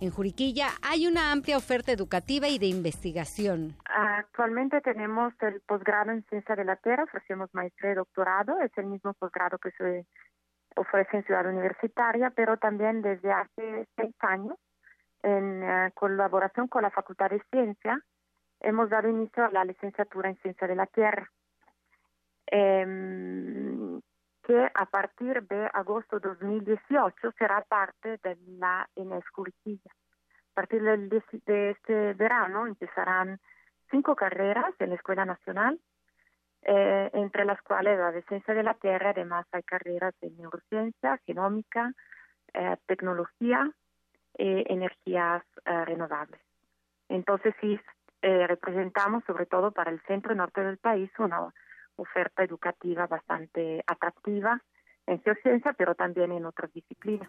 En 0.00 0.10
Juriquilla 0.10 0.68
hay 0.82 1.06
una 1.06 1.32
amplia 1.32 1.56
oferta 1.56 1.92
educativa 1.92 2.48
y 2.48 2.58
de 2.58 2.66
investigación. 2.66 3.76
Actualmente 3.84 4.80
tenemos 4.80 5.32
el 5.40 5.60
posgrado 5.60 6.10
en 6.10 6.24
Ciencia 6.24 6.56
de 6.56 6.64
la 6.64 6.76
Tierra, 6.76 7.04
ofrecemos 7.04 7.48
maestría 7.54 7.92
y 7.92 7.94
doctorado, 7.94 8.60
es 8.60 8.76
el 8.76 8.86
mismo 8.86 9.14
posgrado 9.14 9.58
que 9.58 9.70
se 9.72 10.06
ofrece 10.76 11.18
en 11.18 11.24
Ciudad 11.24 11.46
Universitaria, 11.46 12.30
pero 12.34 12.56
también 12.56 13.02
desde 13.02 13.32
hace 13.32 13.88
seis 13.96 14.14
años, 14.20 14.58
en 15.22 15.62
eh, 15.62 15.92
colaboración 15.94 16.68
con 16.68 16.82
la 16.82 16.90
Facultad 16.90 17.30
de 17.30 17.40
Ciencia, 17.50 17.98
hemos 18.60 18.90
dado 18.90 19.08
inicio 19.08 19.44
a 19.44 19.50
la 19.50 19.64
licenciatura 19.64 20.28
en 20.28 20.36
Ciencia 20.38 20.66
de 20.66 20.74
la 20.74 20.86
Tierra 20.86 21.30
eh, 22.50 24.00
que 24.44 24.70
a 24.74 24.86
partir 24.86 25.42
de 25.48 25.70
agosto 25.72 26.20
2018 26.20 27.32
será 27.38 27.62
parte 27.62 28.18
de 28.22 28.36
la 28.58 28.88
ENES. 28.94 29.24
A 29.36 30.54
partir 30.54 30.82
de 30.82 31.70
este 31.70 32.12
verano 32.14 32.66
empezarán 32.66 33.40
cinco 33.90 34.14
carreras 34.14 34.74
en 34.78 34.90
la 34.90 34.96
Escuela 34.96 35.24
Nacional, 35.24 35.80
eh, 36.62 37.10
entre 37.14 37.44
las 37.44 37.60
cuales 37.62 37.98
la 37.98 38.12
Ciencia 38.22 38.54
de 38.54 38.62
la 38.62 38.74
Tierra, 38.74 39.10
además 39.10 39.46
hay 39.52 39.62
carreras 39.62 40.14
de 40.20 40.30
neurociencia, 40.30 41.18
genómica, 41.26 41.92
eh, 42.52 42.76
tecnología, 42.86 43.70
e 44.36 44.64
energías 44.68 45.44
eh, 45.64 45.84
renovables. 45.84 46.40
Entonces 47.08 47.54
sí, 47.60 47.78
representamos 48.20 49.22
sobre 49.26 49.46
todo 49.46 49.70
para 49.70 49.90
el 49.90 50.00
centro 50.08 50.34
norte 50.34 50.62
del 50.62 50.78
país 50.78 51.10
una 51.18 51.52
oferta 51.96 52.42
educativa 52.42 53.06
bastante 53.06 53.82
atractiva 53.86 54.60
en 55.06 55.20
geociencia, 55.22 55.72
pero 55.74 55.94
también 55.94 56.32
en 56.32 56.46
otras 56.46 56.72
disciplinas. 56.72 57.28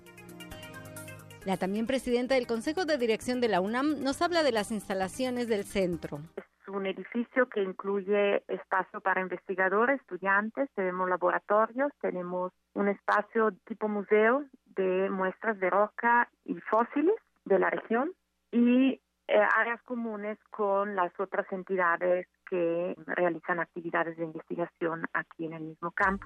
La 1.46 1.58
también 1.58 1.86
presidenta 1.86 2.36
del 2.36 2.48
Consejo 2.48 2.86
de 2.86 2.98
Dirección 2.98 3.40
de 3.40 3.50
la 3.50 3.62
UNAM 3.62 4.02
nos 4.04 4.22
habla 4.24 4.42
de 4.42 4.52
las 4.52 4.72
instalaciones 4.72 5.48
del 5.48 5.64
centro. 5.64 6.20
Es 6.38 6.68
un 6.68 6.88
edificio 6.88 7.48
que 7.50 7.62
incluye 7.62 8.44
espacio 8.48 9.00
para 9.02 9.22
investigadores, 9.22 10.02
estudiantes, 10.02 10.70
tenemos 10.74 11.08
laboratorios, 11.08 11.92
tenemos 12.02 12.52
un 12.74 12.88
espacio 12.88 13.52
tipo 13.68 13.88
museo 13.88 14.44
de 14.76 15.08
muestras 15.12 15.60
de 15.60 15.70
roca 15.70 16.28
y 16.46 16.56
fósiles 16.62 17.16
de 17.46 17.60
la 17.60 17.70
región 17.70 18.12
y 18.52 19.00
eh, 19.28 19.40
áreas 19.56 19.82
comunes 19.84 20.40
con 20.50 20.96
las 20.96 21.12
otras 21.20 21.46
entidades 21.52 22.28
que 22.50 22.96
realizan 23.06 23.60
actividades 23.60 24.18
de 24.18 24.26
investigación 24.26 25.06
aquí 25.14 25.46
en 25.46 25.54
el 25.54 25.64
mismo 25.64 25.92
campo. 25.92 26.26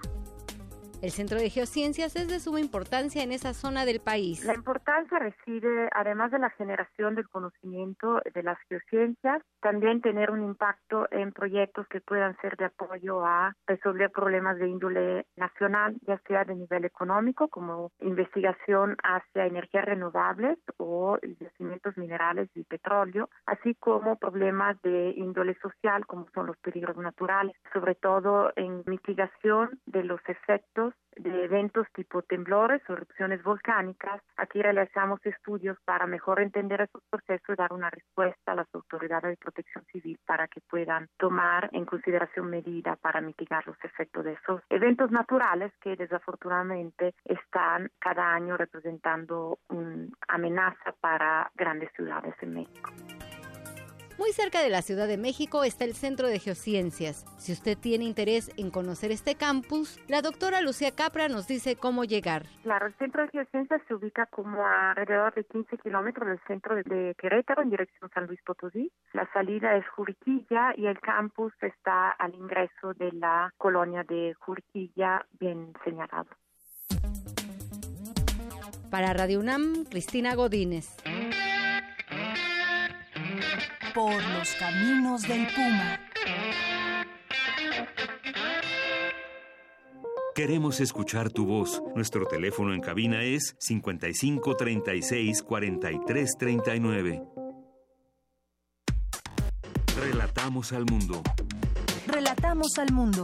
El 1.01 1.11
Centro 1.11 1.37
de 1.37 1.49
Geociencias 1.49 2.17
es 2.17 2.27
de 2.27 2.41
suma 2.41 2.59
importancia 2.59 3.23
en 3.23 3.31
esa 3.31 3.53
zona 3.53 3.85
del 3.85 4.01
país. 4.01 4.43
La 4.43 4.53
importancia 4.53 5.17
reside, 5.17 5.87
además 5.93 6.29
de 6.29 6.39
la 6.39 6.49
generación 6.49 7.15
del 7.15 7.29
conocimiento 7.29 8.19
de 8.33 8.43
las 8.43 8.57
geociencias, 8.67 9.41
también 9.61 10.01
tener 10.01 10.29
un 10.29 10.43
impacto 10.43 11.07
en 11.11 11.31
proyectos 11.31 11.87
que 11.87 12.01
puedan 12.01 12.35
ser 12.41 12.57
de 12.57 12.65
apoyo 12.65 13.25
a 13.25 13.55
resolver 13.65 14.11
problemas 14.11 14.57
de 14.57 14.67
índole 14.67 15.25
nacional, 15.37 15.95
ya 16.05 16.19
sea 16.27 16.43
de 16.43 16.55
nivel 16.55 16.83
económico, 16.83 17.47
como 17.47 17.93
investigación 18.01 18.97
hacia 19.01 19.45
energías 19.45 19.85
renovables 19.85 20.57
o 20.75 21.17
yacimientos 21.39 21.95
minerales 21.95 22.49
y 22.55 22.63
petróleo, 22.65 23.29
así 23.45 23.73
como 23.75 24.17
problemas 24.17 24.75
de 24.81 25.13
índole 25.15 25.55
social, 25.61 26.05
como 26.07 26.27
son 26.33 26.47
los 26.47 26.57
peligros 26.57 26.97
naturales, 26.97 27.55
sobre 27.71 27.95
todo 27.95 28.51
en 28.57 28.83
mitigación 28.85 29.79
de 29.85 30.03
los 30.03 30.19
efectos 30.27 30.88
de 31.15 31.43
eventos 31.43 31.87
tipo 31.93 32.21
temblores 32.21 32.81
o 32.89 32.93
erupciones 32.93 33.43
volcánicas. 33.43 34.21
Aquí 34.37 34.61
realizamos 34.61 35.19
estudios 35.25 35.77
para 35.85 36.05
mejor 36.05 36.39
entender 36.41 36.81
esos 36.81 37.03
procesos 37.09 37.49
y 37.49 37.55
dar 37.55 37.73
una 37.73 37.89
respuesta 37.89 38.51
a 38.51 38.55
las 38.55 38.67
autoridades 38.73 39.31
de 39.31 39.37
protección 39.37 39.83
civil 39.91 40.17
para 40.25 40.47
que 40.47 40.61
puedan 40.61 41.07
tomar 41.17 41.69
en 41.73 41.85
consideración 41.85 42.49
medidas 42.49 42.97
para 42.99 43.21
mitigar 43.21 43.65
los 43.67 43.77
efectos 43.83 44.23
de 44.23 44.33
esos 44.33 44.61
eventos 44.69 45.11
naturales 45.11 45.73
que 45.81 45.95
desafortunadamente 45.95 47.13
están 47.25 47.89
cada 47.99 48.33
año 48.33 48.57
representando 48.57 49.59
una 49.69 50.07
amenaza 50.27 50.93
para 51.01 51.51
grandes 51.55 51.91
ciudades 51.93 52.35
en 52.41 52.53
México. 52.53 52.89
Muy 54.19 54.33
cerca 54.33 54.61
de 54.61 54.69
la 54.69 54.81
Ciudad 54.81 55.07
de 55.07 55.17
México 55.17 55.63
está 55.63 55.85
el 55.85 55.93
Centro 55.93 56.27
de 56.27 56.39
Geociencias. 56.39 57.23
Si 57.37 57.53
usted 57.53 57.77
tiene 57.77 58.03
interés 58.03 58.51
en 58.57 58.69
conocer 58.69 59.13
este 59.13 59.35
campus, 59.35 59.97
la 60.09 60.21
doctora 60.21 60.59
Lucía 60.59 60.91
Capra 60.93 61.29
nos 61.29 61.47
dice 61.47 61.77
cómo 61.77 62.03
llegar. 62.03 62.43
Claro, 62.63 62.87
el 62.87 62.93
Centro 62.97 63.23
de 63.23 63.29
Geociencias 63.29 63.81
se 63.87 63.95
ubica 63.95 64.25
como 64.25 64.67
alrededor 64.67 65.33
de 65.35 65.45
15 65.45 65.77
kilómetros 65.77 66.27
del 66.27 66.39
centro 66.47 66.75
de 66.75 67.15
Querétaro 67.17 67.61
en 67.61 67.69
dirección 67.69 68.11
San 68.13 68.27
Luis 68.27 68.41
Potosí. 68.45 68.91
La 69.13 69.25
salida 69.31 69.77
es 69.77 69.87
Juriquilla 69.87 70.73
y 70.75 70.87
el 70.87 70.99
campus 70.99 71.53
está 71.61 72.11
al 72.11 72.35
ingreso 72.35 72.93
de 72.95 73.13
la 73.13 73.53
colonia 73.57 74.03
de 74.03 74.33
Juriquilla, 74.33 75.25
bien 75.39 75.71
señalado. 75.85 76.27
Para 78.91 79.13
Radio 79.13 79.39
UNAM, 79.39 79.85
Cristina 79.85 80.35
Godínez 80.35 80.97
por 83.93 84.13
los 84.13 84.51
caminos 84.55 85.21
del 85.23 85.47
Puma. 85.47 85.99
Queremos 90.35 90.79
escuchar 90.79 91.31
tu 91.31 91.45
voz. 91.45 91.81
Nuestro 91.95 92.25
teléfono 92.25 92.73
en 92.73 92.81
cabina 92.81 93.23
es 93.23 93.55
55 93.59 94.55
36 94.55 95.43
43 95.43 96.37
39. 96.37 97.23
Relatamos 99.99 100.71
al 100.71 100.85
mundo. 100.85 101.21
Relatamos 102.07 102.77
al 102.77 102.93
mundo. 102.93 103.23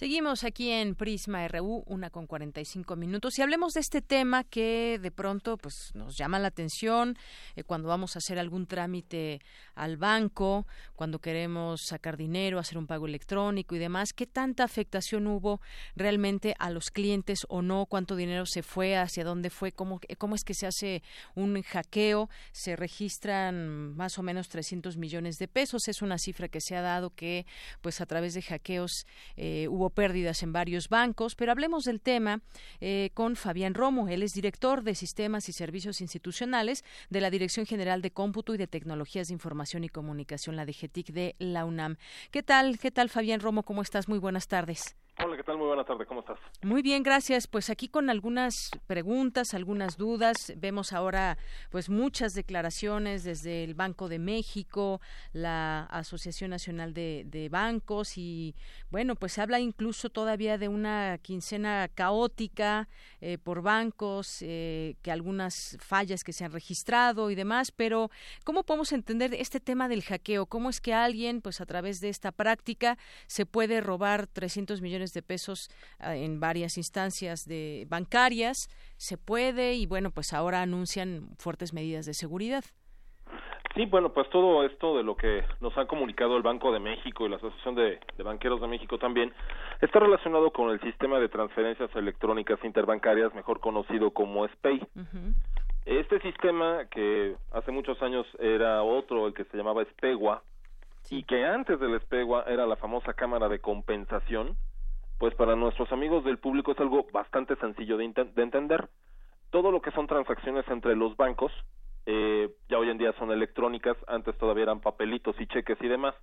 Seguimos 0.00 0.44
aquí 0.44 0.70
en 0.70 0.94
Prisma 0.94 1.46
RU, 1.46 1.84
una 1.84 2.08
con 2.08 2.26
45 2.26 2.96
minutos, 2.96 3.38
y 3.38 3.42
hablemos 3.42 3.74
de 3.74 3.80
este 3.80 4.00
tema 4.00 4.44
que 4.44 4.98
de 4.98 5.10
pronto 5.10 5.58
pues, 5.58 5.90
nos 5.92 6.16
llama 6.16 6.38
la 6.38 6.48
atención 6.48 7.18
eh, 7.54 7.64
cuando 7.64 7.88
vamos 7.88 8.16
a 8.16 8.20
hacer 8.20 8.38
algún 8.38 8.66
trámite 8.66 9.42
al 9.74 9.98
banco, 9.98 10.66
cuando 10.96 11.18
queremos 11.18 11.82
sacar 11.82 12.16
dinero, 12.16 12.58
hacer 12.58 12.78
un 12.78 12.86
pago 12.86 13.06
electrónico 13.06 13.76
y 13.76 13.78
demás. 13.78 14.14
¿Qué 14.14 14.26
tanta 14.26 14.64
afectación 14.64 15.26
hubo 15.26 15.60
realmente 15.94 16.54
a 16.58 16.70
los 16.70 16.90
clientes 16.90 17.44
o 17.50 17.60
no? 17.60 17.84
¿Cuánto 17.84 18.16
dinero 18.16 18.46
se 18.46 18.62
fue? 18.62 18.96
¿Hacia 18.96 19.22
dónde 19.22 19.50
fue? 19.50 19.70
¿Cómo, 19.70 20.00
cómo 20.16 20.34
es 20.34 20.44
que 20.44 20.54
se 20.54 20.66
hace 20.66 21.02
un 21.34 21.60
hackeo? 21.60 22.30
Se 22.52 22.74
registran 22.74 23.94
más 23.96 24.18
o 24.18 24.22
menos 24.22 24.48
300 24.48 24.96
millones 24.96 25.36
de 25.36 25.46
pesos. 25.46 25.88
Es 25.88 26.00
una 26.00 26.16
cifra 26.16 26.48
que 26.48 26.62
se 26.62 26.74
ha 26.74 26.80
dado 26.80 27.10
que 27.10 27.44
pues 27.82 28.00
a 28.00 28.06
través 28.06 28.32
de 28.32 28.40
hackeos 28.40 29.04
eh, 29.36 29.68
hubo 29.68 29.89
pérdidas 29.90 30.42
en 30.42 30.52
varios 30.52 30.88
bancos, 30.88 31.34
pero 31.34 31.52
hablemos 31.52 31.84
del 31.84 32.00
tema 32.00 32.40
eh, 32.80 33.10
con 33.14 33.36
Fabián 33.36 33.74
Romo. 33.74 34.08
Él 34.08 34.22
es 34.22 34.32
director 34.32 34.82
de 34.82 34.94
Sistemas 34.94 35.48
y 35.48 35.52
Servicios 35.52 36.00
Institucionales 36.00 36.84
de 37.10 37.20
la 37.20 37.30
Dirección 37.30 37.66
General 37.66 38.02
de 38.02 38.10
Cómputo 38.10 38.54
y 38.54 38.58
de 38.58 38.66
Tecnologías 38.66 39.28
de 39.28 39.34
Información 39.34 39.84
y 39.84 39.88
Comunicación, 39.88 40.56
la 40.56 40.66
DGTIC 40.66 41.12
de 41.12 41.36
la 41.38 41.64
UNAM. 41.64 41.96
¿Qué 42.30 42.42
tal? 42.42 42.78
¿Qué 42.78 42.90
tal, 42.90 43.08
Fabián 43.08 43.40
Romo? 43.40 43.62
¿Cómo 43.62 43.82
estás? 43.82 44.08
Muy 44.08 44.18
buenas 44.18 44.48
tardes. 44.48 44.96
Hola, 45.22 45.36
¿qué 45.36 45.42
tal? 45.42 45.58
Muy 45.58 45.66
buena 45.66 45.84
tarde, 45.84 46.06
¿cómo 46.06 46.20
estás? 46.20 46.38
Muy 46.62 46.80
bien, 46.80 47.02
gracias. 47.02 47.46
Pues 47.46 47.68
aquí 47.68 47.88
con 47.88 48.08
algunas 48.08 48.70
preguntas, 48.86 49.52
algunas 49.52 49.98
dudas. 49.98 50.54
Vemos 50.56 50.94
ahora 50.94 51.36
pues 51.68 51.90
muchas 51.90 52.32
declaraciones 52.32 53.22
desde 53.22 53.64
el 53.64 53.74
Banco 53.74 54.08
de 54.08 54.18
México, 54.18 55.02
la 55.34 55.82
Asociación 55.90 56.50
Nacional 56.50 56.94
de, 56.94 57.48
Bancos 57.50 58.16
y 58.16 58.54
bueno, 58.90 59.14
pues 59.14 59.32
se 59.32 59.42
habla 59.42 59.60
incluso 59.60 60.08
todavía 60.08 60.56
de 60.56 60.68
una 60.68 61.18
quincena 61.18 61.88
caótica 61.94 62.88
eh, 63.20 63.36
por 63.36 63.60
bancos, 63.60 64.38
eh, 64.40 64.96
que 65.02 65.10
algunas 65.10 65.76
fallas 65.80 66.24
que 66.24 66.32
se 66.32 66.46
han 66.46 66.52
registrado 66.52 67.30
y 67.30 67.34
demás, 67.34 67.72
pero 67.72 68.10
¿cómo 68.44 68.62
podemos 68.62 68.92
entender 68.92 69.34
este 69.34 69.60
tema 69.60 69.88
del 69.88 70.02
hackeo? 70.02 70.46
¿Cómo 70.46 70.70
es 70.70 70.80
que 70.80 70.94
alguien 70.94 71.42
pues 71.42 71.60
a 71.60 71.66
través 71.66 72.00
de 72.00 72.08
esta 72.08 72.32
práctica 72.32 72.96
se 73.26 73.44
puede 73.44 73.82
robar 73.82 74.26
300 74.26 74.80
millones 74.80 75.09
de 75.12 75.22
pesos 75.22 75.70
ah, 75.98 76.16
en 76.16 76.40
varias 76.40 76.76
instancias 76.76 77.46
de 77.46 77.86
bancarias, 77.88 78.68
se 78.96 79.16
puede 79.16 79.74
y 79.74 79.86
bueno, 79.86 80.10
pues 80.10 80.32
ahora 80.32 80.62
anuncian 80.62 81.30
fuertes 81.38 81.72
medidas 81.72 82.06
de 82.06 82.14
seguridad. 82.14 82.64
Sí, 83.74 83.86
bueno, 83.86 84.12
pues 84.12 84.28
todo 84.30 84.64
esto 84.64 84.96
de 84.96 85.04
lo 85.04 85.16
que 85.16 85.44
nos 85.60 85.76
han 85.78 85.86
comunicado 85.86 86.36
el 86.36 86.42
Banco 86.42 86.72
de 86.72 86.80
México 86.80 87.24
y 87.24 87.28
la 87.28 87.36
Asociación 87.36 87.76
de, 87.76 88.00
Banqueros 88.22 88.60
de 88.60 88.66
México 88.66 88.98
también 88.98 89.32
está 89.80 90.00
relacionado 90.00 90.50
con 90.50 90.70
el 90.70 90.80
sistema 90.80 91.20
de 91.20 91.28
transferencias 91.28 91.94
electrónicas 91.94 92.58
interbancarias, 92.64 93.32
mejor 93.32 93.60
conocido 93.60 94.10
como 94.10 94.46
SPEI. 94.48 94.82
Este 95.86 96.20
sistema 96.20 96.84
que 96.90 97.36
hace 97.52 97.70
muchos 97.70 98.02
años 98.02 98.26
era 98.40 98.82
otro, 98.82 99.28
el 99.28 99.34
que 99.34 99.44
se 99.44 99.56
llamaba 99.56 99.84
SPEGUA, 99.84 100.42
y 101.08 101.22
que 101.22 101.46
antes 101.46 101.78
del 101.78 101.98
SPEGUA 102.00 102.44
era 102.48 102.66
la 102.66 102.76
famosa 102.76 103.14
Cámara 103.14 103.48
de 103.48 103.60
Compensación, 103.60 104.56
pues 105.20 105.34
para 105.34 105.54
nuestros 105.54 105.92
amigos 105.92 106.24
del 106.24 106.38
público 106.38 106.72
es 106.72 106.80
algo 106.80 107.06
bastante 107.12 107.54
sencillo 107.56 107.98
de, 107.98 108.04
entender. 108.04 108.88
Todo 109.50 109.70
lo 109.70 109.82
que 109.82 109.90
son 109.90 110.06
transacciones 110.06 110.66
entre 110.68 110.96
los 110.96 111.14
bancos, 111.14 111.52
eh, 112.06 112.48
ya 112.70 112.78
hoy 112.78 112.88
en 112.88 112.96
día 112.96 113.12
son 113.18 113.30
electrónicas, 113.30 113.98
antes 114.08 114.36
todavía 114.38 114.62
eran 114.62 114.80
papelitos 114.80 115.38
y 115.38 115.46
cheques 115.46 115.76
y 115.82 115.88
demás, 115.88 116.14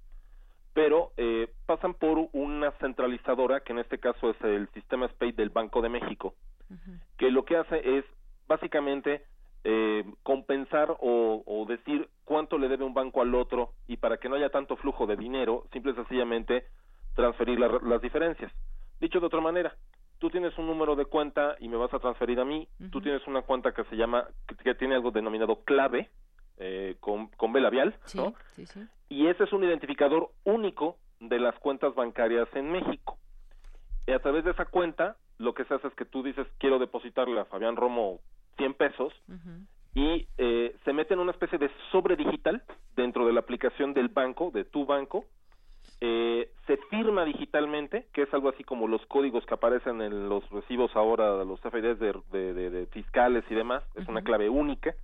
pero 0.73 1.11
eh, 1.15 1.47
pasan 1.67 1.93
por 1.93 2.27
una 2.33 2.71
centralizadora, 2.79 3.59
que 3.59 3.73
en 3.73 3.79
este 3.79 3.99
caso 3.99 4.31
es 4.31 4.41
el 4.41 4.67
sistema 4.69 5.07
SPAY 5.09 5.31
del 5.33 5.49
Banco 5.51 5.83
de 5.83 5.89
México, 5.89 6.33
que 7.19 7.29
lo 7.29 7.45
que 7.45 7.57
hace 7.57 7.99
es 7.99 8.05
básicamente 8.47 9.21
eh, 9.63 10.05
compensar 10.23 10.89
o, 10.89 11.43
o, 11.45 11.65
decir 11.67 12.09
cuánto 12.25 12.57
le 12.57 12.67
debe 12.67 12.83
un 12.83 12.95
banco 12.95 13.21
al 13.21 13.35
otro 13.35 13.73
y 13.87 13.97
para 13.97 14.17
que 14.17 14.27
no 14.27 14.37
haya 14.37 14.49
tanto 14.49 14.75
flujo 14.75 15.05
de 15.05 15.17
dinero, 15.17 15.65
simple 15.71 15.91
y 15.91 15.95
sencillamente 15.95 16.65
transferir 17.13 17.59
las 17.59 18.01
diferencias. 18.01 18.51
Dicho 18.99 19.19
de 19.19 19.27
otra 19.27 19.41
manera, 19.41 19.75
tú 20.19 20.29
tienes 20.29 20.57
un 20.57 20.67
número 20.67 20.95
de 20.95 21.05
cuenta 21.05 21.55
y 21.59 21.67
me 21.67 21.77
vas 21.77 21.93
a 21.93 21.99
transferir 21.99 22.39
a 22.39 22.45
mí, 22.45 22.67
tú 22.91 23.01
tienes 23.01 23.25
una 23.27 23.41
cuenta 23.41 23.73
que 23.73 23.83
se 23.85 23.95
llama, 23.95 24.27
que, 24.63 24.75
tiene 24.75 24.95
algo 24.95 25.11
denominado 25.11 25.63
clave, 25.63 26.09
eh, 26.57 26.95
con, 26.99 27.27
con 27.29 27.53
B 27.53 27.61
labial, 27.61 27.95
¿no? 28.15 28.33
Y 29.09 29.27
ese 29.27 29.43
es 29.43 29.53
un 29.53 29.63
identificador 29.63 30.31
único 30.43 30.97
de 31.19 31.39
las 31.39 31.57
cuentas 31.59 31.93
bancarias 31.95 32.47
en 32.53 32.71
México. 32.71 33.17
Y 34.07 34.11
a 34.11 34.19
través 34.19 34.43
de 34.43 34.51
esa 34.51 34.65
cuenta, 34.65 35.17
lo 35.37 35.53
que 35.53 35.65
se 35.65 35.73
hace 35.73 35.87
es 35.87 35.93
que 35.93 36.05
tú 36.05 36.23
dices, 36.23 36.47
quiero 36.57 36.79
depositarle 36.79 37.39
a 37.39 37.45
Fabián 37.45 37.75
Romo 37.75 38.19
100 38.57 38.73
pesos, 38.73 39.13
y 39.93 40.27
eh, 40.37 40.75
se 40.83 40.93
mete 40.93 41.13
en 41.13 41.19
una 41.19 41.31
especie 41.31 41.57
de 41.57 41.71
sobre 41.91 42.15
digital 42.15 42.63
dentro 42.95 43.25
de 43.25 43.33
la 43.33 43.39
aplicación 43.39 43.93
del 43.93 44.09
banco, 44.09 44.51
de 44.51 44.63
tu 44.63 44.85
banco, 44.85 45.25
eh, 46.01 46.51
se 46.67 46.77
firma 46.89 47.25
digitalmente, 47.25 48.07
que 48.13 48.23
es 48.23 48.33
algo 48.33 48.49
así 48.49 48.63
como 48.63 48.87
los 48.87 49.05
códigos 49.07 49.45
que 49.45 49.53
aparecen 49.53 50.01
en 50.01 50.29
los 50.29 50.47
recibos 50.49 50.95
ahora, 50.95 51.43
los 51.43 51.59
FIDs 51.61 51.99
de, 51.99 52.53
de, 52.53 52.85
fiscales 52.87 53.43
y 53.49 53.55
demás, 53.55 53.83
es 53.95 54.07
una 54.07 54.21
clave 54.21 54.49
única 54.49 54.95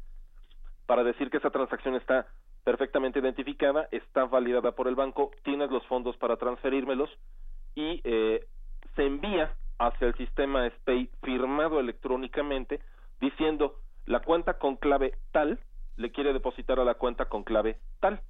para 0.86 1.04
decir 1.04 1.30
que 1.30 1.38
esa 1.38 1.50
transacción 1.50 1.96
está 1.96 2.28
perfectamente 2.64 3.20
identificada, 3.20 3.88
está 3.92 4.26
validada 4.26 4.74
por 4.74 4.88
el 4.88 4.96
banco, 4.96 5.32
tienes 5.44 5.70
los 5.72 5.86
fondos 5.88 6.16
para 6.18 6.38
transferírmelos 6.38 7.10
y 7.76 8.02
eh, 8.04 8.46
se 8.96 9.06
envía 9.06 9.54
hacia 9.80 10.08
el 10.08 10.16
sistema 10.16 10.70
SPAY 10.70 11.10
firmado 11.24 11.80
electrónicamente 11.80 12.80
diciendo 13.20 13.80
la 14.06 14.22
cuenta 14.22 14.58
con 14.60 14.76
clave 14.76 15.14
tal 15.32 15.60
le 15.98 16.12
quiere 16.12 16.34
depositar 16.34 16.80
a 16.80 16.84
la 16.84 16.96
cuenta 16.96 17.26
con 17.26 17.44
clave 17.44 17.78
tal. 18.00 18.22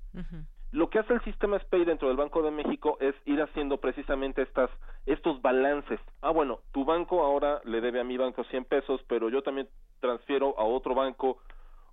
Lo 0.74 0.90
que 0.90 0.98
hace 0.98 1.14
el 1.14 1.24
sistema 1.24 1.60
SPAY 1.60 1.86
dentro 1.86 2.08
del 2.08 2.18
Banco 2.18 2.42
de 2.42 2.50
México 2.50 2.98
es 3.00 3.14
ir 3.26 3.40
haciendo 3.40 3.78
precisamente 3.78 4.42
estas, 4.42 4.72
estos 5.06 5.40
balances. 5.40 6.00
Ah, 6.20 6.32
bueno, 6.32 6.62
tu 6.72 6.84
banco 6.84 7.24
ahora 7.24 7.62
le 7.64 7.80
debe 7.80 8.02
a 8.02 8.04
mi 8.04 8.18
banco 8.18 8.44
100 8.44 8.66
pesos, 8.66 9.00
pero 9.08 9.30
yo 9.30 9.44
también 9.44 9.70
transfiero 10.00 10.58
a 10.58 10.64
otro 10.64 10.96
banco 10.96 11.38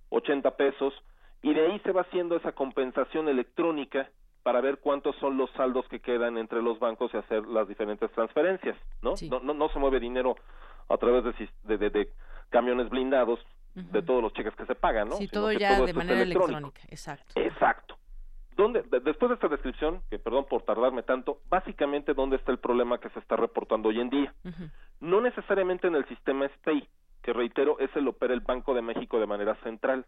80 0.09 0.57
pesos 0.57 0.95
y 1.43 1.53
de 1.53 1.67
ahí 1.67 1.79
se 1.81 1.91
va 1.91 2.01
haciendo 2.01 2.35
esa 2.35 2.53
compensación 2.53 3.29
electrónica 3.29 4.09
para 4.41 4.61
ver 4.61 4.79
cuántos 4.79 5.15
son 5.17 5.37
los 5.37 5.51
saldos 5.51 5.87
que 5.87 5.99
quedan 5.99 6.39
entre 6.39 6.63
los 6.63 6.79
bancos 6.79 7.13
y 7.13 7.17
hacer 7.17 7.45
las 7.45 7.67
diferentes 7.67 8.11
transferencias, 8.13 8.75
¿no? 9.03 9.13
No, 9.29 9.53
no, 9.53 9.69
se 9.69 9.77
mueve 9.77 9.99
dinero 9.99 10.35
a 10.89 10.97
través 10.97 11.23
de, 11.23 11.77
de, 11.77 11.89
de, 11.91 12.09
camiones 12.49 12.89
blindados 12.89 13.39
de 13.75 14.01
todos 14.01 14.23
los 14.23 14.33
cheques 14.33 14.55
que 14.55 14.65
se 14.65 14.73
pagan, 14.73 15.07
¿no? 15.07 15.17
Sí, 15.17 15.27
todo 15.27 15.51
ya 15.51 15.79
de 15.79 15.93
manera 15.93 16.23
electrónica, 16.23 16.81
exacto. 16.89 17.39
Exacto 17.39 17.70
después 18.57 19.29
de 19.29 19.35
esta 19.35 19.47
descripción, 19.47 20.01
que 20.09 20.19
perdón 20.19 20.45
por 20.49 20.63
tardarme 20.63 21.03
tanto, 21.03 21.39
básicamente 21.49 22.13
dónde 22.13 22.35
está 22.35 22.51
el 22.51 22.59
problema 22.59 22.99
que 22.99 23.09
se 23.09 23.19
está 23.19 23.35
reportando 23.35 23.89
hoy 23.89 23.99
en 23.99 24.09
día. 24.09 24.33
No 24.99 25.21
necesariamente 25.21 25.87
en 25.87 25.95
el 25.95 26.05
sistema 26.07 26.47
SPEI, 26.57 26.87
que 27.21 27.33
reitero 27.33 27.79
es 27.79 27.95
el 27.95 28.07
opera 28.07 28.33
el 28.33 28.41
Banco 28.41 28.73
de 28.73 28.81
México 28.81 29.19
de 29.19 29.27
manera 29.27 29.55
central, 29.63 30.05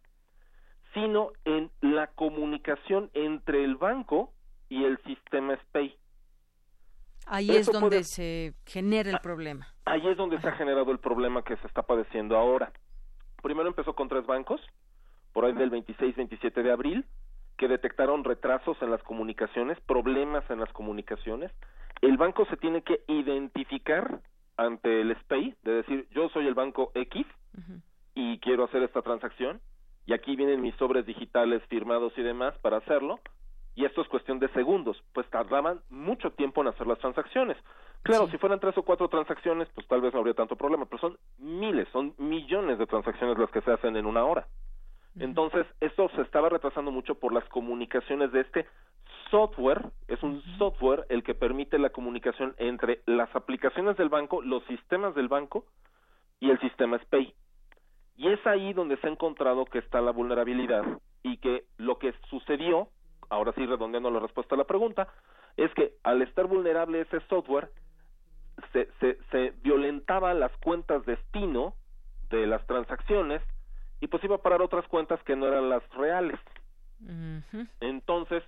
sino 0.93 1.31
en 1.45 1.71
la 1.81 2.07
comunicación 2.07 3.09
entre 3.13 3.63
el 3.63 3.75
banco 3.75 4.31
y 4.69 4.83
el 4.83 4.97
sistema 5.03 5.55
SPEI. 5.55 5.97
Ahí 7.25 7.51
es 7.51 7.71
donde 7.71 8.03
se 8.03 8.53
genera 8.65 9.09
el 9.09 9.15
ah, 9.15 9.21
problema. 9.21 9.67
Ahí 9.85 10.05
es 10.07 10.17
donde 10.17 10.39
se 10.41 10.47
ha 10.47 10.53
generado 10.53 10.91
el 10.91 10.99
problema 10.99 11.43
que 11.43 11.55
se 11.57 11.67
está 11.67 11.81
padeciendo 11.83 12.37
ahora. 12.37 12.71
Primero 13.41 13.67
empezó 13.67 13.93
con 13.95 14.09
tres 14.09 14.25
bancos, 14.25 14.61
por 15.31 15.45
ahí 15.45 15.53
del 15.53 15.71
26-27 15.71 16.61
de 16.61 16.71
abril, 16.71 17.05
que 17.57 17.67
detectaron 17.67 18.23
retrasos 18.23 18.81
en 18.81 18.91
las 18.91 19.01
comunicaciones, 19.03 19.79
problemas 19.81 20.49
en 20.49 20.59
las 20.59 20.71
comunicaciones. 20.73 21.51
El 22.01 22.17
banco 22.17 22.45
se 22.45 22.57
tiene 22.57 22.81
que 22.81 23.01
identificar 23.07 24.19
ante 24.57 25.01
el 25.01 25.15
SPAY, 25.21 25.55
de 25.63 25.71
decir, 25.71 26.07
yo 26.11 26.29
soy 26.29 26.47
el 26.47 26.53
banco 26.53 26.91
X 26.93 27.25
y 28.15 28.39
quiero 28.39 28.65
hacer 28.65 28.83
esta 28.83 29.01
transacción, 29.01 29.61
y 30.05 30.13
aquí 30.13 30.35
vienen 30.35 30.61
mis 30.61 30.75
sobres 30.75 31.05
digitales 31.05 31.63
firmados 31.69 32.13
y 32.17 32.21
demás 32.21 32.57
para 32.59 32.77
hacerlo, 32.77 33.19
y 33.75 33.85
esto 33.85 34.01
es 34.01 34.07
cuestión 34.07 34.39
de 34.39 34.49
segundos, 34.49 35.01
pues 35.13 35.27
tardaban 35.29 35.79
mucho 35.89 36.31
tiempo 36.31 36.61
en 36.61 36.67
hacer 36.67 36.85
las 36.85 36.99
transacciones. 36.99 37.57
Claro, 38.03 38.27
si 38.29 38.37
fueran 38.37 38.59
tres 38.59 38.77
o 38.77 38.83
cuatro 38.83 39.07
transacciones, 39.07 39.67
pues 39.73 39.87
tal 39.87 40.01
vez 40.01 40.13
no 40.13 40.19
habría 40.19 40.35
tanto 40.35 40.55
problema, 40.55 40.85
pero 40.85 40.99
son 40.99 41.17
miles, 41.39 41.87
son 41.91 42.13
millones 42.17 42.77
de 42.77 42.85
transacciones 42.85 43.37
las 43.37 43.49
que 43.49 43.61
se 43.61 43.71
hacen 43.71 43.95
en 43.95 44.05
una 44.05 44.25
hora. 44.25 44.45
Entonces, 45.19 45.65
esto 45.79 46.09
se 46.15 46.21
estaba 46.21 46.49
retrasando 46.49 46.91
mucho 46.91 47.15
por 47.15 47.33
las 47.33 47.47
comunicaciones 47.49 48.31
de 48.31 48.41
este 48.41 48.65
software, 49.29 49.91
es 50.07 50.21
un 50.23 50.41
software 50.57 51.05
el 51.09 51.23
que 51.23 51.35
permite 51.35 51.77
la 51.77 51.89
comunicación 51.89 52.55
entre 52.57 53.01
las 53.05 53.33
aplicaciones 53.35 53.97
del 53.97 54.09
banco, 54.09 54.41
los 54.41 54.63
sistemas 54.65 55.13
del 55.15 55.27
banco 55.27 55.65
y 56.39 56.49
el 56.49 56.59
sistema 56.59 56.99
SPAY. 56.99 57.33
Y 58.15 58.27
es 58.27 58.45
ahí 58.45 58.73
donde 58.73 58.97
se 58.97 59.07
ha 59.07 59.11
encontrado 59.11 59.65
que 59.65 59.79
está 59.79 60.01
la 60.01 60.11
vulnerabilidad 60.11 60.83
y 61.23 61.37
que 61.37 61.65
lo 61.77 61.97
que 61.97 62.13
sucedió, 62.29 62.89
ahora 63.29 63.53
sí 63.53 63.65
redondeando 63.65 64.11
la 64.11 64.19
respuesta 64.19 64.55
a 64.55 64.57
la 64.57 64.65
pregunta, 64.65 65.07
es 65.57 65.73
que 65.73 65.93
al 66.03 66.21
estar 66.21 66.45
vulnerable 66.45 67.01
ese 67.01 67.19
software, 67.27 67.69
se, 68.71 68.87
se, 68.99 69.17
se 69.31 69.51
violentaba 69.63 70.33
las 70.33 70.55
cuentas 70.57 71.05
destino 71.05 71.75
de 72.29 72.45
las 72.45 72.65
transacciones 72.67 73.41
y 74.03 74.07
pues 74.07 74.21
iba 74.25 74.35
a 74.35 74.41
parar 74.41 74.61
otras 74.61 74.85
cuentas 74.89 75.23
que 75.23 75.33
no 75.33 75.47
eran 75.47 75.69
las 75.69 75.81
reales. 75.91 76.37
Entonces, 77.79 78.43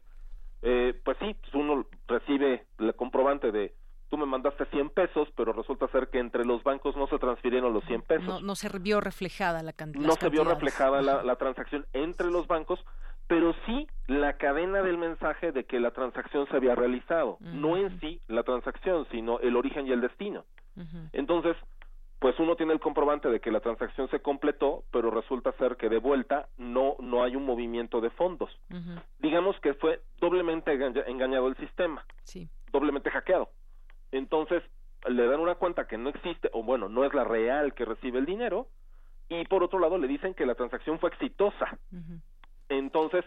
eh, 0.62 1.00
pues 1.06 1.18
sí, 1.22 1.34
pues 1.40 1.54
uno 1.54 1.86
recibe 2.10 2.66
el 2.78 2.94
comprobante 2.96 3.54
de 3.54 3.74
tú 4.10 4.18
me 4.18 4.26
mandaste 4.26 4.66
100 4.66 4.90
pesos, 4.90 5.30
pero 5.38 5.54
resulta 5.54 5.88
ser 5.88 6.10
que 6.10 6.20
entre 6.20 6.44
los 6.44 6.62
bancos 6.64 6.98
no 6.98 7.08
se 7.08 7.18
transfirieron 7.20 7.74
los 7.74 7.86
100 7.86 8.02
pesos. 8.02 8.28
No, 8.28 8.42
no 8.42 8.56
se 8.56 8.68
vio 8.80 9.00
reflejada 9.00 9.64
la 9.64 9.72
cantidad. 9.72 10.06
No 10.06 10.14
se 10.16 10.28
vio 10.28 10.44
reflejada 10.44 11.02
la, 11.02 11.24
la, 11.24 11.38
transacción 11.38 11.86
entre 11.94 12.30
los 12.30 12.48
bancos, 12.48 12.84
pero 13.28 13.56
sí 13.66 13.88
la 14.08 14.34
cadena 14.34 14.82
del 14.82 14.98
mensaje 14.98 15.54
de 15.54 15.64
que 15.64 15.80
la 15.80 15.92
transacción 15.92 16.48
se 16.50 16.58
había 16.58 16.76
realizado. 16.76 17.38
No 17.40 17.78
en 17.78 17.98
sí 18.02 18.20
la 18.28 18.44
transacción, 18.44 19.08
sino 19.10 19.40
el 19.40 19.56
origen 19.56 19.88
y 19.88 19.94
el 19.94 20.02
destino. 20.02 20.44
Entonces, 21.14 21.56
pues 22.20 22.40
uno 22.40 22.56
tiene 22.56 22.74
el 22.74 22.80
comprobante 22.80 23.30
de 23.30 23.40
que 23.40 23.52
la 23.52 23.60
transacción 23.60 24.10
se 24.10 24.22
completó, 24.22 24.84
pero 24.92 25.12
resulta 25.12 25.52
ser 25.54 25.76
que 25.76 25.90
de 25.90 25.98
vuelta 26.00 26.48
no 26.58 26.96
no 27.00 27.24
hay 27.24 27.36
un 27.36 27.46
movimiento 27.46 28.02
de 28.02 28.10
fondos. 28.12 28.50
Digamos 29.20 29.60
que 29.60 29.74
fue 29.76 30.02
doblemente 30.20 30.72
engañado 31.08 31.48
el 31.48 31.58
sistema, 31.58 32.06
sí. 32.24 32.50
doblemente 32.72 33.12
hackeado. 33.12 33.50
Entonces 34.12 34.64
le 35.08 35.28
dan 35.28 35.40
una 35.40 35.56
cuenta 35.56 35.88
que 35.88 35.98
no 35.98 36.10
existe 36.10 36.50
o 36.54 36.64
bueno 36.64 36.90
no 36.90 37.06
es 37.06 37.14
la 37.14 37.24
real 37.24 37.74
que 37.74 37.86
recibe 37.86 38.18
el 38.20 38.26
dinero 38.26 38.68
y 39.30 39.46
por 39.46 39.64
otro 39.64 39.80
lado 39.80 39.98
le 39.98 40.08
dicen 40.08 40.34
que 40.34 40.46
la 40.46 40.56
transacción 40.56 41.00
fue 41.00 41.10
exitosa. 41.10 41.78
Entonces 42.70 43.26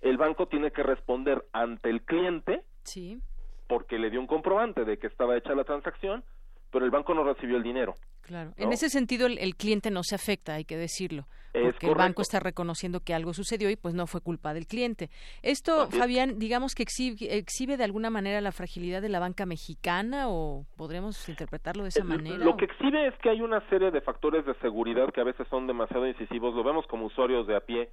el 0.00 0.16
banco 0.16 0.46
tiene 0.46 0.72
que 0.72 0.82
responder 0.82 1.44
ante 1.52 1.88
el 1.90 2.02
cliente, 2.02 2.64
sí. 2.82 3.20
porque 3.68 3.98
le 3.98 4.10
dio 4.10 4.20
un 4.20 4.26
comprobante 4.26 4.84
de 4.84 4.98
que 4.98 5.06
estaba 5.06 5.36
hecha 5.36 5.54
la 5.54 5.64
transacción, 5.64 6.24
pero 6.72 6.86
el 6.86 6.90
banco 6.90 7.14
no 7.14 7.22
recibió 7.22 7.56
el 7.56 7.62
dinero. 7.62 7.94
Claro. 8.22 8.52
En 8.56 8.72
ese 8.72 8.88
sentido, 8.88 9.26
el, 9.26 9.56
cliente 9.56 9.90
no 9.90 10.02
se 10.02 10.14
afecta, 10.14 10.54
hay 10.54 10.64
que 10.64 10.76
decirlo. 10.76 11.28
Porque 11.52 11.86
el 11.86 11.94
banco 11.94 12.22
está 12.22 12.40
reconociendo 12.40 13.00
que 13.00 13.14
algo 13.14 13.34
sucedió 13.34 13.68
y 13.70 13.76
pues 13.76 13.94
no 13.94 14.06
fue 14.06 14.20
culpa 14.20 14.54
del 14.54 14.66
cliente. 14.66 15.10
Esto, 15.42 15.88
Fabián, 15.88 16.38
digamos 16.38 16.74
que 16.74 16.82
exhibe, 16.82 17.36
exhibe, 17.36 17.76
de 17.76 17.84
alguna 17.84 18.10
manera 18.10 18.40
la 18.40 18.52
fragilidad 18.52 19.02
de 19.02 19.10
la 19.10 19.20
banca 19.20 19.44
mexicana 19.44 20.28
o 20.28 20.64
podremos 20.76 21.28
interpretarlo 21.28 21.82
de 21.82 21.90
esa 21.90 22.04
manera. 22.04 22.38
Lo 22.38 22.56
que 22.56 22.64
exhibe 22.64 23.06
es 23.06 23.14
que 23.18 23.30
hay 23.30 23.42
una 23.42 23.60
serie 23.68 23.90
de 23.90 24.00
factores 24.00 24.46
de 24.46 24.54
seguridad 24.54 25.12
que 25.12 25.20
a 25.20 25.24
veces 25.24 25.46
son 25.48 25.66
demasiado 25.66 26.06
incisivos. 26.06 26.54
Lo 26.54 26.64
vemos 26.64 26.86
como 26.86 27.06
usuarios 27.06 27.46
de 27.46 27.56
a 27.56 27.60
pie, 27.60 27.90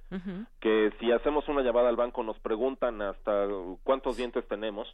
que 0.60 0.92
si 0.98 1.12
hacemos 1.12 1.46
una 1.48 1.62
llamada 1.62 1.88
al 1.88 1.96
banco 1.96 2.22
nos 2.22 2.38
preguntan 2.38 3.02
hasta 3.02 3.46
cuántos 3.82 4.16
dientes 4.16 4.46
tenemos 4.48 4.90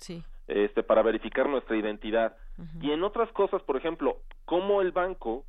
este, 0.49 0.83
para 0.83 1.03
verificar 1.03 1.49
nuestra 1.49 1.77
identidad. 1.77 2.37
Y 2.81 2.91
en 2.91 3.05
otras 3.05 3.31
cosas, 3.33 3.63
por 3.63 3.77
ejemplo, 3.77 4.19
cómo 4.45 4.81
el 4.81 4.93
banco 4.93 5.45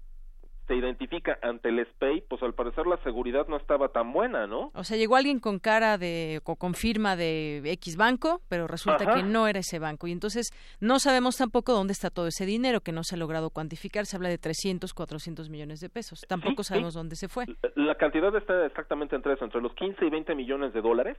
se 0.68 0.76
identifica 0.76 1.39
ante 1.41 1.70
el 1.70 1.86
SPEI, 1.86 2.22
pues 2.28 2.43
al 2.43 2.53
parecer 2.53 2.86
la 2.88 2.97
seguridad 2.97 3.47
no 3.47 3.55
estaba 3.55 3.89
tan 3.89 4.11
buena, 4.11 4.47
¿no? 4.47 4.72
O 4.74 4.84
sea, 4.84 4.97
llegó 4.97 5.15
alguien 5.15 5.39
con 5.39 5.59
cara 5.59 5.97
de, 5.97 6.41
o 6.43 6.55
con 6.57 6.74
firma 6.74 7.15
de 7.15 7.61
X 7.63 7.95
banco, 7.95 8.41
pero 8.49 8.68
resulta 8.68 9.13
que 9.13 9.24
no 9.24 9.47
era 9.47 9.59
ese 9.59 9.80
banco. 9.80 10.07
Y 10.07 10.11
entonces 10.11 10.49
no 10.82 10.99
sabemos 10.99 11.38
tampoco 11.38 11.74
dónde 11.74 11.93
está 11.93 12.09
todo 12.09 12.28
ese 12.28 12.45
dinero 12.45 12.82
que 12.82 12.91
no 12.91 13.03
se 13.03 13.15
ha 13.15 13.18
logrado 13.18 13.49
cuantificar. 13.49 14.05
Se 14.05 14.18
habla 14.18 14.30
de 14.30 14.38
300, 14.38 14.93
400 14.93 15.49
millones 15.49 15.80
de 15.80 15.89
pesos. 15.89 16.26
Tampoco 16.28 16.63
sabemos 16.63 16.93
dónde 16.93 17.15
se 17.15 17.30
fue. 17.30 17.45
La 17.76 17.95
cantidad 17.95 18.36
está 18.36 18.65
exactamente 18.65 19.15
entre 19.15 19.34
eso, 19.34 19.45
entre 19.45 19.61
los 19.61 19.74
15 19.74 20.05
y 20.05 20.09
20 20.09 20.36
millones 20.36 20.74
de 20.74 20.82
dólares. 20.82 21.18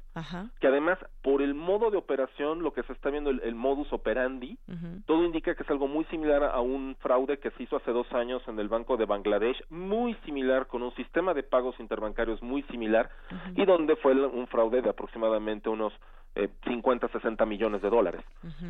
Que 0.61 0.67
además, 0.67 0.99
por 1.23 1.41
el 1.41 1.55
modo 1.55 1.91
de 1.91 1.97
operación, 1.97 2.63
lo 2.63 2.73
que 2.73 2.83
se 2.83 2.93
está 2.93 3.11
viendo, 3.11 3.31
el, 3.31 3.55
modus 3.55 3.93
operandi, 3.93 4.59
todo 5.07 5.25
indica 5.25 5.55
que 5.55 5.63
es 5.63 5.71
algo 5.71 5.89
muy 5.89 6.05
similar 6.07 6.45
a 6.45 6.61
un 6.61 6.97
fraude 7.01 7.39
que 7.39 7.51
se 7.53 7.63
hizo 7.63 7.77
hace 7.77 7.93
dos 7.93 8.11
años 8.13 8.43
en 8.47 8.59
el 8.59 8.69
Banco 8.69 8.97
de 8.97 9.07
Bangladesh 9.07 9.38
muy 9.71 10.15
similar, 10.25 10.67
con 10.67 10.83
un 10.83 10.95
sistema 10.95 11.35
de 11.35 11.43
pagos 11.43 11.79
interbancarios 11.81 12.43
muy 12.43 12.63
similar, 12.65 13.11
y 13.55 13.65
donde 13.65 13.97
fue 13.97 14.13
un 14.15 14.47
fraude 14.47 14.83
de 14.83 14.91
aproximadamente 14.91 15.69
unos 15.69 15.93
eh, 16.35 16.49
50, 16.65 17.09
60 17.09 17.47
millones 17.47 17.83
de 17.83 17.91
dólares. 17.91 18.25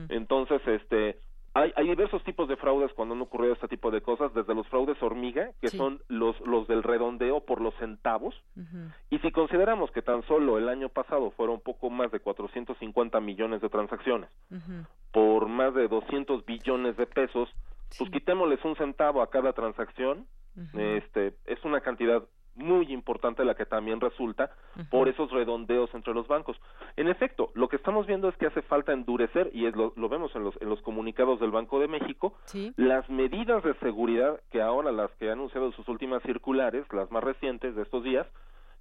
Entonces, 0.08 0.60
este, 0.66 1.18
hay, 1.54 1.72
hay, 1.76 1.88
diversos 1.88 2.22
tipos 2.24 2.48
de 2.48 2.56
fraudes 2.56 2.92
cuando 2.94 3.14
han 3.14 3.20
ocurrido 3.20 3.52
este 3.52 3.68
tipo 3.68 3.90
de 3.90 4.00
cosas, 4.00 4.32
desde 4.32 4.54
los 4.54 4.66
fraudes 4.68 5.02
hormiga, 5.02 5.50
que 5.60 5.68
son 5.68 6.00
los, 6.08 6.38
los 6.46 6.68
del 6.68 6.82
redondeo 6.82 7.40
por 7.40 7.60
los 7.60 7.74
centavos, 7.76 8.34
y 9.10 9.18
si 9.18 9.30
consideramos 9.32 9.90
que 9.90 10.02
tan 10.02 10.22
solo 10.24 10.58
el 10.58 10.68
año 10.68 10.88
pasado 10.88 11.30
fueron 11.32 11.60
poco 11.60 11.90
más 11.90 12.10
de 12.10 12.20
450 12.20 13.20
millones 13.20 13.60
de 13.60 13.68
transacciones, 13.68 14.30
por 15.12 15.48
más 15.48 15.74
de 15.74 15.88
200 15.88 16.44
billones 16.44 16.96
de 16.96 17.06
pesos, 17.06 17.48
pues 17.97 18.11
quitémosles 18.11 18.64
un 18.64 18.76
centavo 18.76 19.22
a 19.22 19.30
cada 19.30 19.53
transacción, 19.53 20.26
este, 20.74 21.34
es 21.47 21.64
una 21.64 21.80
cantidad 21.80 22.24
muy 22.59 22.93
importante 22.93 23.45
la 23.45 23.55
que 23.55 23.64
también 23.64 24.01
resulta 24.01 24.51
por 24.91 25.09
esos 25.09 25.30
redondeos 25.30 25.95
entre 25.95 26.12
los 26.12 26.26
bancos. 26.26 26.61
En 26.97 27.09
efecto, 27.09 27.51
lo 27.55 27.68
que 27.68 27.76
estamos 27.76 28.07
viendo 28.07 28.28
es 28.28 28.36
que 28.36 28.47
hace 28.47 28.62
falta 28.62 28.93
endurecer, 28.93 29.51
y 29.53 29.66
es 29.66 29.76
lo, 29.76 29.93
lo 29.97 30.09
vemos 30.09 30.34
en 30.34 30.45
los, 30.45 30.61
en 30.61 30.68
los 30.68 30.82
comunicados 30.82 31.39
del 31.41 31.53
Banco 31.53 31.78
de 31.78 31.89
México, 31.89 32.34
las 32.76 33.09
medidas 33.09 33.62
de 33.62 33.74
seguridad 33.74 34.41
que 34.51 34.61
ahora 34.61 34.91
las 34.91 35.11
que 35.12 35.30
ha 35.30 35.32
anunciado 35.32 35.70
sus 35.72 35.89
últimas 35.89 36.22
circulares, 36.24 36.84
las 36.93 37.11
más 37.11 37.22
recientes 37.22 37.74
de 37.76 37.82
estos 37.82 38.03
días, 38.03 38.26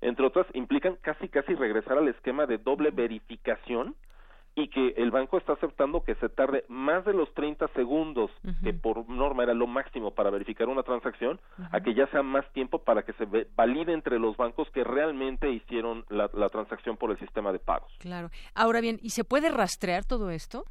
entre 0.02 0.26
otras, 0.26 0.46
implican 0.54 0.98
casi 1.02 1.28
casi 1.30 1.56
regresar 1.56 1.98
al 1.98 2.08
esquema 2.08 2.46
de 2.46 2.58
doble 2.58 2.92
verificación 2.92 3.96
y 4.58 4.70
que 4.70 4.96
el 4.98 5.12
banco 5.12 5.38
está 5.38 5.54
aceptando 5.54 6.04
que 6.04 6.16
se 6.16 6.30
tarde 6.30 6.66
más 6.68 7.06
de 7.06 7.14
los 7.14 7.32
30 7.36 7.68
segundos, 7.76 8.32
que 8.64 8.74
por 8.74 9.08
norma 9.08 9.44
era 9.44 9.54
lo 9.54 9.68
máximo 9.68 10.10
para 10.16 10.32
verificar 10.32 10.68
una 10.68 10.82
transacción, 10.82 11.40
a 11.72 11.80
que 11.80 11.94
ya 11.94 12.08
sea 12.08 12.24
más 12.24 12.44
tiempo 12.54 12.80
para 12.80 13.04
que 13.04 13.14
se 13.14 13.28
valide 13.56 13.94
entre 13.94 14.18
los 14.18 14.36
bancos 14.36 14.68
que 14.72 14.84
realmente 14.84 15.48
hicieron 15.52 16.06
la, 16.10 16.50
transacción 16.50 16.98
por 16.98 17.12
el 17.12 17.20
sistema 17.20 17.52
de 17.52 17.60
pagos. 17.60 17.94
Claro. 18.00 18.32
Ahora 18.56 18.82
bien, 18.82 18.98
¿y 19.04 19.12
se 19.12 19.24
puede 19.24 19.52
rastrear 19.52 20.06
todo 20.06 20.32
esto? 20.32 20.66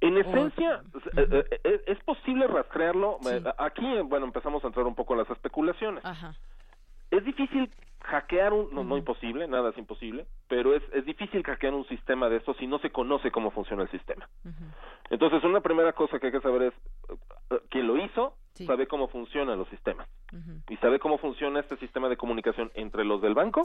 En 0.00 0.16
esencia, 0.16 0.82
eh, 1.16 1.28
eh, 1.32 1.60
eh, 1.64 1.82
es, 1.86 1.98
posible 2.04 2.46
rastrearlo. 2.46 3.18
Aquí, 3.58 3.86
bueno, 4.04 4.26
empezamos 4.26 4.62
a 4.62 4.68
entrar 4.68 4.86
un 4.86 4.94
poco 4.94 5.14
en 5.14 5.20
las 5.20 5.30
especulaciones. 5.30 6.04
Ajá. 6.04 6.34
Es 7.10 7.24
difícil 7.24 7.70
hackear 8.04 8.52
un, 8.52 8.74
no, 8.74 8.84
no 8.84 8.96
imposible, 8.96 9.48
nada 9.48 9.70
es 9.70 9.78
imposible, 9.78 10.26
pero 10.48 10.74
es, 10.74 10.82
es 10.92 11.04
difícil 11.04 11.42
hackear 11.42 11.74
un 11.74 11.86
sistema 11.88 12.28
de 12.28 12.36
estos 12.36 12.56
si 12.58 12.66
no 12.66 12.78
se 12.78 12.90
conoce 12.90 13.30
cómo 13.30 13.50
funciona 13.50 13.82
el 13.82 13.90
sistema. 13.90 14.28
Entonces, 15.10 15.42
una 15.44 15.60
primera 15.60 15.92
cosa 15.92 16.18
que 16.18 16.26
hay 16.26 16.32
que 16.32 16.40
saber 16.40 16.62
es 16.62 16.74
uh, 17.10 17.56
quién 17.70 17.86
lo 17.86 17.96
hizo, 17.96 18.36
sabe 18.66 18.86
cómo 18.86 19.08
funcionan 19.08 19.58
los 19.58 19.68
sistemas 19.68 20.08
y 20.68 20.76
sabe 20.76 20.98
cómo 20.98 21.18
funciona 21.18 21.60
este 21.60 21.76
sistema 21.78 22.08
de 22.08 22.16
comunicación 22.16 22.70
entre 22.74 23.04
los 23.04 23.20
del 23.20 23.34
banco 23.34 23.62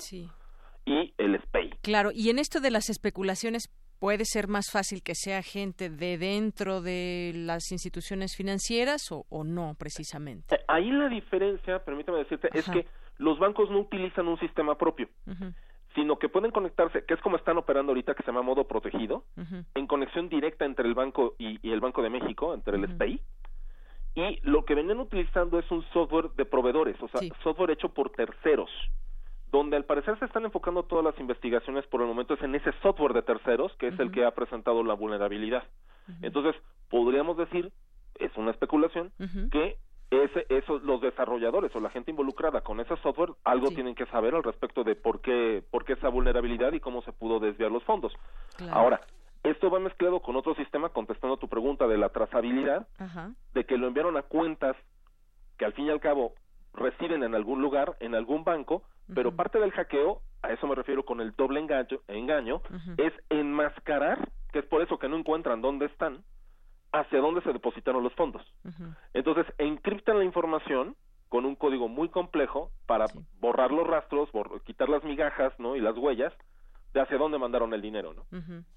y 0.85 1.13
el 1.17 1.39
SPAY. 1.41 1.71
Claro, 1.81 2.09
y 2.13 2.29
en 2.29 2.39
esto 2.39 2.59
de 2.59 2.71
las 2.71 2.89
especulaciones 2.89 3.69
puede 3.99 4.23
ser 4.23 4.47
más 4.47 4.71
fácil 4.71 5.03
que 5.03 5.13
sea 5.13 5.41
gente 5.43 5.89
de 5.89 6.17
dentro 6.17 6.81
de 6.81 7.33
las 7.35 7.71
instituciones 7.71 8.35
financieras 8.35 9.11
o, 9.11 9.25
o 9.29 9.43
no 9.43 9.75
precisamente. 9.77 10.55
Eh, 10.55 10.59
ahí 10.67 10.89
la 10.89 11.09
diferencia, 11.09 11.79
permítame 11.83 12.19
decirte, 12.19 12.49
es 12.53 12.69
que 12.69 12.87
los 13.19 13.37
bancos 13.37 13.69
no 13.69 13.79
utilizan 13.79 14.27
un 14.27 14.39
sistema 14.39 14.75
propio, 14.75 15.07
sino 15.93 16.17
que 16.17 16.29
pueden 16.29 16.51
conectarse, 16.51 17.05
que 17.05 17.13
es 17.13 17.21
como 17.21 17.35
están 17.35 17.57
operando 17.57 17.91
ahorita, 17.91 18.15
que 18.15 18.23
se 18.23 18.27
llama 18.27 18.41
modo 18.41 18.67
protegido, 18.67 19.25
en 19.75 19.87
conexión 19.87 20.29
directa 20.29 20.65
entre 20.65 20.87
el 20.87 20.95
banco 20.95 21.35
y, 21.37 21.69
el 21.69 21.81
Banco 21.81 22.01
de 22.01 22.09
México, 22.09 22.53
entre 22.53 22.77
el 22.77 22.87
SPI, 22.95 23.21
y 24.15 24.39
lo 24.41 24.65
que 24.65 24.73
venían 24.73 24.99
utilizando 24.99 25.59
es 25.59 25.69
un 25.69 25.83
software 25.93 26.31
de 26.31 26.45
proveedores, 26.45 26.95
o 27.01 27.07
sea, 27.09 27.21
software 27.43 27.71
hecho 27.71 27.89
por 27.89 28.09
terceros, 28.11 28.69
donde 29.51 29.75
al 29.75 29.85
parecer 29.85 30.17
se 30.19 30.25
están 30.25 30.45
enfocando 30.45 30.83
todas 30.83 31.03
las 31.03 31.19
investigaciones 31.19 31.85
por 31.87 32.01
el 32.01 32.07
momento 32.07 32.35
es 32.35 32.41
en 32.41 32.55
ese 32.55 32.71
software 32.81 33.13
de 33.13 33.21
terceros, 33.23 33.73
que 33.77 33.87
es 33.87 33.99
el 33.99 34.11
que 34.11 34.25
ha 34.25 34.31
presentado 34.31 34.83
la 34.83 34.93
vulnerabilidad. 34.93 35.63
Entonces, 36.21 36.55
podríamos 36.89 37.37
decir, 37.37 37.71
es 38.15 38.35
una 38.37 38.51
especulación, 38.51 39.11
que 39.51 39.77
ese, 40.11 40.45
eso, 40.49 40.79
los 40.79 41.01
desarrolladores 41.01 41.75
o 41.75 41.79
la 41.79 41.91
gente 41.91 42.11
involucrada 42.11 42.61
con 42.61 42.79
ese 42.79 42.95
software 42.97 43.31
algo 43.43 43.69
tienen 43.69 43.95
que 43.95 44.07
saber 44.07 44.33
al 44.33 44.43
respecto 44.43 44.83
de 44.83 44.95
por 44.95 45.21
qué, 45.21 45.63
por 45.69 45.85
qué 45.85 45.93
esa 45.93 46.09
vulnerabilidad 46.09 46.73
y 46.73 46.79
cómo 46.79 47.01
se 47.03 47.13
pudo 47.13 47.39
desviar 47.39 47.71
los 47.71 47.83
fondos. 47.83 48.11
Ahora, 48.71 49.01
esto 49.43 49.69
va 49.69 49.79
mezclado 49.79 50.19
con 50.21 50.35
otro 50.35 50.55
sistema, 50.55 50.89
contestando 50.89 51.37
tu 51.37 51.47
pregunta 51.47 51.87
de 51.87 51.97
la 51.97 52.09
trazabilidad, 52.09 52.87
de 53.53 53.65
que 53.65 53.77
lo 53.77 53.87
enviaron 53.87 54.17
a 54.17 54.23
cuentas 54.23 54.75
que 55.57 55.65
al 55.65 55.73
fin 55.73 55.85
y 55.85 55.89
al 55.91 55.99
cabo 55.99 56.33
residen 56.73 57.23
en 57.23 57.35
algún 57.35 57.61
lugar, 57.61 57.95
en 57.99 58.15
algún 58.15 58.43
banco, 58.43 58.83
pero 59.13 59.35
parte 59.35 59.59
del 59.59 59.71
hackeo, 59.71 60.21
a 60.41 60.51
eso 60.51 60.67
me 60.67 60.75
refiero 60.75 61.03
con 61.03 61.21
el 61.21 61.31
doble 61.31 61.59
engaño, 61.59 61.99
engaño 62.07 62.61
es 62.97 63.13
enmascarar 63.29 64.29
que 64.51 64.59
es 64.59 64.65
por 64.65 64.81
eso 64.81 64.97
que 64.97 65.07
no 65.07 65.17
encuentran 65.17 65.61
dónde 65.61 65.85
están, 65.85 66.23
hacia 66.91 67.19
dónde 67.19 67.41
se 67.41 67.53
depositaron 67.53 68.03
los 68.03 68.13
fondos. 68.13 68.41
Entonces, 69.13 69.45
encriptan 69.57 70.17
la 70.17 70.25
información 70.25 70.95
con 71.29 71.45
un 71.45 71.55
código 71.55 71.87
muy 71.87 72.09
complejo 72.09 72.71
para 72.87 73.05
borrar 73.39 73.71
los 73.71 73.85
rastros, 73.85 74.29
quitar 74.65 74.89
las 74.89 75.03
migajas, 75.03 75.53
¿no? 75.59 75.75
Y 75.75 75.81
las 75.81 75.95
huellas 75.95 76.33
de 76.93 77.01
hacia 77.01 77.19
dónde 77.19 77.37
mandaron 77.37 77.71
el 77.75 77.83
dinero, 77.83 78.13
¿no? 78.15 78.25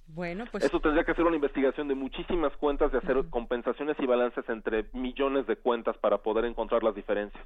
Bueno, 0.09 0.45
pues 0.53 0.65
eso 0.65 0.79
tendría 0.81 1.05
que 1.05 1.15
ser 1.15 1.25
una 1.25 1.37
investigación 1.37 1.89
de 1.89 1.95
muchísimas 1.95 2.55
cuentas, 2.59 2.93
de 2.93 2.99
hacer 2.99 3.25
compensaciones 3.31 3.97
y 3.99 4.07
balances 4.07 4.47
entre 4.51 4.85
millones 4.93 5.47
de 5.47 5.57
cuentas 5.57 5.97
para 5.97 6.19
poder 6.19 6.45
encontrar 6.45 6.83
las 6.83 6.95
diferencias. 6.95 7.43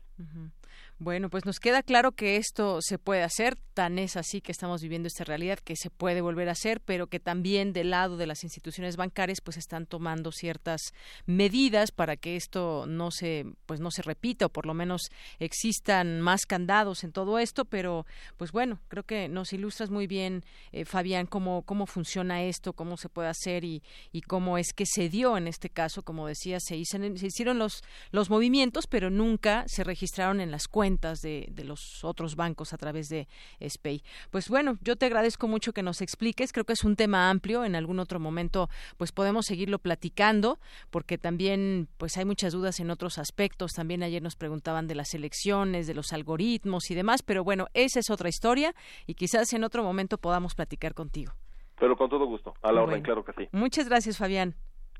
Bueno, 0.99 1.29
pues 1.29 1.45
nos 1.45 1.61
queda 1.61 1.83
claro 1.83 2.13
que 2.13 2.37
esto 2.37 2.79
se 2.81 2.99
puede 2.99 3.23
hacer, 3.23 3.59
tan 3.75 3.99
es 3.99 4.17
así 4.17 4.41
que 4.41 4.51
estamos 4.51 4.81
viviendo 4.81 5.09
esta 5.09 5.25
realidad 5.25 5.59
que 5.59 5.77
se 5.77 5.91
puede 5.91 6.23
volver 6.23 6.49
a 6.49 6.53
hacer, 6.53 6.81
pero 6.81 7.07
que 7.07 7.21
también 7.21 7.75
del 7.75 7.91
lado 7.91 8.17
de 8.17 8.27
las 8.27 8.45
instituciones 8.45 8.97
bancarias 8.97 9.43
pues 9.43 9.59
están 9.59 9.85
tomando 9.85 10.33
ciertas 10.33 10.81
medidas 11.27 11.91
para 11.91 12.17
que 12.17 12.37
esto 12.37 12.87
no 12.89 13.11
se 13.11 13.45
pues 13.67 13.79
no 13.79 13.91
se 13.91 14.01
repita 14.01 14.47
o 14.47 14.49
por 14.49 14.65
lo 14.65 14.73
menos 14.73 15.11
existan 15.39 16.23
más 16.23 16.47
candados 16.47 17.05
en 17.05 17.13
todo 17.13 17.39
esto, 17.39 17.67
pero 17.67 18.07
pues 18.39 18.51
bueno, 18.51 18.81
creo 18.89 19.03
que 19.03 19.29
nos 19.29 19.53
ilustras 19.53 19.91
muy 19.91 20.07
bien 20.07 20.47
eh, 20.73 20.87
Fabián 20.87 21.27
cómo 21.27 21.61
cómo 21.61 21.85
funciona 21.85 22.43
esto, 22.43 22.73
cómo 22.73 22.97
se 22.97 23.11
puede 23.11 23.29
hacer 23.29 23.65
y, 23.65 23.83
y 24.13 24.23
cómo 24.23 24.57
es 24.57 24.73
que 24.73 24.87
se 24.87 25.11
dio 25.11 25.37
en 25.37 25.47
este 25.47 25.69
caso, 25.69 26.03
como 26.03 26.27
decía, 26.27 26.59
se, 26.59 26.83
se 26.87 27.27
hicieron 27.27 27.59
los 27.59 27.83
los 28.13 28.31
movimientos, 28.31 28.87
pero 28.87 29.11
nunca 29.11 29.65
se 29.67 29.85
registraron 29.85 30.41
en 30.41 30.51
las 30.51 30.69
cuentas 30.69 30.86
de, 30.87 31.49
de, 31.51 31.65
los 31.65 32.05
otros 32.05 32.37
bancos 32.37 32.73
a 32.73 32.79
través 32.79 33.09
de 33.09 33.27
SPAY. 33.61 34.03
Pues 34.31 34.49
bueno, 34.49 34.79
yo 34.83 34.97
te 34.97 35.07
agradezco 35.07 35.49
mucho 35.49 35.73
que 35.73 35.83
nos 35.83 36.01
expliques. 36.01 36.53
Creo 36.53 36.65
que 36.65 36.73
es 36.73 36.85
un 36.85 36.97
tema 36.97 37.29
amplio. 37.29 37.65
En 37.65 37.75
algún 37.75 37.99
otro 37.99 38.21
momento, 38.21 38.69
pues 38.97 39.13
podemos 39.13 39.47
seguirlo 39.47 39.79
platicando, 39.79 40.59
porque 40.91 41.19
también, 41.19 41.89
pues 41.99 42.17
hay 42.17 42.25
muchas 42.25 42.53
dudas 42.53 42.81
en 42.81 42.91
otros 42.91 43.19
aspectos. 43.19 43.73
También 43.73 44.03
ayer 44.03 44.23
nos 44.23 44.37
preguntaban 44.37 44.87
de 44.87 44.95
las 44.95 45.15
elecciones, 45.15 45.87
de 45.87 45.95
los 45.95 46.13
algoritmos 46.13 46.91
y 46.91 46.95
demás. 46.95 47.23
Pero 47.23 47.45
bueno, 47.45 47.67
esa 47.75 48.01
es 48.01 48.11
otra 48.11 48.29
historia 48.29 48.75
y 49.07 49.15
quizás 49.15 49.53
en 49.53 49.65
otro 49.65 49.83
momento 49.83 50.19
podamos 50.19 50.55
platicar 50.55 50.95
contigo. 50.95 51.33
Pero 51.79 51.97
con 51.97 52.09
todo 52.09 52.25
gusto. 52.27 52.55
A 52.63 52.73
la 52.73 52.83
orden, 52.83 53.03
claro 53.03 53.25
que 53.25 53.33
sí. 53.33 53.49
Muchas 53.53 53.89
gracias, 53.89 54.17
Fabián. 54.17 54.55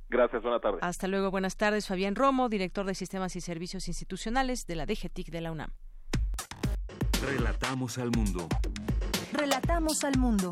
Gracias, 0.09 0.43
buenas 0.43 0.61
tardes. 0.61 0.83
Hasta 0.83 1.09
luego, 1.09 1.31
buenas 1.31 1.57
tardes. 1.57 1.87
Fabián 1.87 2.15
Romo, 2.15 2.49
director 2.49 2.87
de 2.87 2.95
Sistemas 2.95 3.35
y 3.37 3.41
Servicios 3.41 3.89
Institucionales 3.89 4.67
de 4.67 4.77
la 4.77 4.87
DGTIC 4.87 5.31
de 5.31 5.41
la 5.41 5.53
UNAM. 5.53 5.71
Relatamos 7.25 7.99
al 7.99 8.11
mundo. 8.11 8.47
Relatamos 9.33 10.05
al 10.05 10.17
mundo. 10.19 10.49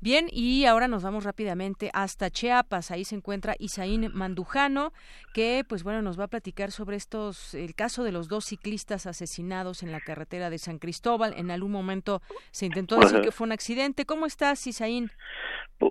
Bien, 0.00 0.28
y 0.30 0.64
ahora 0.66 0.86
nos 0.86 1.02
vamos 1.02 1.24
rápidamente 1.24 1.90
hasta 1.92 2.30
Chiapas. 2.30 2.92
Ahí 2.92 3.04
se 3.04 3.16
encuentra 3.16 3.56
Isaín 3.58 4.08
Mandujano, 4.14 4.92
que, 5.34 5.64
pues 5.68 5.82
bueno, 5.82 6.02
nos 6.02 6.18
va 6.18 6.24
a 6.24 6.28
platicar 6.28 6.70
sobre 6.70 6.96
estos, 6.96 7.52
el 7.54 7.74
caso 7.74 8.04
de 8.04 8.12
los 8.12 8.28
dos 8.28 8.44
ciclistas 8.44 9.06
asesinados 9.06 9.82
en 9.82 9.90
la 9.90 9.98
carretera 9.98 10.50
de 10.50 10.58
San 10.58 10.78
Cristóbal. 10.78 11.34
En 11.36 11.50
algún 11.50 11.72
momento 11.72 12.20
se 12.52 12.66
intentó 12.66 12.96
decir 13.00 13.22
que 13.22 13.32
fue 13.32 13.48
un 13.48 13.52
accidente. 13.52 14.06
¿Cómo 14.06 14.26
estás, 14.26 14.64
Isaín? 14.68 15.10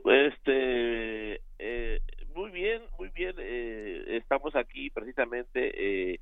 Este, 0.06 1.42
eh, 1.60 2.02
muy 2.34 2.52
bien, 2.52 2.84
muy 2.98 3.10
bien. 3.10 3.36
Eh, 3.40 4.06
estamos 4.16 4.56
aquí 4.56 4.90
precisamente 4.90 6.14
eh, 6.14 6.20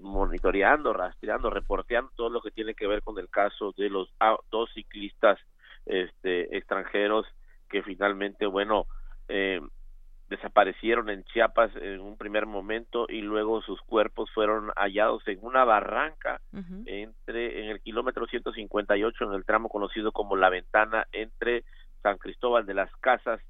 monitoreando, 0.00 0.92
rastreando, 0.92 1.50
reporteando 1.50 2.10
todo 2.16 2.30
lo 2.30 2.40
que 2.40 2.50
tiene 2.50 2.74
que 2.74 2.88
ver 2.88 3.02
con 3.02 3.16
el 3.20 3.28
caso 3.28 3.72
de 3.76 3.90
los 3.90 4.12
ah, 4.18 4.36
dos 4.50 4.70
ciclistas 4.74 5.38
este, 5.88 6.56
extranjeros 6.56 7.26
que 7.68 7.82
finalmente, 7.82 8.46
bueno, 8.46 8.86
eh, 9.28 9.60
desaparecieron 10.28 11.08
en 11.08 11.24
Chiapas 11.24 11.74
en 11.76 12.00
un 12.00 12.16
primer 12.16 12.46
momento 12.46 13.06
y 13.08 13.22
luego 13.22 13.62
sus 13.62 13.80
cuerpos 13.82 14.30
fueron 14.32 14.70
hallados 14.76 15.26
en 15.26 15.38
una 15.42 15.64
barranca 15.64 16.40
entre 16.84 17.64
en 17.64 17.70
el 17.70 17.80
kilómetro 17.80 18.26
158 18.26 19.24
en 19.24 19.32
el 19.32 19.46
tramo 19.46 19.70
conocido 19.70 20.12
como 20.12 20.36
La 20.36 20.50
Ventana 20.50 21.06
entre 21.12 21.64
San 22.02 22.18
Cristóbal 22.18 22.66
de 22.66 22.74
las 22.74 22.94
Casas 22.96 23.40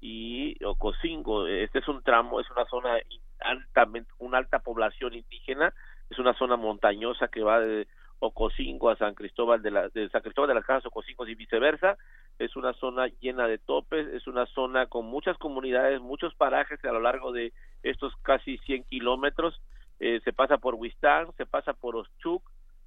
y 0.00 0.62
Ocosingo. 0.62 1.46
Este 1.46 1.78
es 1.78 1.88
un 1.88 2.02
tramo, 2.02 2.40
es 2.40 2.50
una 2.50 2.66
zona 2.66 2.98
altamente, 3.40 4.10
una 4.18 4.38
alta 4.38 4.58
población 4.58 5.14
indígena, 5.14 5.72
es 6.10 6.18
una 6.18 6.34
zona 6.34 6.56
montañosa 6.56 7.28
que 7.28 7.42
va 7.42 7.60
de 7.60 7.88
Ocosingo 8.18 8.90
a 8.90 8.96
San 8.96 9.14
Cristóbal 9.14 9.62
de, 9.62 9.70
la, 9.70 9.88
de 9.88 10.08
San 10.08 10.22
Cristóbal 10.22 10.48
de 10.48 10.54
las 10.54 10.64
Casas, 10.64 10.86
Ocosingo 10.86 11.26
y 11.26 11.34
viceversa. 11.34 11.96
Es 12.38 12.56
una 12.56 12.72
zona 12.74 13.08
llena 13.20 13.46
de 13.46 13.58
topes, 13.58 14.06
es 14.08 14.26
una 14.26 14.46
zona 14.46 14.86
con 14.86 15.06
muchas 15.06 15.36
comunidades, 15.38 16.00
muchos 16.00 16.34
parajes 16.34 16.82
a 16.84 16.92
lo 16.92 17.00
largo 17.00 17.32
de 17.32 17.52
estos 17.82 18.14
casi 18.22 18.58
100 18.58 18.84
kilómetros. 18.84 19.60
Eh, 20.00 20.20
se 20.24 20.32
pasa 20.32 20.58
por 20.58 20.74
Huistán, 20.74 21.28
se 21.36 21.46
pasa 21.46 21.72
por 21.72 21.96
Ochuc, 21.96 22.42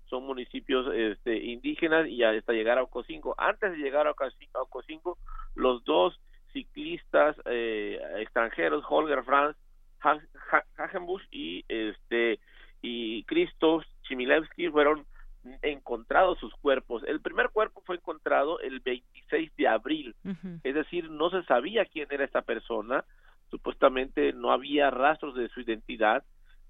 son 0.06 0.26
municipios 0.26 0.88
este, 0.94 1.38
indígenas 1.38 2.08
y 2.08 2.24
hasta 2.24 2.54
llegar 2.54 2.78
a 2.78 2.84
Ocosingo. 2.84 3.36
Antes 3.38 3.72
de 3.72 3.78
llegar 3.78 4.08
a 4.08 4.12
Ocosingo, 4.12 5.18
los 5.56 5.84
dos 5.84 6.20
ciclistas 6.52 7.36
eh, 7.46 8.00
extranjeros, 8.18 8.84
Holger 8.88 9.24
Franz 9.24 9.56
Hagenbusch 10.78 11.24
y 11.32 11.66
este 11.68 12.40
y 12.82 13.24
Christoph 13.24 13.84
Chimilevsky 14.04 14.70
fueron 14.70 15.06
encontrados 15.62 16.38
sus 16.40 16.54
cuerpos. 16.56 17.04
El 17.08 17.22
primer 17.22 17.50
cuerpo 17.50 17.82
fue 17.86 17.96
encontrado 17.96 18.60
el 18.60 18.80
26 18.80 19.56
de 19.56 19.68
abril, 19.68 20.16
es 20.64 20.76
decir, 20.76 21.10
no 21.10 21.30
se 21.30 21.44
sabía 21.44 21.86
quién 21.86 22.08
era 22.12 22.26
esta 22.26 22.42
persona, 22.42 23.06
supuestamente 23.50 24.34
no 24.34 24.52
había 24.52 24.90
rastros 24.90 25.36
de 25.36 25.50
su 25.50 25.62
identidad, 25.62 26.24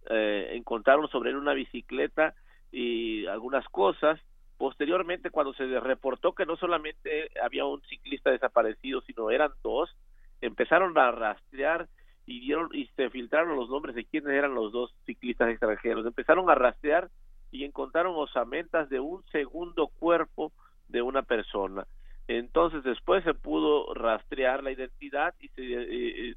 eh, 0.09 0.51
encontraron 0.53 1.07
sobre 1.09 1.32
él 1.32 1.38
una 1.38 1.53
bicicleta 1.53 2.34
y 2.72 3.26
algunas 3.26 3.67
cosas. 3.70 4.20
Posteriormente, 4.57 5.30
cuando 5.30 5.53
se 5.53 5.80
reportó 5.80 6.34
que 6.34 6.45
no 6.45 6.57
solamente 6.57 7.30
había 7.41 7.65
un 7.65 7.82
ciclista 7.84 8.32
desaparecido, 8.32 9.01
sino 9.01 9.32
eran 9.32 9.51
dos, 9.63 9.95
empezaron 10.41 10.97
a 10.97 11.11
rastrear 11.11 11.88
y 12.26 12.41
dieron 12.41 12.70
y 12.74 12.86
se 12.95 13.09
filtraron 13.09 13.55
los 13.55 13.70
nombres 13.70 13.95
de 13.95 14.05
quiénes 14.05 14.34
eran 14.34 14.53
los 14.53 14.72
dos 14.72 14.93
ciclistas 15.05 15.49
extranjeros. 15.49 16.05
Empezaron 16.05 16.49
a 16.49 16.55
rastrear 16.55 17.09
y 17.52 17.66
encontraron 17.66 18.16
osamentas 18.16 18.89
de 18.89 19.00
un 19.00 19.24
segundo 19.32 19.88
cuerpo 19.88 20.52
de 20.88 21.02
una 21.02 21.22
persona. 21.24 21.86
Entonces 22.28 22.84
después 22.84 23.24
se 23.24 23.34
pudo 23.34 23.93
rastrear 23.93 24.64
la 24.64 24.72
identidad 24.72 25.34
y 25.39 25.47
se, 25.50 25.62
eh, 25.64 26.30
eh, 26.30 26.36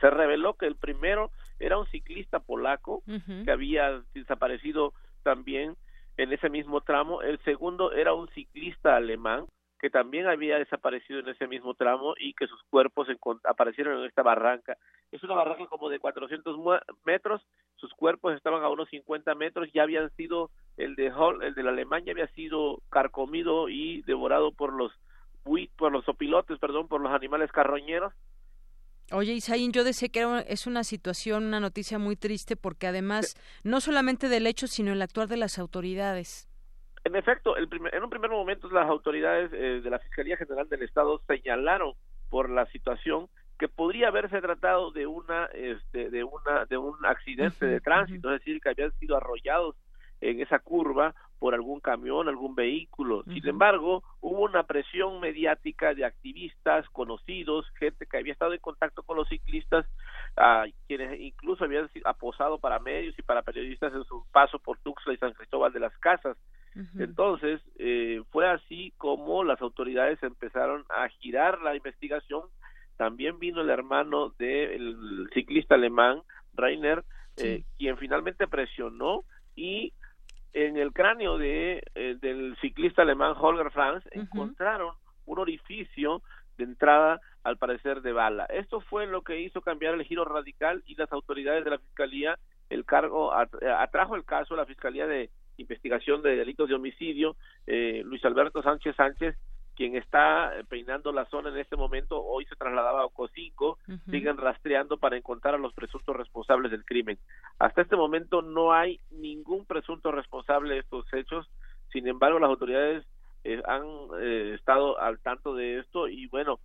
se 0.00 0.10
reveló 0.10 0.54
que 0.54 0.66
el 0.66 0.76
primero 0.76 1.30
era 1.58 1.78
un 1.78 1.86
ciclista 1.86 2.40
polaco 2.40 3.02
que 3.44 3.50
había 3.50 4.02
desaparecido 4.14 4.94
también 5.22 5.76
en 6.16 6.32
ese 6.32 6.48
mismo 6.48 6.80
tramo. 6.80 7.22
El 7.22 7.38
segundo 7.40 7.92
era 7.92 8.14
un 8.14 8.28
ciclista 8.28 8.96
alemán 8.96 9.46
que 9.78 9.90
también 9.90 10.26
había 10.26 10.58
desaparecido 10.58 11.20
en 11.20 11.28
ese 11.28 11.46
mismo 11.46 11.74
tramo 11.74 12.14
y 12.18 12.34
que 12.34 12.46
sus 12.46 12.62
cuerpos 12.70 13.08
aparecieron 13.44 13.98
en 13.98 14.06
esta 14.06 14.22
barranca. 14.22 14.76
Es 15.12 15.22
una 15.22 15.34
barranca 15.34 15.66
como 15.66 15.90
de 15.90 15.98
400 15.98 16.56
metros, 17.04 17.42
sus 17.76 17.92
cuerpos 17.92 18.34
estaban 18.34 18.62
a 18.62 18.68
unos 18.68 18.88
50 18.88 19.34
metros, 19.34 19.68
ya 19.74 19.82
habían 19.82 20.10
sido, 20.16 20.50
el 20.76 20.94
de 20.94 21.10
Hall, 21.10 21.42
el 21.42 21.54
de 21.54 21.62
la 21.62 21.70
Alemania 21.70 22.12
había 22.12 22.28
sido 22.28 22.80
carcomido 22.90 23.68
y 23.68 24.02
devorado 24.02 24.52
por 24.52 24.72
los 24.72 24.92
por 25.76 25.92
los 25.92 26.08
opilotes, 26.08 26.58
perdón, 26.58 26.88
por 26.88 27.00
los 27.00 27.12
animales 27.12 27.52
carroñeros. 27.52 28.12
Oye, 29.12 29.34
Isaín, 29.34 29.70
yo 29.70 29.84
decía 29.84 30.08
que 30.08 30.44
es 30.48 30.66
una 30.66 30.82
situación, 30.82 31.44
una 31.44 31.60
noticia 31.60 31.98
muy 31.98 32.16
triste 32.16 32.56
porque 32.56 32.88
además, 32.88 33.36
no 33.62 33.80
solamente 33.80 34.28
del 34.28 34.48
hecho, 34.48 34.66
sino 34.66 34.92
el 34.92 35.02
actuar 35.02 35.28
de 35.28 35.36
las 35.36 35.60
autoridades. 35.60 36.48
En 37.06 37.14
efecto, 37.14 37.56
el 37.56 37.68
en 37.92 38.02
un 38.02 38.10
primer 38.10 38.32
momento 38.32 38.68
las 38.68 38.88
autoridades 38.88 39.52
eh, 39.52 39.80
de 39.80 39.90
la 39.90 40.00
Fiscalía 40.00 40.36
General 40.36 40.68
del 40.68 40.82
Estado 40.82 41.20
señalaron 41.28 41.92
por 42.28 42.50
la 42.50 42.66
situación 42.66 43.28
que 43.60 43.68
podría 43.68 44.08
haberse 44.08 44.40
tratado 44.40 44.90
de 44.90 45.06
una 45.06 45.44
este, 45.54 46.10
de 46.10 46.24
una 46.24 46.64
de 46.64 46.76
un 46.76 46.96
accidente 47.06 47.64
de 47.64 47.80
tránsito, 47.80 48.34
es 48.34 48.40
decir, 48.40 48.60
que 48.60 48.70
habían 48.70 48.90
sido 48.98 49.16
arrollados 49.16 49.76
en 50.20 50.40
esa 50.40 50.58
curva 50.58 51.14
por 51.38 51.54
algún 51.54 51.78
camión, 51.78 52.28
algún 52.28 52.56
vehículo. 52.56 53.22
Sin 53.24 53.46
embargo, 53.46 54.02
hubo 54.20 54.40
una 54.40 54.64
presión 54.64 55.20
mediática 55.20 55.94
de 55.94 56.04
activistas, 56.04 56.88
conocidos, 56.90 57.66
gente 57.78 58.06
que 58.06 58.16
había 58.16 58.32
estado 58.32 58.54
en 58.54 58.60
contacto 58.60 59.02
con 59.04 59.16
los 59.16 59.28
ciclistas, 59.28 59.86
quienes 60.88 61.20
incluso 61.20 61.64
habían 61.64 61.88
aposado 62.04 62.58
para 62.58 62.80
medios 62.80 63.16
y 63.18 63.22
para 63.22 63.42
periodistas 63.42 63.92
en 63.92 64.04
su 64.04 64.24
paso 64.32 64.58
por 64.58 64.78
Tuxtla 64.78 65.12
y 65.12 65.18
San 65.18 65.34
Cristóbal 65.34 65.72
de 65.72 65.80
las 65.80 65.96
Casas. 65.98 66.36
Entonces, 66.98 67.60
eh, 67.78 68.22
fue 68.30 68.46
así 68.46 68.92
como 68.98 69.44
las 69.44 69.60
autoridades 69.62 70.22
empezaron 70.22 70.84
a 70.90 71.08
girar 71.08 71.62
la 71.62 71.74
investigación. 71.74 72.42
También 72.96 73.38
vino 73.38 73.62
el 73.62 73.70
hermano 73.70 74.30
del 74.38 75.28
ciclista 75.32 75.74
alemán, 75.74 76.22
Rainer, 76.54 77.04
eh, 77.38 77.64
quien 77.78 77.96
finalmente 77.98 78.46
presionó 78.46 79.24
y 79.54 79.92
en 80.52 80.76
el 80.76 80.92
cráneo 80.92 81.36
de, 81.36 81.82
eh, 81.94 82.16
del 82.20 82.56
ciclista 82.60 83.02
alemán 83.02 83.34
Holger 83.38 83.70
Franz 83.70 84.04
encontraron 84.12 84.94
un 85.26 85.38
orificio 85.38 86.22
de 86.56 86.64
entrada, 86.64 87.20
al 87.42 87.58
parecer, 87.58 88.00
de 88.00 88.12
bala. 88.12 88.46
Esto 88.46 88.80
fue 88.80 89.06
lo 89.06 89.22
que 89.22 89.40
hizo 89.40 89.60
cambiar 89.60 89.94
el 89.94 90.04
giro 90.04 90.24
radical 90.24 90.82
y 90.86 90.94
las 90.94 91.12
autoridades 91.12 91.62
de 91.64 91.70
la 91.70 91.78
Fiscalía, 91.78 92.38
el 92.70 92.84
cargo, 92.84 93.32
atrajo 93.32 94.16
el 94.16 94.24
caso 94.24 94.54
a 94.54 94.56
la 94.56 94.66
Fiscalía 94.66 95.06
de 95.06 95.30
Investigación 95.58 96.22
de 96.22 96.36
Delitos 96.36 96.68
de 96.68 96.74
Homicidio, 96.74 97.36
eh, 97.66 98.02
Luis 98.04 98.24
Alberto 98.24 98.62
Sánchez 98.62 98.96
Sánchez, 98.96 99.36
quien 99.76 99.94
está 99.94 100.52
peinando 100.68 101.12
la 101.12 101.26
zona 101.26 101.50
en 101.50 101.58
este 101.58 101.76
momento, 101.76 102.22
hoy 102.22 102.46
se 102.46 102.56
trasladaba 102.56 103.02
a 103.02 103.04
Ocosinco, 103.04 103.78
siguen 104.10 104.38
rastreando 104.38 104.96
para 104.96 105.18
encontrar 105.18 105.54
a 105.54 105.58
los 105.58 105.74
presuntos 105.74 106.16
responsables 106.16 106.70
del 106.70 106.84
crimen. 106.84 107.18
Hasta 107.58 107.82
este 107.82 107.94
momento 107.94 108.40
no 108.40 108.72
hay 108.72 109.00
ningún 109.10 109.66
presunto 109.66 110.12
responsable 110.12 110.74
de 110.74 110.80
estos 110.80 111.04
hechos, 111.12 111.46
sin 111.92 112.08
embargo 112.08 112.38
las 112.38 112.48
autoridades 112.48 113.04
eh, 113.44 113.62
han 113.66 113.84
eh, 114.18 114.54
estado 114.54 114.98
al 114.98 115.20
tanto 115.20 115.54
de 115.54 115.78
esto 115.80 116.08
y 116.08 116.26
bueno, 116.28 116.58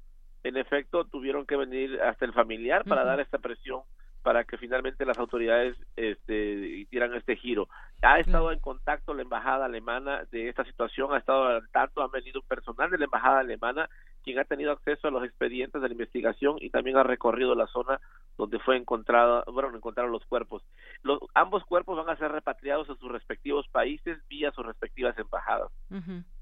en 0.44 0.56
efecto 0.56 1.04
tuvieron 1.04 1.46
que 1.46 1.58
venir 1.58 2.02
hasta 2.02 2.26
el 2.26 2.34
familiar 2.34 2.86
para 2.86 3.04
dar 3.04 3.20
esta 3.20 3.40
presión 3.40 3.82
para 4.22 4.44
que 4.44 4.58
finalmente 4.58 5.06
las 5.06 5.18
autoridades 5.18 5.76
este, 5.96 6.54
hicieran 6.80 7.14
este 7.16 7.36
giro. 7.36 7.68
Ha 8.02 8.20
estado 8.20 8.52
en 8.52 8.60
contacto 8.60 9.14
la 9.14 9.22
embajada 9.22 9.66
alemana 9.66 10.24
de 10.32 10.50
esta 10.50 10.64
situación, 10.66 11.14
ha 11.14 11.18
estado 11.18 11.48
al 11.48 11.70
tanto, 11.70 12.02
ha 12.02 12.08
venido 12.08 12.42
personal 12.42 12.90
de 12.90 12.98
la 12.98 13.06
embajada 13.06 13.40
alemana 13.40 13.90
quien 14.24 14.40
ha 14.40 14.44
tenido 14.44 14.72
acceso 14.72 15.08
a 15.08 15.12
los 15.12 15.24
expedientes 15.24 15.82
de 15.82 15.88
la 15.88 15.94
investigación 15.94 16.58
y 16.60 16.70
también 16.70 16.98
ha 16.98 17.04
recorrido 17.04 17.56
la 17.56 17.68
zona 17.68 18.00
donde 18.38 18.60
fue 18.60 18.78
encontrada, 18.78 19.44
bueno, 19.52 19.76
encontraron 19.76 20.12
los 20.12 20.26
cuerpos. 20.26 20.64
Los, 21.04 21.20
ambos 21.34 21.64
cuerpos 21.66 21.98
van 21.98 22.10
a 22.10 22.18
ser 22.18 22.32
repatriados 22.32 22.90
a 22.90 22.96
sus 22.96 23.12
respectivos 23.12 23.68
países 23.70 24.20
vía 24.28 24.52
sus 24.52 24.66
respectivas 24.66 25.18
embajadas. 25.18 25.72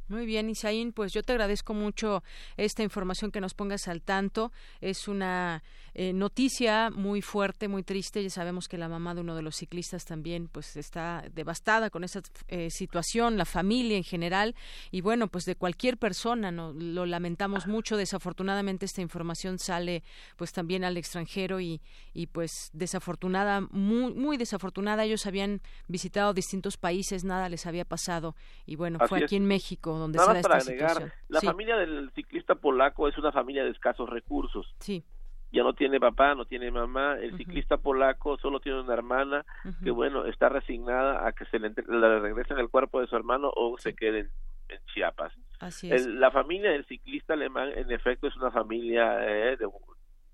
Muy 0.09 0.25
bien, 0.25 0.49
Isaín, 0.49 0.91
pues 0.91 1.13
yo 1.13 1.21
te 1.21 1.33
agradezco 1.33 1.75
mucho 1.75 2.23
esta 2.57 2.81
información 2.81 3.29
que 3.29 3.39
nos 3.39 3.53
pongas 3.53 3.87
al 3.87 4.01
tanto. 4.01 4.51
Es 4.81 5.07
una 5.07 5.61
eh, 5.93 6.13
noticia 6.13 6.89
muy 6.89 7.21
fuerte, 7.21 7.67
muy 7.67 7.83
triste. 7.83 8.23
Ya 8.23 8.31
sabemos 8.31 8.67
que 8.67 8.79
la 8.79 8.89
mamá 8.89 9.13
de 9.13 9.21
uno 9.21 9.35
de 9.35 9.43
los 9.43 9.57
ciclistas 9.57 10.05
también 10.05 10.47
pues 10.47 10.75
está 10.77 11.23
devastada 11.35 11.91
con 11.91 12.03
esa 12.03 12.21
eh, 12.47 12.71
situación, 12.71 13.37
la 13.37 13.45
familia 13.45 13.97
en 13.97 14.03
general 14.03 14.55
y 14.89 15.01
bueno, 15.01 15.27
pues 15.27 15.45
de 15.45 15.55
cualquier 15.55 15.99
persona, 15.99 16.49
no 16.49 16.73
lo 16.73 17.05
lamentamos 17.05 17.67
mucho. 17.67 17.95
Desafortunadamente 17.95 18.87
esta 18.87 19.01
información 19.01 19.59
sale 19.59 20.01
pues 20.37 20.53
también 20.53 20.83
al 20.85 20.97
extranjero 20.97 21.59
y, 21.59 21.81
y 22.15 22.25
pues 22.25 22.71
desafortunada, 22.73 23.61
muy, 23.69 24.11
muy 24.15 24.37
desafortunada. 24.37 25.05
Ellos 25.05 25.27
habían 25.27 25.61
visitado 25.87 26.33
distintos 26.33 26.77
países, 26.77 27.23
nada 27.23 27.47
les 27.47 27.67
había 27.67 27.85
pasado 27.85 28.35
y 28.65 28.75
bueno, 28.75 28.97
fue 29.07 29.23
aquí 29.23 29.35
en 29.35 29.45
México 29.45 29.98
donde 29.99 30.17
Nada 30.17 30.35
se 30.35 30.41
para 30.41 30.57
agregar, 30.57 31.13
La 31.27 31.41
familia 31.41 31.77
del 31.77 32.11
ciclista 32.15 32.55
polaco 32.55 33.07
es 33.07 33.17
una 33.17 33.31
familia 33.31 33.63
de 33.63 33.71
escasos 33.71 34.09
recursos. 34.09 34.73
Sí. 34.79 35.03
Ya 35.51 35.63
no 35.63 35.73
tiene 35.73 35.99
papá, 35.99 36.35
no 36.35 36.45
tiene 36.45 36.69
mamá. 36.69 37.17
El 37.19 37.35
ciclista 37.35 37.77
polaco 37.77 38.37
solo 38.37 38.59
tiene 38.59 38.81
una 38.81 38.93
hermana 38.93 39.45
que, 39.83 39.89
bueno, 39.89 40.25
está 40.25 40.47
resignada 40.47 41.27
a 41.27 41.31
que 41.31 41.45
se 41.45 41.57
le, 41.57 41.69
le 41.69 42.19
regresen 42.19 42.59
el 42.59 42.69
cuerpo 42.69 43.01
de 43.01 43.07
su 43.07 43.15
hermano 43.15 43.51
o 43.55 43.75
se 43.79 43.95
quede 43.95 44.19
en, 44.19 44.29
Chiapas. 44.93 45.33
Así 45.59 45.91
es. 45.91 46.05
la 46.05 46.29
familia 46.29 46.69
del 46.69 46.85
ciclista 46.85 47.33
alemán, 47.33 47.71
en 47.75 47.91
efecto, 47.91 48.27
es 48.27 48.35
una 48.37 48.51
familia 48.51 49.17
eh, 49.27 49.57
de 49.57 49.67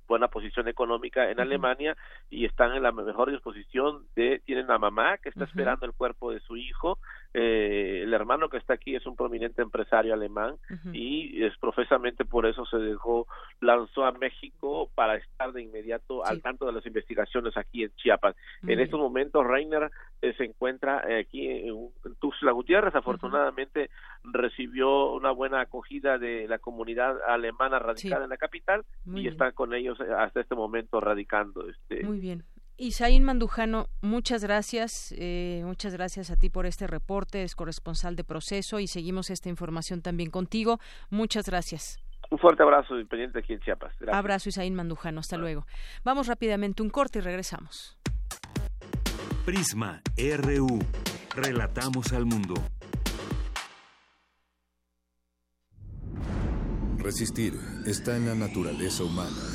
buena 0.07 0.27
posición 0.27 0.67
económica 0.67 1.29
en 1.31 1.39
Alemania 1.39 1.95
y 2.29 2.45
están 2.45 2.73
en 2.73 2.83
la 2.83 2.91
mejor 2.91 3.31
disposición 3.31 4.05
de 4.15 4.41
tienen 4.45 4.69
a 4.69 4.77
mamá 4.77 5.17
que 5.17 5.29
está 5.29 5.45
esperando 5.45 5.85
el 5.85 5.93
cuerpo 5.93 6.31
de 6.31 6.39
su 6.41 6.57
hijo 6.57 6.99
eh, 7.37 8.03
el 8.03 8.13
hermano 8.13 8.47
que 8.47 8.55
está 8.55 8.75
aquí 8.75 8.95
es 8.95 9.05
un 9.05 9.17
prominente 9.17 9.61
empresario 9.61 10.13
alemán 10.13 10.55
y 10.93 11.43
es 11.43 11.51
profesamente 11.57 12.23
por 12.23 12.45
eso 12.45 12.65
se 12.65 12.77
dejó 12.77 13.27
lanzó 13.59 14.05
a 14.05 14.13
México 14.13 14.89
para 14.95 15.15
estar 15.15 15.51
de 15.51 15.63
inmediato 15.63 16.25
al 16.25 16.41
tanto 16.41 16.65
de 16.65 16.71
las 16.71 16.85
investigaciones 16.85 17.57
aquí 17.57 17.83
en 17.83 17.93
Chiapas. 17.97 18.37
En 18.65 18.79
estos 18.79 18.97
momentos 19.01 19.45
Reiner 19.45 19.91
eh, 20.21 20.33
se 20.37 20.45
encuentra 20.45 21.03
eh, 21.09 21.19
aquí 21.19 21.45
en, 21.45 21.89
Tuxtla 22.19 22.53
Gutiérrez 22.53 22.95
afortunadamente 22.95 23.89
recibió 24.23 25.11
una 25.11 25.31
buena 25.31 25.59
acogida 25.59 26.17
de 26.17 26.47
la 26.47 26.59
comunidad 26.59 27.17
alemana 27.27 27.79
radicada 27.79 28.23
en 28.23 28.29
la 28.29 28.37
capital 28.37 28.85
y 29.13 29.27
está 29.27 29.51
con 29.51 29.73
ellos 29.73 29.99
hasta 29.99 30.39
este 30.39 30.55
momento 30.55 31.01
radicando 31.01 31.67
este 31.67 32.01
muy 32.05 32.19
bien 32.19 32.45
Isaín 32.77 33.23
Mandujano, 33.23 33.87
muchas 34.01 34.43
gracias, 34.43 35.13
eh, 35.17 35.61
muchas 35.63 35.93
gracias 35.93 36.29
a 36.29 36.35
ti 36.35 36.49
por 36.49 36.65
este 36.65 36.87
reporte, 36.87 37.43
es 37.43 37.55
corresponsal 37.55 38.17
de 38.17 38.25
proceso 38.25 38.79
y 38.79 38.87
seguimos 38.87 39.29
esta 39.29 39.47
información 39.47 40.01
también 40.01 40.29
contigo. 40.29 40.79
Muchas 41.09 41.45
gracias. 41.45 41.99
Un 42.29 42.37
fuerte 42.37 42.63
abrazo, 42.63 42.95
pendiente 43.09 43.39
aquí 43.39 43.53
en 43.53 43.61
Chiapas. 43.61 43.93
Abrazo, 44.11 44.49
Isaín 44.49 44.75
Mandujano, 44.75 45.21
hasta 45.21 45.37
luego. 45.37 45.65
Vamos 46.03 46.27
rápidamente 46.27 46.83
un 46.83 46.89
corte 46.89 47.19
y 47.19 47.21
regresamos. 47.21 47.97
Prisma, 49.45 50.01
RU, 50.17 50.79
relatamos 51.33 52.11
al 52.11 52.25
mundo. 52.25 52.55
Resistir 56.97 57.53
está 57.85 58.17
en 58.17 58.25
la 58.25 58.35
naturaleza 58.35 59.03
humana 59.03 59.54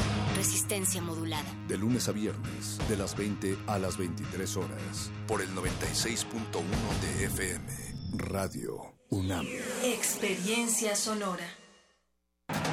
Resistencia 0.41 1.03
modulada. 1.03 1.45
De 1.67 1.77
lunes 1.77 2.07
a 2.07 2.11
viernes, 2.13 2.79
de 2.89 2.97
las 2.97 3.15
20 3.15 3.59
a 3.67 3.77
las 3.77 3.95
23 3.95 4.57
horas, 4.57 5.11
por 5.27 5.39
el 5.39 5.49
96.1 5.49 6.25
de 6.99 7.25
FM. 7.25 7.67
Radio 8.17 8.95
UNAM. 9.11 9.45
Experiencia 9.83 10.95
sonora. 10.95 11.60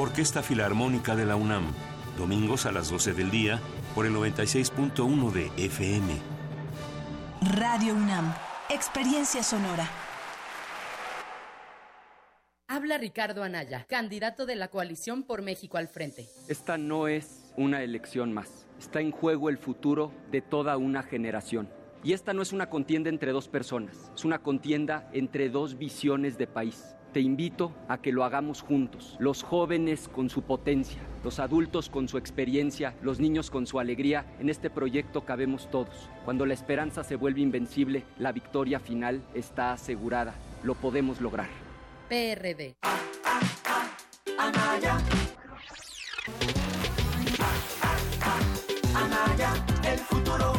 Orquesta 0.00 0.44
Filarmónica 0.44 1.16
de 1.16 1.26
la 1.26 1.34
UNAM, 1.34 1.72
domingos 2.16 2.66
a 2.66 2.72
las 2.72 2.88
12 2.88 3.14
del 3.14 3.32
día 3.32 3.58
por 3.96 4.06
el 4.06 4.14
96.1 4.14 5.32
de 5.32 5.50
FM. 5.56 6.14
Radio 7.56 7.94
UNAM, 7.94 8.32
experiencia 8.70 9.42
sonora. 9.42 9.90
Habla 12.68 12.98
Ricardo 12.98 13.42
Anaya, 13.42 13.86
candidato 13.88 14.46
de 14.46 14.54
la 14.54 14.68
coalición 14.68 15.24
por 15.24 15.42
México 15.42 15.78
al 15.78 15.88
frente. 15.88 16.28
Esta 16.46 16.78
no 16.78 17.08
es 17.08 17.52
una 17.56 17.82
elección 17.82 18.32
más. 18.32 18.68
Está 18.78 19.00
en 19.00 19.10
juego 19.10 19.48
el 19.48 19.58
futuro 19.58 20.12
de 20.30 20.42
toda 20.42 20.76
una 20.76 21.02
generación. 21.02 21.68
Y 22.04 22.12
esta 22.12 22.32
no 22.32 22.42
es 22.42 22.52
una 22.52 22.70
contienda 22.70 23.10
entre 23.10 23.32
dos 23.32 23.48
personas, 23.48 24.12
es 24.14 24.24
una 24.24 24.38
contienda 24.38 25.10
entre 25.12 25.50
dos 25.50 25.76
visiones 25.76 26.38
de 26.38 26.46
país. 26.46 26.94
Te 27.12 27.20
invito 27.20 27.72
a 27.88 27.98
que 27.98 28.12
lo 28.12 28.22
hagamos 28.22 28.60
juntos, 28.60 29.16
los 29.18 29.42
jóvenes 29.42 30.08
con 30.08 30.28
su 30.28 30.42
potencia, 30.42 31.00
los 31.24 31.38
adultos 31.38 31.88
con 31.88 32.06
su 32.06 32.18
experiencia, 32.18 32.94
los 33.00 33.18
niños 33.18 33.50
con 33.50 33.66
su 33.66 33.80
alegría. 33.80 34.26
En 34.38 34.50
este 34.50 34.68
proyecto 34.68 35.24
cabemos 35.24 35.70
todos. 35.70 36.10
Cuando 36.26 36.44
la 36.44 36.52
esperanza 36.52 37.02
se 37.02 37.16
vuelve 37.16 37.40
invencible, 37.40 38.04
la 38.18 38.32
victoria 38.32 38.78
final 38.78 39.22
está 39.34 39.72
asegurada. 39.72 40.34
Lo 40.62 40.74
podemos 40.74 41.22
lograr. 41.22 41.48
PRD. 42.10 42.76
Anaya. 44.38 44.98
Anaya, 48.94 49.64
el 49.84 49.98
futuro 49.98 50.57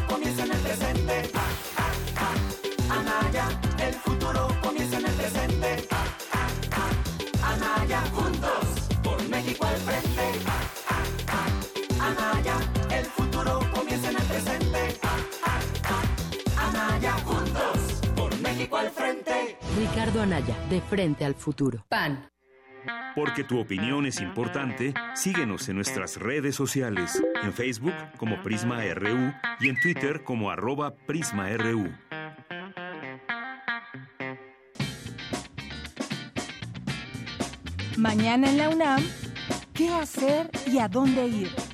Ricardo 19.78 20.22
Anaya, 20.22 20.56
de 20.70 20.82
frente 20.82 21.26
al 21.26 21.36
futuro. 21.36 21.86
PAN. 21.90 22.30
Porque 23.16 23.44
tu 23.44 23.60
opinión 23.60 24.06
es 24.06 24.22
importante, 24.22 24.94
síguenos 25.14 25.68
en 25.70 25.76
nuestras 25.76 26.18
redes 26.18 26.56
sociales, 26.56 27.22
en 27.44 27.54
Facebook 27.54 27.94
como 28.18 28.42
Prisma 28.42 28.82
RU 28.94 29.34
y 29.60 29.70
en 29.70 29.80
Twitter 29.82 30.24
como 30.24 30.50
arroba 30.50 30.96
PrismaRU. 30.96 31.92
Mañana 37.98 38.50
en 38.50 38.58
la 38.58 38.70
UNAM, 38.70 39.04
¿qué 39.74 39.90
hacer 39.90 40.50
y 40.66 40.80
a 40.80 40.88
dónde 40.88 41.28
ir? 41.28 41.69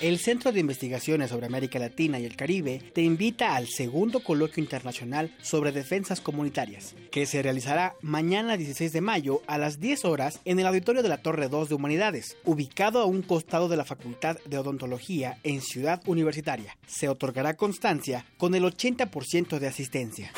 El 0.00 0.18
Centro 0.18 0.52
de 0.52 0.60
Investigaciones 0.60 1.30
sobre 1.30 1.46
América 1.46 1.78
Latina 1.78 2.18
y 2.18 2.24
el 2.24 2.36
Caribe 2.36 2.82
te 2.92 3.02
invita 3.02 3.54
al 3.54 3.68
segundo 3.68 4.20
coloquio 4.20 4.62
internacional 4.62 5.34
sobre 5.40 5.72
defensas 5.72 6.20
comunitarias, 6.20 6.94
que 7.10 7.26
se 7.26 7.42
realizará 7.42 7.94
mañana 8.02 8.56
16 8.56 8.92
de 8.92 9.00
mayo 9.00 9.42
a 9.46 9.56
las 9.56 9.80
10 9.80 10.04
horas 10.04 10.40
en 10.44 10.58
el 10.58 10.66
auditorio 10.66 11.02
de 11.02 11.08
la 11.08 11.22
Torre 11.22 11.48
2 11.48 11.68
de 11.68 11.74
Humanidades, 11.74 12.36
ubicado 12.44 13.00
a 13.00 13.06
un 13.06 13.22
costado 13.22 13.68
de 13.68 13.76
la 13.76 13.84
Facultad 13.84 14.36
de 14.44 14.58
Odontología 14.58 15.38
en 15.42 15.62
Ciudad 15.62 16.02
Universitaria. 16.06 16.76
Se 16.86 17.08
otorgará 17.08 17.54
constancia 17.54 18.26
con 18.36 18.54
el 18.54 18.64
80% 18.64 19.58
de 19.58 19.66
asistencia. 19.66 20.32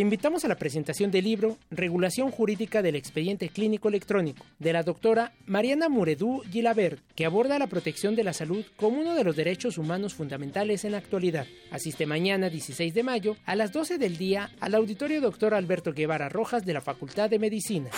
Te 0.00 0.02
invitamos 0.02 0.46
a 0.46 0.48
la 0.48 0.56
presentación 0.56 1.10
del 1.10 1.24
libro 1.24 1.58
Regulación 1.70 2.30
Jurídica 2.30 2.80
del 2.80 2.96
Expediente 2.96 3.50
Clínico 3.50 3.90
Electrónico 3.90 4.46
de 4.58 4.72
la 4.72 4.82
doctora 4.82 5.34
Mariana 5.44 5.90
Muredú 5.90 6.40
Gilabert, 6.50 7.02
que 7.14 7.26
aborda 7.26 7.58
la 7.58 7.66
protección 7.66 8.16
de 8.16 8.24
la 8.24 8.32
salud 8.32 8.64
como 8.76 8.98
uno 8.98 9.14
de 9.14 9.24
los 9.24 9.36
derechos 9.36 9.76
humanos 9.76 10.14
fundamentales 10.14 10.86
en 10.86 10.92
la 10.92 10.98
actualidad. 10.98 11.46
Asiste 11.70 12.06
mañana 12.06 12.48
16 12.48 12.94
de 12.94 13.02
mayo 13.02 13.36
a 13.44 13.54
las 13.56 13.74
12 13.74 13.98
del 13.98 14.16
día 14.16 14.50
al 14.60 14.74
auditorio 14.74 15.20
doctor 15.20 15.52
Alberto 15.52 15.92
Guevara 15.92 16.30
Rojas 16.30 16.64
de 16.64 16.72
la 16.72 16.80
Facultad 16.80 17.28
de 17.28 17.38
Medicina. 17.38 17.90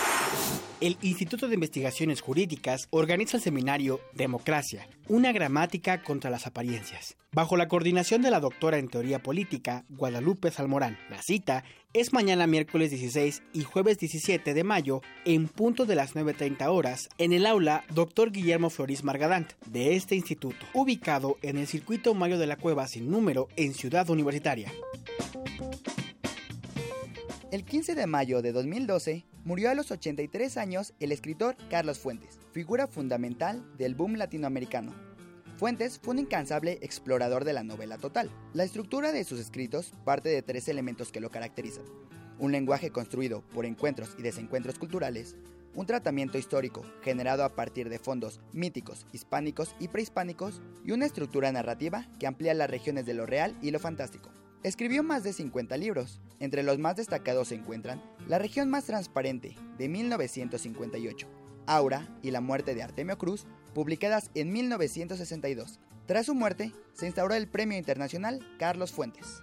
El 0.81 0.97
Instituto 1.01 1.47
de 1.47 1.53
Investigaciones 1.53 2.19
Jurídicas 2.19 2.89
organiza 2.89 3.37
el 3.37 3.43
seminario 3.43 4.01
Democracia, 4.11 4.89
una 5.07 5.31
gramática 5.31 6.03
contra 6.03 6.29
las 6.29 6.45
apariencias, 6.45 7.15
bajo 7.31 7.55
la 7.55 7.69
coordinación 7.69 8.21
de 8.21 8.29
la 8.29 8.41
doctora 8.41 8.79
en 8.79 8.89
teoría 8.89 9.23
política 9.23 9.85
Guadalupe 9.87 10.51
Salmorán. 10.51 10.97
La 11.09 11.21
cita 11.21 11.63
es 11.93 12.11
mañana 12.11 12.47
miércoles 12.47 12.89
16 12.89 13.43
y 13.53 13.61
jueves 13.63 13.99
17 13.99 14.55
de 14.55 14.63
mayo 14.63 15.01
en 15.25 15.47
punto 15.47 15.85
de 15.85 15.93
las 15.93 16.15
9.30 16.15 16.67
horas 16.69 17.07
en 17.19 17.33
el 17.33 17.45
aula 17.45 17.83
Dr. 17.93 18.31
Guillermo 18.31 18.71
Floris 18.71 19.03
Margadant 19.03 19.53
de 19.67 19.95
este 19.95 20.15
instituto, 20.15 20.65
ubicado 20.73 21.37
en 21.43 21.57
el 21.57 21.67
circuito 21.67 22.15
Mayo 22.15 22.39
de 22.39 22.47
la 22.47 22.57
Cueva 22.57 22.87
sin 22.87 23.11
número 23.11 23.47
en 23.57 23.75
Ciudad 23.75 24.09
Universitaria. 24.09 24.71
El 27.51 27.63
15 27.63 27.93
de 27.93 28.07
mayo 28.07 28.41
de 28.41 28.51
2012 28.51 29.25
murió 29.43 29.69
a 29.69 29.75
los 29.75 29.91
83 29.91 30.57
años 30.57 30.93
el 30.99 31.11
escritor 31.11 31.55
Carlos 31.69 31.99
Fuentes, 31.99 32.39
figura 32.51 32.87
fundamental 32.87 33.63
del 33.77 33.93
boom 33.93 34.15
latinoamericano. 34.15 35.12
Fuentes 35.63 35.97
fue 36.03 36.13
un 36.13 36.19
incansable 36.19 36.77
explorador 36.81 37.45
de 37.45 37.53
la 37.53 37.63
novela 37.63 37.97
total. 37.97 38.29
La 38.53 38.65
estructura 38.65 39.13
de 39.13 39.23
sus 39.23 39.39
escritos 39.39 39.93
parte 40.03 40.27
de 40.27 40.41
tres 40.41 40.67
elementos 40.67 41.13
que 41.13 41.21
lo 41.21 41.29
caracterizan. 41.29 41.85
Un 42.37 42.51
lenguaje 42.51 42.89
construido 42.89 43.43
por 43.53 43.65
encuentros 43.65 44.13
y 44.17 44.23
desencuentros 44.23 44.77
culturales, 44.77 45.37
un 45.73 45.85
tratamiento 45.85 46.37
histórico 46.37 46.83
generado 47.01 47.45
a 47.45 47.55
partir 47.55 47.87
de 47.87 47.97
fondos 47.97 48.41
míticos, 48.51 49.05
hispánicos 49.13 49.73
y 49.79 49.87
prehispánicos, 49.87 50.61
y 50.83 50.91
una 50.91 51.05
estructura 51.05 51.49
narrativa 51.53 52.09
que 52.19 52.27
amplía 52.27 52.53
las 52.53 52.69
regiones 52.69 53.05
de 53.05 53.13
lo 53.13 53.25
real 53.25 53.55
y 53.61 53.71
lo 53.71 53.79
fantástico. 53.79 54.31
Escribió 54.63 55.01
más 55.01 55.23
de 55.23 55.31
50 55.31 55.77
libros. 55.77 56.19
Entre 56.41 56.63
los 56.63 56.77
más 56.77 56.97
destacados 56.97 57.47
se 57.47 57.55
encuentran 57.55 58.03
La 58.27 58.37
región 58.37 58.69
más 58.69 58.83
transparente, 58.83 59.55
de 59.77 59.87
1958, 59.87 61.25
Aura 61.67 62.19
y 62.21 62.31
la 62.31 62.41
muerte 62.41 62.75
de 62.75 62.83
Artemio 62.83 63.17
Cruz, 63.17 63.47
publicadas 63.73 64.29
en 64.35 64.51
1962. 64.51 65.79
Tras 66.05 66.25
su 66.25 66.35
muerte, 66.35 66.71
se 66.93 67.05
instauró 67.05 67.33
el 67.33 67.47
Premio 67.47 67.77
Internacional 67.77 68.39
Carlos 68.59 68.91
Fuentes. 68.91 69.41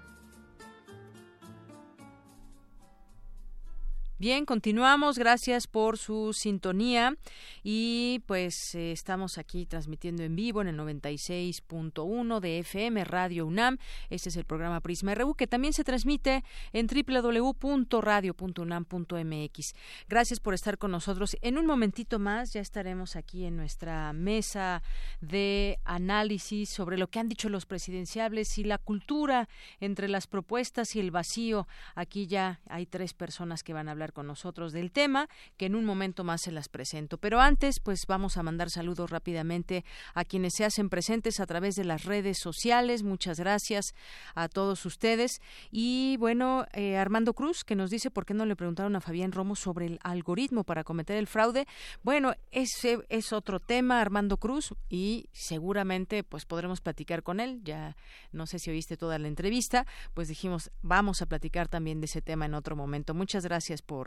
Bien, 4.20 4.44
continuamos. 4.44 5.18
Gracias 5.18 5.66
por 5.66 5.96
su 5.96 6.34
sintonía. 6.34 7.16
Y 7.62 8.22
pues 8.26 8.74
eh, 8.74 8.92
estamos 8.92 9.38
aquí 9.38 9.64
transmitiendo 9.64 10.22
en 10.22 10.36
vivo 10.36 10.60
en 10.60 10.68
el 10.68 10.76
96.1 10.76 12.40
de 12.40 12.58
FM 12.58 13.02
Radio 13.04 13.46
UNAM. 13.46 13.78
Este 14.10 14.28
es 14.28 14.36
el 14.36 14.44
programa 14.44 14.82
Prisma 14.82 15.14
RU 15.14 15.34
que 15.34 15.46
también 15.46 15.72
se 15.72 15.84
transmite 15.84 16.44
en 16.74 16.86
www.radio.unam.mx. 16.86 19.74
Gracias 20.06 20.38
por 20.38 20.52
estar 20.52 20.76
con 20.76 20.90
nosotros. 20.90 21.38
En 21.40 21.56
un 21.56 21.64
momentito 21.64 22.18
más 22.18 22.52
ya 22.52 22.60
estaremos 22.60 23.16
aquí 23.16 23.46
en 23.46 23.56
nuestra 23.56 24.12
mesa 24.12 24.82
de 25.22 25.78
análisis 25.86 26.68
sobre 26.68 26.98
lo 26.98 27.08
que 27.08 27.20
han 27.20 27.28
dicho 27.30 27.48
los 27.48 27.64
presidenciables 27.64 28.58
y 28.58 28.64
la 28.64 28.76
cultura 28.76 29.48
entre 29.80 30.08
las 30.08 30.26
propuestas 30.26 30.94
y 30.94 31.00
el 31.00 31.10
vacío. 31.10 31.66
Aquí 31.94 32.26
ya 32.26 32.60
hay 32.68 32.84
tres 32.84 33.14
personas 33.14 33.62
que 33.62 33.72
van 33.72 33.88
a 33.88 33.92
hablar 33.92 34.09
con 34.12 34.26
nosotros 34.26 34.72
del 34.72 34.92
tema, 34.92 35.28
que 35.56 35.66
en 35.66 35.74
un 35.74 35.84
momento 35.84 36.24
más 36.24 36.42
se 36.42 36.52
las 36.52 36.68
presento. 36.68 37.18
Pero 37.18 37.40
antes, 37.40 37.80
pues 37.80 38.06
vamos 38.06 38.36
a 38.36 38.42
mandar 38.42 38.70
saludos 38.70 39.10
rápidamente 39.10 39.84
a 40.14 40.24
quienes 40.24 40.54
se 40.54 40.64
hacen 40.64 40.88
presentes 40.88 41.40
a 41.40 41.46
través 41.46 41.74
de 41.76 41.84
las 41.84 42.04
redes 42.04 42.38
sociales. 42.38 43.02
Muchas 43.02 43.38
gracias 43.38 43.94
a 44.34 44.48
todos 44.48 44.84
ustedes. 44.86 45.40
Y 45.70 46.16
bueno, 46.18 46.66
eh, 46.72 46.96
Armando 46.96 47.34
Cruz, 47.34 47.64
que 47.64 47.76
nos 47.76 47.90
dice 47.90 48.10
por 48.10 48.26
qué 48.26 48.34
no 48.34 48.46
le 48.46 48.56
preguntaron 48.56 48.96
a 48.96 49.00
Fabián 49.00 49.32
Romo 49.32 49.56
sobre 49.56 49.86
el 49.86 49.98
algoritmo 50.02 50.64
para 50.64 50.84
cometer 50.84 51.16
el 51.16 51.26
fraude. 51.26 51.66
Bueno, 52.02 52.34
ese 52.50 52.98
es 53.08 53.32
otro 53.32 53.60
tema, 53.60 54.00
Armando 54.00 54.36
Cruz, 54.36 54.74
y 54.88 55.28
seguramente 55.32 56.24
pues 56.24 56.46
podremos 56.46 56.80
platicar 56.80 57.22
con 57.22 57.40
él. 57.40 57.60
Ya 57.62 57.96
no 58.32 58.46
sé 58.46 58.58
si 58.58 58.70
oíste 58.70 58.96
toda 58.96 59.18
la 59.18 59.28
entrevista, 59.28 59.86
pues 60.14 60.28
dijimos, 60.28 60.70
vamos 60.82 61.22
a 61.22 61.26
platicar 61.26 61.68
también 61.68 62.00
de 62.00 62.06
ese 62.06 62.22
tema 62.22 62.46
en 62.46 62.54
otro 62.54 62.76
momento. 62.76 63.14
Muchas 63.14 63.44
gracias 63.44 63.82
por 63.82 63.99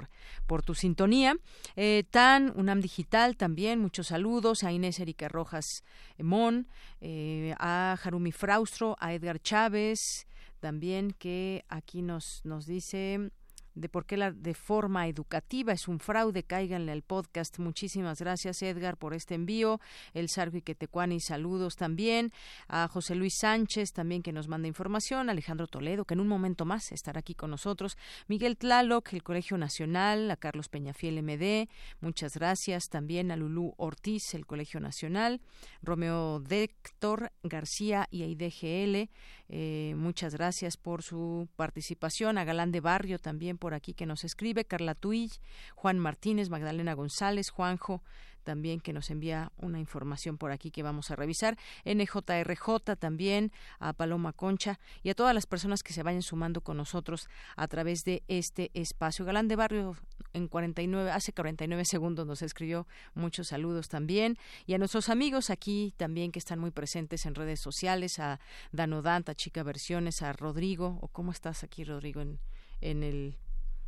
por, 0.46 0.64
tu 0.64 0.76
sintonía. 0.76 1.36
Eh, 1.76 2.04
Tan, 2.10 2.54
UNAM 2.56 2.82
Digital 2.82 3.36
también, 3.36 3.80
muchos 3.80 4.08
saludos 4.08 4.64
a 4.64 4.72
Inés 4.72 5.00
Erika 5.00 5.28
Rojas 5.28 5.84
Mon, 6.18 6.68
eh, 7.02 7.56
a 7.60 7.98
Harumi 8.04 8.32
Fraustro, 8.32 8.96
a 9.00 9.14
Edgar 9.14 9.40
Chávez, 9.40 10.28
también 10.60 11.12
que 11.12 11.66
aquí 11.68 12.02
nos, 12.02 12.42
nos 12.46 12.66
dice 12.66 13.32
de 13.76 13.90
por 13.90 14.06
qué 14.06 14.18
la 14.18 14.32
de 14.32 14.54
forma 14.54 15.08
educativa 15.08 15.74
es 15.74 15.88
un 15.88 16.00
fraude. 16.00 16.44
Cáiganle 16.44 16.92
al 16.92 17.02
podcast. 17.02 17.60
Muchísimas 17.60 18.20
gracias, 18.20 18.62
Edgar, 18.62 18.98
por 18.98 19.14
este 19.14 19.36
envío. 19.36 19.80
El 20.14 20.30
Sargo 20.30 20.62
Quetecuani, 20.62 21.20
saludos 21.20 21.76
también. 21.76 22.32
A 22.68 22.88
José 22.88 23.16
Luis 23.16 23.38
Sánchez, 23.40 23.94
también 23.94 24.22
que 24.22 24.32
nos 24.32 24.48
manda 24.48 24.68
información. 24.68 25.30
Alejandro 25.30 25.68
Toledo, 25.68 26.06
que 26.06 26.14
en 26.14 26.20
un 26.20 26.28
momento 26.28 26.66
más 26.66 26.92
estará 26.92 27.20
aquí 27.20 27.34
con 27.34 27.52
nosotros. 27.52 27.98
Miguel 28.28 28.58
Tlaloc, 28.58 29.14
el 29.14 29.24
Colegio 29.24 29.58
Nacional. 29.58 30.30
A 30.32 30.38
Carlos 30.38 30.70
Peñafiel 30.70 31.22
MD, 31.24 31.70
muchas 32.02 32.36
gracias. 32.36 32.90
También 32.90 33.32
a 33.32 33.36
Lulú 33.36 33.74
Ortiz, 33.78 34.34
el 34.34 34.46
Colegio 34.46 34.80
Nacional. 34.80 35.42
Romeo 35.82 36.40
Déctor 36.40 37.32
García 37.44 38.08
y 38.12 38.24
a 38.24 38.28
IDGL. 38.28 39.10
Eh, 39.56 39.94
muchas 39.96 40.34
gracias 40.34 40.78
por 40.78 41.04
su 41.04 41.48
participación. 41.56 42.40
A 42.40 42.44
Galán 42.44 42.72
de 42.72 42.80
Barrio 42.80 43.20
también 43.20 43.60
por 43.60 43.76
aquí 43.76 43.94
que 43.94 44.08
nos 44.08 44.24
escribe. 44.24 44.66
Carla 44.66 44.96
Tuill, 44.96 45.32
Juan 45.76 46.00
Martínez, 46.00 46.50
Magdalena 46.50 46.96
González, 46.96 47.52
Juanjo 47.52 48.02
también 48.44 48.80
que 48.80 48.94
nos 48.94 49.12
envía 49.12 49.52
una 49.58 49.80
información 49.80 50.40
por 50.40 50.52
aquí 50.52 50.72
que 50.72 50.82
vamos 50.82 51.12
a 51.12 51.16
revisar. 51.16 51.56
NJRJ 51.86 52.96
también, 52.98 53.52
a 53.78 53.94
Paloma 53.94 54.34
Concha 54.34 54.80
y 55.04 55.12
a 55.12 55.16
todas 55.16 55.36
las 55.36 55.46
personas 55.46 55.84
que 55.84 55.94
se 55.94 56.02
vayan 56.02 56.24
sumando 56.24 56.62
con 56.62 56.78
nosotros 56.78 57.30
a 57.56 57.68
través 57.68 58.04
de 58.06 58.24
este 58.28 58.72
espacio. 58.74 59.24
Galán 59.24 59.48
de 59.48 59.56
Barrio 59.56 59.98
en 60.34 60.48
49, 60.48 61.12
hace 61.12 61.34
49 61.34 61.86
segundos 61.86 62.28
nos 62.28 62.42
escribió 62.42 62.88
muchos 63.14 63.48
saludos 63.48 63.90
también 63.90 64.38
y 64.66 64.74
a 64.74 64.78
nuestros 64.78 65.10
amigos 65.10 65.50
aquí 65.50 65.94
también 65.98 66.32
que 66.32 66.40
están 66.40 66.60
muy 66.60 66.72
presentes 66.72 67.26
en 67.26 67.36
redes 67.36 67.60
sociales, 67.60 68.20
a 68.20 68.40
Danodanta, 68.72 69.36
Chica 69.36 69.64
Versiones, 69.64 70.22
a 70.22 70.34
Rodrigo, 70.34 70.98
o 71.02 71.08
cómo 71.08 71.32
estás 71.32 71.64
aquí 71.64 71.84
Rodrigo 71.84 72.22
en, 72.22 72.40
en 72.82 73.04
el 73.04 73.38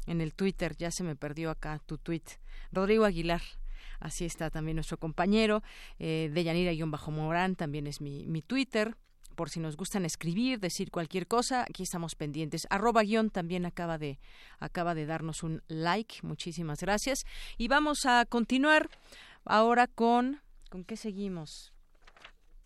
en 0.07 0.21
el 0.21 0.35
Twitter, 0.35 0.75
ya 0.77 0.91
se 0.91 1.03
me 1.03 1.15
perdió 1.15 1.49
acá 1.49 1.81
tu 1.83 1.97
tweet. 1.97 2.21
Rodrigo 2.71 3.05
Aguilar, 3.05 3.41
Así 3.99 4.25
está 4.25 4.49
también 4.49 4.75
nuestro 4.75 4.97
compañero. 4.97 5.63
Eh, 5.99 6.29
de 6.33 6.43
Yanira-Morán 6.43 7.55
también 7.55 7.87
es 7.87 8.01
mi, 8.01 8.25
mi 8.27 8.41
Twitter 8.41 8.95
por 9.35 9.49
si 9.49 9.59
nos 9.59 9.77
gustan 9.77 10.05
escribir, 10.05 10.59
decir 10.59 10.91
cualquier 10.91 11.27
cosa, 11.27 11.63
aquí 11.63 11.83
estamos 11.83 12.15
pendientes. 12.15 12.67
Arroba 12.69 13.03
guion 13.03 13.29
también 13.29 13.65
acaba 13.65 13.97
de, 13.97 14.19
acaba 14.59 14.95
de 14.95 15.05
darnos 15.05 15.43
un 15.43 15.61
like, 15.67 16.15
muchísimas 16.23 16.79
gracias. 16.81 17.25
Y 17.57 17.67
vamos 17.67 18.05
a 18.05 18.25
continuar 18.25 18.89
ahora 19.45 19.87
con, 19.87 20.41
¿con 20.69 20.83
qué 20.83 20.97
seguimos? 20.97 21.71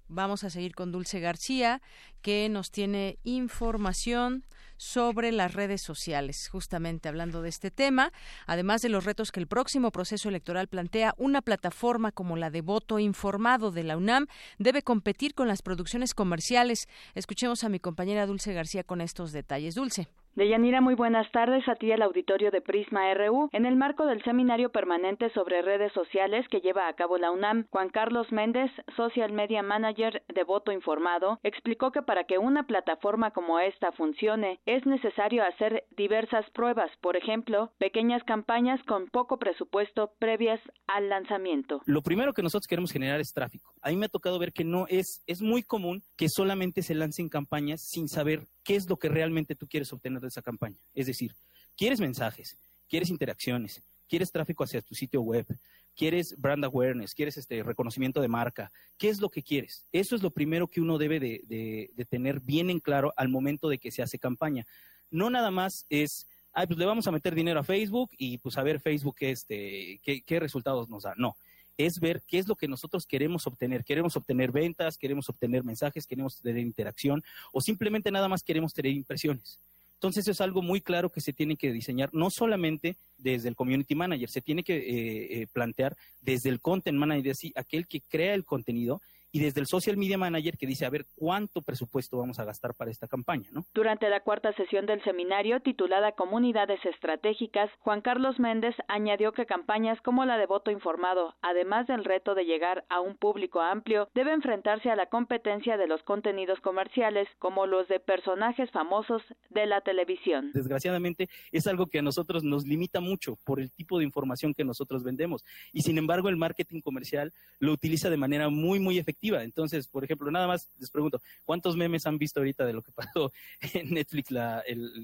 Vamos 0.08 0.44
a 0.44 0.50
seguir 0.50 0.74
con 0.74 0.92
Dulce 0.92 1.20
García, 1.20 1.82
que 2.22 2.50
nos 2.50 2.72
tiene 2.72 3.20
información 3.24 4.44
sobre 4.80 5.34
las 5.34 5.54
redes 5.54 5.82
sociales, 5.82 6.48
justamente 6.50 7.10
hablando 7.10 7.42
de 7.42 7.50
este 7.50 7.70
tema, 7.70 8.14
además 8.48 8.82
de 8.82 8.88
los 8.88 9.04
retos 9.04 9.34
que 9.34 9.42
el 9.42 9.48
próximo 9.48 9.92
proceso 9.92 10.30
electoral 10.30 10.70
plantea, 10.70 11.14
una 11.18 11.42
plataforma 11.42 12.14
como 12.14 12.38
la 12.38 12.50
de 12.50 12.62
voto 12.62 12.98
informado 12.98 13.72
de 13.72 13.84
la 13.84 13.98
UNAM 13.98 14.28
debe 14.58 14.82
competir 14.82 15.36
con 15.36 15.50
las 15.50 15.62
producciones 15.62 16.14
comerciales. 16.14 16.88
Escuchemos 17.14 17.66
a 17.66 17.70
mi 17.70 17.80
compañera 17.80 18.26
Dulce 18.26 18.54
García 18.54 18.86
con 18.86 19.02
estos 19.02 19.34
detalles. 19.34 19.76
Dulce. 19.76 20.08
Deyanira, 20.36 20.80
muy 20.80 20.96
buenas 20.96 21.30
tardes 21.32 21.68
a 21.68 21.76
ti 21.76 21.92
el 21.92 22.02
auditorio 22.02 22.52
de 22.52 22.62
Prisma 22.62 23.14
RU. 23.14 23.50
En 23.52 23.66
el 23.66 23.76
marco 23.76 24.06
del 24.06 24.24
seminario 24.24 24.72
permanente 24.72 25.30
sobre 25.32 25.62
redes 25.62 25.92
sociales 25.94 26.48
que 26.50 26.62
lleva 26.62 26.88
a 26.88 26.94
cabo 26.94 27.18
la 27.18 27.32
UNAM, 27.32 27.66
Juan 27.72 27.90
Carlos 27.90 28.32
Méndez, 28.32 28.72
Social 28.96 29.34
Media 29.34 29.64
Manager 29.64 30.24
de 30.34 30.44
Voto 30.44 30.72
Informado, 30.72 31.40
explicó 31.44 31.92
que 31.92 32.02
para 32.02 32.24
que 32.24 32.38
una 32.38 32.64
plataforma 32.64 33.32
como 33.32 33.60
esta 33.60 33.92
funcione 33.92 34.60
es 34.66 34.86
necesario 34.86 35.44
hacer 35.44 35.84
diversas 35.98 36.50
pruebas, 36.52 36.90
por 37.02 37.18
ejemplo, 37.18 37.72
pequeñas 37.78 38.24
campañas 38.24 38.80
con 38.88 39.08
poco 39.08 39.40
presupuesto 39.40 40.14
previas 40.20 40.62
al 40.88 41.10
lanzamiento. 41.10 41.82
Lo 41.86 42.02
primero 42.02 42.34
que 42.34 42.44
nosotros 42.44 42.68
queremos 42.68 42.92
generar 42.92 43.20
es 43.20 43.34
tráfico. 43.34 43.74
A 43.82 43.90
mí 43.90 43.98
me 43.98 44.06
ha 44.06 44.10
tocado 44.10 44.40
ver 44.40 44.54
que 44.54 44.64
no 44.64 44.86
es, 44.88 45.24
es 45.28 45.42
muy 45.42 45.64
común 45.64 46.02
que 46.16 46.30
solamente 46.30 46.82
se 46.82 46.96
lancen 46.96 47.30
campañas 47.30 47.82
sin 47.82 48.08
saber 48.08 48.48
qué 48.70 48.76
es 48.76 48.88
lo 48.88 48.98
que 48.98 49.10
realmente 49.10 49.56
tú 49.56 49.68
quieres 49.68 49.92
obtener 49.94 50.22
de 50.22 50.28
esa 50.28 50.44
campaña. 50.44 50.78
Es 50.94 51.08
decir, 51.08 51.36
quieres 51.76 52.00
mensajes, 52.00 52.56
quieres 52.88 53.10
interacciones, 53.10 53.82
quieres 54.08 54.32
tráfico 54.32 54.64
hacia 54.64 54.80
tu 54.84 54.94
sitio 54.94 55.24
web, 55.24 55.48
quieres 55.96 56.40
brand 56.40 56.64
awareness, 56.64 57.16
quieres 57.16 57.36
este 57.38 57.64
reconocimiento 57.64 58.22
de 58.22 58.28
marca, 58.28 58.72
¿qué 59.00 59.10
es 59.10 59.22
lo 59.22 59.30
que 59.32 59.42
quieres? 59.42 59.88
Eso 59.92 60.16
es 60.16 60.22
lo 60.22 60.30
primero 60.30 60.68
que 60.68 60.82
uno 60.82 61.00
debe 61.00 61.20
de, 61.20 62.06
tener 62.12 62.42
bien 62.42 62.70
en 62.70 62.80
claro 62.80 63.12
al 63.18 63.30
momento 63.30 63.70
de 63.70 63.80
que 63.80 63.90
se 63.90 64.04
hace 64.04 64.20
campaña. 64.20 64.68
No 65.10 65.32
nada 65.32 65.50
más 65.50 65.88
es, 65.90 66.28
ay, 66.54 66.68
pues 66.68 66.78
le 66.78 66.86
vamos 66.86 67.08
a 67.08 67.12
meter 67.12 67.34
dinero 67.34 67.62
a 67.62 67.64
Facebook 67.64 68.12
y 68.20 68.38
pues 68.38 68.56
a 68.56 68.62
ver 68.62 68.80
Facebook 68.80 69.16
este, 69.22 70.00
qué, 70.04 70.22
qué 70.22 70.40
resultados 70.40 70.90
nos 70.90 71.02
da. 71.02 71.16
No, 71.18 71.36
es 71.80 72.02
ver 72.02 72.22
qué 72.28 72.40
es 72.40 72.48
lo 72.48 72.58
que 72.58 72.68
nosotros 72.68 73.06
queremos 73.06 73.48
obtener. 73.48 73.86
Queremos 73.86 74.18
obtener 74.18 74.52
ventas, 74.52 74.98
queremos 74.98 75.30
obtener 75.30 75.64
mensajes, 75.64 76.06
queremos 76.06 76.42
tener 76.42 76.62
interacción 76.62 77.24
o 77.54 77.62
simplemente 77.62 78.12
nada 78.12 78.28
más 78.28 78.44
queremos 78.44 78.74
tener 78.74 78.92
impresiones. 78.92 79.60
Entonces 79.94 80.28
es 80.28 80.42
algo 80.42 80.62
muy 80.62 80.82
claro 80.82 81.10
que 81.10 81.22
se 81.22 81.32
tiene 81.32 81.56
que 81.56 81.72
diseñar, 81.72 82.10
no 82.14 82.30
solamente 82.30 82.98
desde 83.18 83.48
el 83.48 83.56
community 83.56 83.96
manager, 83.96 84.30
se 84.30 84.42
tiene 84.42 84.64
que 84.64 84.78
eh, 84.78 85.42
eh, 85.42 85.48
plantear 85.52 85.96
desde 86.22 86.50
el 86.50 86.60
content 86.60 86.98
manager, 86.98 87.32
así, 87.32 87.54
aquel 87.56 87.88
que 87.88 88.02
crea 88.02 88.34
el 88.34 88.44
contenido 88.44 89.02
y 89.32 89.40
desde 89.40 89.62
el 89.62 89.68
social 89.68 89.98
media 89.98 90.18
manager 90.18 90.58
que 90.58 90.68
dice 90.68 90.86
a 90.86 90.90
ver 90.90 91.06
cuánto 91.16 91.62
presupuesto 91.62 92.18
vamos 92.18 92.40
a 92.40 92.46
gastar 92.46 92.74
para 92.74 92.92
esta 92.92 93.08
campaña, 93.08 93.50
¿no? 93.52 93.66
Durante 93.74 94.10
la 94.10 94.22
cuarta 94.22 94.54
sesión 94.54 94.86
del 94.86 95.04
seminario 95.04 95.60
titulada 95.60 96.14
Comunidades 96.14 96.84
Estratégicas, 96.86 97.70
Juan 97.80 98.02
Carlos 98.02 98.40
Méndez 98.40 98.76
añadió 98.88 99.32
que 99.32 99.46
campañas 99.46 100.00
como 100.02 100.26
la 100.26 100.38
de 100.38 100.46
voto 100.46 100.72
informado, 100.72 101.36
además 101.42 101.88
del 101.88 102.04
reto 102.04 102.34
de 102.34 102.46
llegar 102.46 102.86
a 102.90 103.02
un 103.02 103.18
público 103.18 103.62
amplio, 103.62 104.10
debe 104.16 104.34
enfrentarse 104.34 104.90
a 104.90 104.96
la 104.96 105.08
competencia 105.08 105.78
de 105.78 105.88
los 105.88 106.02
contenidos 106.04 106.60
comerciales 106.62 107.28
como 107.38 107.66
los 107.66 107.88
de 107.88 108.00
personajes 108.00 108.72
famosos 108.72 109.22
de 109.50 109.66
la 109.66 109.82
televisión. 109.82 110.52
Desgraciadamente 110.54 111.28
es 111.52 111.68
algo 111.68 111.86
que 111.86 112.00
a 112.00 112.02
nosotros 112.02 112.44
nos 112.44 112.66
limita 112.66 113.00
mucho 113.00 113.38
por 113.46 113.60
el 113.60 113.72
tipo 113.72 114.00
de 114.00 114.06
información 114.06 114.54
que 114.54 114.64
nosotros 114.64 115.04
vendemos 115.04 115.44
y 115.72 115.82
sin 115.82 115.98
embargo 115.98 116.30
el 116.30 116.38
marketing 116.38 116.82
comercial 116.82 117.32
lo 117.60 117.74
utiliza 117.74 118.10
de 118.10 118.18
manera 118.18 118.50
muy 118.50 118.80
muy 118.80 118.98
efectiva 118.98 119.19
entonces, 119.22 119.88
por 119.88 120.04
ejemplo, 120.04 120.32
nada 120.32 120.48
más 120.48 120.70
les 120.80 120.90
pregunto, 120.90 121.22
¿cuántos 121.46 121.76
memes 121.76 122.06
han 122.06 122.18
visto 122.18 122.40
ahorita 122.40 122.66
de 122.66 122.74
lo 122.74 122.82
que 122.82 122.92
pasó 122.92 123.32
en 123.74 123.92
Netflix 123.92 124.30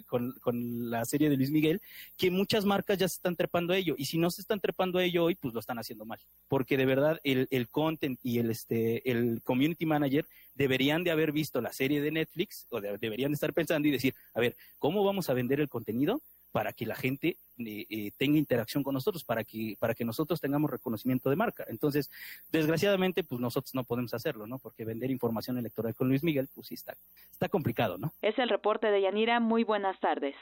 con, 0.08 0.90
la 0.90 1.06
serie 1.06 1.30
de 1.30 1.38
Luis 1.38 1.52
Miguel? 1.52 1.82
Que 2.18 2.32
muchas 2.32 2.66
marcas 2.66 2.98
ya 2.98 3.08
se 3.08 3.16
están 3.16 3.36
trepando 3.36 3.74
a 3.74 3.78
ello. 3.78 3.96
Y 3.98 4.06
si 4.06 4.18
no 4.18 4.32
se 4.32 4.42
están 4.42 4.60
trepando 4.60 5.00
a 5.00 5.04
ello 5.04 5.26
hoy, 5.26 5.36
pues 5.36 5.54
lo 5.54 5.60
están 5.60 5.80
haciendo 5.80 6.06
mal. 6.06 6.20
Porque 6.48 6.78
de 6.78 6.86
verdad 6.86 7.20
el, 7.24 7.48
el 7.52 7.70
content 7.70 8.20
y 8.24 8.40
el, 8.40 8.52
este, 8.52 9.10
el 9.10 9.42
community 9.44 9.86
manager 9.86 10.26
deberían 10.54 11.04
de 11.04 11.12
haber 11.12 11.32
visto 11.32 11.62
la 11.62 11.74
serie 11.74 12.02
de 12.02 12.12
Netflix 12.12 12.66
o 12.70 12.80
deberían 12.80 13.32
de 13.32 13.36
estar 13.36 13.54
pensando 13.54 13.88
y 13.88 13.92
decir, 13.92 14.16
a 14.34 14.40
ver, 14.40 14.56
¿cómo 14.80 15.04
vamos 15.04 15.30
a 15.30 15.34
vender 15.34 15.60
el 15.60 15.70
contenido? 15.70 16.22
Para 16.56 16.72
que 16.72 16.86
la 16.86 16.96
gente 16.96 17.36
eh, 17.58 17.86
eh, 17.90 18.12
tenga 18.16 18.38
interacción 18.38 18.82
con 18.82 18.94
nosotros, 18.94 19.26
para 19.26 19.44
que, 19.44 19.76
para 19.78 19.94
que 19.94 20.06
nosotros 20.06 20.40
tengamos 20.40 20.72
reconocimiento 20.72 21.30
de 21.30 21.36
marca. 21.36 21.66
Entonces, 21.68 22.10
desgraciadamente, 22.50 23.26
pues 23.26 23.42
nosotros 23.42 23.76
no 23.76 23.84
podemos 23.84 24.14
hacerlo, 24.14 24.48
¿no? 24.48 24.58
Porque 24.58 24.86
vender 24.86 25.12
información 25.12 25.58
electoral 25.58 25.94
con 25.96 26.08
Luis 26.08 26.24
Miguel, 26.24 26.48
pues 26.56 26.68
sí 26.68 26.76
está, 26.76 26.96
está 27.30 27.50
complicado, 27.50 27.98
¿no? 27.98 28.14
Es 28.22 28.40
el 28.40 28.48
reporte 28.48 28.88
de 28.88 29.02
Yanira. 29.02 29.42
Muy 29.42 29.66
buenas 29.66 30.00
tardes. 30.00 30.34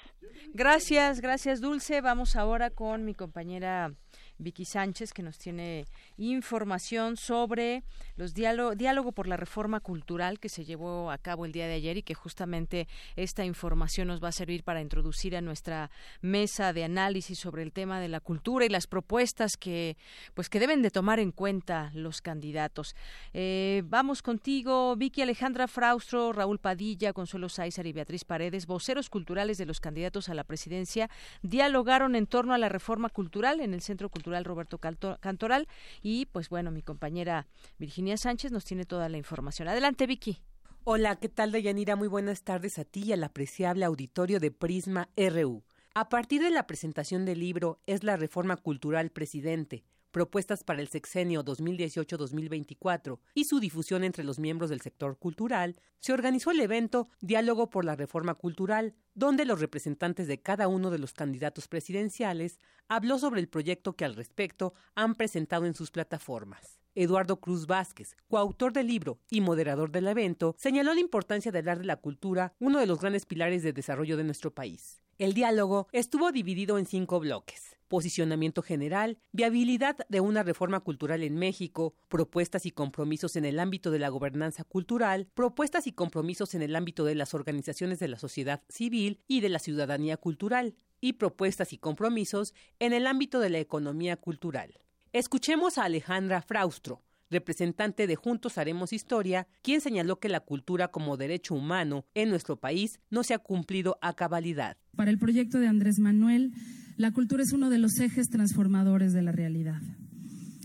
Gracias, 0.54 1.20
gracias, 1.20 1.62
Dulce. 1.62 2.00
Vamos 2.02 2.36
ahora 2.36 2.70
con 2.70 3.06
mi 3.06 3.16
compañera 3.16 3.96
Vicky 4.44 4.66
Sánchez, 4.66 5.14
que 5.14 5.24
nos 5.24 5.38
tiene 5.38 5.86
información 6.18 7.18
sobre 7.18 7.84
los 8.16 8.34
diálogo, 8.34 8.76
diálogo 8.76 9.12
por 9.12 9.28
la 9.28 9.38
reforma 9.38 9.80
cultural 9.80 10.40
que 10.40 10.50
se 10.50 10.66
llevó 10.66 11.12
a 11.12 11.18
cabo 11.18 11.46
el 11.46 11.52
día 11.52 11.68
de 11.68 11.74
ayer 11.74 11.98
y 11.98 12.04
que 12.04 12.14
justamente 12.14 12.88
esta 13.16 13.46
información 13.46 14.08
nos 14.08 14.24
va 14.24 14.30
a 14.30 14.34
servir 14.34 14.64
para 14.64 14.82
introducir 14.82 15.36
a 15.36 15.42
nuestra 15.42 15.90
mesa 16.22 16.74
de 16.74 16.84
análisis 16.84 17.40
sobre 17.40 17.64
el 17.64 17.72
tema 17.72 18.00
de 18.00 18.10
la 18.10 18.20
cultura 18.20 18.66
y 18.66 18.70
las 18.70 18.88
propuestas 18.88 19.58
que 19.58 19.98
pues 20.34 20.50
que 20.50 20.60
deben 20.60 20.82
de 20.82 20.92
tomar 20.92 21.20
en 21.20 21.32
cuenta 21.32 21.92
los 21.94 22.22
candidatos. 22.22 22.96
Eh, 23.34 23.84
vamos 23.86 24.22
contigo, 24.22 24.96
Vicky 24.96 25.22
Alejandra 25.22 25.68
Fraustro, 25.68 26.34
Raúl 26.34 26.60
Padilla, 26.60 27.14
Consuelo 27.14 27.50
Sáizar 27.50 27.88
y 27.88 27.94
Beatriz 27.94 28.26
Paredes, 28.26 28.66
voceros 28.66 29.10
culturales 29.10 29.58
de 29.58 29.66
los 29.66 29.80
candidatos 29.80 30.30
a 30.30 30.34
la 30.34 30.44
presidencia, 30.44 31.10
dialogaron 31.42 32.16
en 32.16 32.28
torno 32.28 32.54
a 32.54 32.58
la 32.58 32.70
reforma 32.70 33.10
cultural 33.10 33.62
en 33.62 33.74
el 33.74 33.82
Centro 33.82 34.10
Cultural 34.10 34.33
Roberto 34.42 34.80
Cantoral 34.80 35.68
y 36.02 36.26
pues 36.28 36.50
bueno, 36.50 36.72
mi 36.72 36.82
compañera 36.82 37.48
Virginia 37.78 38.18
Sánchez 38.18 38.52
nos 38.52 38.66
tiene 38.66 38.86
toda 38.86 39.10
la 39.10 39.18
información. 39.18 39.68
Adelante, 39.68 40.08
Vicky. 40.08 40.42
Hola, 40.86 41.16
¿qué 41.16 41.30
tal, 41.30 41.52
Deyanira? 41.52 41.96
Muy 41.96 42.10
buenas 42.10 42.44
tardes 42.44 42.78
a 42.78 42.84
ti 42.84 43.04
y 43.06 43.14
al 43.14 43.24
apreciable 43.24 43.86
auditorio 43.86 44.40
de 44.40 44.52
Prisma 44.52 45.10
RU. 45.16 45.64
A 45.94 46.10
partir 46.10 46.42
de 46.42 46.50
la 46.50 46.68
presentación 46.68 47.24
del 47.24 47.40
libro 47.40 47.80
Es 47.86 48.04
la 48.04 48.18
reforma 48.18 48.58
cultural 48.58 49.12
presidente, 49.12 49.86
propuestas 50.14 50.64
para 50.64 50.80
el 50.80 50.88
sexenio 50.88 51.44
2018-2024 51.44 53.20
y 53.34 53.44
su 53.44 53.60
difusión 53.60 54.06
entre 54.06 54.24
los 54.24 54.40
miembros 54.40 54.70
del 54.70 54.80
sector 54.80 55.18
cultural, 55.18 55.76
se 56.00 56.14
organizó 56.14 56.52
el 56.52 56.62
evento 56.62 57.10
Diálogo 57.20 57.70
por 57.70 57.84
la 57.84 57.98
Reforma 57.98 58.36
Cultural, 58.36 58.94
donde 59.16 59.44
los 59.44 59.60
representantes 59.60 60.28
de 60.28 60.40
cada 60.40 60.70
uno 60.70 60.92
de 60.92 61.00
los 61.00 61.14
candidatos 61.14 61.68
presidenciales 61.68 62.60
habló 62.88 63.18
sobre 63.18 63.42
el 63.42 63.50
proyecto 63.50 63.98
que 63.98 64.06
al 64.06 64.16
respecto 64.16 64.74
han 64.96 65.16
presentado 65.16 65.66
en 65.66 65.74
sus 65.74 65.92
plataformas. 65.92 66.80
Eduardo 66.96 67.40
Cruz 67.40 67.66
Vázquez, 67.66 68.16
coautor 68.28 68.72
del 68.72 68.88
libro 68.88 69.20
y 69.32 69.42
moderador 69.42 69.92
del 69.92 70.08
evento, 70.08 70.56
señaló 70.60 70.94
la 70.94 71.00
importancia 71.00 71.52
de 71.52 71.58
hablar 71.58 71.80
de 71.80 71.86
la 71.86 71.98
cultura, 71.98 72.54
uno 72.60 72.80
de 72.80 72.86
los 72.86 73.00
grandes 73.00 73.26
pilares 73.26 73.64
de 73.64 73.74
desarrollo 73.74 74.16
de 74.16 74.24
nuestro 74.24 74.54
país. 74.54 75.02
El 75.18 75.34
diálogo 75.34 75.88
estuvo 75.92 76.32
dividido 76.32 76.78
en 76.78 76.86
cinco 76.86 77.20
bloques. 77.20 77.78
Posicionamiento 77.94 78.64
general, 78.64 79.20
viabilidad 79.34 79.98
de 80.10 80.20
una 80.20 80.42
reforma 80.42 80.80
cultural 80.80 81.22
en 81.22 81.36
México, 81.36 81.94
propuestas 82.08 82.66
y 82.66 82.72
compromisos 82.72 83.36
en 83.36 83.46
el 83.46 83.60
ámbito 83.60 83.92
de 83.92 84.00
la 84.00 84.10
gobernanza 84.10 84.64
cultural, 84.64 85.28
propuestas 85.36 85.86
y 85.86 85.92
compromisos 85.92 86.56
en 86.56 86.64
el 86.64 86.76
ámbito 86.76 87.06
de 87.06 87.14
las 87.14 87.36
organizaciones 87.36 88.00
de 88.00 88.08
la 88.08 88.18
sociedad 88.18 88.64
civil 88.68 89.20
y 89.28 89.42
de 89.42 89.50
la 89.50 89.60
ciudadanía 89.60 90.18
cultural, 90.18 90.74
y 91.02 91.14
propuestas 91.14 91.72
y 91.72 91.78
compromisos 91.78 92.56
en 92.80 92.94
el 92.94 93.06
ámbito 93.06 93.40
de 93.40 93.52
la 93.52 93.60
economía 93.60 94.18
cultural. 94.18 94.80
Escuchemos 95.12 95.78
a 95.78 95.84
Alejandra 95.84 96.42
Fraustro, 96.42 97.04
representante 97.34 98.08
de 98.08 98.16
Juntos 98.16 98.58
Haremos 98.58 98.94
Historia, 98.94 99.48
quien 99.62 99.82
señaló 99.82 100.20
que 100.20 100.30
la 100.30 100.40
cultura 100.40 100.88
como 100.90 101.18
derecho 101.18 101.56
humano 101.56 102.06
en 102.14 102.30
nuestro 102.30 102.56
país 102.56 103.00
no 103.10 103.24
se 103.24 103.34
ha 103.34 103.40
cumplido 103.40 103.98
a 104.02 104.14
cabalidad. 104.14 104.78
Para 104.96 105.12
el 105.12 105.18
proyecto 105.18 105.60
de 105.60 105.68
Andrés 105.68 106.00
Manuel, 106.00 106.54
la 106.96 107.12
cultura 107.12 107.44
es 107.44 107.52
uno 107.54 107.70
de 107.70 107.80
los 107.80 108.00
ejes 108.00 108.30
transformadores 108.30 109.14
de 109.14 109.24
la 109.24 109.32
realidad. 109.32 109.82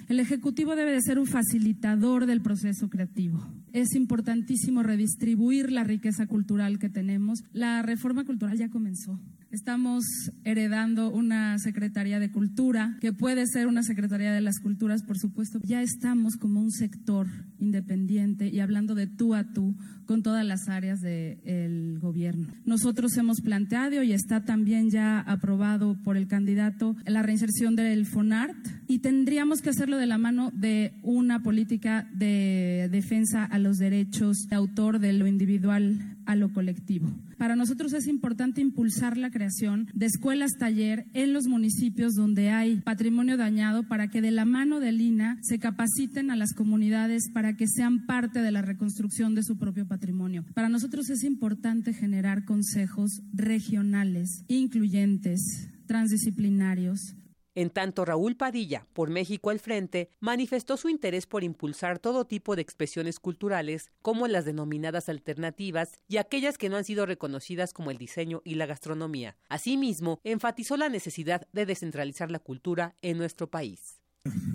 El 0.08 0.20
Ejecutivo 0.20 0.74
debe 0.74 0.92
de 0.92 1.02
ser 1.02 1.18
un 1.18 1.26
facilitador 1.26 2.24
del 2.24 2.40
proceso 2.40 2.88
creativo. 2.88 3.46
Es 3.74 3.94
importantísimo 3.94 4.82
redistribuir 4.82 5.70
la 5.70 5.84
riqueza 5.84 6.26
cultural 6.26 6.78
que 6.78 6.88
tenemos. 6.88 7.40
La 7.52 7.82
reforma 7.82 8.24
cultural 8.24 8.56
ya 8.56 8.70
comenzó. 8.70 9.18
Estamos 9.50 10.04
heredando 10.44 11.10
una 11.10 11.58
Secretaría 11.58 12.20
de 12.20 12.30
Cultura, 12.30 12.98
que 13.00 13.14
puede 13.14 13.46
ser 13.46 13.66
una 13.66 13.82
Secretaría 13.82 14.30
de 14.30 14.42
las 14.42 14.60
Culturas, 14.60 15.02
por 15.02 15.18
supuesto. 15.18 15.58
Ya 15.64 15.80
estamos 15.80 16.36
como 16.36 16.60
un 16.60 16.70
sector 16.70 17.26
independiente 17.58 18.48
y 18.48 18.60
hablando 18.60 18.94
de 18.94 19.06
tú 19.06 19.34
a 19.34 19.44
tú 19.54 19.74
con 20.04 20.22
todas 20.22 20.44
las 20.44 20.68
áreas 20.68 21.00
del 21.00 21.98
gobierno. 21.98 22.48
Nosotros 22.66 23.16
hemos 23.16 23.40
planteado 23.40 24.02
y 24.02 24.12
está 24.12 24.44
también 24.44 24.90
ya 24.90 25.20
aprobado 25.20 25.96
por 26.02 26.18
el 26.18 26.28
candidato 26.28 26.96
la 27.06 27.22
reinserción 27.22 27.74
del 27.74 28.04
FONART 28.04 28.56
y 28.86 28.98
tendríamos 28.98 29.62
que 29.62 29.70
hacerlo 29.70 29.96
de 29.96 30.06
la 30.06 30.18
mano 30.18 30.50
de 30.54 30.92
una 31.02 31.42
política 31.42 32.08
de 32.14 32.88
defensa 32.90 33.44
a 33.44 33.58
los 33.58 33.78
derechos 33.78 34.46
de 34.48 34.56
autor 34.56 34.98
de 34.98 35.12
lo 35.14 35.26
individual 35.26 36.17
a 36.28 36.36
lo 36.36 36.52
colectivo. 36.52 37.10
Para 37.38 37.56
nosotros 37.56 37.94
es 37.94 38.06
importante 38.06 38.60
impulsar 38.60 39.16
la 39.16 39.30
creación 39.30 39.88
de 39.94 40.04
escuelas 40.04 40.58
taller 40.58 41.06
en 41.14 41.32
los 41.32 41.46
municipios 41.46 42.12
donde 42.12 42.50
hay 42.50 42.76
patrimonio 42.82 43.38
dañado 43.38 43.88
para 43.88 44.08
que 44.08 44.20
de 44.20 44.30
la 44.30 44.44
mano 44.44 44.78
del 44.78 45.00
INA 45.00 45.38
se 45.40 45.58
capaciten 45.58 46.30
a 46.30 46.36
las 46.36 46.52
comunidades 46.52 47.30
para 47.32 47.56
que 47.56 47.66
sean 47.66 48.04
parte 48.04 48.42
de 48.42 48.52
la 48.52 48.60
reconstrucción 48.60 49.34
de 49.34 49.42
su 49.42 49.56
propio 49.56 49.88
patrimonio. 49.88 50.44
Para 50.52 50.68
nosotros 50.68 51.08
es 51.08 51.24
importante 51.24 51.94
generar 51.94 52.44
consejos 52.44 53.22
regionales, 53.32 54.44
incluyentes, 54.48 55.70
transdisciplinarios, 55.86 57.14
en 57.58 57.70
tanto, 57.70 58.04
Raúl 58.04 58.36
Padilla, 58.36 58.86
por 58.92 59.10
México 59.10 59.50
al 59.50 59.58
Frente, 59.58 60.10
manifestó 60.20 60.76
su 60.76 60.88
interés 60.88 61.26
por 61.26 61.42
impulsar 61.42 61.98
todo 61.98 62.24
tipo 62.24 62.54
de 62.54 62.62
expresiones 62.62 63.18
culturales, 63.18 63.90
como 64.00 64.28
las 64.28 64.44
denominadas 64.44 65.08
alternativas 65.08 65.98
y 66.06 66.18
aquellas 66.18 66.56
que 66.56 66.68
no 66.68 66.76
han 66.76 66.84
sido 66.84 67.04
reconocidas 67.04 67.72
como 67.72 67.90
el 67.90 67.98
diseño 67.98 68.42
y 68.44 68.54
la 68.54 68.66
gastronomía. 68.66 69.36
Asimismo, 69.48 70.20
enfatizó 70.22 70.76
la 70.76 70.88
necesidad 70.88 71.48
de 71.52 71.66
descentralizar 71.66 72.30
la 72.30 72.38
cultura 72.38 72.94
en 73.02 73.18
nuestro 73.18 73.50
país. 73.50 73.97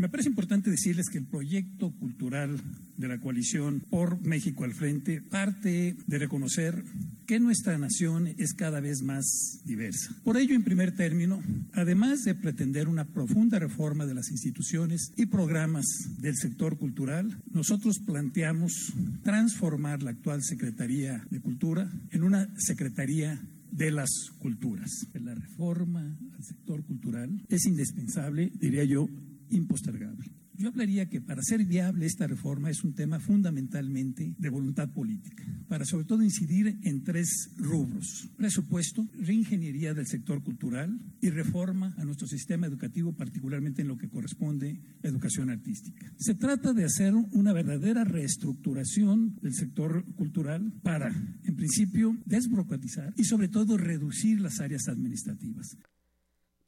Me 0.03 0.09
parece 0.09 0.29
importante 0.29 0.69
decirles 0.69 1.09
que 1.09 1.17
el 1.17 1.25
proyecto 1.25 1.91
cultural 1.91 2.59
de 2.97 3.07
la 3.07 3.19
coalición 3.19 3.79
por 3.89 4.21
México 4.21 4.65
al 4.65 4.73
frente 4.73 5.21
parte 5.21 5.95
de 6.05 6.19
reconocer 6.19 6.83
que 7.25 7.39
nuestra 7.39 7.77
nación 7.77 8.27
es 8.37 8.53
cada 8.53 8.81
vez 8.81 9.01
más 9.01 9.61
diversa. 9.63 10.13
Por 10.23 10.37
ello, 10.37 10.55
en 10.55 10.63
primer 10.63 10.93
término, 10.95 11.41
además 11.71 12.23
de 12.23 12.35
pretender 12.35 12.87
una 12.87 13.05
profunda 13.05 13.59
reforma 13.59 14.05
de 14.05 14.13
las 14.13 14.29
instituciones 14.29 15.13
y 15.15 15.27
programas 15.27 15.85
del 16.19 16.35
sector 16.35 16.77
cultural, 16.77 17.41
nosotros 17.51 17.99
planteamos 18.05 18.93
transformar 19.23 20.03
la 20.03 20.11
actual 20.11 20.43
Secretaría 20.43 21.25
de 21.29 21.39
Cultura 21.39 21.89
en 22.11 22.23
una 22.23 22.53
Secretaría 22.57 23.41
de 23.71 23.89
las 23.89 24.09
culturas. 24.39 25.07
La 25.13 25.33
reforma 25.33 26.01
al 26.35 26.43
sector 26.43 26.83
cultural 26.83 27.41
es 27.47 27.65
indispensable, 27.65 28.51
diría 28.59 28.83
yo, 28.83 29.07
impostergable. 29.53 30.31
Yo 30.55 30.69
hablaría 30.69 31.09
que 31.09 31.19
para 31.19 31.41
ser 31.41 31.65
viable 31.65 32.05
esta 32.05 32.27
reforma 32.27 32.69
es 32.69 32.83
un 32.83 32.93
tema 32.93 33.19
fundamentalmente 33.19 34.35
de 34.37 34.49
voluntad 34.49 34.89
política, 34.89 35.43
para 35.67 35.83
sobre 35.83 36.05
todo 36.05 36.21
incidir 36.21 36.77
en 36.83 37.03
tres 37.03 37.49
rubros. 37.57 38.29
Presupuesto, 38.37 39.07
reingeniería 39.19 39.95
del 39.95 40.05
sector 40.05 40.43
cultural 40.43 40.99
y 41.21 41.31
reforma 41.31 41.95
a 41.97 42.05
nuestro 42.05 42.27
sistema 42.27 42.67
educativo, 42.67 43.13
particularmente 43.13 43.81
en 43.81 43.87
lo 43.87 43.97
que 43.97 44.09
corresponde 44.09 44.79
a 45.03 45.07
educación 45.07 45.49
artística. 45.49 46.13
Se 46.17 46.35
trata 46.35 46.73
de 46.73 46.85
hacer 46.85 47.13
una 47.15 47.51
verdadera 47.51 48.03
reestructuración 48.03 49.39
del 49.41 49.55
sector 49.55 50.05
cultural 50.15 50.71
para, 50.83 51.09
en 51.43 51.55
principio, 51.55 52.15
desburocratizar 52.25 53.13
y 53.17 53.23
sobre 53.23 53.47
todo 53.47 53.77
reducir 53.77 54.39
las 54.39 54.59
áreas 54.59 54.87
administrativas. 54.87 55.77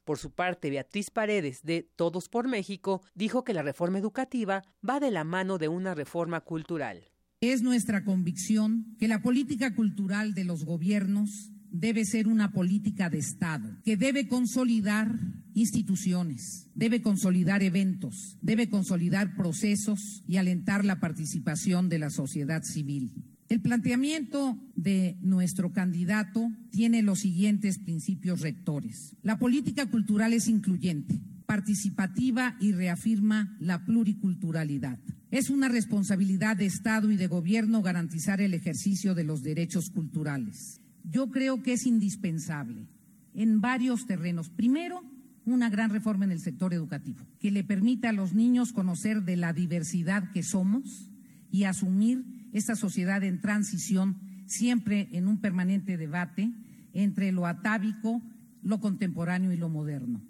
Por 0.05 0.19
su 0.19 0.31
parte, 0.31 0.69
Beatriz 0.69 1.09
Paredes, 1.09 1.63
de 1.63 1.81
Todos 1.95 2.29
por 2.29 2.47
México, 2.47 3.01
dijo 3.15 3.43
que 3.43 3.55
la 3.55 3.63
reforma 3.63 3.97
educativa 3.97 4.63
va 4.87 4.99
de 4.99 5.09
la 5.09 5.23
mano 5.23 5.57
de 5.57 5.67
una 5.67 5.95
reforma 5.95 6.41
cultural. 6.41 7.09
Es 7.41 7.63
nuestra 7.63 8.03
convicción 8.03 8.95
que 8.99 9.07
la 9.07 9.23
política 9.23 9.73
cultural 9.73 10.35
de 10.35 10.43
los 10.43 10.63
gobiernos 10.63 11.51
debe 11.71 12.05
ser 12.05 12.27
una 12.27 12.51
política 12.51 13.09
de 13.09 13.17
Estado, 13.17 13.67
que 13.83 13.97
debe 13.97 14.27
consolidar 14.27 15.11
instituciones, 15.55 16.69
debe 16.75 17.01
consolidar 17.01 17.63
eventos, 17.63 18.37
debe 18.41 18.69
consolidar 18.69 19.35
procesos 19.35 20.23
y 20.27 20.37
alentar 20.37 20.85
la 20.85 20.99
participación 20.99 21.89
de 21.89 21.99
la 21.99 22.11
sociedad 22.11 22.61
civil. 22.61 23.34
El 23.47 23.61
planteamiento 23.61 24.57
de 24.75 25.17
nuestro 25.21 25.71
candidato 25.71 26.51
tiene 26.71 27.03
los 27.03 27.19
siguientes 27.19 27.77
principios 27.77 28.41
rectores. 28.41 29.15
La 29.21 29.37
política 29.37 29.85
cultural 29.85 30.33
es 30.33 30.47
incluyente, 30.47 31.21
participativa 31.45 32.57
y 32.59 32.71
reafirma 32.71 33.55
la 33.59 33.85
pluriculturalidad. 33.85 34.97
Es 35.29 35.51
una 35.51 35.69
responsabilidad 35.69 36.57
de 36.57 36.65
Estado 36.65 37.11
y 37.11 37.17
de 37.17 37.27
Gobierno 37.27 37.83
garantizar 37.83 38.41
el 38.41 38.55
ejercicio 38.55 39.13
de 39.13 39.25
los 39.25 39.43
derechos 39.43 39.91
culturales. 39.91 40.81
Yo 41.03 41.29
creo 41.29 41.61
que 41.61 41.73
es 41.73 41.85
indispensable 41.85 42.87
en 43.35 43.61
varios 43.61 44.07
terrenos. 44.07 44.49
Primero, 44.49 45.03
una 45.45 45.69
gran 45.69 45.91
reforma 45.91 46.25
en 46.25 46.31
el 46.31 46.39
sector 46.39 46.73
educativo, 46.73 47.19
que 47.39 47.51
le 47.51 47.63
permita 47.63 48.09
a 48.09 48.13
los 48.13 48.33
niños 48.33 48.73
conocer 48.73 49.23
de 49.23 49.37
la 49.37 49.53
diversidad 49.53 50.31
que 50.31 50.41
somos 50.41 51.11
y 51.51 51.65
asumir 51.65 52.34
esta 52.57 52.77
sociedad 52.77 53.21
en 53.23 53.41
transición, 53.41 54.15
siempre 54.45 55.09
en 55.11 55.27
un 55.27 55.41
permanente 55.41 55.97
debate 55.97 56.53
entre 56.93 57.33
lo 57.33 57.47
atávico, 57.47 58.21
lo 58.63 58.79
contemporáneo 58.79 59.51
y 59.51 59.57
lo 59.57 59.67
moderno. 59.67 60.21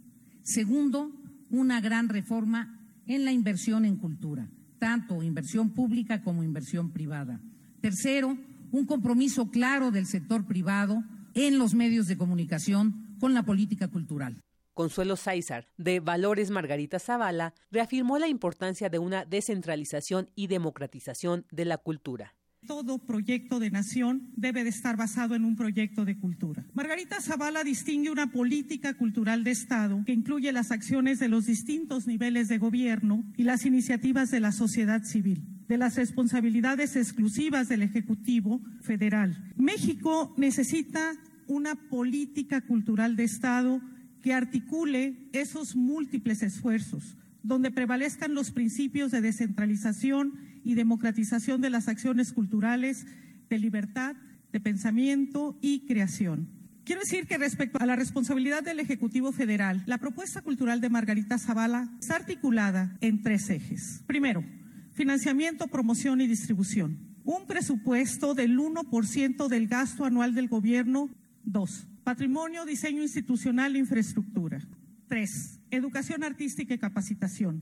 Segundo, 0.41 1.11
una 1.51 1.81
gran 1.81 2.09
reforma 2.09 2.79
en 3.05 3.25
la 3.25 3.31
inversión 3.31 3.85
en 3.85 3.97
cultura, 3.97 4.49
tanto 4.79 5.21
inversión 5.21 5.69
pública 5.69 6.23
como 6.23 6.43
inversión 6.43 6.89
privada. 6.89 7.39
Tercero, 7.79 8.35
un 8.71 8.85
compromiso 8.87 9.51
claro 9.51 9.91
del 9.91 10.07
sector 10.07 10.45
privado 10.45 11.03
en 11.35 11.59
los 11.59 11.75
medios 11.75 12.07
de 12.07 12.17
comunicación 12.17 13.15
con 13.19 13.35
la 13.35 13.43
política 13.43 13.87
cultural. 13.87 14.41
Consuelo 14.75 15.15
Sáizar, 15.15 15.67
de 15.77 16.01
Valores 16.01 16.51
Margarita 16.51 16.99
Zavala, 16.99 17.53
reafirmó 17.71 18.19
la 18.19 18.27
importancia 18.27 18.89
de 18.89 18.99
una 18.99 19.25
descentralización 19.25 20.29
y 20.35 20.47
democratización 20.47 21.45
de 21.49 21.65
la 21.65 21.77
cultura. 21.77 22.35
Todo 22.67 22.97
proyecto 22.97 23.59
de 23.59 23.71
nación 23.71 24.33
debe 24.35 24.63
de 24.63 24.71
estar 24.71 24.97
basado 24.97 25.33
en 25.33 25.45
un 25.45 25.55
proyecto 25.55 26.03
de 26.03 26.17
cultura. 26.17 26.65
Margarita 26.73 27.21
Zavala 27.21 27.63
distingue 27.63 28.09
una 28.09 28.31
política 28.31 28.95
cultural 28.95 29.43
de 29.43 29.51
Estado 29.51 30.03
que 30.05 30.13
incluye 30.13 30.51
las 30.51 30.71
acciones 30.71 31.19
de 31.19 31.29
los 31.29 31.45
distintos 31.45 32.05
niveles 32.05 32.49
de 32.49 32.57
gobierno 32.57 33.23
y 33.37 33.43
las 33.43 33.65
iniciativas 33.65 34.29
de 34.29 34.39
la 34.39 34.51
sociedad 34.51 35.03
civil 35.03 35.47
de 35.67 35.77
las 35.77 35.95
responsabilidades 35.95 36.95
exclusivas 36.95 37.69
del 37.69 37.81
Ejecutivo 37.81 38.61
Federal. 38.81 39.53
México 39.55 40.33
necesita 40.37 41.13
una 41.47 41.75
política 41.75 42.61
cultural 42.61 43.15
de 43.15 43.23
Estado 43.23 43.81
que 44.25 44.33
articule 44.33 45.29
esos 45.33 45.75
múltiples 45.75 46.41
esfuerzos 46.41 47.15
donde 47.43 47.69
prevalezcan 47.69 48.33
los 48.33 48.49
principios 48.49 49.11
de 49.11 49.21
descentralización 49.21 50.33
y 50.63 50.73
democratización 50.73 51.61
de 51.61 51.69
las 51.69 51.87
acciones 51.87 52.33
culturales, 52.33 53.05
de 53.51 53.59
libertad, 53.59 54.15
de 54.51 54.59
pensamiento 54.59 55.59
y 55.61 55.85
creación. 55.85 56.49
Quiero 56.85 57.01
decir 57.01 57.27
que 57.27 57.37
respecto 57.37 57.77
a 57.79 57.85
la 57.85 57.95
responsabilidad 57.95 58.63
del 58.63 58.79
Ejecutivo 58.79 59.31
Federal, 59.31 59.83
la 59.85 59.99
propuesta 59.99 60.41
cultural 60.41 60.81
de 60.81 60.89
Margarita 60.89 61.37
Zavala 61.37 61.95
está 61.99 62.15
articulada 62.15 62.97
en 63.01 63.21
tres 63.21 63.47
ejes. 63.51 64.01
Primero, 64.07 64.43
financiamiento, 64.93 65.67
promoción 65.67 66.19
y 66.19 66.25
distribución. 66.25 66.97
Un 67.25 67.45
presupuesto 67.45 68.33
del 68.33 68.57
1% 68.57 69.47
del 69.49 69.67
gasto 69.67 70.03
anual 70.03 70.33
del 70.33 70.47
gobierno. 70.47 71.11
Dos, 71.43 71.87
patrimonio, 72.05 72.65
diseño 72.65 73.01
institucional 73.01 73.75
e 73.75 73.79
infraestructura. 73.79 74.61
Tres, 75.09 75.59
educación 75.71 76.23
artística 76.23 76.73
y 76.73 76.77
capacitación. 76.77 77.61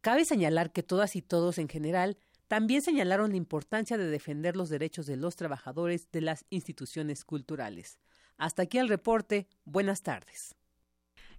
Cabe 0.00 0.24
señalar 0.24 0.72
que 0.72 0.84
todas 0.84 1.16
y 1.16 1.20
todos 1.20 1.58
en 1.58 1.68
general 1.68 2.16
también 2.46 2.80
señalaron 2.80 3.32
la 3.32 3.36
importancia 3.36 3.98
de 3.98 4.06
defender 4.06 4.56
los 4.56 4.68
derechos 4.68 5.06
de 5.06 5.16
los 5.16 5.34
trabajadores 5.34 6.08
de 6.12 6.20
las 6.20 6.46
instituciones 6.48 7.24
culturales. 7.24 7.98
Hasta 8.36 8.62
aquí 8.62 8.78
el 8.78 8.88
reporte. 8.88 9.48
Buenas 9.64 10.02
tardes. 10.02 10.54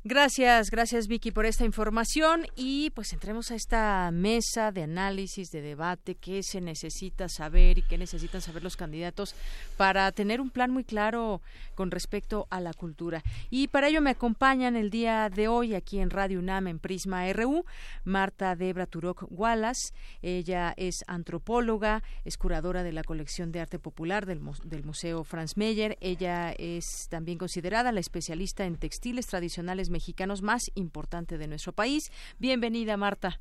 Gracias, 0.03 0.69
gracias 0.71 1.07
Vicky 1.07 1.31
por 1.31 1.45
esta 1.45 1.65
información 1.65 2.45
y 2.55 2.91
pues 2.91 3.11
entremos 3.11 3.51
a 3.51 3.55
esta 3.55 4.09
mesa 4.13 4.71
de 4.71 4.83
análisis, 4.83 5.51
de 5.51 5.61
debate, 5.61 6.15
qué 6.15 6.43
se 6.43 6.61
necesita 6.61 7.27
saber 7.27 7.79
y 7.79 7.81
qué 7.81 7.97
necesitan 7.97 8.41
saber 8.41 8.63
los 8.63 8.77
candidatos 8.77 9.35
para 9.75 10.09
tener 10.13 10.39
un 10.39 10.49
plan 10.49 10.71
muy 10.71 10.85
claro 10.85 11.41
con 11.75 11.91
respecto 11.91 12.47
a 12.49 12.61
la 12.61 12.73
cultura. 12.73 13.21
Y 13.49 13.67
para 13.67 13.89
ello 13.89 14.01
me 14.01 14.11
acompañan 14.11 14.75
el 14.75 14.91
día 14.91 15.29
de 15.29 15.47
hoy 15.47 15.75
aquí 15.75 15.99
en 15.99 16.09
Radio 16.09 16.39
UNAM 16.39 16.67
en 16.67 16.79
Prisma 16.79 17.31
RU, 17.33 17.65
Marta 18.05 18.55
Debra 18.55 18.85
Turok 18.85 19.25
Wallace. 19.29 19.93
Ella 20.21 20.73
es 20.77 21.03
antropóloga, 21.07 22.01
es 22.23 22.37
curadora 22.37 22.83
de 22.83 22.93
la 22.93 23.03
colección 23.03 23.51
de 23.51 23.59
arte 23.59 23.77
popular 23.77 24.25
del, 24.25 24.41
del 24.63 24.83
Museo 24.85 25.23
Franz 25.23 25.57
Meyer. 25.57 25.97
Ella 26.01 26.53
es 26.57 27.07
también 27.09 27.37
considerada 27.37 27.91
la 27.91 27.99
especialista 27.99 28.65
en 28.65 28.77
textiles 28.77 29.27
tradicionales 29.27 29.86
mexicanos 29.89 30.41
más 30.41 30.71
importante 30.75 31.37
de 31.37 31.47
nuestro 31.47 31.73
país. 31.73 32.11
Bienvenida, 32.39 32.97
Marta. 32.97 33.39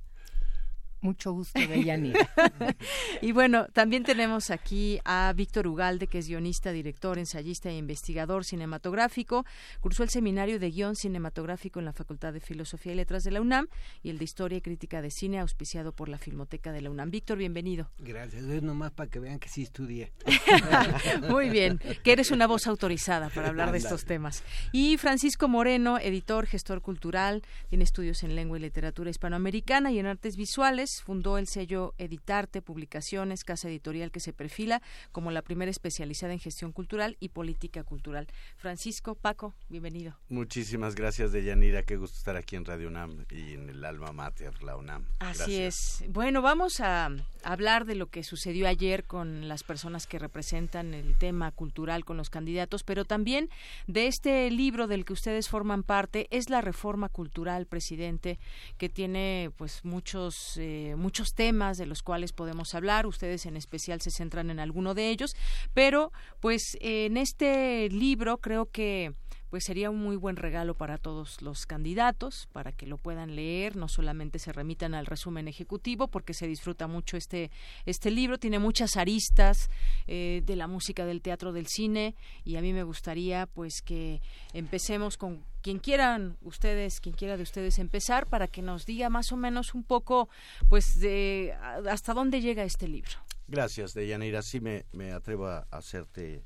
Mucho 1.01 1.33
gusto, 1.33 1.61
Deyanira. 1.61 2.29
y 3.23 3.33
bueno, 3.33 3.67
también 3.73 4.03
tenemos 4.03 4.51
aquí 4.51 4.99
a 5.05 5.33
Víctor 5.37 5.67
Ugalde, 5.67 6.07
que 6.07 6.19
es 6.19 6.29
guionista, 6.29 6.73
director, 6.73 7.19
ensayista 7.19 7.69
e 7.69 7.77
investigador 7.77 8.45
cinematográfico. 8.45 9.45
Cursó 9.81 10.03
el 10.03 10.09
seminario 10.09 10.59
de 10.59 10.71
guion 10.71 10.97
cinematográfico 10.97 11.79
en 11.79 11.85
la 11.85 11.93
Facultad 11.93 12.33
de 12.33 12.41
Filosofía 12.41 12.93
y 12.93 12.97
Letras 12.97 13.25
de 13.25 13.31
la 13.31 13.41
UNAM 13.41 13.69
y 14.03 14.11
el 14.11 14.19
de 14.19 14.25
Historia 14.25 14.59
y 14.59 14.63
Crítica 14.63 15.03
de 15.03 15.11
Cine, 15.11 15.39
auspiciado 15.39 15.93
por 15.93 16.09
la 16.09 16.19
Filmoteca 16.19 16.73
de 16.73 16.81
la 16.81 16.91
UNAM. 16.91 17.11
Víctor, 17.11 17.39
bienvenido. 17.39 17.91
Gracias. 17.99 18.45
Es 18.45 18.63
nomás 18.63 18.93
para 18.93 19.11
que 19.11 19.19
vean 19.19 19.39
que 19.39 19.49
sí 19.49 19.63
estudié. 19.63 20.13
Muy 21.29 21.51
bien, 21.51 21.79
que 22.03 22.13
eres 22.13 22.31
una 22.31 22.47
voz 22.47 22.67
autorizada 22.67 23.29
para 23.29 23.49
hablar 23.49 23.71
de 23.71 23.79
estos 23.79 24.07
temas. 24.07 24.43
Y 24.73 24.97
Francisco 24.97 25.47
Moreno, 25.47 25.99
editor, 25.99 26.47
gestor 26.47 26.81
cultural, 26.81 27.43
tiene 27.69 27.85
estudios 27.85 28.23
en 28.23 28.35
lengua 28.35 28.59
y 28.59 28.63
literatura 28.63 29.11
hispanoamericana 29.11 29.93
y 29.93 29.99
en 29.99 30.07
artes 30.07 30.37
visuales 30.37 30.86
fundó 31.05 31.39
el 31.39 31.47
sello 31.47 31.95
Editarte 31.99 32.63
Publicaciones, 32.63 33.45
casa 33.45 33.69
editorial 33.69 34.11
que 34.11 34.21
se 34.21 34.33
perfila 34.33 34.83
como 35.13 35.31
la 35.31 35.43
primera 35.43 35.71
especializada 35.71 36.33
en 36.33 36.39
gestión 36.39 36.73
cultural 36.73 37.17
y 37.21 37.31
política 37.31 37.85
cultural. 37.85 38.27
Francisco, 38.57 39.15
Paco, 39.15 39.55
bienvenido. 39.69 40.17
Muchísimas 40.29 40.95
gracias, 40.95 41.33
Deyanira. 41.33 41.83
Qué 41.83 41.97
gusto 41.97 42.17
estar 42.17 42.37
aquí 42.37 42.57
en 42.57 42.65
Radio 42.65 42.89
UNAM 42.89 43.25
y 43.31 43.55
en 43.55 43.69
el 43.69 43.85
alma 43.85 44.13
mater, 44.13 44.63
la 44.63 44.77
UNAM. 44.77 45.05
Así 45.19 45.57
es. 45.57 46.05
Bueno, 46.09 46.43
vamos 46.43 46.81
a 46.81 47.11
hablar 47.43 47.85
de 47.85 47.95
lo 47.95 48.07
que 48.09 48.25
sucedió 48.25 48.67
ayer 48.67 49.05
con 49.05 49.49
las 49.49 49.63
personas 49.63 50.07
que 50.07 50.19
representan 50.19 50.95
el 50.95 51.17
tema 51.17 51.53
cultural 51.53 52.05
con 52.05 52.17
los 52.17 52.31
candidatos, 52.31 52.83
pero 52.83 53.05
también 53.05 53.51
de 53.87 54.07
este 54.07 54.51
libro 54.51 54.87
del 54.87 55.05
que 55.05 55.13
ustedes 55.13 55.49
forman 55.49 55.83
parte, 55.83 56.27
es 56.31 56.51
la 56.51 56.61
reforma 56.61 57.09
cultural, 57.09 57.67
presidente, 57.67 58.39
que 58.79 58.89
tiene 58.89 59.51
pues 59.57 59.85
muchos 59.85 60.57
eh, 60.57 60.76
muchos 60.97 61.35
temas 61.35 61.79
de 61.79 61.87
los 61.87 62.03
cuales 62.03 62.33
podemos 62.33 62.75
hablar. 62.75 63.07
Ustedes 63.07 63.47
en 63.47 63.57
especial 63.57 64.01
se 64.01 64.11
centran 64.11 64.51
en 64.51 64.61
alguno 64.61 64.95
de 64.95 65.11
ellos, 65.11 65.35
pero 65.75 66.13
pues 66.41 66.77
en 66.81 67.17
este 67.17 67.89
libro 67.91 68.39
creo 68.39 68.67
que 68.67 69.15
pues 69.57 69.65
sería 69.65 69.89
un 69.89 70.03
muy 70.03 70.17
buen 70.17 70.37
regalo 70.37 70.75
para 70.75 70.99
todos 70.99 71.41
los 71.41 71.65
candidatos, 71.65 72.47
para 72.53 72.73
que 72.73 72.87
lo 72.87 72.99
puedan 72.99 73.37
leer, 73.37 73.75
no 73.75 73.89
solamente 73.89 74.39
se 74.39 74.53
remitan 74.53 74.95
al 74.95 75.07
resumen 75.07 75.49
ejecutivo, 75.49 76.09
porque 76.09 76.35
se 76.35 76.47
disfruta 76.47 76.87
mucho 76.87 77.17
este, 77.17 77.51
este 77.87 78.11
libro, 78.11 78.37
tiene 78.37 78.59
muchas 78.59 78.99
aristas 78.99 79.71
eh, 80.09 80.43
de 80.45 80.57
la 80.57 80.67
música, 80.67 81.07
del 81.07 81.23
teatro, 81.23 81.55
del 81.55 81.69
cine, 81.69 82.15
y 82.45 82.57
a 82.57 82.61
mí 82.61 82.75
me 82.75 82.83
gustaría 82.83 83.47
pues 83.47 83.81
que 83.81 84.21
empecemos 84.53 85.17
con 85.17 85.43
quien 85.63 85.79
quieran 85.79 86.37
ustedes, 86.43 87.01
quien 87.01 87.15
quiera 87.15 87.39
de 87.39 87.43
ustedes 87.43 87.79
empezar, 87.79 88.27
para 88.27 88.49
que 88.49 88.61
nos 88.61 88.85
diga 88.85 89.09
más 89.09 89.33
o 89.33 89.39
menos 89.39 89.73
un 89.73 89.85
poco 89.85 90.29
pues 90.69 91.01
de 91.01 91.55
hasta 91.89 92.13
dónde 92.13 92.43
llega 92.43 92.63
este 92.63 92.89
libro. 92.89 93.13
Gracias, 93.49 93.95
Deyanira. 93.95 94.43
Sí 94.43 94.61
me, 94.61 94.85
me 94.93 95.13
atrevo 95.13 95.47
a 95.47 95.67
hacerte, 95.71 96.45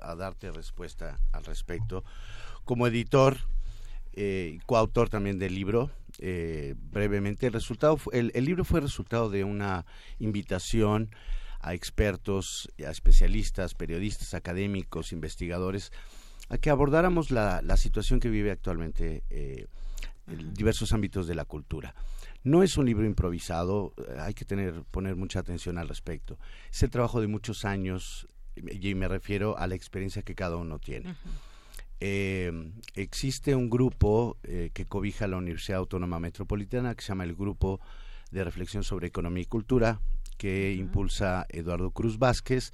a 0.00 0.14
darte 0.14 0.50
respuesta 0.52 1.18
al 1.32 1.44
respecto 1.44 2.02
como 2.66 2.86
editor 2.86 3.38
eh, 4.12 4.58
coautor 4.66 5.08
también 5.08 5.38
del 5.38 5.54
libro. 5.54 5.90
Eh, 6.18 6.74
brevemente, 6.90 7.46
el 7.46 7.52
resultado, 7.52 7.98
el, 8.12 8.32
libro 8.44 8.64
fue 8.64 8.80
resultado 8.80 9.30
de 9.30 9.44
una 9.44 9.86
invitación 10.18 11.10
a 11.60 11.74
expertos, 11.74 12.70
a 12.86 12.90
especialistas, 12.90 13.74
periodistas, 13.74 14.34
académicos, 14.34 15.12
investigadores, 15.12 15.92
a 16.48 16.58
que 16.58 16.70
abordáramos 16.70 17.30
la, 17.30 17.76
situación 17.76 18.20
que 18.20 18.28
vive 18.28 18.50
actualmente 18.50 19.22
eh, 19.30 19.66
en 20.26 20.54
diversos 20.54 20.92
ámbitos 20.92 21.26
de 21.26 21.34
la 21.34 21.44
cultura. 21.44 21.94
No 22.44 22.62
es 22.62 22.76
un 22.76 22.86
libro 22.86 23.04
improvisado, 23.04 23.94
eh, 23.98 24.16
hay 24.18 24.34
que 24.34 24.44
tener, 24.44 24.82
poner 24.90 25.16
mucha 25.16 25.40
atención 25.40 25.78
al 25.78 25.88
respecto. 25.88 26.38
Es 26.70 26.82
el 26.82 26.90
trabajo 26.90 27.20
de 27.20 27.26
muchos 27.26 27.64
años 27.64 28.28
y 28.56 28.94
me 28.94 29.08
refiero 29.08 29.58
a 29.58 29.66
la 29.66 29.74
experiencia 29.74 30.22
que 30.22 30.34
cada 30.34 30.56
uno 30.56 30.78
tiene. 30.78 31.14
Eh, 32.00 32.52
existe 32.94 33.54
un 33.54 33.70
grupo 33.70 34.36
eh, 34.42 34.70
que 34.74 34.84
cobija 34.84 35.26
la 35.26 35.38
Universidad 35.38 35.78
Autónoma 35.78 36.20
Metropolitana 36.20 36.94
que 36.94 37.02
se 37.02 37.08
llama 37.08 37.24
el 37.24 37.34
Grupo 37.34 37.80
de 38.30 38.44
Reflexión 38.44 38.84
sobre 38.84 39.06
Economía 39.06 39.42
y 39.42 39.46
Cultura, 39.46 40.00
que 40.36 40.74
impulsa 40.74 41.46
Eduardo 41.48 41.90
Cruz 41.90 42.18
Vázquez, 42.18 42.72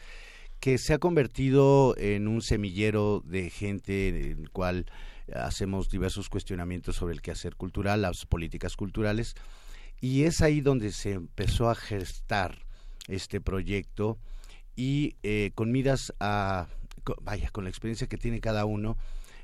que 0.59 0.79
se 0.79 0.95
ha 0.95 0.99
convertido 0.99 1.97
en 1.99 2.29
un 2.29 2.43
semillero 2.43 3.23
de 3.25 3.51
gente 3.51 4.09
en 4.09 4.41
el 4.41 4.51
cual 4.51 4.87
hacemos 5.35 5.89
diversos 5.89 6.29
cuestionamientos 6.29 6.97
sobre 6.97 7.15
el 7.15 7.23
quehacer 7.23 7.57
cultural, 7.57 8.03
las 8.03 8.27
políticas 8.27 8.77
culturales, 8.77 9.35
y 10.01 10.25
es 10.25 10.41
ahí 10.41 10.61
donde 10.61 10.91
se 10.91 11.13
empezó 11.13 11.71
a 11.71 11.75
gestar 11.75 12.59
este 13.09 13.41
proyecto 13.41 14.19
y 14.75 15.17
eh, 15.23 15.53
con 15.55 15.71
miras 15.71 16.13
a 16.19 16.67
vaya, 17.23 17.51
con 17.51 17.65
la 17.65 17.71
experiencia 17.71 18.07
que 18.07 18.19
tiene 18.19 18.41
cada 18.41 18.65
uno 18.65 18.97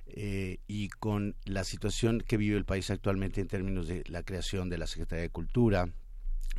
eh, 0.06 0.58
y 0.66 0.88
con 0.88 1.36
la 1.44 1.64
situación 1.64 2.22
que 2.26 2.36
vive 2.36 2.56
el 2.56 2.64
país 2.64 2.90
actualmente 2.90 3.40
en 3.40 3.48
términos 3.48 3.88
de 3.88 4.04
la 4.08 4.22
creación 4.22 4.70
de 4.70 4.78
la 4.78 4.86
Secretaría 4.86 5.22
de 5.22 5.30
Cultura, 5.30 5.88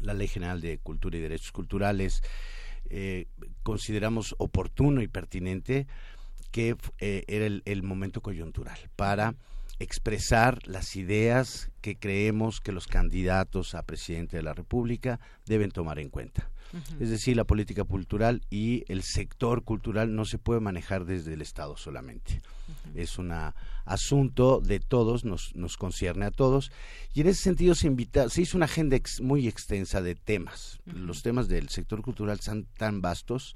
la 0.02 0.14
Ley 0.14 0.28
General 0.28 0.62
de 0.62 0.78
Cultura 0.78 1.18
y 1.18 1.22
Derechos 1.22 1.52
Culturales, 1.52 2.22
eh, 2.90 3.26
consideramos 3.64 4.36
oportuno 4.38 5.02
y 5.02 5.08
pertinente 5.08 5.88
que 6.52 6.76
eh, 7.00 7.24
era 7.28 7.46
el, 7.46 7.84
momento 7.84 8.22
coyuntural 8.22 8.78
para 8.96 9.36
expresar 9.80 10.68
las 10.68 10.96
ideas 10.96 11.72
que 11.82 11.96
creemos 11.96 12.60
que 12.60 12.72
los 12.72 12.88
candidatos 12.88 13.76
a 13.76 13.84
presidente 13.84 14.38
de 14.38 14.44
la 14.44 14.54
República 14.54 15.20
deben 15.46 15.72
tomar 15.72 16.00
en 16.00 16.10
cuenta. 16.10 16.50
Es 17.00 17.10
decir, 17.10 17.36
la 17.36 17.46
política 17.46 17.84
cultural 17.84 18.42
y 18.50 18.84
el 18.88 19.04
sector 19.04 19.64
cultural 19.64 20.16
no 20.16 20.26
se 20.26 20.38
puede 20.38 20.60
manejar 20.60 21.06
desde 21.06 21.34
el 21.34 21.42
Estado 21.42 21.78
solamente. 21.78 22.42
Es 22.96 23.18
un 23.18 23.34
asunto 23.86 24.62
de 24.62 24.80
todos, 24.80 25.26
nos, 25.26 25.56
nos 25.56 25.78
concierne 25.78 26.26
a 26.26 26.32
todos. 26.32 26.72
Y 27.14 27.22
en 27.22 27.28
ese 27.28 27.44
sentido 27.44 27.76
se, 27.76 27.88
invita, 27.88 28.30
se 28.30 28.44
hizo 28.44 28.58
una 28.58 28.66
agenda 28.66 28.98
muy 29.22 29.48
extensa 29.48 30.02
de 30.02 30.16
temas. 30.16 30.80
Los 30.86 31.24
temas 31.24 31.48
del 31.48 31.70
sector 31.70 32.02
cultural 32.02 32.40
son 32.40 32.66
tan 32.78 33.02
vastos 33.02 33.56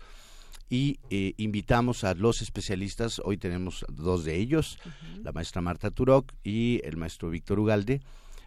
y 0.69 0.99
eh, 1.11 1.33
invitamos 1.37 2.03
a 2.03 2.15
los 2.15 2.41
especialistas, 2.41 3.21
hoy 3.23 3.37
tenemos 3.37 3.85
dos 3.89 4.23
de 4.23 4.37
ellos, 4.37 4.79
la 5.21 5.31
maestra 5.31 5.61
Marta 5.61 5.91
Turok 5.91 6.31
y 6.43 6.81
el 6.83 6.97
maestro 6.97 7.29
Víctor 7.29 7.59
Ugalde. 7.59 8.01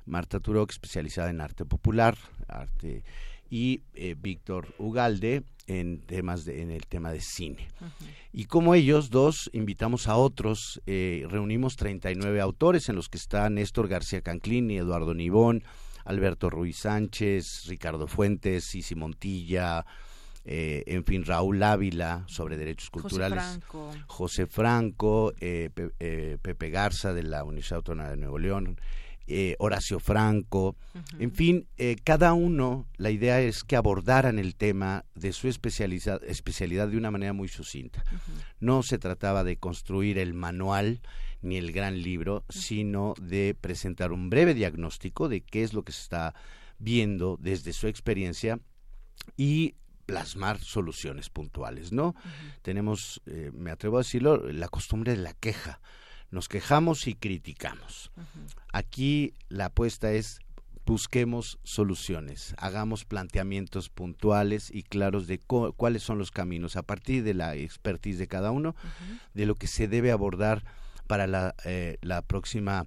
Marta 0.06 0.40
Turok, 0.40 0.70
especializada 0.70 1.30
en 1.30 1.40
arte 1.40 1.64
popular, 1.64 2.16
arte 2.48 3.04
y 3.50 3.82
eh, 3.94 4.14
Víctor 4.18 4.74
Ugalde 4.78 5.42
en 5.66 6.00
temas 6.00 6.44
de, 6.44 6.62
en 6.62 6.70
el 6.70 6.86
tema 6.86 7.10
de 7.12 7.20
cine. 7.20 7.68
Y 8.32 8.44
como 8.44 8.74
ellos 8.74 9.10
dos, 9.10 9.50
invitamos 9.52 10.06
a 10.08 10.16
otros, 10.16 10.80
eh, 10.86 11.26
reunimos 11.28 11.76
39 11.76 12.40
autores 12.40 12.88
en 12.88 12.96
los 12.96 13.08
que 13.08 13.18
está 13.18 13.48
Néstor 13.50 13.88
García 13.88 14.20
Canclini, 14.20 14.76
Eduardo 14.78 15.14
Nibón, 15.14 15.64
Alberto 16.04 16.50
Ruiz 16.50 16.76
Sánchez, 16.78 17.64
Ricardo 17.66 18.06
Fuentes, 18.06 18.64
Sisi 18.64 18.94
Montilla, 18.94 19.84
eh, 20.44 20.84
en 20.86 21.04
fin, 21.04 21.24
Raúl 21.24 21.60
Ávila 21.64 22.24
sobre 22.28 22.56
derechos 22.56 22.90
culturales, 22.90 23.42
José 23.42 23.60
Franco, 23.60 23.90
José 24.06 24.46
Franco 24.46 25.32
eh, 25.40 25.70
Pe- 25.74 25.90
eh, 25.98 26.38
Pepe 26.40 26.70
Garza 26.70 27.12
de 27.12 27.24
la 27.24 27.42
Universidad 27.42 27.78
Autónoma 27.78 28.10
de 28.10 28.16
Nuevo 28.18 28.38
León, 28.38 28.78
eh, 29.26 29.56
Horacio 29.58 29.98
Franco, 29.98 30.76
en 31.18 31.32
fin, 31.32 31.66
eh, 31.76 31.96
cada 32.04 32.32
uno, 32.32 32.86
la 32.96 33.10
idea 33.10 33.40
es 33.40 33.64
que 33.64 33.76
abordaran 33.76 34.38
el 34.38 34.54
tema 34.54 35.04
de 35.14 35.32
su 35.32 35.48
especializa- 35.48 36.20
especialidad 36.26 36.88
de 36.88 36.96
una 36.96 37.10
manera 37.10 37.32
muy 37.32 37.48
sucinta. 37.48 38.04
No 38.60 38.82
se 38.82 38.98
trataba 38.98 39.44
de 39.44 39.56
construir 39.56 40.18
el 40.18 40.34
manual 40.34 41.00
ni 41.42 41.56
el 41.56 41.72
gran 41.72 42.02
libro, 42.02 42.44
sino 42.48 43.14
de 43.20 43.56
presentar 43.60 44.12
un 44.12 44.30
breve 44.30 44.54
diagnóstico 44.54 45.28
de 45.28 45.40
qué 45.42 45.62
es 45.62 45.72
lo 45.74 45.82
que 45.82 45.92
se 45.92 46.02
está 46.02 46.34
viendo 46.78 47.36
desde 47.40 47.72
su 47.72 47.86
experiencia 47.88 48.60
y 49.36 49.74
plasmar 50.06 50.60
soluciones 50.60 51.30
puntuales, 51.30 51.90
¿no? 51.92 52.14
Tenemos, 52.62 53.20
eh, 53.26 53.50
me 53.52 53.70
atrevo 53.70 53.96
a 53.96 54.00
decirlo, 54.00 54.36
la 54.52 54.68
costumbre 54.68 55.16
de 55.16 55.22
la 55.22 55.34
queja. 55.34 55.80
Nos 56.30 56.48
quejamos 56.48 57.06
y 57.06 57.14
criticamos. 57.14 58.10
Aquí 58.72 59.34
la 59.48 59.66
apuesta 59.66 60.12
es 60.12 60.40
busquemos 60.86 61.58
soluciones, 61.64 62.54
hagamos 62.58 63.04
planteamientos 63.04 63.88
puntuales 63.88 64.70
y 64.72 64.84
claros 64.84 65.26
de 65.26 65.40
cuáles 65.40 66.04
son 66.04 66.18
los 66.18 66.30
caminos 66.30 66.76
a 66.76 66.82
partir 66.82 67.24
de 67.24 67.34
la 67.34 67.56
expertise 67.56 68.18
de 68.18 68.28
cada 68.28 68.52
uno, 68.52 68.76
de 69.34 69.46
lo 69.46 69.56
que 69.56 69.66
se 69.66 69.88
debe 69.88 70.12
abordar 70.12 70.64
para 71.08 71.26
la, 71.26 71.54
eh, 71.64 71.98
la 72.02 72.22
próxima 72.22 72.86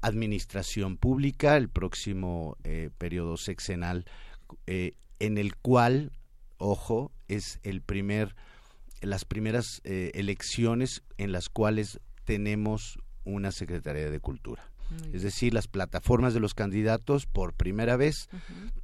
administración 0.00 0.96
pública, 0.96 1.56
el 1.56 1.68
próximo 1.68 2.56
eh, 2.62 2.90
periodo 2.98 3.36
sexenal, 3.36 4.04
eh, 4.66 4.92
en 5.18 5.36
el 5.36 5.56
cual, 5.56 6.12
ojo, 6.58 7.10
es 7.26 7.58
el 7.64 7.82
primer, 7.82 8.36
las 9.00 9.24
primeras 9.24 9.80
elecciones 9.84 11.02
en 11.18 11.32
las 11.32 11.48
cuales 11.48 12.00
tenemos 12.30 13.00
una 13.24 13.50
Secretaría 13.50 14.08
de 14.08 14.20
Cultura. 14.20 14.62
Es 15.12 15.22
decir, 15.22 15.52
las 15.52 15.66
plataformas 15.66 16.32
de 16.32 16.38
los 16.38 16.54
candidatos 16.54 17.26
por 17.26 17.54
primera 17.54 17.96
vez 17.96 18.28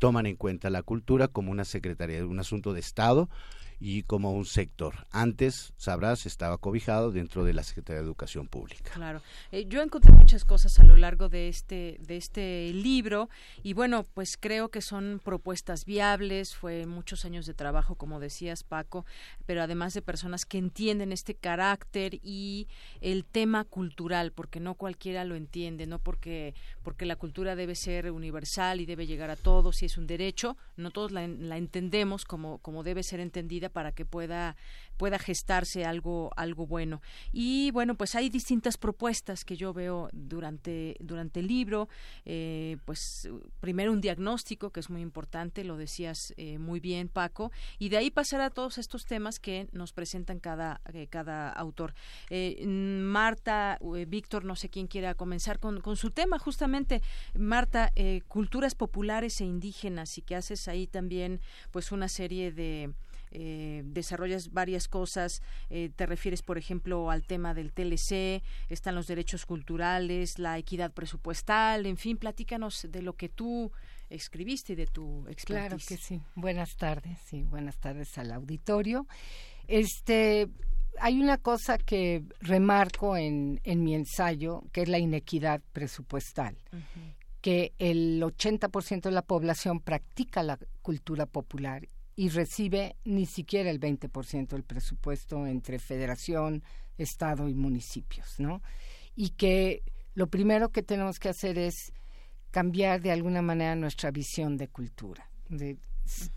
toman 0.00 0.26
en 0.26 0.34
cuenta 0.34 0.68
la 0.68 0.82
cultura 0.82 1.28
como 1.28 1.52
una 1.52 1.64
secretaría, 1.64 2.26
un 2.26 2.40
asunto 2.40 2.72
de 2.72 2.80
Estado 2.80 3.30
y 3.78 4.02
como 4.04 4.32
un 4.32 4.46
sector. 4.46 5.06
Antes, 5.10 5.72
sabrás, 5.76 6.26
estaba 6.26 6.58
cobijado 6.58 7.12
dentro 7.12 7.44
de 7.44 7.52
la 7.52 7.62
Secretaría 7.62 8.00
de 8.00 8.06
Educación 8.06 8.48
Pública. 8.48 8.90
Claro. 8.94 9.20
Eh, 9.52 9.66
yo 9.68 9.82
encontré 9.82 10.12
muchas 10.12 10.44
cosas 10.44 10.78
a 10.78 10.84
lo 10.84 10.96
largo 10.96 11.28
de 11.28 11.48
este, 11.48 11.98
de 12.06 12.16
este 12.16 12.72
libro 12.72 13.28
y 13.62 13.74
bueno, 13.74 14.04
pues 14.14 14.36
creo 14.38 14.70
que 14.70 14.80
son 14.80 15.20
propuestas 15.22 15.84
viables, 15.84 16.54
fue 16.54 16.86
muchos 16.86 17.24
años 17.24 17.46
de 17.46 17.54
trabajo, 17.54 17.96
como 17.96 18.20
decías 18.20 18.64
Paco, 18.64 19.04
pero 19.44 19.62
además 19.62 19.94
de 19.94 20.02
personas 20.02 20.46
que 20.46 20.58
entienden 20.58 21.12
este 21.12 21.34
carácter 21.34 22.18
y 22.22 22.68
el 23.00 23.24
tema 23.24 23.64
cultural, 23.64 24.32
porque 24.32 24.60
no 24.60 24.74
cualquiera 24.74 25.24
lo 25.24 25.34
entiende, 25.34 25.86
no 25.86 25.98
porque, 25.98 26.54
porque 26.82 27.06
la 27.06 27.16
cultura 27.16 27.56
debe 27.56 27.74
ser 27.74 28.10
universal 28.10 28.80
y 28.80 28.86
debe 28.86 29.06
llegar 29.06 29.30
a 29.30 29.36
todos 29.36 29.82
y 29.82 29.86
es 29.86 29.98
un 29.98 30.06
derecho, 30.06 30.56
no 30.76 30.90
todos 30.90 31.12
la, 31.12 31.26
la 31.26 31.56
entendemos 31.58 32.24
como, 32.24 32.58
como 32.58 32.82
debe 32.82 33.02
ser 33.02 33.20
entendida 33.20 33.65
para 33.70 33.92
que 33.92 34.04
pueda 34.04 34.56
pueda 34.96 35.18
gestarse 35.18 35.84
algo 35.84 36.30
algo 36.36 36.66
bueno. 36.66 37.02
Y 37.32 37.70
bueno 37.72 37.94
pues 37.96 38.14
hay 38.14 38.28
distintas 38.28 38.78
propuestas 38.78 39.44
que 39.44 39.56
yo 39.56 39.72
veo 39.72 40.08
durante 40.12 40.96
durante 41.00 41.40
el 41.40 41.46
libro. 41.48 41.88
Eh, 42.24 42.78
pues 42.84 43.28
primero 43.60 43.92
un 43.92 44.00
diagnóstico 44.00 44.70
que 44.70 44.80
es 44.80 44.90
muy 44.90 45.02
importante 45.02 45.64
lo 45.64 45.76
decías 45.76 46.32
eh, 46.36 46.58
muy 46.58 46.80
bien 46.80 47.08
Paco 47.08 47.52
y 47.78 47.88
de 47.88 47.98
ahí 47.98 48.10
pasar 48.10 48.40
a 48.40 48.50
todos 48.50 48.78
estos 48.78 49.04
temas 49.04 49.38
que 49.38 49.68
nos 49.72 49.92
presentan 49.92 50.40
cada 50.40 50.80
eh, 50.92 51.06
cada 51.08 51.50
autor. 51.50 51.94
Eh, 52.30 52.64
Marta 52.66 53.78
eh, 53.96 54.04
Víctor 54.06 54.44
no 54.44 54.56
sé 54.56 54.68
quién 54.68 54.86
quiera 54.86 55.14
comenzar 55.14 55.58
con, 55.58 55.80
con 55.80 55.96
su 55.96 56.10
tema 56.10 56.38
justamente. 56.38 57.02
Marta 57.34 57.92
eh, 57.96 58.22
culturas 58.28 58.74
populares 58.74 59.40
e 59.40 59.44
indígenas 59.44 60.18
y 60.18 60.22
que 60.22 60.36
haces 60.36 60.68
ahí 60.68 60.86
también 60.86 61.40
pues 61.70 61.92
una 61.92 62.08
serie 62.08 62.52
de 62.52 62.92
eh, 63.30 63.82
desarrollas 63.84 64.52
varias 64.52 64.88
cosas, 64.88 65.42
eh, 65.70 65.90
te 65.94 66.06
refieres, 66.06 66.42
por 66.42 66.58
ejemplo, 66.58 67.10
al 67.10 67.24
tema 67.24 67.54
del 67.54 67.72
TLC, 67.72 68.42
están 68.68 68.94
los 68.94 69.06
derechos 69.06 69.46
culturales, 69.46 70.38
la 70.38 70.58
equidad 70.58 70.92
presupuestal, 70.92 71.86
en 71.86 71.96
fin, 71.96 72.16
platícanos 72.16 72.86
de 72.90 73.02
lo 73.02 73.14
que 73.14 73.28
tú 73.28 73.72
escribiste 74.08 74.74
y 74.74 74.76
de 74.76 74.86
tu 74.86 75.26
expertise. 75.28 75.44
Claro 75.44 75.76
que 75.76 75.96
sí. 75.96 76.20
Buenas 76.34 76.76
tardes, 76.76 77.18
sí, 77.26 77.42
buenas 77.42 77.76
tardes 77.78 78.16
al 78.18 78.32
auditorio. 78.32 79.06
Este, 79.66 80.48
hay 81.00 81.20
una 81.20 81.38
cosa 81.38 81.78
que 81.78 82.22
remarco 82.40 83.16
en, 83.16 83.60
en 83.64 83.82
mi 83.82 83.94
ensayo, 83.94 84.64
que 84.72 84.82
es 84.82 84.88
la 84.88 84.98
inequidad 84.98 85.60
presupuestal, 85.72 86.56
que 87.40 87.72
el 87.78 88.22
80% 88.22 89.02
de 89.02 89.10
la 89.10 89.22
población 89.22 89.80
practica 89.80 90.42
la 90.42 90.58
cultura 90.82 91.26
popular 91.26 91.88
y 92.16 92.30
recibe 92.30 92.96
ni 93.04 93.26
siquiera 93.26 93.70
el 93.70 93.78
20% 93.78 94.48
del 94.48 94.64
presupuesto 94.64 95.46
entre 95.46 95.78
federación, 95.78 96.62
estado 96.96 97.48
y 97.48 97.54
municipios, 97.54 98.40
¿no? 98.40 98.62
Y 99.14 99.30
que 99.30 99.82
lo 100.14 100.26
primero 100.28 100.70
que 100.70 100.82
tenemos 100.82 101.18
que 101.18 101.28
hacer 101.28 101.58
es 101.58 101.92
cambiar 102.50 103.02
de 103.02 103.12
alguna 103.12 103.42
manera 103.42 103.76
nuestra 103.76 104.10
visión 104.10 104.56
de 104.56 104.68
cultura. 104.68 105.28
De- 105.48 105.76
s- 106.04 106.30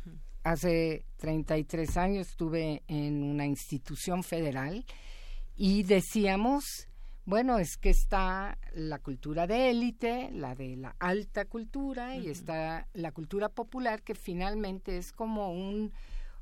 Hace 0.44 1.06
33 1.18 1.98
años 1.98 2.30
estuve 2.30 2.82
en 2.88 3.24
una 3.24 3.46
institución 3.46 4.24
federal 4.24 4.86
y 5.56 5.84
decíamos, 5.84 6.88
bueno, 7.26 7.60
es 7.60 7.78
que 7.78 7.90
está 7.90 8.58
la 8.74 9.00
cultura 9.00 9.46
de 9.46 9.70
élite, 9.70 10.30
la 10.32 10.56
de 10.56 10.76
la 10.76 10.96
alta 11.00 11.46
cultura 11.46 12.16
y 12.16 12.30
está 12.30 12.88
la 12.94 13.12
cultura 13.12 13.50
popular 13.50 14.02
que 14.02 14.16
finalmente 14.16 14.98
es 14.98 15.12
como 15.12 15.52
un 15.52 15.92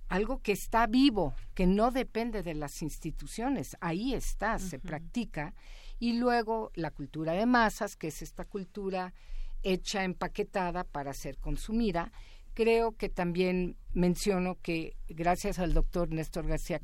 algo 0.07 0.41
que 0.41 0.53
está 0.53 0.87
vivo, 0.87 1.33
que 1.53 1.67
no 1.67 1.91
depende 1.91 2.41
de 2.41 2.53
las 2.53 2.81
instituciones, 2.81 3.75
ahí 3.81 4.13
está, 4.13 4.57
se 4.59 4.79
practica. 4.79 5.53
Y 5.99 6.13
luego 6.13 6.71
la 6.75 6.91
cultura 6.91 7.33
de 7.33 7.45
masas, 7.45 7.95
que 7.95 8.07
es 8.07 8.21
esta 8.21 8.45
cultura 8.45 9.13
hecha 9.63 10.03
empaquetada 10.03 10.83
para 10.83 11.13
ser 11.13 11.37
consumida. 11.37 12.11
Creo 12.53 12.93
que 12.93 13.09
también 13.09 13.75
menciono 13.93 14.57
que 14.61 14.95
gracias 15.09 15.59
al 15.59 15.73
doctor 15.73 16.09
Néstor 16.09 16.47
García 16.47 16.79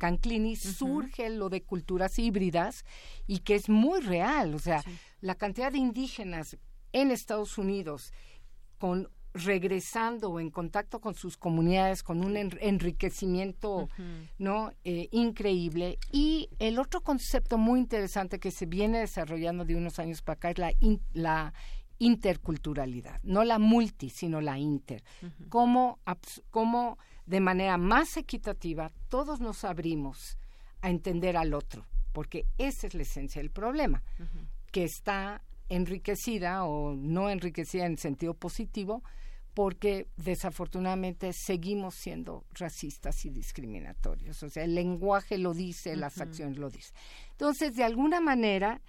Canclini 0.00 0.56
surge 0.56 1.28
lo 1.28 1.50
de 1.50 1.62
culturas 1.62 2.18
híbridas 2.18 2.84
y 3.26 3.40
que 3.40 3.54
es 3.54 3.68
muy 3.68 4.00
real. 4.00 4.54
O 4.54 4.58
sea, 4.58 4.82
la 5.20 5.34
cantidad 5.34 5.70
de 5.70 5.78
indígenas 5.78 6.56
en 6.92 7.10
Estados 7.10 7.58
Unidos 7.58 8.12
con 8.78 9.08
regresando 9.34 10.30
o 10.30 10.40
en 10.40 10.50
contacto 10.50 11.00
con 11.00 11.14
sus 11.14 11.36
comunidades 11.36 12.02
con 12.02 12.24
un 12.24 12.36
en- 12.36 12.58
enriquecimiento 12.60 13.88
no 14.38 14.72
Eh, 14.84 15.08
increíble. 15.12 15.98
Y 16.10 16.48
el 16.58 16.78
otro 16.78 17.02
concepto 17.02 17.58
muy 17.58 17.78
interesante 17.78 18.40
que 18.40 18.50
se 18.50 18.66
viene 18.66 18.98
desarrollando 19.00 19.64
de 19.64 19.76
unos 19.76 19.98
años 19.98 20.22
para 20.22 20.34
acá 20.36 20.50
es 20.50 20.58
la 20.58 20.72
in- 20.80 21.02
la 21.12 21.52
interculturalidad 21.98 23.20
no 23.22 23.44
la 23.44 23.58
multi 23.58 24.08
sino 24.10 24.40
la 24.40 24.58
inter. 24.58 25.02
Cómo 25.48 25.98
cómo 26.50 26.98
de 27.30 27.40
manera 27.40 27.78
más 27.78 28.16
equitativa 28.16 28.90
todos 29.08 29.40
nos 29.40 29.62
abrimos 29.62 30.36
a 30.82 30.90
entender 30.90 31.36
al 31.36 31.54
otro 31.54 31.86
porque 32.12 32.46
esa 32.58 32.88
es 32.88 32.94
la 32.94 33.02
esencia 33.02 33.40
del 33.40 33.52
problema 33.52 34.02
que 34.72 34.82
está 34.82 35.40
enriquecida 35.68 36.64
o 36.64 36.96
no 36.96 37.30
enriquecida 37.30 37.86
en 37.86 37.98
sentido 37.98 38.34
positivo 38.34 39.04
porque 39.54 40.08
desafortunadamente 40.16 41.32
seguimos 41.32 41.94
siendo 41.94 42.44
racistas 42.52 43.24
y 43.24 43.30
discriminatorios. 43.30 44.42
O 44.42 44.48
sea, 44.48 44.64
el 44.64 44.74
lenguaje 44.74 45.38
lo 45.38 45.54
dice, 45.54 45.96
las 45.96 46.20
acciones 46.20 46.56
lo 46.56 46.70
dicen. 46.70 46.94
Entonces, 47.32 47.74
de 47.74 47.82
alguna 47.82 48.20
manera, 48.20 48.80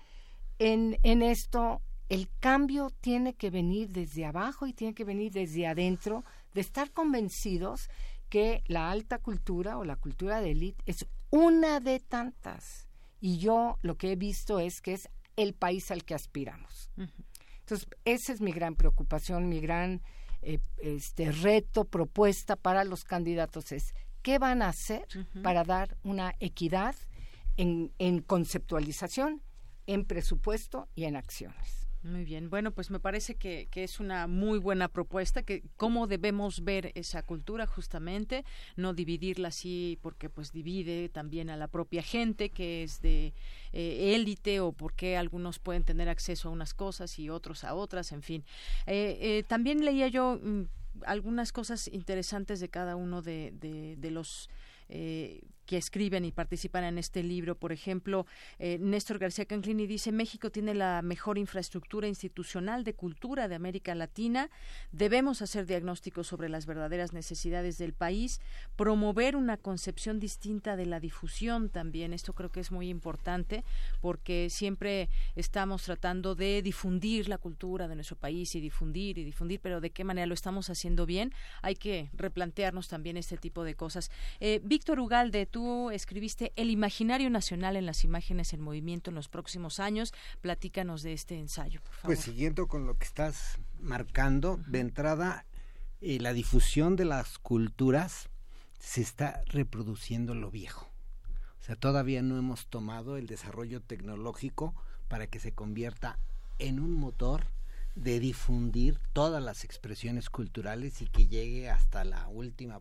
en, 0.60 0.98
en 1.02 1.24
esto, 1.24 1.82
el 2.10 2.30
cambio 2.40 2.92
tiene 3.02 3.34
que 3.34 3.50
venir 3.50 3.90
desde 3.90 4.26
abajo 4.26 4.68
y 4.68 4.74
tiene 4.74 4.94
que 4.94 5.04
venir 5.04 5.32
desde 5.32 5.66
adentro, 5.66 6.24
de 6.54 6.62
estar 6.62 6.92
convencidos 6.92 7.90
que 8.32 8.64
la 8.68 8.90
alta 8.90 9.18
cultura 9.18 9.78
o 9.78 9.84
la 9.84 9.98
cultura 9.98 10.40
de 10.40 10.52
élite 10.52 10.82
es 10.86 11.06
una 11.32 11.82
de 11.82 12.00
tantas. 12.00 12.88
Y 13.20 13.40
yo 13.40 13.78
lo 13.82 13.98
que 13.98 14.14
he 14.14 14.16
visto 14.16 14.62
es 14.62 14.80
que 14.80 14.94
es 14.94 15.10
el 15.36 15.54
país 15.54 15.92
al 15.92 16.06
que 16.06 16.16
aspiramos. 16.16 16.90
Entonces, 17.60 17.90
esa 18.06 18.32
es 18.32 18.40
mi 18.40 18.54
gran 18.54 18.76
preocupación, 18.76 19.50
mi 19.50 19.60
gran 19.60 20.02
eh, 20.42 20.60
este 20.78 21.30
reto, 21.34 21.84
propuesta 21.84 22.56
para 22.56 22.86
los 22.86 23.04
candidatos 23.04 23.74
es 23.74 23.94
qué 24.22 24.40
van 24.40 24.62
a 24.62 24.70
hacer 24.70 25.06
para 25.44 25.66
dar 25.66 25.98
una 26.04 26.34
equidad 26.40 26.96
en, 27.58 27.92
en 28.00 28.22
conceptualización, 28.22 29.42
en 29.88 30.06
presupuesto 30.06 30.88
y 30.96 31.04
en 31.04 31.18
acciones. 31.18 31.81
Muy 32.04 32.24
bien, 32.24 32.50
bueno, 32.50 32.72
pues 32.72 32.90
me 32.90 33.00
parece 33.00 33.36
que, 33.36 33.68
que, 33.70 33.84
es 33.84 34.00
una 34.00 34.26
muy 34.26 34.58
buena 34.58 34.88
propuesta, 34.88 35.44
que 35.44 35.62
cómo 35.78 36.08
debemos 36.08 36.64
ver 36.64 36.92
esa 36.96 37.22
cultura 37.22 37.68
justamente, 37.68 38.44
no 38.76 38.94
dividirla 38.94 39.50
así 39.50 40.00
porque 40.02 40.28
pues 40.28 40.52
divide 40.52 41.10
también 41.10 41.52
a 41.52 41.58
la 41.58 41.68
propia 41.68 42.02
gente 42.02 42.50
que 42.50 42.82
es 42.82 43.02
de 43.02 43.36
eh, 43.72 44.16
élite 44.16 44.62
o 44.62 44.72
porque 44.72 45.16
algunos 45.16 45.60
pueden 45.60 45.84
tener 45.84 46.10
acceso 46.10 46.50
a 46.50 46.52
unas 46.52 46.74
cosas 46.74 47.20
y 47.20 47.30
otros 47.30 47.64
a 47.64 47.76
otras, 47.76 48.12
en 48.14 48.24
fin. 48.24 48.46
Eh, 48.88 49.20
eh, 49.22 49.44
también 49.48 49.86
leía 49.86 50.08
yo 50.08 50.40
mm, 50.42 50.64
algunas 51.06 51.52
cosas 51.52 51.88
interesantes 51.88 52.60
de 52.60 52.70
cada 52.70 52.96
uno 52.96 53.22
de, 53.22 53.52
de, 53.54 53.96
de 53.98 54.10
los 54.10 54.50
eh, 54.90 55.42
que 55.72 55.78
escriben 55.78 56.26
y 56.26 56.34
participan 56.34 56.84
en 56.84 56.98
este 56.98 57.24
libro. 57.24 57.56
Por 57.56 57.72
ejemplo, 57.72 58.26
eh, 58.60 58.78
Néstor 58.82 59.20
García 59.20 59.46
Canclini 59.46 59.88
dice, 59.88 60.12
México 60.12 60.50
tiene 60.50 60.74
la 60.74 61.02
mejor 61.02 61.38
infraestructura 61.38 62.10
institucional 62.10 62.84
de 62.84 62.94
cultura 62.94 63.48
de 63.48 63.56
América 63.56 63.96
Latina. 63.96 64.50
Debemos 64.92 65.42
hacer 65.42 65.66
diagnósticos 65.66 66.28
sobre 66.28 66.50
las 66.50 66.66
verdaderas 66.66 67.14
necesidades 67.14 67.78
del 67.78 67.94
país, 67.94 68.42
promover 68.76 69.38
una 69.38 69.56
concepción 69.56 70.20
distinta 70.20 70.76
de 70.76 70.88
la 70.88 71.00
difusión 71.00 71.70
también. 71.70 72.12
Esto 72.12 72.34
creo 72.34 72.52
que 72.52 72.60
es 72.60 72.74
muy 72.74 72.90
importante 72.90 73.64
porque 74.02 74.50
siempre 74.50 75.08
estamos 75.38 75.84
tratando 75.84 76.36
de 76.36 76.62
difundir 76.62 77.30
la 77.30 77.38
cultura 77.38 77.88
de 77.88 77.96
nuestro 77.96 78.18
país 78.18 78.56
y 78.56 78.60
difundir 78.60 79.18
y 79.18 79.24
difundir, 79.24 79.62
pero 79.62 79.80
de 79.80 79.92
qué 79.92 80.04
manera 80.04 80.28
lo 80.28 80.34
estamos 80.34 80.70
haciendo 80.70 81.06
bien. 81.06 81.32
Hay 81.62 81.76
que 81.76 82.10
replantearnos 82.12 82.90
también 82.90 83.16
este 83.16 83.38
tipo 83.38 83.64
de 83.64 83.76
cosas. 83.76 84.12
Eh, 84.42 84.60
Víctor 84.66 85.00
Ugalde, 85.00 85.46
tú 85.46 85.61
escribiste 85.92 86.54
El 86.56 86.70
imaginario 86.70 87.30
nacional 87.30 87.76
en 87.76 87.86
las 87.86 88.04
imágenes 88.04 88.54
en 88.54 88.62
movimiento 88.62 89.12
en 89.12 89.16
los 89.16 89.30
próximos 89.30 89.80
años. 89.80 90.14
Platícanos 90.42 91.04
de 91.04 91.14
este 91.14 91.38
ensayo, 91.38 91.82
por 91.82 91.94
favor. 91.94 92.16
Pues 92.16 92.20
siguiendo 92.20 92.68
con 92.68 92.86
lo 92.86 92.98
que 92.98 93.06
estás 93.06 93.60
marcando, 93.80 94.60
de 94.68 94.80
entrada, 94.80 95.46
eh, 96.02 96.20
la 96.20 96.34
difusión 96.34 96.96
de 96.96 97.06
las 97.06 97.38
culturas 97.40 98.30
se 98.80 99.02
está 99.02 99.44
reproduciendo 99.48 100.34
lo 100.34 100.50
viejo. 100.50 100.88
O 101.60 101.64
sea, 101.64 101.76
todavía 101.76 102.24
no 102.24 102.38
hemos 102.38 102.68
tomado 102.68 103.18
el 103.18 103.28
desarrollo 103.28 103.82
tecnológico 103.82 104.74
para 105.08 105.28
que 105.28 105.40
se 105.40 105.52
convierta 105.52 106.18
en 106.58 106.80
un 106.80 106.94
motor 106.94 107.46
de 107.96 108.20
difundir 108.20 109.00
todas 109.14 109.44
las 109.44 109.64
expresiones 109.64 110.30
culturales 110.30 111.02
y 111.02 111.08
que 111.08 111.28
llegue 111.28 111.70
hasta 111.70 112.04
la 112.04 112.28
última 112.30 112.80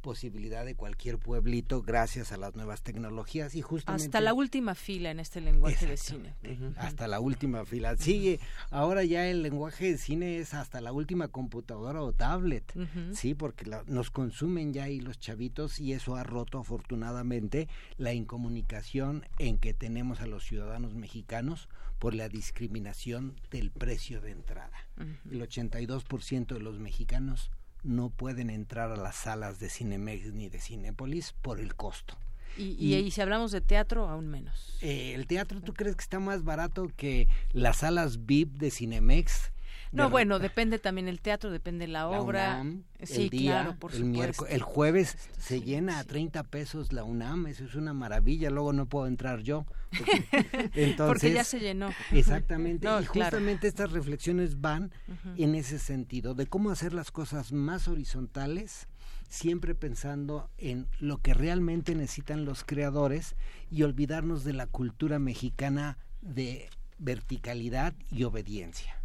posibilidad 0.00 0.64
de 0.64 0.74
cualquier 0.74 1.18
pueblito 1.18 1.82
gracias 1.82 2.32
a 2.32 2.36
las 2.36 2.56
nuevas 2.56 2.82
tecnologías 2.82 3.54
y 3.54 3.62
justamente 3.62 4.06
hasta 4.06 4.20
la 4.20 4.34
última 4.34 4.74
fila 4.74 5.10
en 5.10 5.20
este 5.20 5.40
lenguaje 5.40 5.86
de 5.86 5.96
cine. 5.96 6.34
Hasta 6.76 7.06
la 7.06 7.20
última 7.20 7.64
fila. 7.64 7.96
Sigue 7.96 8.40
ahora 8.70 9.04
ya 9.04 9.28
el 9.28 9.42
lenguaje 9.42 9.92
de 9.92 9.98
cine 9.98 10.38
es 10.38 10.54
hasta 10.54 10.80
la 10.80 10.92
última 10.92 11.28
computadora 11.28 12.02
o 12.02 12.12
tablet. 12.12 12.72
Sí 13.12 13.34
porque 13.34 13.70
nos 13.86 14.10
consumen 14.10 14.72
ya 14.72 14.84
ahí 14.84 15.00
los 15.00 15.18
chavitos 15.18 15.80
y 15.80 15.92
eso 15.92 16.16
ha 16.16 16.24
roto 16.24 16.58
afortunadamente 16.58 17.68
la 17.96 18.12
incomunicación 18.12 19.26
en 19.38 19.58
que 19.58 19.74
tenemos 19.74 20.20
a 20.20 20.26
los 20.26 20.44
ciudadanos 20.44 20.94
mexicanos 20.94 21.68
por 21.98 22.14
la 22.14 22.28
discriminación 22.28 23.36
del 23.50 23.70
precio 23.70 24.20
de 24.20 24.32
entrada. 24.32 24.88
El 25.30 25.40
82% 25.40 26.46
de 26.46 26.60
los 26.60 26.78
mexicanos 26.78 27.50
no 27.82 28.10
pueden 28.10 28.50
entrar 28.50 28.90
a 28.90 28.96
las 28.96 29.16
salas 29.16 29.58
de 29.58 29.68
Cinemex 29.68 30.32
ni 30.32 30.48
de 30.48 30.60
Cinépolis 30.60 31.32
por 31.40 31.60
el 31.60 31.74
costo. 31.74 32.16
Y, 32.56 32.76
y, 32.78 32.94
y, 32.96 33.10
si 33.10 33.20
hablamos 33.20 33.52
de 33.52 33.60
teatro, 33.60 34.08
aún 34.08 34.28
menos. 34.28 34.76
Eh, 34.80 35.14
¿El 35.14 35.26
teatro 35.26 35.60
tú 35.60 35.72
crees 35.72 35.94
que 35.94 36.02
está 36.02 36.18
más 36.18 36.42
barato 36.42 36.90
que 36.96 37.28
las 37.52 37.78
salas 37.78 38.26
VIP 38.26 38.54
de 38.54 38.70
Cinemex? 38.70 39.52
No, 39.92 40.04
de 40.04 40.10
bueno, 40.10 40.38
depende 40.38 40.78
también 40.78 41.08
el 41.08 41.20
teatro, 41.20 41.50
depende 41.50 41.88
la 41.88 42.08
obra. 42.08 42.54
La 42.54 42.60
UNAM, 42.60 42.84
sí, 43.02 43.22
el 43.22 43.30
día, 43.30 43.52
claro, 43.62 43.76
por 43.76 43.90
el 43.90 43.98
supuesto. 43.98 44.18
miércoles, 44.18 44.54
el 44.54 44.62
jueves 44.62 45.16
se 45.38 45.58
sí, 45.58 45.64
llena 45.64 45.94
sí. 45.94 45.98
a 45.98 46.04
30 46.04 46.42
pesos 46.44 46.92
la 46.92 47.02
UNAM, 47.02 47.46
eso 47.48 47.64
es 47.64 47.74
una 47.74 47.92
maravilla, 47.92 48.50
luego 48.50 48.72
no 48.72 48.86
puedo 48.86 49.06
entrar 49.06 49.40
yo. 49.40 49.66
Porque, 49.96 50.24
entonces, 50.74 50.96
porque 51.06 51.32
ya 51.32 51.44
se 51.44 51.58
llenó. 51.58 51.90
Exactamente, 52.12 52.86
no, 52.86 53.00
y 53.00 53.04
justamente 53.04 53.66
estas 53.66 53.90
reflexiones 53.90 54.60
van 54.60 54.92
uh 55.08 55.12
-huh. 55.12 55.42
en 55.44 55.54
ese 55.56 55.78
sentido, 55.78 56.34
de 56.34 56.46
cómo 56.46 56.70
hacer 56.70 56.92
las 56.92 57.10
cosas 57.10 57.52
más 57.52 57.88
horizontales, 57.88 58.86
siempre 59.28 59.74
pensando 59.74 60.50
en 60.58 60.86
lo 61.00 61.18
que 61.18 61.34
realmente 61.34 61.96
necesitan 61.96 62.44
los 62.44 62.62
creadores 62.62 63.34
y 63.70 63.82
olvidarnos 63.82 64.44
de 64.44 64.52
la 64.52 64.66
cultura 64.66 65.18
mexicana 65.18 65.98
de 66.20 66.68
verticalidad 66.98 67.94
y 68.10 68.24
obediencia. 68.24 68.99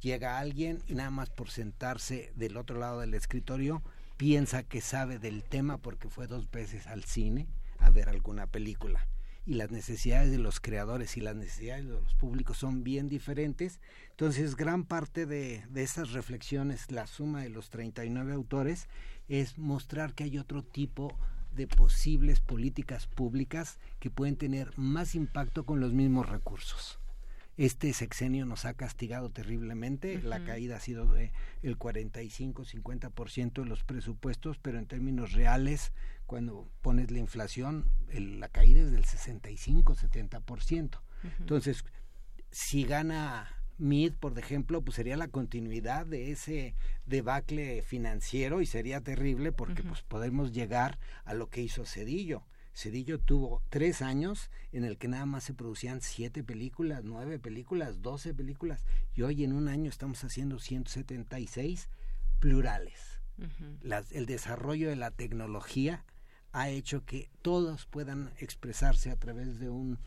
Llega 0.00 0.38
alguien 0.38 0.82
y 0.86 0.94
nada 0.94 1.10
más 1.10 1.30
por 1.30 1.50
sentarse 1.50 2.32
del 2.36 2.56
otro 2.56 2.78
lado 2.78 3.00
del 3.00 3.14
escritorio 3.14 3.82
piensa 4.16 4.62
que 4.62 4.80
sabe 4.80 5.18
del 5.18 5.42
tema 5.42 5.78
porque 5.78 6.08
fue 6.08 6.26
dos 6.26 6.50
veces 6.50 6.86
al 6.86 7.04
cine 7.04 7.46
a 7.78 7.90
ver 7.90 8.08
alguna 8.08 8.46
película. 8.46 9.06
Y 9.44 9.54
las 9.54 9.70
necesidades 9.70 10.32
de 10.32 10.38
los 10.38 10.58
creadores 10.58 11.16
y 11.16 11.20
las 11.20 11.36
necesidades 11.36 11.84
de 11.84 11.92
los 11.92 12.14
públicos 12.14 12.58
son 12.58 12.82
bien 12.82 13.08
diferentes. 13.08 13.78
Entonces, 14.10 14.56
gran 14.56 14.84
parte 14.84 15.24
de, 15.24 15.64
de 15.70 15.82
esas 15.84 16.10
reflexiones, 16.10 16.90
la 16.90 17.06
suma 17.06 17.42
de 17.42 17.50
los 17.50 17.70
39 17.70 18.32
autores, 18.32 18.88
es 19.28 19.56
mostrar 19.56 20.14
que 20.14 20.24
hay 20.24 20.38
otro 20.38 20.64
tipo 20.64 21.16
de 21.54 21.68
posibles 21.68 22.40
políticas 22.40 23.06
públicas 23.06 23.78
que 24.00 24.10
pueden 24.10 24.36
tener 24.36 24.76
más 24.76 25.14
impacto 25.14 25.64
con 25.64 25.78
los 25.78 25.92
mismos 25.92 26.28
recursos. 26.28 26.98
Este 27.56 27.92
sexenio 27.94 28.44
nos 28.44 28.66
ha 28.66 28.74
castigado 28.74 29.30
terriblemente, 29.30 30.16
uh 30.16 30.20
-huh. 30.20 30.24
la 30.24 30.44
caída 30.44 30.76
ha 30.76 30.80
sido 30.80 31.06
de 31.06 31.32
el 31.62 31.78
45-50% 31.78 33.62
de 33.62 33.64
los 33.64 33.82
presupuestos, 33.82 34.58
pero 34.58 34.78
en 34.78 34.86
términos 34.86 35.32
reales, 35.32 35.92
cuando 36.26 36.68
pones 36.82 37.10
la 37.10 37.18
inflación, 37.18 37.88
el, 38.10 38.40
la 38.40 38.48
caída 38.48 38.82
es 38.82 38.90
del 38.90 39.04
65-70%. 39.06 40.96
Uh 40.96 41.28
-huh. 41.28 41.32
Entonces, 41.40 41.84
si 42.50 42.84
gana 42.84 43.48
MID, 43.78 44.12
por 44.14 44.38
ejemplo, 44.38 44.82
pues 44.82 44.96
sería 44.96 45.16
la 45.16 45.28
continuidad 45.28 46.04
de 46.04 46.32
ese 46.32 46.74
debacle 47.06 47.80
financiero 47.82 48.60
y 48.60 48.66
sería 48.66 49.00
terrible 49.00 49.52
porque 49.52 49.80
uh 49.80 49.84
-huh. 49.86 49.88
pues 49.88 50.02
podemos 50.02 50.52
llegar 50.52 50.98
a 51.24 51.32
lo 51.32 51.48
que 51.48 51.62
hizo 51.62 51.86
Cedillo 51.86 52.44
Cedillo 52.76 53.18
tuvo 53.18 53.62
tres 53.70 54.02
años 54.02 54.50
en 54.70 54.84
el 54.84 54.98
que 54.98 55.08
nada 55.08 55.24
más 55.24 55.44
se 55.44 55.54
producían 55.54 56.02
siete 56.02 56.44
películas, 56.44 57.04
nueve 57.04 57.38
películas, 57.38 58.02
doce 58.02 58.34
películas, 58.34 58.84
y 59.14 59.22
hoy 59.22 59.44
en 59.44 59.54
un 59.54 59.68
año 59.68 59.88
estamos 59.88 60.22
haciendo 60.24 60.58
176 60.58 61.88
plurales. 62.38 63.22
Uh 63.38 63.44
-huh. 63.44 63.78
Las, 63.80 64.12
el 64.12 64.26
desarrollo 64.26 64.90
de 64.90 64.96
la 64.96 65.10
tecnología 65.10 66.04
ha 66.52 66.68
hecho 66.68 67.02
que 67.06 67.30
todos 67.40 67.86
puedan 67.86 68.30
expresarse 68.40 69.10
a 69.10 69.16
través 69.16 69.58
de 69.58 69.70
un 69.70 69.98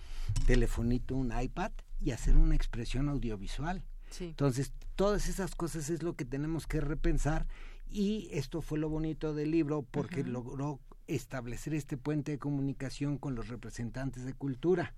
telefonito, 0.46 1.16
un 1.16 1.34
iPad, 1.38 1.72
y 2.00 2.12
hacer 2.12 2.38
una 2.38 2.54
expresión 2.54 3.10
audiovisual. 3.10 3.84
Sí. 4.12 4.26
Entonces, 4.26 4.74
todas 4.96 5.28
esas 5.28 5.56
cosas 5.56 5.90
es 5.90 6.04
lo 6.04 6.14
que 6.16 6.24
tenemos 6.24 6.68
que 6.68 6.82
repensar 6.82 7.48
y 7.90 8.30
esto 8.32 8.62
fue 8.62 8.78
lo 8.78 8.90
bonito 8.90 9.34
del 9.34 9.50
libro 9.50 9.82
porque 9.82 10.22
uh 10.22 10.26
-huh. 10.26 10.32
logró 10.32 10.80
establecer 11.16 11.74
este 11.74 11.98
puente 11.98 12.32
de 12.32 12.40
comunicación 12.40 13.18
con 13.18 13.36
los 13.36 13.48
representantes 13.48 14.26
de 14.26 14.34
cultura. 14.34 14.94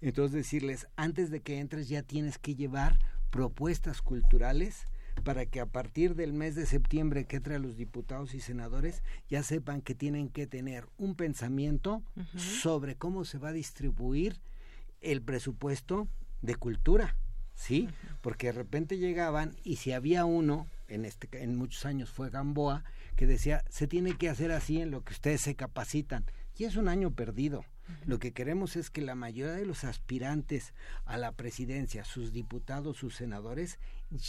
Entonces 0.00 0.32
decirles, 0.32 0.88
antes 0.96 1.30
de 1.30 1.40
que 1.40 1.60
entres 1.60 1.88
ya 1.88 2.02
tienes 2.02 2.38
que 2.38 2.54
llevar 2.54 2.98
propuestas 3.30 4.02
culturales 4.02 4.86
para 5.22 5.46
que 5.46 5.60
a 5.60 5.66
partir 5.66 6.16
del 6.16 6.32
mes 6.32 6.56
de 6.56 6.66
septiembre 6.66 7.26
que 7.26 7.36
entre 7.36 7.54
a 7.54 7.58
los 7.60 7.76
diputados 7.76 8.34
y 8.34 8.40
senadores 8.40 9.02
ya 9.28 9.42
sepan 9.42 9.80
que 9.80 9.94
tienen 9.94 10.28
que 10.28 10.46
tener 10.46 10.88
un 10.98 11.14
pensamiento 11.14 12.02
uh 12.16 12.20
-huh. 12.20 12.38
sobre 12.38 12.96
cómo 12.96 13.24
se 13.24 13.38
va 13.38 13.50
a 13.50 13.52
distribuir 13.52 14.40
el 15.00 15.22
presupuesto 15.22 16.08
de 16.42 16.56
cultura, 16.56 17.16
¿sí? 17.54 17.86
Uh 17.88 17.90
-huh. 17.90 18.16
Porque 18.22 18.48
de 18.48 18.52
repente 18.52 18.98
llegaban 18.98 19.54
y 19.62 19.76
si 19.76 19.92
había 19.92 20.24
uno, 20.24 20.66
en, 20.88 21.04
este, 21.04 21.28
en 21.42 21.56
muchos 21.56 21.86
años 21.86 22.10
fue 22.10 22.28
Gamboa, 22.28 22.84
que 23.14 23.26
decía, 23.26 23.64
se 23.68 23.86
tiene 23.86 24.16
que 24.16 24.28
hacer 24.28 24.52
así 24.52 24.80
en 24.80 24.90
lo 24.90 25.02
que 25.02 25.12
ustedes 25.12 25.40
se 25.40 25.54
capacitan. 25.54 26.24
Y 26.56 26.64
es 26.64 26.76
un 26.76 26.88
año 26.88 27.10
perdido. 27.10 27.64
Lo 28.06 28.18
que 28.18 28.32
queremos 28.32 28.76
es 28.76 28.90
que 28.90 29.02
la 29.02 29.14
mayoría 29.14 29.52
de 29.52 29.66
los 29.66 29.84
aspirantes 29.84 30.72
a 31.04 31.18
la 31.18 31.32
presidencia, 31.32 32.04
sus 32.04 32.32
diputados, 32.32 32.96
sus 32.96 33.14
senadores, 33.14 33.78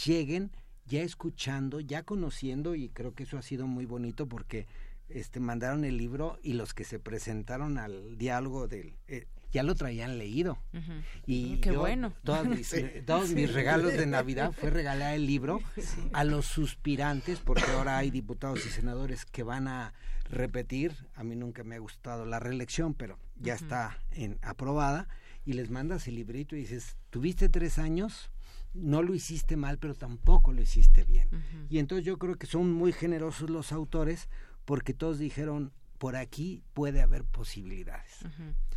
lleguen 0.04 0.50
ya 0.84 1.02
escuchando, 1.02 1.80
ya 1.80 2.02
conociendo, 2.02 2.74
y 2.74 2.90
creo 2.90 3.14
que 3.14 3.24
eso 3.24 3.38
ha 3.38 3.42
sido 3.42 3.66
muy 3.66 3.86
bonito 3.86 4.28
porque 4.28 4.66
este 5.08 5.40
mandaron 5.40 5.84
el 5.84 5.96
libro 5.96 6.38
y 6.42 6.54
los 6.54 6.74
que 6.74 6.84
se 6.84 6.98
presentaron 6.98 7.78
al 7.78 8.18
diálogo 8.18 8.68
del 8.68 8.94
eh, 9.06 9.26
ya 9.52 9.62
lo 9.62 9.74
traían 9.74 10.18
leído. 10.18 10.58
Uh 10.72 10.78
-huh. 10.78 11.02
Y 11.26 11.56
Qué 11.58 11.72
yo, 11.72 11.80
bueno. 11.80 12.12
Todos 12.24 12.46
mis, 12.46 12.74
todos 13.04 13.30
mis 13.30 13.52
regalos 13.52 13.92
de 13.92 14.06
Navidad 14.06 14.52
fue 14.52 14.70
regalar 14.70 15.14
el 15.14 15.26
libro 15.26 15.60
sí. 15.76 16.08
a 16.12 16.24
los 16.24 16.46
suspirantes, 16.46 17.40
porque 17.40 17.70
ahora 17.70 17.98
hay 17.98 18.10
diputados 18.10 18.64
y 18.66 18.68
senadores 18.68 19.24
que 19.24 19.42
van 19.42 19.68
a 19.68 19.92
repetir. 20.28 20.94
A 21.14 21.24
mí 21.24 21.36
nunca 21.36 21.64
me 21.64 21.76
ha 21.76 21.78
gustado 21.78 22.24
la 22.26 22.40
reelección, 22.40 22.94
pero 22.94 23.18
ya 23.36 23.54
uh 23.54 23.56
-huh. 23.56 23.62
está 23.62 23.98
en, 24.12 24.38
aprobada. 24.42 25.08
Y 25.44 25.52
les 25.52 25.70
mandas 25.70 26.08
el 26.08 26.16
librito 26.16 26.56
y 26.56 26.60
dices, 26.60 26.96
¿tuviste 27.10 27.48
tres 27.48 27.78
años? 27.78 28.30
no 28.76 29.02
lo 29.02 29.14
hiciste 29.14 29.56
mal, 29.56 29.78
pero 29.78 29.94
tampoco 29.94 30.52
lo 30.52 30.60
hiciste 30.60 31.04
bien. 31.04 31.28
Y 31.70 31.78
entonces 31.78 32.04
yo 32.04 32.18
creo 32.18 32.36
que 32.36 32.46
son 32.46 32.72
muy 32.72 32.92
generosos 32.92 33.50
los 33.50 33.72
autores 33.72 34.28
porque 34.64 34.92
todos 34.92 35.18
dijeron, 35.18 35.72
por 35.98 36.16
aquí 36.16 36.62
puede 36.72 37.02
haber 37.02 37.24
posibilidades. 37.24 38.20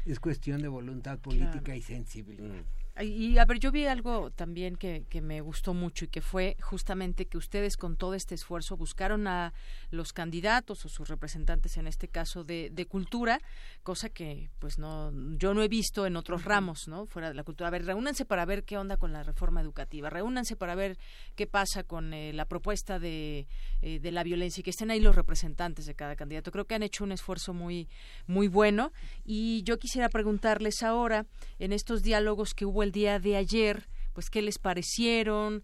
Es 0.05 0.19
cuestión 0.19 0.61
de 0.61 0.67
voluntad 0.67 1.19
política 1.19 1.75
y 1.75 1.81
sensibilidad. 1.81 2.63
Y 3.01 3.37
a 3.37 3.45
ver, 3.45 3.59
yo 3.59 3.71
vi 3.71 3.85
algo 3.85 4.29
también 4.31 4.75
que, 4.75 5.05
que, 5.09 5.21
me 5.21 5.39
gustó 5.39 5.73
mucho 5.73 6.05
y 6.05 6.07
que 6.09 6.21
fue 6.21 6.57
justamente 6.59 7.27
que 7.27 7.37
ustedes 7.37 7.77
con 7.77 7.95
todo 7.95 8.13
este 8.13 8.35
esfuerzo 8.35 8.75
buscaron 8.75 9.25
a 9.27 9.53
los 9.89 10.11
candidatos 10.11 10.83
o 10.83 10.89
sus 10.89 11.07
representantes, 11.07 11.77
en 11.77 11.87
este 11.87 12.09
caso 12.09 12.43
de, 12.43 12.69
de 12.71 12.85
cultura, 12.85 13.39
cosa 13.83 14.09
que 14.09 14.49
pues 14.59 14.79
no 14.79 15.13
yo 15.37 15.53
no 15.53 15.63
he 15.63 15.69
visto 15.69 16.05
en 16.05 16.17
otros 16.17 16.43
ramos, 16.43 16.87
¿no? 16.87 17.05
Fuera 17.05 17.29
de 17.29 17.35
la 17.35 17.43
cultura. 17.43 17.69
A 17.69 17.71
ver, 17.71 17.85
reúnanse 17.85 18.25
para 18.25 18.43
ver 18.43 18.65
qué 18.65 18.77
onda 18.77 18.97
con 18.97 19.13
la 19.13 19.23
reforma 19.23 19.61
educativa, 19.61 20.09
reúnanse 20.09 20.57
para 20.57 20.75
ver 20.75 20.97
qué 21.35 21.47
pasa 21.47 21.83
con 21.83 22.13
eh, 22.13 22.33
la 22.33 22.45
propuesta 22.45 22.99
de, 22.99 23.47
eh, 23.81 23.99
de 23.99 24.11
la 24.11 24.23
violencia 24.23 24.59
y 24.59 24.63
que 24.63 24.71
estén 24.71 24.91
ahí 24.91 24.99
los 24.99 25.15
representantes 25.15 25.85
de 25.85 25.95
cada 25.95 26.17
candidato. 26.17 26.51
Creo 26.51 26.65
que 26.65 26.75
han 26.75 26.83
hecho 26.83 27.05
un 27.05 27.13
esfuerzo 27.13 27.53
muy, 27.53 27.87
muy 28.27 28.49
bueno 28.49 28.91
y 29.23 29.63
yo 29.63 29.79
quisiera 29.79 30.09
preguntarles 30.09 30.83
ahora, 30.83 31.25
en 31.59 31.71
estos 31.71 32.03
diálogos 32.03 32.53
que 32.53 32.65
hubo 32.65 32.83
el 32.83 32.88
día 32.91 33.19
de 33.19 33.35
ayer, 33.35 33.87
pues 34.13 34.29
qué 34.29 34.41
les 34.41 34.57
parecieron, 34.57 35.63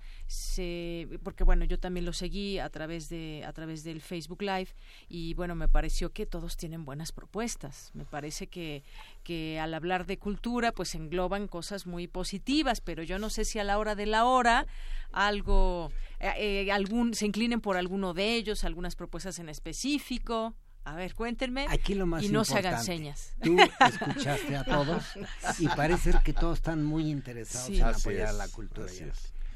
porque 1.24 1.44
bueno, 1.44 1.66
yo 1.66 1.78
también 1.78 2.06
lo 2.06 2.14
seguí 2.14 2.58
a 2.58 2.70
través 2.70 3.10
de 3.10 3.44
a 3.46 3.52
través 3.52 3.84
del 3.84 4.02
Facebook 4.02 4.42
Live 4.42 4.70
y 5.10 5.34
bueno, 5.34 5.56
me 5.56 5.68
pareció 5.68 6.14
que 6.14 6.26
todos 6.26 6.56
tienen 6.56 6.86
buenas 6.86 7.12
propuestas. 7.12 7.92
Me 7.94 8.06
parece 8.06 8.48
que 8.48 8.84
que 9.24 9.60
al 9.60 9.74
hablar 9.74 10.06
de 10.06 10.18
cultura 10.18 10.72
pues 10.72 10.96
engloban 10.96 11.48
cosas 11.48 11.86
muy 11.86 12.08
positivas, 12.08 12.80
pero 12.80 13.04
yo 13.04 13.20
no 13.20 13.30
sé 13.30 13.44
si 13.44 13.60
a 13.60 13.64
la 13.64 13.78
hora 13.78 13.96
de 13.96 14.06
la 14.06 14.26
hora 14.26 14.68
algo 15.12 15.92
eh, 16.20 16.32
eh, 16.38 16.72
algún 16.72 17.14
se 17.14 17.26
inclinen 17.26 17.60
por 17.60 17.76
alguno 17.76 18.14
de 18.14 18.36
ellos, 18.36 18.64
algunas 18.64 18.96
propuestas 18.96 19.40
en 19.40 19.50
específico. 19.50 20.54
A 20.86 20.96
ver, 20.96 21.16
cuéntenme. 21.16 21.66
Aquí 21.70 21.96
lo 21.96 22.06
más 22.06 22.24
y 22.24 22.30
no 22.30 22.46
se 22.46 22.60
hagan 22.60 22.84
señas. 22.84 23.34
Tú 23.42 23.58
escuchaste 23.60 24.56
a 24.56 24.64
todos 24.64 25.04
y 25.60 25.68
parece 25.68 26.14
que 26.24 26.32
todos 26.32 26.60
están 26.60 26.84
muy 26.84 27.10
interesados 27.10 27.70
en 27.70 27.84
apoyar 27.84 28.34
la 28.36 28.48
cultura. 28.48 28.92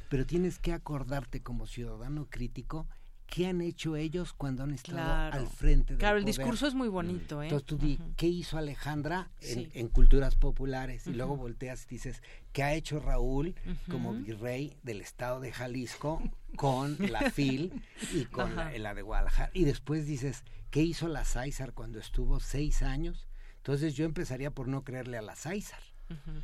Pero 0.10 0.26
tienes 0.26 0.57
que 0.57 0.73
acordarte 0.73 1.41
como 1.41 1.68
ciudadano 1.68 2.26
crítico 2.30 2.88
qué 3.30 3.47
han 3.47 3.61
hecho 3.61 3.95
ellos 3.95 4.34
cuando 4.34 4.64
han 4.64 4.72
estado 4.72 5.31
al 5.31 5.47
frente 5.47 5.93
del 5.93 5.99
Claro, 5.99 6.18
el 6.18 6.26
discurso 6.26 6.68
es 6.68 6.73
muy 6.73 6.89
bonito. 6.89 7.41
¿eh? 7.41 7.45
Entonces 7.45 7.65
tú 7.65 7.77
di, 7.77 7.99
¿qué 8.18 8.27
hizo 8.27 8.57
Alejandra 8.57 9.30
en, 9.41 9.88
culturas 9.88 10.35
populares? 10.35 11.06
Y 11.07 11.14
luego 11.14 11.38
volteas 11.38 11.85
y 11.85 11.95
dices, 11.95 12.23
¿qué 12.51 12.64
ha 12.64 12.73
hecho 12.73 12.99
Raúl 12.99 13.56
como 13.89 14.14
virrey 14.14 14.76
del 14.84 15.01
estado 15.01 15.39
de 15.39 15.51
Jalisco 15.51 16.22
con 16.56 16.97
la 16.99 17.30
FIL 17.31 17.84
y 18.14 18.26
con 18.26 18.56
la, 18.56 18.93
de 18.93 19.01
Guadalajara? 19.01 19.51
Y 19.53 19.65
después 19.65 20.06
dices, 20.06 20.43
¿qué 20.72 20.81
hizo 20.81 21.07
la 21.07 21.23
César 21.23 21.73
cuando 21.73 21.99
estuvo 21.99 22.39
seis 22.39 22.81
años? 22.81 23.27
Entonces 23.57 23.95
yo 23.95 24.06
empezaría 24.06 24.51
por 24.51 24.68
no 24.68 24.84
creerle 24.84 25.18
a 25.18 25.22
la 25.22 25.35
César. 25.35 25.81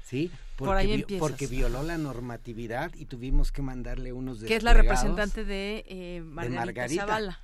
¿Sí? 0.04 0.32
Porque, 0.56 1.18
porque 1.20 1.48
violó 1.48 1.84
la 1.84 1.98
normatividad 1.98 2.94
y 2.96 3.06
tuvimos 3.06 3.52
que 3.52 3.62
mandarle 3.62 4.14
unos 4.14 4.44
Que 4.44 4.56
es 4.56 4.64
la 4.64 4.74
representante 4.74 5.44
de, 5.44 5.84
eh, 5.88 6.22
Margarita, 6.22 7.06
Zavala. 7.06 7.42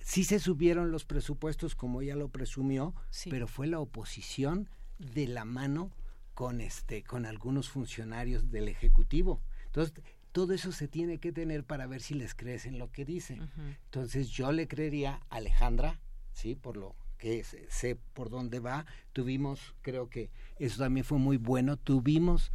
Sí 0.00 0.24
se 0.24 0.38
subieron 0.38 0.90
los 0.90 1.04
presupuestos 1.04 1.74
como 1.74 2.02
ella 2.02 2.16
lo 2.16 2.28
presumió, 2.28 2.94
pero 3.28 3.46
fue 3.46 3.66
la 3.66 3.80
oposición 3.80 4.68
de 4.98 5.26
la 5.26 5.44
mano 5.44 5.90
con 6.34 6.60
este 6.60 7.02
con 7.02 7.26
algunos 7.26 7.68
funcionarios 7.68 8.50
del 8.50 8.68
ejecutivo. 8.68 9.42
Entonces, 9.66 9.94
todo 10.32 10.52
eso 10.52 10.70
se 10.70 10.86
tiene 10.86 11.18
que 11.18 11.32
tener 11.32 11.64
para 11.64 11.86
ver 11.86 12.02
si 12.02 12.14
les 12.14 12.34
crees 12.34 12.66
en 12.66 12.78
lo 12.78 12.92
que 12.92 13.04
dicen. 13.04 13.50
Entonces, 13.84 14.28
yo 14.28 14.52
le 14.52 14.68
creería 14.68 15.20
a 15.30 15.36
Alejandra, 15.36 15.98
sí, 16.32 16.54
por 16.54 16.76
lo 16.76 16.94
que 17.26 17.44
sé 17.68 17.96
por 18.12 18.30
dónde 18.30 18.60
va. 18.60 18.86
Tuvimos, 19.12 19.74
creo 19.82 20.08
que 20.08 20.30
eso 20.58 20.78
también 20.78 21.04
fue 21.04 21.18
muy 21.18 21.38
bueno, 21.38 21.76
tuvimos 21.76 22.52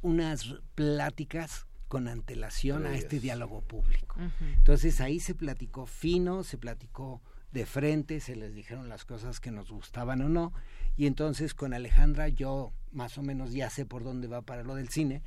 unas 0.00 0.56
pláticas 0.74 1.66
con 1.86 2.08
antelación 2.08 2.86
a 2.86 2.96
este 2.96 3.20
diálogo 3.20 3.60
público. 3.60 4.16
Entonces 4.56 5.00
ahí 5.00 5.20
se 5.20 5.36
platicó 5.36 5.86
fino, 5.86 6.42
se 6.42 6.58
platicó 6.58 7.22
de 7.52 7.64
frente, 7.64 8.18
se 8.18 8.34
les 8.34 8.54
dijeron 8.54 8.88
las 8.88 9.04
cosas 9.04 9.38
que 9.38 9.52
nos 9.52 9.70
gustaban 9.70 10.22
o 10.22 10.28
no, 10.28 10.52
y 10.96 11.06
entonces 11.06 11.54
con 11.54 11.72
Alejandra 11.72 12.28
yo 12.28 12.72
más 12.90 13.18
o 13.18 13.22
menos 13.22 13.52
ya 13.52 13.70
sé 13.70 13.86
por 13.86 14.02
dónde 14.02 14.26
va 14.26 14.42
para 14.42 14.64
lo 14.64 14.74
del 14.74 14.88
cine, 14.88 15.22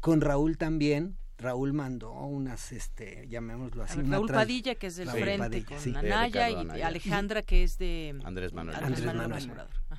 con 0.00 0.20
Raúl 0.20 0.58
también, 0.58 1.16
Raúl 1.38 1.72
mandó 1.72 2.12
unas, 2.12 2.72
este, 2.72 3.26
llamémoslo 3.28 3.84
así. 3.84 4.02
Raúl 4.02 4.28
Padilla, 4.28 4.74
que 4.74 4.88
es 4.88 4.96
del 4.96 5.08
frente 5.08 5.64
con 5.64 5.96
Anaya, 5.96 6.50
y 6.50 6.82
Alejandra, 6.82 7.42
que 7.42 7.62
es 7.62 7.78
de 7.78 8.20
Andrés 8.24 8.52
Manuel. 8.52 8.76
Andrés 8.76 9.04
Manuel. 9.04 9.52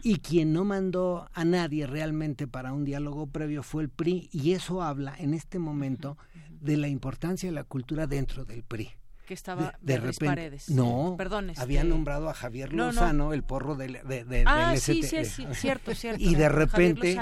Y 0.04 0.18
quien 0.20 0.52
no 0.52 0.66
mandó 0.66 1.30
a 1.34 1.46
nadie 1.46 1.88
realmente 1.88 2.48
para 2.48 2.74
un 2.74 2.84
diálogo 2.84 3.28
previo 3.28 3.64
fue 3.64 3.84
el 3.84 3.90
PRI, 3.90 4.30
y 4.34 4.52
eso 4.52 4.82
habla 4.82 5.16
en 5.18 5.34
este 5.34 5.60
momento 5.60 6.18
de 6.60 6.76
la 6.76 6.90
importancia 6.90 7.48
de 7.48 7.56
la 7.56 7.64
cultura 7.64 8.06
dentro 8.06 8.44
del 8.44 8.64
PRI 8.64 8.92
que 9.30 9.36
estaba 9.36 9.78
de, 9.80 9.98
repente, 9.98 10.26
Paredes. 10.26 10.72
No, 10.72 11.14
perdón. 11.16 11.52
Había 11.58 11.82
este, 11.82 11.90
nombrado 11.90 12.32
a 12.32 12.34
Javier 12.34 12.74
Lozano, 12.74 13.32
el 13.32 13.44
porro 13.44 13.76
de, 13.76 14.02
de, 14.04 14.44
ah, 14.48 14.74
sí, 14.76 15.04
sí, 15.04 15.24
sí, 15.24 15.46
cierto, 15.54 15.94
cierto. 15.96 16.20
Y 16.20 16.34
de 16.34 16.50
repente 16.50 17.16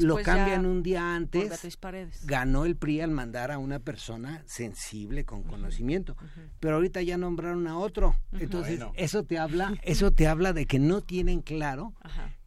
lo 0.00 0.16
cambian 0.24 0.66
un 0.66 0.82
día 0.82 1.14
antes. 1.14 1.78
Ganó 2.24 2.64
el 2.64 2.74
PRI 2.74 3.02
al 3.02 3.12
mandar 3.12 3.52
a 3.52 3.58
una 3.58 3.78
persona 3.78 4.42
sensible, 4.44 5.24
con 5.24 5.44
conocimiento. 5.44 6.16
Pero 6.58 6.74
ahorita 6.74 7.00
ya 7.02 7.16
nombraron 7.16 7.68
a 7.68 7.78
otro. 7.78 8.16
Entonces, 8.32 8.80
eso 8.94 9.22
te 9.22 9.38
habla, 9.38 9.72
eso 9.82 10.10
te 10.10 10.26
habla 10.26 10.52
de 10.52 10.66
que 10.66 10.80
no 10.80 11.00
tienen 11.00 11.42
claro 11.42 11.94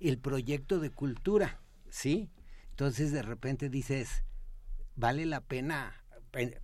el 0.02 0.18
proyecto 0.18 0.82
de 0.82 0.90
cultura, 0.90 1.62
¿sí? 1.90 2.30
Entonces, 2.72 3.14
de 3.14 3.22
repente 3.22 3.70
dices, 3.70 4.26
vale 4.98 5.26
la 5.26 5.40
pena 5.40 6.04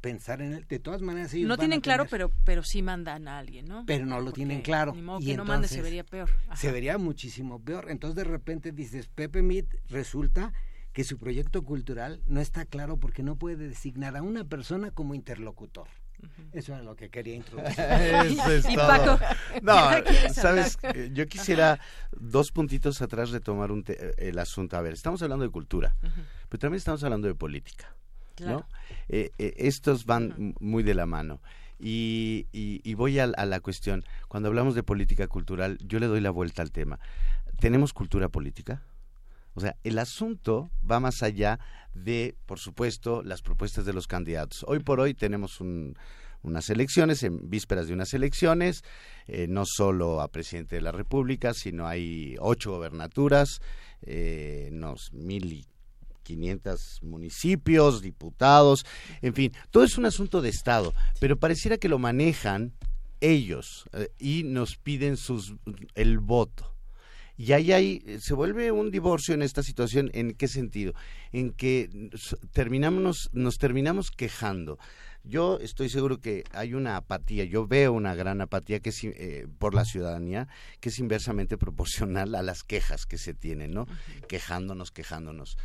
pensar 0.01 0.41
en 0.41 0.53
él. 0.53 0.65
De 0.67 0.79
todas 0.79 1.01
maneras, 1.01 1.33
ellos 1.33 1.47
no 1.47 1.57
tienen 1.57 1.81
claro, 1.81 2.05
pero 2.09 2.31
pero 2.43 2.63
sí 2.63 2.81
mandan 2.81 3.27
a 3.27 3.37
alguien, 3.37 3.65
¿no? 3.65 3.85
Pero 3.85 4.05
no 4.05 4.19
lo 4.19 4.31
tienen 4.31 4.61
claro. 4.61 4.93
y 5.19 5.25
que 5.25 5.37
no 5.37 5.45
mande 5.45 5.67
se 5.67 5.81
vería 5.81 6.03
peor. 6.03 6.29
Se 6.55 6.71
vería 6.71 6.97
muchísimo 6.97 7.59
peor. 7.59 7.89
Entonces, 7.89 8.15
de 8.15 8.23
repente 8.23 8.71
dices, 8.71 9.07
Pepe 9.07 9.41
Mit 9.41 9.67
resulta 9.89 10.53
que 10.93 11.03
su 11.03 11.17
proyecto 11.17 11.63
cultural 11.63 12.21
no 12.25 12.41
está 12.41 12.65
claro 12.65 12.97
porque 12.97 13.23
no 13.23 13.37
puede 13.37 13.67
designar 13.69 14.17
a 14.17 14.21
una 14.21 14.43
persona 14.43 14.91
como 14.91 15.15
interlocutor. 15.15 15.87
Eso 16.51 16.75
es 16.75 16.83
lo 16.83 16.95
que 16.95 17.09
quería 17.09 17.35
introducir. 17.35 17.79
Eso 17.79 18.51
es 18.51 18.63
todo. 18.63 19.19
No, 19.61 19.89
sabes, 20.33 20.77
yo 21.13 21.25
quisiera 21.27 21.79
dos 22.11 22.51
puntitos 22.51 23.01
atrás 23.01 23.31
retomar 23.31 23.71
un 23.71 23.83
el 24.17 24.37
asunto. 24.37 24.77
A 24.77 24.81
ver, 24.81 24.93
estamos 24.93 25.21
hablando 25.21 25.45
de 25.45 25.51
cultura, 25.51 25.95
pero 26.49 26.59
también 26.59 26.77
estamos 26.77 27.03
hablando 27.03 27.27
de 27.27 27.35
política. 27.35 27.95
¿No? 28.39 28.67
Eh, 29.09 29.31
eh, 29.37 29.53
estos 29.57 30.05
van 30.05 30.55
muy 30.59 30.83
de 30.83 30.93
la 30.93 31.05
mano. 31.05 31.41
Y, 31.83 32.45
y, 32.51 32.93
voy 32.93 33.17
a, 33.17 33.25
la 33.25 33.59
cuestión, 33.59 34.03
cuando 34.27 34.49
hablamos 34.49 34.75
de 34.75 34.83
política 34.83 35.27
cultural, 35.27 35.79
yo 35.81 35.97
le 35.97 36.05
doy 36.05 36.21
la 36.21 36.29
vuelta 36.29 36.61
al 36.61 36.71
tema. 36.71 36.99
¿Tenemos 37.59 37.91
cultura 37.91 38.29
política? 38.29 38.83
O 39.55 39.61
sea, 39.61 39.75
el 39.83 39.97
asunto 39.97 40.69
va 40.89 40.99
más 40.99 41.23
allá 41.23 41.59
de, 41.93 42.35
por 42.45 42.59
supuesto, 42.59 43.23
las 43.23 43.41
propuestas 43.41 43.83
de 43.85 43.93
los 43.93 44.07
candidatos. 44.07 44.63
Hoy 44.67 44.79
por 44.79 44.99
hoy 44.99 45.15
tenemos 45.15 45.59
unas 45.59 46.69
elecciones, 46.69 47.23
en 47.23 47.49
vísperas 47.49 47.87
de 47.87 47.93
unas 47.93 48.13
elecciones, 48.13 48.83
eh, 49.27 49.47
no 49.49 49.63
solo 49.65 50.21
a 50.21 50.29
presidente 50.29 50.75
de 50.75 50.81
la 50.81 50.91
República, 50.91 51.53
sino 51.53 51.87
hay 51.87 52.35
ocho 52.39 52.71
gobernaturas, 52.71 53.59
eh, 54.03 54.69
unos 54.71 55.11
mil 55.13 55.51
y 55.51 55.65
500 56.31 56.99
municipios, 57.03 58.01
diputados, 58.01 58.85
en 59.21 59.33
fin, 59.33 59.51
todo 59.69 59.83
es 59.83 59.97
un 59.97 60.05
asunto 60.05 60.41
de 60.41 60.49
Estado, 60.49 60.93
pero 61.19 61.37
pareciera 61.37 61.77
que 61.77 61.89
lo 61.89 61.99
manejan 61.99 62.71
ellos 63.19 63.85
eh, 63.91 64.09
y 64.17 64.43
nos 64.43 64.77
piden 64.77 65.17
sus, 65.17 65.55
el 65.93 66.19
voto. 66.19 66.73
Y 67.37 67.53
ahí 67.53 67.71
hay, 67.71 68.19
se 68.19 68.33
vuelve 68.33 68.71
un 68.71 68.91
divorcio 68.91 69.33
en 69.33 69.41
esta 69.41 69.63
situación, 69.63 70.09
¿en 70.13 70.33
qué 70.33 70.47
sentido? 70.47 70.93
En 71.31 71.51
que 71.51 71.89
terminamos, 72.51 73.29
nos 73.33 73.57
terminamos 73.57 74.11
quejando. 74.11 74.77
Yo 75.23 75.59
estoy 75.59 75.89
seguro 75.89 76.19
que 76.19 76.43
hay 76.51 76.73
una 76.73 76.97
apatía, 76.97 77.43
yo 77.45 77.67
veo 77.67 77.93
una 77.93 78.15
gran 78.15 78.41
apatía 78.41 78.79
que 78.79 78.89
es, 78.89 79.03
eh, 79.03 79.47
por 79.59 79.75
la 79.75 79.85
ciudadanía 79.85 80.47
que 80.79 80.89
es 80.89 80.99
inversamente 80.99 81.57
proporcional 81.57 82.35
a 82.35 82.41
las 82.41 82.63
quejas 82.63 83.05
que 83.05 83.17
se 83.17 83.33
tienen, 83.33 83.71
¿no? 83.71 83.87
Quejándonos, 84.27 84.91
quejándonos. 84.91 85.57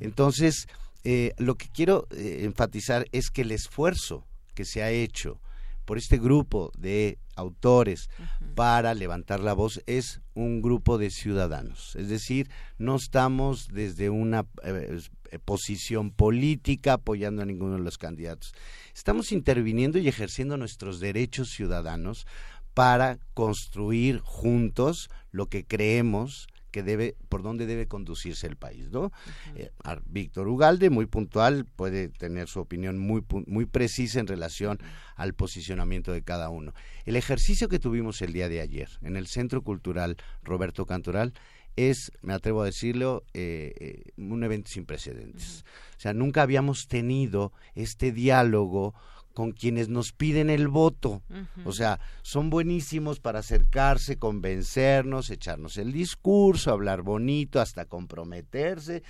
Entonces, 0.00 0.66
eh, 1.04 1.32
lo 1.38 1.56
que 1.56 1.68
quiero 1.68 2.06
eh, 2.10 2.40
enfatizar 2.42 3.06
es 3.12 3.30
que 3.30 3.42
el 3.42 3.52
esfuerzo 3.52 4.26
que 4.54 4.64
se 4.64 4.82
ha 4.82 4.90
hecho 4.90 5.40
por 5.84 5.98
este 5.98 6.18
grupo 6.18 6.72
de 6.78 7.18
autores 7.36 8.08
para 8.54 8.94
levantar 8.94 9.40
la 9.40 9.52
voz 9.52 9.82
es 9.86 10.20
un 10.34 10.62
grupo 10.62 10.98
de 10.98 11.10
ciudadanos. 11.10 11.94
Es 11.96 12.08
decir, 12.08 12.48
no 12.78 12.96
estamos 12.96 13.68
desde 13.68 14.08
una 14.08 14.46
eh, 14.62 15.00
posición 15.44 16.10
política 16.10 16.94
apoyando 16.94 17.42
a 17.42 17.46
ninguno 17.46 17.74
de 17.74 17.82
los 17.82 17.98
candidatos. 17.98 18.54
Estamos 18.94 19.32
interviniendo 19.32 19.98
y 19.98 20.08
ejerciendo 20.08 20.56
nuestros 20.56 21.00
derechos 21.00 21.50
ciudadanos 21.50 22.26
para 22.72 23.18
construir 23.34 24.20
juntos 24.20 25.10
lo 25.30 25.46
que 25.46 25.64
creemos 25.64 26.48
que 26.74 26.82
debe, 26.82 27.14
por 27.28 27.44
dónde 27.44 27.66
debe 27.66 27.86
conducirse 27.86 28.48
el 28.48 28.56
país, 28.56 28.90
¿no? 28.90 29.12
Eh, 29.54 29.70
Víctor 30.06 30.48
Ugalde, 30.48 30.90
muy 30.90 31.06
puntual, 31.06 31.66
puede 31.66 32.08
tener 32.08 32.48
su 32.48 32.58
opinión 32.58 32.98
muy, 32.98 33.22
muy 33.46 33.64
precisa 33.64 34.18
en 34.18 34.26
relación 34.26 34.80
al 35.14 35.34
posicionamiento 35.34 36.10
de 36.10 36.22
cada 36.22 36.48
uno. 36.48 36.74
El 37.04 37.14
ejercicio 37.14 37.68
que 37.68 37.78
tuvimos 37.78 38.22
el 38.22 38.32
día 38.32 38.48
de 38.48 38.60
ayer 38.60 38.88
en 39.02 39.14
el 39.14 39.28
Centro 39.28 39.62
Cultural 39.62 40.16
Roberto 40.42 40.84
Cantoral 40.84 41.32
es, 41.76 42.10
me 42.22 42.34
atrevo 42.34 42.62
a 42.62 42.64
decirlo, 42.64 43.22
eh, 43.34 43.72
eh, 43.78 44.10
un 44.16 44.42
evento 44.42 44.72
sin 44.72 44.84
precedentes. 44.84 45.64
O 45.96 46.00
sea, 46.00 46.12
nunca 46.12 46.42
habíamos 46.42 46.88
tenido 46.88 47.52
este 47.76 48.10
diálogo 48.10 48.96
con 49.34 49.52
quienes 49.52 49.88
nos 49.88 50.12
piden 50.12 50.48
el 50.48 50.68
voto. 50.68 51.22
O 51.64 51.72
sea, 51.72 52.00
son 52.22 52.50
buenísimos 52.50 53.20
para 53.20 53.40
acercarse, 53.40 54.16
convencernos, 54.16 55.28
echarnos 55.28 55.76
el 55.76 55.92
discurso, 55.92 56.70
hablar 56.70 57.02
bonito, 57.02 57.60
hasta 57.60 57.84
comprometerse, 57.84 59.02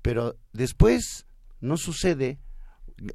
pero 0.00 0.36
después 0.52 1.26
no 1.60 1.76
sucede 1.76 2.38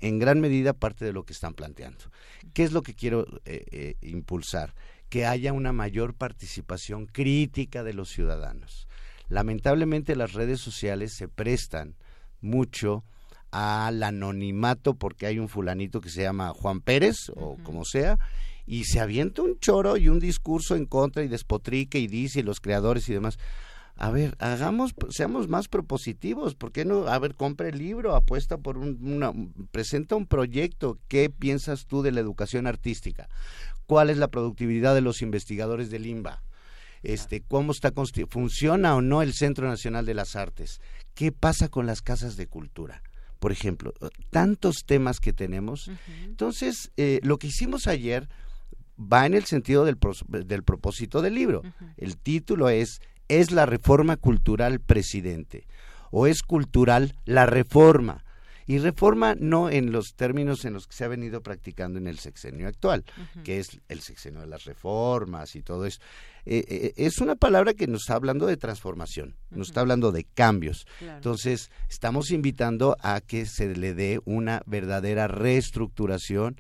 en 0.02 0.20
gran 0.20 0.42
medida 0.42 0.74
parte 0.74 1.06
de 1.06 1.14
lo 1.14 1.24
que 1.24 1.34
están 1.34 1.54
planteando. 1.54 2.06
¿Qué 2.54 2.64
es 2.64 2.74
lo 2.74 2.82
que 2.82 2.94
quiero 2.94 3.26
eh, 3.46 3.66
eh, 3.72 3.96
impulsar? 4.02 4.76
Que 5.10 5.26
haya 5.26 5.54
una 5.54 5.72
mayor 5.72 6.14
participación 6.14 7.06
crítica 7.06 7.84
de 7.84 7.94
los 7.94 8.10
ciudadanos. 8.10 8.88
Lamentablemente 9.30 10.16
las 10.16 10.34
redes 10.34 10.60
sociales 10.60 11.14
se 11.14 11.30
prestan 11.30 11.96
mucho 12.42 13.06
al 13.54 14.02
anonimato 14.02 14.96
porque 14.96 15.28
hay 15.28 15.38
un 15.38 15.48
fulanito 15.48 16.02
que 16.02 16.10
se 16.10 16.24
llama 16.24 16.54
Juan 16.56 16.82
Pérez 16.82 17.30
o 17.36 17.58
como 17.64 17.86
sea 17.86 18.18
y 18.66 18.86
se 18.86 19.00
avienta 19.00 19.44
un 19.44 19.60
choro 19.60 19.96
y 19.96 20.10
un 20.10 20.20
discurso 20.20 20.76
en 20.76 20.88
contra 20.88 21.24
y 21.24 21.28
despotrique 21.28 22.00
y 22.00 22.08
dice 22.08 22.40
y 22.40 22.44
los 22.44 22.60
creadores 22.60 23.08
y 23.10 23.14
demás. 23.14 23.38
A 23.96 24.10
ver, 24.10 24.36
hagamos, 24.40 24.96
seamos 25.10 25.50
más 25.50 25.68
propositivos. 25.68 26.56
¿Por 26.56 26.72
qué 26.72 26.84
no? 26.84 27.06
A 27.08 27.20
ver, 27.20 27.36
compre 27.36 27.70
el 27.70 27.78
libro, 27.78 28.16
apuesta 28.16 28.58
por 28.58 28.80
un, 28.80 28.98
una, 29.04 29.32
presenta 29.72 30.16
un 30.16 30.26
proyecto. 30.26 30.98
¿Qué 31.08 31.30
piensas 31.30 31.86
tú 31.86 32.02
de 32.02 32.12
la 32.12 32.22
educación 32.22 32.66
artística? 32.66 33.30
¿Cuál 33.86 34.10
es 34.10 34.18
la 34.18 34.30
productividad 34.30 34.96
de 34.96 35.02
los 35.02 35.22
investigadores 35.22 35.92
del 35.92 36.08
IMBA? 36.08 36.42
Este, 37.04 37.42
¿Cómo 37.42 37.72
está 37.72 37.92
funciona 38.30 38.96
o 38.96 39.02
no 39.02 39.22
el 39.22 39.34
Centro 39.34 39.68
Nacional 39.68 40.08
de 40.08 40.16
las 40.16 40.36
Artes? 40.36 40.82
¿Qué 41.14 41.32
pasa 41.32 41.70
con 41.70 41.86
las 41.86 42.02
casas 42.02 42.36
de 42.36 42.48
cultura? 42.48 43.04
Por 43.44 43.52
ejemplo, 43.52 43.94
tantos 44.30 44.86
temas 44.86 45.20
que 45.20 45.34
tenemos. 45.34 45.92
Entonces, 46.24 46.94
eh, 46.96 47.20
lo 47.24 47.38
que 47.40 47.48
hicimos 47.48 47.88
ayer 47.88 48.30
va 48.98 49.26
en 49.26 49.34
el 49.34 49.44
sentido 49.44 49.84
del, 49.84 49.98
del 50.46 50.64
propósito 50.64 51.22
del 51.22 51.36
libro. 51.36 51.62
El 51.98 52.16
título 52.16 52.70
es 52.70 53.02
¿Es 53.28 53.52
la 53.52 53.66
reforma 53.66 54.16
cultural 54.16 54.80
presidente? 54.80 55.68
¿O 56.10 56.26
es 56.26 56.42
cultural 56.42 57.18
la 57.26 57.46
reforma? 57.46 58.24
Y 58.66 58.78
reforma 58.80 59.36
no 59.36 59.70
en 59.70 59.92
los 59.92 60.16
términos 60.16 60.66
en 60.66 60.74
los 60.74 60.88
que 60.88 60.96
se 60.96 61.04
ha 61.04 61.08
venido 61.08 61.42
practicando 61.42 62.00
en 62.00 62.08
el 62.08 62.20
sexenio 62.20 62.68
actual, 62.68 63.04
que 63.44 63.60
es 63.60 63.80
el 63.90 64.02
sexenio 64.02 64.42
de 64.42 64.48
las 64.48 64.66
reformas 64.66 65.56
y 65.56 65.62
todo 65.62 65.86
eso. 65.86 66.00
Eh, 66.46 66.66
eh, 66.68 66.94
es 66.98 67.20
una 67.20 67.36
palabra 67.36 67.74
que 67.74 67.88
nos 67.88 68.02
está 68.02 68.16
hablando 68.16 68.46
de 68.46 68.58
transformación, 68.58 69.36
nos 69.50 69.70
está 69.70 69.82
hablando 69.82 70.12
de 70.12 70.26
cambios. 70.26 70.86
Entonces, 71.00 71.72
estamos 71.90 72.32
invitando 72.32 72.98
a 73.02 73.22
que 73.22 73.46
se 73.46 73.76
le 73.76 73.94
dé 73.94 74.20
una 74.26 74.62
verdadera 74.66 75.28
reestructuración 75.28 76.58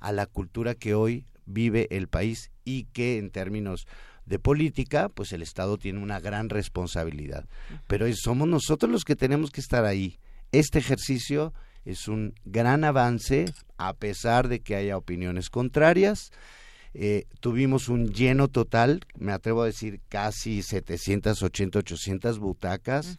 a 0.00 0.12
la 0.12 0.26
cultura 0.26 0.74
que 0.74 0.94
hoy 0.94 1.26
vive 1.46 1.88
el 1.90 2.08
país 2.08 2.50
y 2.64 2.84
que 2.84 3.18
en 3.18 3.30
términos 3.30 3.86
de 4.26 4.38
política, 4.38 5.08
pues 5.08 5.32
el 5.32 5.42
Estado 5.42 5.78
tiene 5.78 6.00
una 6.00 6.20
gran 6.20 6.48
responsabilidad. 6.48 7.46
Pero 7.86 8.06
somos 8.14 8.48
nosotros 8.48 8.90
los 8.90 9.04
que 9.04 9.16
tenemos 9.16 9.50
que 9.50 9.60
estar 9.60 9.84
ahí 9.84 10.18
este 10.52 10.78
ejercicio 10.78 11.52
es 11.84 12.08
un 12.08 12.34
gran 12.44 12.84
avance, 12.84 13.46
a 13.76 13.94
pesar 13.94 14.48
de 14.48 14.60
que 14.60 14.76
haya 14.76 14.96
opiniones 14.96 15.50
contrarias. 15.50 16.30
Eh, 16.94 17.24
tuvimos 17.40 17.88
un 17.88 18.12
lleno 18.12 18.48
total, 18.48 19.00
me 19.18 19.32
atrevo 19.32 19.62
a 19.62 19.66
decir 19.66 20.00
casi 20.08 20.62
780, 20.62 21.78
800 21.78 22.38
butacas, 22.38 23.18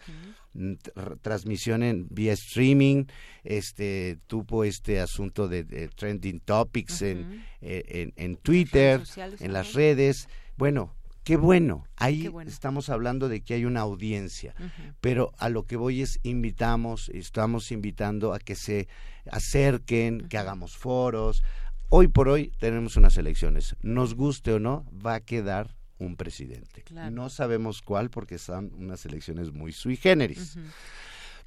mm, 0.54 0.74
transmisión 1.22 1.82
en 1.82 2.08
vía 2.10 2.34
streaming, 2.34 3.06
este 3.44 4.20
tuvo 4.28 4.64
este 4.64 5.00
asunto 5.00 5.48
de, 5.48 5.90
trending 5.96 6.40
topics 6.40 7.02
en, 7.02 7.44
eh, 7.62 8.12
en, 8.16 8.36
Twitter, 8.36 9.02
en 9.40 9.54
las 9.54 9.74
redes. 9.74 10.30
Bueno, 10.56 10.94
Qué 11.24 11.38
bueno, 11.38 11.86
ahí 11.96 12.30
estamos 12.48 12.90
hablando 12.90 13.30
de 13.30 13.42
que 13.42 13.54
hay 13.54 13.66
una 13.66 13.80
audiencia, 13.80 14.54
pero 15.00 15.32
a 15.38 15.48
lo 15.50 15.66
que 15.66 15.78
voy 15.78 16.02
es 16.02 16.20
invitamos, 16.24 17.10
estamos 17.10 17.72
invitando 17.72 18.34
a 18.34 18.40
que 18.40 18.56
se 18.56 18.90
acerquen, 19.32 20.28
que 20.28 20.38
hagamos 20.38 20.76
foros. 20.76 21.42
Hoy 21.90 22.10
por 22.10 22.28
hoy 22.28 22.52
tenemos 22.60 22.98
unas 22.98 23.16
elecciones, 23.18 23.76
nos 23.82 24.16
guste 24.16 24.52
o 24.52 24.60
no, 24.60 24.86
va 24.94 25.16
a 25.16 25.20
quedar 25.22 25.76
un 25.98 26.18
presidente. 26.18 26.84
No 27.12 27.30
sabemos 27.30 27.82
cuál 27.82 28.10
porque 28.10 28.38
son 28.38 28.72
unas 28.76 29.06
elecciones 29.06 29.54
muy 29.54 29.72
sui 29.72 29.96
generis. 29.96 30.58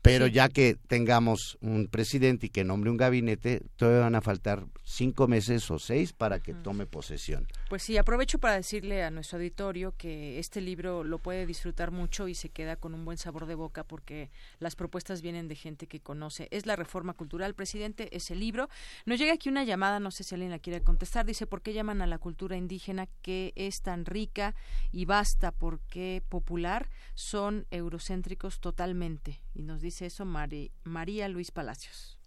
Pero 0.06 0.28
ya 0.28 0.48
que 0.48 0.76
tengamos 0.86 1.58
un 1.60 1.88
presidente 1.88 2.46
y 2.46 2.50
que 2.50 2.62
nombre 2.62 2.90
un 2.92 2.96
gabinete, 2.96 3.62
todavía 3.74 4.02
van 4.02 4.14
a 4.14 4.20
faltar 4.20 4.64
cinco 4.84 5.26
meses 5.26 5.68
o 5.72 5.80
seis 5.80 6.12
para 6.12 6.38
que 6.38 6.54
tome 6.54 6.86
posesión. 6.86 7.48
Pues 7.68 7.82
sí, 7.82 7.98
aprovecho 7.98 8.38
para 8.38 8.54
decirle 8.54 9.02
a 9.02 9.10
nuestro 9.10 9.38
auditorio 9.38 9.96
que 9.98 10.38
este 10.38 10.60
libro 10.60 11.02
lo 11.02 11.18
puede 11.18 11.44
disfrutar 11.44 11.90
mucho 11.90 12.28
y 12.28 12.36
se 12.36 12.50
queda 12.50 12.76
con 12.76 12.94
un 12.94 13.04
buen 13.04 13.18
sabor 13.18 13.46
de 13.46 13.56
boca 13.56 13.82
porque 13.82 14.30
las 14.60 14.76
propuestas 14.76 15.22
vienen 15.22 15.48
de 15.48 15.56
gente 15.56 15.88
que 15.88 15.98
conoce. 15.98 16.46
Es 16.52 16.66
la 16.66 16.76
reforma 16.76 17.14
cultural, 17.14 17.54
presidente, 17.54 18.08
es 18.16 18.30
el 18.30 18.38
libro. 18.38 18.68
Nos 19.06 19.18
llega 19.18 19.32
aquí 19.32 19.48
una 19.48 19.64
llamada, 19.64 19.98
no 19.98 20.12
sé 20.12 20.22
si 20.22 20.36
alguien 20.36 20.52
la 20.52 20.60
quiere 20.60 20.82
contestar. 20.82 21.26
Dice, 21.26 21.48
¿por 21.48 21.62
qué 21.62 21.72
llaman 21.72 22.00
a 22.00 22.06
la 22.06 22.18
cultura 22.18 22.56
indígena 22.56 23.08
que 23.22 23.52
es 23.56 23.82
tan 23.82 24.04
rica 24.04 24.54
y 24.92 25.04
basta? 25.04 25.50
porque 25.50 26.22
popular? 26.28 26.88
Son 27.14 27.66
eurocéntricos 27.70 28.60
totalmente. 28.60 29.40
Y 29.54 29.62
nos 29.62 29.80
dice 29.80 29.95
eso 30.02 30.24
María 30.24 31.28
Luis 31.28 31.50
Palacios. 31.50 32.18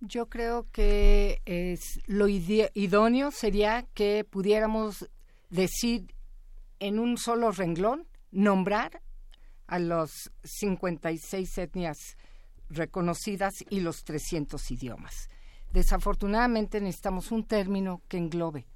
Yo 0.00 0.28
creo 0.30 0.66
que 0.72 1.42
es 1.44 2.00
lo 2.06 2.26
idóneo 2.28 3.30
sería 3.30 3.86
que 3.94 4.24
pudiéramos 4.24 5.08
decir 5.50 6.14
en 6.78 6.98
un 6.98 7.18
solo 7.18 7.52
renglón, 7.52 8.06
nombrar 8.30 9.02
a 9.66 9.78
los 9.78 10.30
56 10.42 11.58
etnias 11.58 12.16
reconocidas 12.70 13.52
y 13.68 13.80
los 13.80 14.04
300 14.04 14.70
idiomas. 14.70 15.28
Desafortunadamente 15.72 16.80
necesitamos 16.80 17.30
un 17.30 17.44
término 17.44 18.02
que 18.08 18.16
englobe 18.16 18.66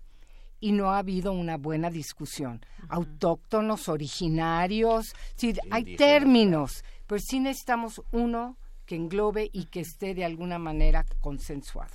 y 0.60 0.72
no 0.72 0.90
ha 0.90 0.98
habido 0.98 1.32
una 1.32 1.56
buena 1.56 1.90
discusión. 1.90 2.64
Autóctonos, 2.88 3.88
originarios, 3.88 5.14
sí, 5.34 5.54
hay 5.70 5.96
términos 5.96 6.84
pues 7.06 7.24
sí 7.28 7.40
necesitamos 7.40 8.02
uno 8.12 8.56
que 8.86 8.96
englobe 8.96 9.50
y 9.52 9.66
que 9.66 9.80
esté 9.80 10.14
de 10.14 10.24
alguna 10.24 10.58
manera 10.58 11.04
consensuado. 11.20 11.94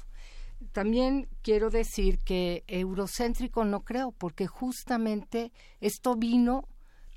También 0.72 1.30
quiero 1.42 1.70
decir 1.70 2.20
que 2.20 2.64
eurocéntrico 2.68 3.64
no 3.64 3.82
creo, 3.82 4.12
porque 4.12 4.48
justamente 4.48 5.52
esto 5.80 6.16
vino, 6.16 6.68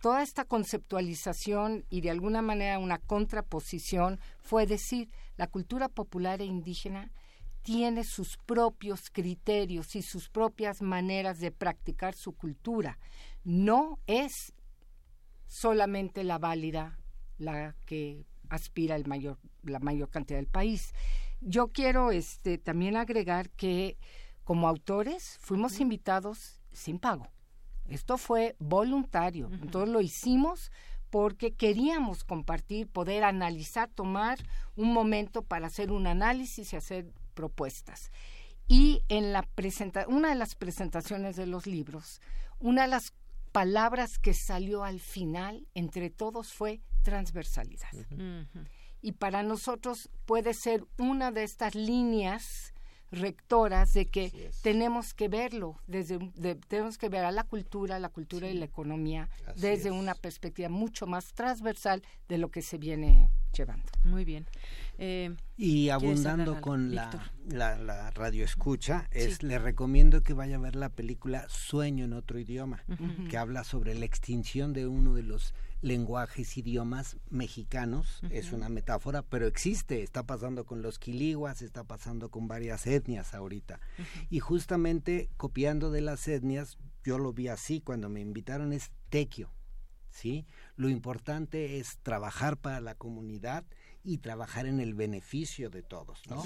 toda 0.00 0.22
esta 0.22 0.44
conceptualización 0.44 1.84
y 1.90 2.00
de 2.02 2.10
alguna 2.10 2.40
manera 2.40 2.78
una 2.78 2.98
contraposición 2.98 4.20
fue 4.40 4.66
decir, 4.66 5.10
la 5.36 5.48
cultura 5.48 5.88
popular 5.88 6.40
e 6.40 6.44
indígena 6.44 7.10
tiene 7.62 8.04
sus 8.04 8.36
propios 8.38 9.10
criterios 9.10 9.94
y 9.96 10.02
sus 10.02 10.28
propias 10.28 10.82
maneras 10.82 11.38
de 11.38 11.52
practicar 11.52 12.14
su 12.14 12.32
cultura. 12.32 12.98
No 13.44 13.98
es 14.06 14.52
solamente 15.46 16.24
la 16.24 16.38
válida 16.38 16.98
la 17.42 17.74
que 17.84 18.24
aspira 18.48 18.96
el 18.96 19.06
mayor, 19.06 19.38
la 19.62 19.78
mayor 19.78 20.08
cantidad 20.10 20.38
del 20.38 20.46
país. 20.46 20.94
Yo 21.40 21.68
quiero 21.68 22.12
este, 22.12 22.58
también 22.58 22.96
agregar 22.96 23.50
que 23.50 23.96
como 24.44 24.68
autores 24.68 25.38
fuimos 25.40 25.80
invitados 25.80 26.60
sin 26.72 26.98
pago. 26.98 27.28
Esto 27.88 28.16
fue 28.16 28.56
voluntario. 28.58 29.48
Entonces 29.60 29.90
lo 29.92 30.00
hicimos 30.00 30.70
porque 31.10 31.52
queríamos 31.52 32.24
compartir, 32.24 32.88
poder 32.88 33.24
analizar, 33.24 33.90
tomar 33.90 34.38
un 34.76 34.92
momento 34.92 35.42
para 35.42 35.66
hacer 35.66 35.92
un 35.92 36.06
análisis 36.06 36.72
y 36.72 36.76
hacer 36.76 37.12
propuestas. 37.34 38.10
Y 38.68 39.02
en 39.08 39.32
la 39.32 39.42
presenta 39.42 40.06
una 40.08 40.30
de 40.30 40.36
las 40.36 40.54
presentaciones 40.54 41.36
de 41.36 41.46
los 41.46 41.66
libros, 41.66 42.20
una 42.60 42.82
de 42.82 42.88
las 42.88 43.12
palabras 43.52 44.18
que 44.18 44.34
salió 44.34 44.82
al 44.82 45.00
final 45.00 45.68
entre 45.74 46.10
todos 46.10 46.52
fue 46.52 46.80
transversalidad. 47.02 47.92
Y 49.00 49.12
para 49.12 49.42
nosotros 49.42 50.10
puede 50.24 50.54
ser 50.54 50.84
una 50.98 51.30
de 51.32 51.44
estas 51.44 51.74
líneas 51.74 52.71
rectoras 53.12 53.92
de 53.92 54.06
que 54.06 54.50
tenemos 54.62 55.12
que 55.14 55.28
verlo 55.28 55.76
desde 55.86 56.18
tenemos 56.68 56.96
que 56.96 57.08
ver 57.08 57.24
a 57.24 57.30
la 57.30 57.44
cultura, 57.44 57.98
la 57.98 58.08
cultura 58.08 58.48
y 58.48 58.54
la 58.54 58.64
economía 58.64 59.28
desde 59.56 59.90
una 59.90 60.14
perspectiva 60.14 60.70
mucho 60.70 61.06
más 61.06 61.34
transversal 61.34 62.02
de 62.28 62.38
lo 62.38 62.50
que 62.50 62.62
se 62.62 62.78
viene 62.78 63.30
llevando. 63.52 63.84
Muy 64.04 64.24
bien. 64.24 64.46
Eh, 64.98 65.34
y 65.58 65.90
abundando 65.90 66.60
con 66.60 66.94
la, 66.94 67.10
la, 67.48 68.10
radio 68.12 68.44
escucha, 68.44 69.08
es, 69.10 69.42
le 69.42 69.58
recomiendo 69.58 70.22
que 70.22 70.32
vaya 70.32 70.56
a 70.56 70.60
ver 70.60 70.74
la 70.74 70.88
película 70.88 71.46
Sueño 71.48 72.06
en 72.06 72.14
otro 72.14 72.38
idioma, 72.38 72.82
que 73.28 73.36
habla 73.36 73.64
sobre 73.64 73.94
la 73.94 74.06
extinción 74.06 74.72
de 74.72 74.86
uno 74.86 75.14
de 75.14 75.22
los 75.22 75.54
lenguajes, 75.82 76.56
idiomas 76.56 77.16
mexicanos, 77.28 78.22
es 78.30 78.52
una 78.52 78.68
metáfora, 78.68 79.22
pero 79.22 79.46
existe, 79.46 80.02
está 80.02 80.22
pasando 80.22 80.64
con 80.64 80.80
los 80.80 80.98
quiliguas, 80.98 81.60
está 81.60 81.84
pasando 81.84 82.30
con 82.30 82.48
varias 82.48 82.86
etnias 82.86 83.34
ahorita. 83.34 83.80
Y 84.30 84.38
justamente 84.38 85.28
copiando 85.36 85.90
de 85.90 86.00
las 86.00 86.26
etnias, 86.28 86.78
yo 87.04 87.18
lo 87.18 87.32
vi 87.32 87.48
así 87.48 87.80
cuando 87.80 88.08
me 88.08 88.20
invitaron, 88.20 88.72
es 88.72 88.92
tequio, 89.10 89.50
¿sí? 90.10 90.46
Lo 90.76 90.88
importante 90.88 91.78
es 91.78 91.98
trabajar 92.02 92.56
para 92.56 92.80
la 92.80 92.94
comunidad 92.94 93.64
y 94.04 94.18
trabajar 94.18 94.66
en 94.66 94.80
el 94.80 94.94
beneficio 94.94 95.70
de 95.70 95.82
todos, 95.82 96.22
¿no? 96.28 96.42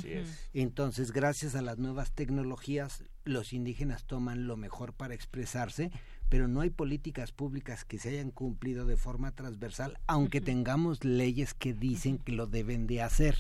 Entonces, 0.53 1.13
gracias 1.13 1.55
a 1.55 1.63
las 1.63 1.79
nuevas 1.79 2.13
tecnologías, 2.13 3.05
los 3.25 3.53
indígenas 3.53 4.05
toman 4.05 4.47
lo 4.47 4.57
mejor 4.57 4.93
para 4.93 5.15
expresarse, 5.15 5.91
pero 6.29 6.49
no 6.49 6.61
hay 6.61 6.71
políticas 6.71 7.33
públicas 7.33 7.85
que 7.85 7.99
se 7.99 8.11
hayan 8.11 8.31
cumplido 8.31 8.87
de 8.87 8.97
forma 8.97 9.33
transversal, 9.33 9.99
aunque 10.07 10.41
tengamos 10.41 11.05
leyes 11.05 11.55
que 11.55 11.73
dicen 11.73 12.19
que 12.19 12.33
lo 12.33 12.47
deben 12.47 12.87
de 12.87 13.03
hacer. 13.03 13.37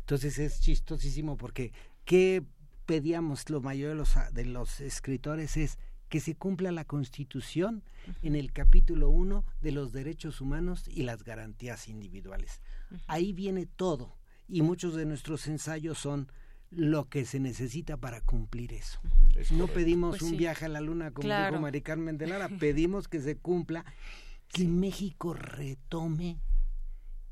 Entonces 0.00 0.38
es 0.38 0.60
chistosísimo 0.60 1.36
porque 1.36 1.72
¿qué 2.04 2.44
pedíamos 2.86 3.50
lo 3.50 3.60
mayor 3.60 3.90
de 3.90 3.94
los, 3.96 4.14
de 4.32 4.44
los 4.44 4.80
escritores 4.80 5.56
es 5.56 5.78
que 6.08 6.20
se 6.20 6.36
cumpla 6.36 6.70
la 6.70 6.84
Constitución 6.84 7.82
en 8.22 8.36
el 8.36 8.52
capítulo 8.52 9.08
1 9.10 9.44
de 9.60 9.72
los 9.72 9.92
derechos 9.92 10.40
humanos 10.40 10.84
y 10.86 11.02
las 11.02 11.24
garantías 11.24 11.88
individuales. 11.88 12.60
Ahí 13.08 13.32
viene 13.32 13.66
todo 13.66 14.16
y 14.48 14.62
muchos 14.62 14.94
de 14.94 15.04
nuestros 15.04 15.48
ensayos 15.48 15.98
son 15.98 16.30
lo 16.76 17.08
que 17.08 17.24
se 17.24 17.40
necesita 17.40 17.96
para 17.96 18.20
cumplir 18.20 18.72
eso. 18.72 19.00
No 19.52 19.66
pedimos 19.66 20.18
pues 20.18 20.30
un 20.30 20.36
viaje 20.36 20.66
a 20.66 20.68
la 20.68 20.80
luna 20.80 21.10
como 21.10 21.28
dijo 21.28 21.60
Mari 21.60 21.80
Carmen 21.80 22.18
de 22.18 22.26
Lara, 22.26 22.48
pedimos 22.60 23.08
que 23.08 23.20
se 23.20 23.36
cumpla, 23.36 23.84
que 24.48 24.66
México 24.68 25.34
retome 25.34 26.38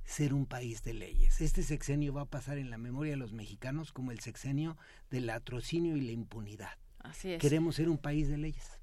ser 0.04 0.34
un 0.34 0.46
país 0.46 0.82
de 0.82 0.94
leyes. 0.94 1.40
Este 1.40 1.62
sexenio 1.62 2.12
va 2.12 2.22
a 2.22 2.26
pasar 2.26 2.58
en 2.58 2.70
la 2.70 2.78
memoria 2.78 3.12
de 3.12 3.16
los 3.18 3.32
mexicanos 3.32 3.92
como 3.92 4.12
el 4.12 4.20
sexenio 4.20 4.76
del 5.10 5.28
atrocinio 5.30 5.96
y 5.96 6.00
la 6.00 6.12
impunidad. 6.12 6.72
Así 7.00 7.32
es. 7.32 7.40
Queremos 7.40 7.76
ser 7.76 7.88
un 7.88 7.98
país 7.98 8.28
de 8.28 8.38
leyes. 8.38 8.80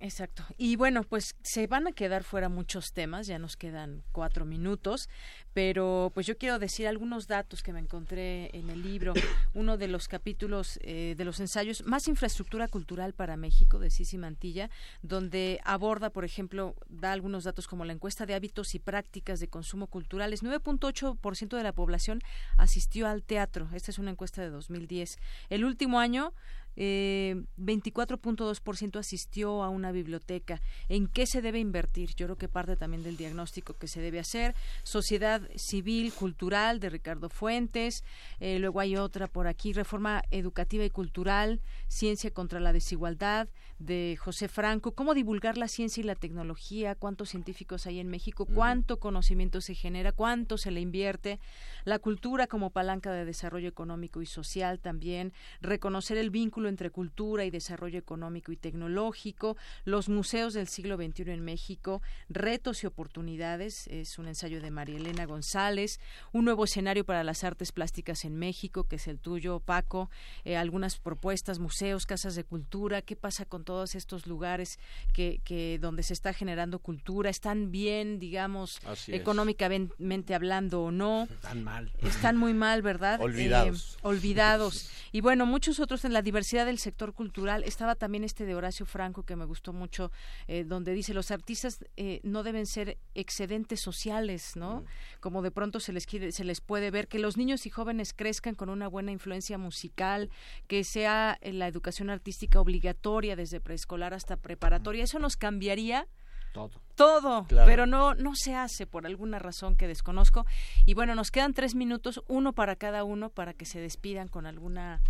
Exacto. 0.00 0.44
Y 0.56 0.76
bueno, 0.76 1.02
pues 1.02 1.34
se 1.42 1.66
van 1.66 1.88
a 1.88 1.92
quedar 1.92 2.22
fuera 2.22 2.48
muchos 2.48 2.92
temas, 2.92 3.26
ya 3.26 3.38
nos 3.38 3.56
quedan 3.56 4.04
cuatro 4.12 4.44
minutos, 4.44 5.08
pero 5.52 6.12
pues 6.14 6.26
yo 6.26 6.38
quiero 6.38 6.60
decir 6.60 6.86
algunos 6.86 7.26
datos 7.26 7.62
que 7.62 7.72
me 7.72 7.80
encontré 7.80 8.56
en 8.56 8.70
el 8.70 8.82
libro, 8.82 9.12
uno 9.54 9.76
de 9.76 9.88
los 9.88 10.06
capítulos 10.06 10.78
eh, 10.82 11.14
de 11.16 11.24
los 11.24 11.40
ensayos, 11.40 11.84
Más 11.84 12.06
infraestructura 12.06 12.68
cultural 12.68 13.12
para 13.12 13.36
México, 13.36 13.80
de 13.80 13.90
Sisi 13.90 14.18
Mantilla, 14.18 14.70
donde 15.02 15.60
aborda, 15.64 16.10
por 16.10 16.24
ejemplo, 16.24 16.76
da 16.88 17.12
algunos 17.12 17.44
datos 17.44 17.66
como 17.66 17.84
la 17.84 17.92
encuesta 17.92 18.24
de 18.24 18.34
hábitos 18.34 18.74
y 18.74 18.78
prácticas 18.78 19.40
de 19.40 19.48
consumo 19.48 19.88
culturales. 19.88 20.44
9.8% 20.44 21.56
de 21.56 21.62
la 21.62 21.72
población 21.72 22.20
asistió 22.56 23.08
al 23.08 23.24
teatro. 23.24 23.68
Esta 23.74 23.90
es 23.90 23.98
una 23.98 24.12
encuesta 24.12 24.42
de 24.42 24.50
2010. 24.50 25.18
El 25.50 25.64
último 25.64 25.98
año 25.98 26.32
eh, 26.80 27.34
24.2% 27.58 29.00
asistió 29.00 29.64
a 29.64 29.68
una 29.68 29.90
biblioteca. 29.90 30.62
¿En 30.88 31.08
qué 31.08 31.26
se 31.26 31.42
debe 31.42 31.58
invertir? 31.58 32.14
Yo 32.14 32.26
creo 32.26 32.38
que 32.38 32.48
parte 32.48 32.76
también 32.76 33.02
del 33.02 33.16
diagnóstico 33.16 33.74
que 33.74 33.88
se 33.88 34.00
debe 34.00 34.20
hacer. 34.20 34.54
Sociedad 34.84 35.42
civil, 35.56 36.12
cultural, 36.12 36.78
de 36.78 36.88
Ricardo 36.88 37.30
Fuentes. 37.30 38.04
Eh, 38.38 38.60
luego 38.60 38.78
hay 38.78 38.94
otra 38.96 39.26
por 39.26 39.48
aquí, 39.48 39.72
Reforma 39.72 40.22
Educativa 40.30 40.84
y 40.84 40.90
Cultural, 40.90 41.60
Ciencia 41.88 42.30
contra 42.30 42.60
la 42.60 42.72
Desigualdad, 42.72 43.48
de 43.78 44.16
José 44.18 44.48
Franco. 44.48 44.92
¿Cómo 44.92 45.14
divulgar 45.14 45.56
la 45.56 45.68
ciencia 45.68 46.00
y 46.00 46.04
la 46.04 46.14
tecnología? 46.14 46.94
¿Cuántos 46.94 47.30
científicos 47.30 47.86
hay 47.86 48.00
en 48.00 48.08
México? 48.08 48.46
¿Cuánto 48.46 48.98
conocimiento 48.98 49.60
se 49.60 49.74
genera? 49.74 50.12
¿Cuánto 50.12 50.58
se 50.58 50.70
le 50.70 50.80
invierte? 50.80 51.38
La 51.84 51.98
cultura 51.98 52.46
como 52.46 52.70
palanca 52.70 53.12
de 53.12 53.24
desarrollo 53.24 53.68
económico 53.68 54.20
y 54.22 54.26
social 54.26 54.80
también. 54.80 55.32
Reconocer 55.60 56.18
el 56.18 56.30
vínculo 56.30 56.67
entre 56.68 56.90
cultura 56.90 57.44
y 57.44 57.50
desarrollo 57.50 57.98
económico 57.98 58.52
y 58.52 58.56
tecnológico, 58.56 59.56
los 59.84 60.08
museos 60.08 60.54
del 60.54 60.68
siglo 60.68 60.96
XXI 60.96 61.30
en 61.30 61.44
México, 61.44 62.02
retos 62.28 62.82
y 62.82 62.86
oportunidades, 62.86 63.86
es 63.88 64.18
un 64.18 64.28
ensayo 64.28 64.60
de 64.60 64.70
María 64.70 64.96
Elena 64.96 65.26
González, 65.26 66.00
un 66.32 66.44
nuevo 66.44 66.64
escenario 66.64 67.04
para 67.04 67.24
las 67.24 67.44
artes 67.44 67.72
plásticas 67.72 68.24
en 68.24 68.36
México, 68.36 68.84
que 68.84 68.96
es 68.96 69.08
el 69.08 69.18
tuyo, 69.18 69.60
Paco, 69.60 70.10
eh, 70.44 70.56
algunas 70.56 70.98
propuestas, 70.98 71.58
museos, 71.58 72.06
casas 72.06 72.34
de 72.34 72.44
cultura, 72.44 73.02
qué 73.02 73.16
pasa 73.16 73.44
con 73.44 73.64
todos 73.64 73.94
estos 73.94 74.26
lugares 74.26 74.78
que, 75.12 75.40
que 75.44 75.78
donde 75.80 76.02
se 76.02 76.12
está 76.12 76.32
generando 76.32 76.78
cultura, 76.78 77.30
están 77.30 77.70
bien, 77.70 78.18
digamos, 78.18 78.80
económicamente 79.06 80.34
hablando 80.34 80.82
o 80.82 80.90
no. 80.90 81.28
Están 81.30 81.64
mal. 81.64 81.92
Están 82.02 82.36
muy 82.36 82.54
mal, 82.54 82.82
¿verdad? 82.82 83.20
Olvidados. 83.20 83.94
Eh, 83.94 83.98
olvidados. 84.02 84.90
Y 85.12 85.20
bueno, 85.20 85.46
muchos 85.46 85.80
otros 85.80 86.04
en 86.04 86.12
la 86.12 86.22
diversidad 86.22 86.57
del 86.64 86.78
sector 86.78 87.12
cultural. 87.12 87.64
Estaba 87.64 87.94
también 87.94 88.24
este 88.24 88.44
de 88.44 88.54
Horacio 88.54 88.86
Franco 88.86 89.22
que 89.22 89.36
me 89.36 89.44
gustó 89.44 89.72
mucho, 89.72 90.10
eh, 90.46 90.64
donde 90.64 90.92
dice 90.92 91.14
los 91.14 91.30
artistas 91.30 91.84
eh, 91.96 92.20
no 92.22 92.42
deben 92.42 92.66
ser 92.66 92.98
excedentes 93.14 93.80
sociales, 93.80 94.56
¿no? 94.56 94.84
Como 95.20 95.42
de 95.42 95.50
pronto 95.50 95.80
se 95.80 95.92
les 95.92 96.04
se 96.04 96.44
les 96.44 96.60
puede 96.60 96.90
ver 96.90 97.08
que 97.08 97.18
los 97.18 97.36
niños 97.36 97.66
y 97.66 97.70
jóvenes 97.70 98.14
crezcan 98.14 98.54
con 98.54 98.70
una 98.70 98.88
buena 98.88 99.12
influencia 99.12 99.58
musical, 99.58 100.30
que 100.66 100.84
sea 100.84 101.38
eh, 101.40 101.52
la 101.52 101.68
educación 101.68 102.10
artística 102.10 102.60
obligatoria 102.60 103.36
desde 103.36 103.60
preescolar 103.60 104.14
hasta 104.14 104.36
preparatoria. 104.36 105.04
Eso 105.04 105.18
nos 105.18 105.36
cambiaría 105.36 106.06
todo. 106.52 106.80
Todo, 106.94 107.46
pero 107.48 107.86
no, 107.86 108.14
no 108.14 108.34
se 108.34 108.56
hace 108.56 108.84
por 108.84 109.06
alguna 109.06 109.38
razón 109.38 109.76
que 109.76 109.86
desconozco. 109.86 110.46
Y 110.84 110.94
bueno, 110.94 111.14
nos 111.14 111.30
quedan 111.30 111.54
tres 111.54 111.76
minutos, 111.76 112.20
uno 112.26 112.52
para 112.52 112.74
cada 112.74 113.04
uno, 113.04 113.30
para 113.30 113.54
que 113.54 113.64
se 113.64 113.80
despidan 113.80 114.26
con 114.26 114.46
alguna... 114.46 115.00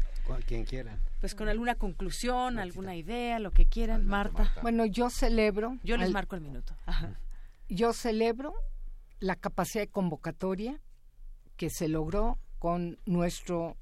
Quien 0.46 0.64
quiera. 0.64 0.98
Pues 1.20 1.34
con 1.34 1.48
alguna 1.48 1.74
conclusión, 1.74 2.58
alguna 2.58 2.96
idea, 2.96 3.38
lo 3.38 3.50
que 3.50 3.66
quieran. 3.66 4.06
Marta. 4.06 4.52
Bueno, 4.62 4.86
yo 4.86 5.10
celebro... 5.10 5.78
Yo 5.82 5.96
les 5.96 6.10
marco 6.10 6.36
el 6.36 6.42
minuto. 6.42 6.74
Yo 7.68 7.92
celebro 7.92 8.54
la 9.20 9.36
capacidad 9.36 9.82
de 9.82 9.90
convocatoria 9.90 10.80
que 11.56 11.70
se 11.70 11.88
logró 11.88 12.38
con 12.58 12.98
nuestro 13.04 13.76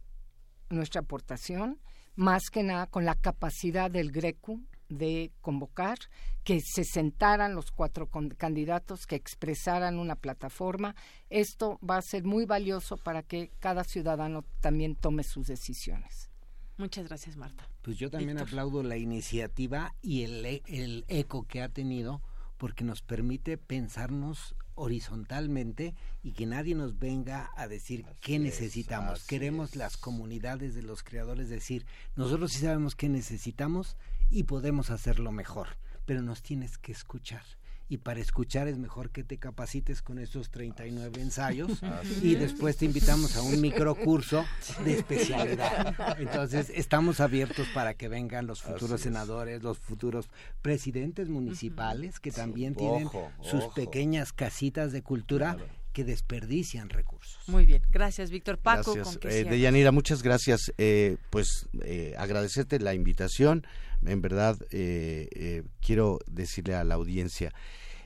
nuestra 0.68 1.02
aportación, 1.02 1.78
más 2.16 2.51
que 2.51 2.62
nada 2.62 2.86
con 2.86 3.05
la 3.05 3.14
capacidad 3.14 3.90
del 3.90 4.10
GRECU 4.10 4.64
de 4.89 5.32
convocar, 5.40 5.98
que 6.44 6.60
se 6.60 6.85
sentaran 6.85 7.55
los 7.55 7.70
cuatro 7.70 8.09
candidatos, 8.36 9.06
que 9.06 9.16
expresaran 9.16 9.98
una 9.98 10.16
plataforma. 10.16 10.94
Esto 11.28 11.78
va 11.89 11.98
a 11.98 12.02
ser 12.02 12.24
muy 12.24 12.44
valioso 12.44 12.97
para 12.97 13.23
que 13.23 13.51
cada 13.59 13.85
ciudadano 13.85 14.44
también 14.60 14.94
tome 14.97 15.23
sus 15.23 15.47
decisiones. 15.47 16.31
Muchas 16.78 17.09
gracias, 17.09 17.36
Marta. 17.36 17.69
Pues 17.82 17.97
yo 17.97 18.11
también 18.11 18.39
aplaudo 18.39 18.82
la 18.82 18.97
iniciativa 18.97 19.94
y 20.03 20.23
el, 20.23 20.44
e, 20.44 20.62
el 20.66 21.05
eco 21.09 21.47
que 21.47 21.62
ha 21.62 21.69
tenido 21.69 22.20
porque 22.59 22.85
nos 22.85 23.03
permite 23.03 23.59
pensarnos 23.59 24.55
horizontalmente 24.74 25.94
y 26.23 26.32
que 26.32 26.47
nadie 26.47 26.74
nos 26.74 26.98
venga 26.98 27.51
a 27.57 27.66
decir 27.66 28.05
qué 28.20 28.39
necesitamos. 28.39 29.24
Queremos 29.24 29.74
las 29.74 29.97
comunidades 29.97 30.74
de 30.74 30.82
los 30.82 31.03
creadores 31.03 31.48
decir, 31.48 31.86
nosotros 32.15 32.53
sí 32.53 32.61
sabemos 32.61 32.94
qué 32.94 33.09
necesitamos 33.09 33.97
y 34.31 34.44
podemos 34.44 34.90
hacerlo 34.90 35.32
mejor, 35.32 35.69
pero 36.05 36.23
nos 36.23 36.43
tienes 36.43 36.78
que 36.78 36.93
escuchar 36.93 37.43
y 37.89 37.99
para 37.99 38.21
escuchar 38.21 38.69
es 38.69 38.79
mejor 38.79 39.11
que 39.11 39.23
te 39.23 39.39
capacites 39.39 40.03
con 40.03 40.19
esos 40.19 40.51
39 40.51 41.21
ensayos 41.21 41.83
y 42.23 42.35
después 42.35 42.77
te 42.77 42.85
invitamos 42.85 43.37
a 43.37 43.43
un 43.43 43.61
microcurso 43.61 44.45
de 44.85 44.95
especialidad. 44.95 45.95
Entonces, 46.19 46.71
estamos 46.75 47.21
abiertos 47.21 47.69
para 47.75 47.95
que 47.95 48.09
vengan 48.09 48.47
los 48.47 48.63
futuros 48.63 49.01
senadores, 49.01 49.63
los 49.63 49.79
futuros 49.79 50.29
presidentes 50.63 51.29
municipales 51.29 52.19
que 52.19 52.33
también 52.33 52.75
tienen 52.75 53.09
sus 53.43 53.65
pequeñas 53.75 54.33
casitas 54.33 54.93
de 54.93 55.03
cultura 55.03 55.57
que 55.97 56.05
desperdician 56.05 56.91
recursos. 56.91 57.39
Muy 57.49 57.65
bien, 57.65 57.81
gracias 57.91 58.31
Víctor 58.31 58.59
Paco. 58.59 58.93
Gracias. 58.93 59.25
Eh, 59.25 59.45
Deyanira, 59.49 59.93
muchas 59.93 60.23
gracias. 60.23 60.71
Eh, 60.77 61.17
pues 61.31 61.71
eh, 61.85 62.15
agradecerte 62.19 62.79
la 62.81 62.93
invitación. 62.93 63.67
En 64.05 64.20
verdad, 64.20 64.59
eh, 64.70 65.28
eh, 65.32 65.62
quiero 65.81 66.18
decirle 66.27 66.74
a 66.74 66.85
la 66.85 66.94
audiencia, 66.94 67.52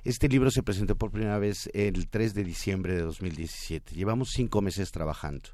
este 0.04 0.28
libro 0.28 0.50
se 0.50 0.62
presentó 0.62 0.96
por 0.96 1.10
primera 1.10 1.38
vez 1.38 1.68
el 1.74 2.08
3 2.08 2.34
de 2.34 2.44
diciembre 2.44 2.94
de 2.94 3.02
2017. 3.02 3.94
Llevamos 3.94 4.30
cinco 4.32 4.62
meses 4.62 4.92
trabajando. 4.92 5.50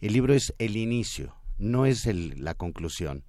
El 0.00 0.12
libro 0.12 0.34
es 0.34 0.52
el 0.58 0.76
inicio, 0.76 1.34
no 1.58 1.86
es 1.86 2.06
el, 2.06 2.42
la 2.42 2.54
conclusión. 2.54 3.22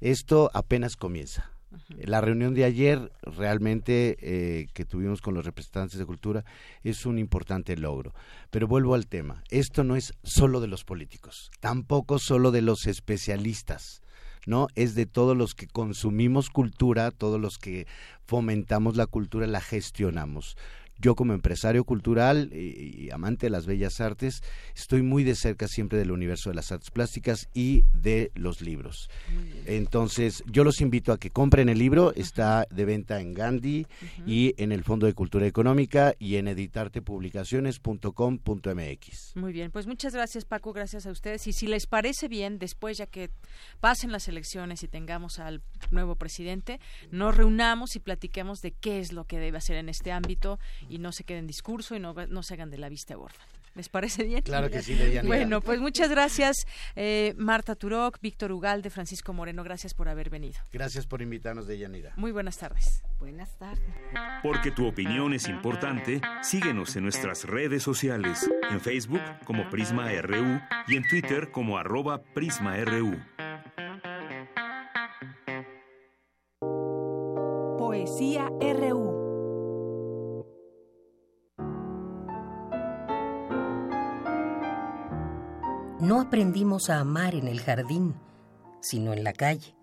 Esto 0.00 0.50
apenas 0.52 0.96
comienza. 0.96 1.50
La 1.98 2.20
reunión 2.20 2.54
de 2.54 2.64
ayer 2.64 3.12
realmente 3.22 4.16
eh, 4.20 4.66
que 4.74 4.84
tuvimos 4.84 5.20
con 5.20 5.34
los 5.34 5.44
representantes 5.44 5.98
de 5.98 6.06
cultura 6.06 6.44
es 6.82 7.06
un 7.06 7.18
importante 7.18 7.76
logro. 7.76 8.12
Pero 8.50 8.66
vuelvo 8.66 8.94
al 8.94 9.06
tema. 9.06 9.44
Esto 9.50 9.84
no 9.84 9.94
es 9.94 10.12
solo 10.22 10.60
de 10.60 10.66
los 10.66 10.84
políticos, 10.84 11.50
tampoco 11.60 12.18
solo 12.18 12.50
de 12.50 12.62
los 12.62 12.86
especialistas. 12.86 14.02
¿No? 14.46 14.68
Es 14.74 14.94
de 14.94 15.06
todos 15.06 15.36
los 15.36 15.54
que 15.54 15.66
consumimos 15.66 16.50
cultura, 16.50 17.10
todos 17.10 17.40
los 17.40 17.58
que 17.58 17.86
fomentamos 18.24 18.96
la 18.96 19.06
cultura, 19.06 19.46
la 19.46 19.60
gestionamos. 19.60 20.56
Yo 21.00 21.14
como 21.14 21.32
empresario 21.32 21.84
cultural 21.84 22.50
y, 22.52 23.06
y, 23.06 23.10
amante 23.10 23.46
de 23.46 23.50
las 23.50 23.66
bellas 23.66 24.00
artes, 24.00 24.42
estoy 24.76 25.02
muy 25.02 25.24
de 25.24 25.34
cerca 25.34 25.68
siempre 25.68 25.98
del 25.98 26.10
universo 26.10 26.50
de 26.50 26.56
las 26.56 26.72
artes 26.72 26.90
plásticas 26.90 27.48
y 27.54 27.84
de 27.92 28.30
los 28.34 28.60
libros. 28.60 29.08
Entonces, 29.66 30.42
yo 30.46 30.64
los 30.64 30.80
invito 30.80 31.12
a 31.12 31.18
que 31.18 31.30
compren 31.30 31.68
el 31.68 31.78
libro, 31.78 32.12
está 32.14 32.66
de 32.70 32.84
venta 32.84 33.20
en 33.20 33.34
Gandhi 33.34 33.86
y 34.26 34.54
en 34.58 34.72
el 34.72 34.82
Fondo 34.84 35.06
de 35.06 35.14
Cultura 35.14 35.46
Económica 35.46 36.14
y 36.18 36.36
en 36.36 36.48
editartepublicaciones.com.mx. 36.48 39.36
Muy 39.36 39.52
bien, 39.52 39.70
pues 39.70 39.86
muchas 39.86 40.14
gracias 40.14 40.44
Paco, 40.44 40.72
gracias 40.72 41.06
a 41.06 41.10
ustedes. 41.10 41.46
Y 41.46 41.52
si 41.52 41.66
les 41.66 41.86
parece 41.86 42.28
bien, 42.28 42.58
después 42.58 42.98
ya 42.98 43.06
que 43.06 43.30
pasen 43.80 44.12
las 44.12 44.28
elecciones 44.28 44.82
y 44.82 44.88
tengamos 44.88 45.38
al 45.38 45.62
nuevo 45.90 46.16
presidente, 46.16 46.80
nos 47.10 47.36
reunamos 47.36 47.96
y 47.96 48.00
platiquemos 48.00 48.62
de 48.62 48.72
qué 48.72 49.00
es 49.00 49.12
lo 49.12 49.24
que 49.24 49.38
debe 49.38 49.58
hacer 49.58 49.76
en 49.76 49.88
este 49.88 50.12
ámbito 50.12 50.58
y 50.90 50.98
no 50.98 51.12
se 51.12 51.24
queden 51.24 51.40
en 51.40 51.46
discurso 51.46 51.94
y 51.94 52.00
no, 52.00 52.14
no 52.14 52.42
se 52.42 52.54
hagan 52.54 52.70
de 52.70 52.78
la 52.78 52.88
vista 52.88 53.14
gorda. 53.14 53.38
¿Les 53.74 53.88
parece 53.88 54.24
bien? 54.24 54.42
Claro 54.42 54.68
que 54.68 54.82
sí, 54.82 54.94
Deyanira. 54.94 55.22
Bueno, 55.22 55.60
pues 55.60 55.78
muchas 55.80 56.10
gracias, 56.10 56.66
eh, 56.96 57.34
Marta 57.36 57.76
Turoc, 57.76 58.20
Víctor 58.20 58.50
Ugalde, 58.50 58.90
Francisco 58.90 59.32
Moreno, 59.32 59.62
gracias 59.62 59.94
por 59.94 60.08
haber 60.08 60.28
venido. 60.28 60.58
Gracias 60.72 61.06
por 61.06 61.22
invitarnos, 61.22 61.66
Deyanira. 61.66 62.12
Muy 62.16 62.32
buenas 62.32 62.58
tardes. 62.58 63.02
Buenas 63.20 63.56
tardes. 63.58 63.94
Porque 64.42 64.72
tu 64.72 64.86
opinión 64.86 65.32
es 65.34 65.48
importante, 65.48 66.20
síguenos 66.42 66.96
en 66.96 67.04
nuestras 67.04 67.44
redes 67.44 67.82
sociales, 67.82 68.50
en 68.70 68.80
Facebook 68.80 69.22
como 69.44 69.70
Prisma 69.70 70.10
RU 70.20 70.60
y 70.88 70.96
en 70.96 71.06
Twitter 71.08 71.50
como 71.52 71.78
arroba 71.78 72.22
PrismaRU. 72.22 73.16
Poesía 77.78 78.48
RU. 78.60 79.19
No 86.00 86.18
aprendimos 86.22 86.88
a 86.88 86.98
amar 86.98 87.34
en 87.34 87.46
el 87.46 87.60
jardín, 87.60 88.14
sino 88.80 89.12
en 89.12 89.22
la 89.22 89.34
calle. 89.34 89.74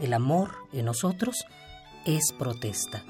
El 0.00 0.14
amor 0.14 0.52
en 0.72 0.86
nosotros 0.86 1.44
es 2.06 2.32
protesta. 2.32 3.04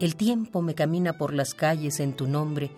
El 0.00 0.16
tiempo 0.16 0.62
me 0.62 0.74
camina 0.74 1.18
por 1.18 1.34
las 1.34 1.52
calles 1.52 2.00
en 2.00 2.14
tu 2.14 2.26
nombre 2.26 2.70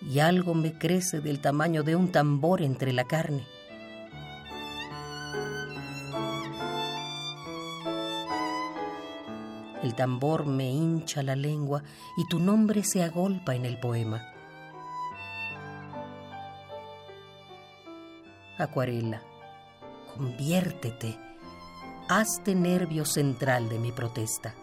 y 0.00 0.20
algo 0.20 0.54
me 0.54 0.78
crece 0.78 1.20
del 1.20 1.40
tamaño 1.40 1.82
de 1.82 1.94
un 1.94 2.10
tambor 2.10 2.62
entre 2.62 2.94
la 2.94 3.04
carne. 3.04 3.46
El 9.84 9.94
tambor 9.94 10.46
me 10.46 10.70
hincha 10.70 11.22
la 11.22 11.36
lengua 11.36 11.82
y 12.16 12.26
tu 12.26 12.38
nombre 12.38 12.82
se 12.84 13.02
agolpa 13.02 13.54
en 13.54 13.66
el 13.66 13.78
poema. 13.78 14.32
Acuarela, 18.56 19.20
conviértete, 20.16 21.18
hazte 22.08 22.54
nervio 22.54 23.04
central 23.04 23.68
de 23.68 23.78
mi 23.78 23.92
protesta. 23.92 24.54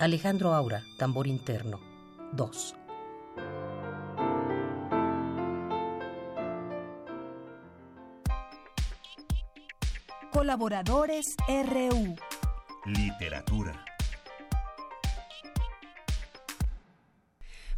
Alejandro 0.00 0.54
Aura, 0.54 0.82
tambor 0.96 1.26
interno. 1.26 1.78
2. 2.32 2.74
Colaboradores 10.32 11.36
RU. 11.46 12.16
Literatura. 12.86 13.89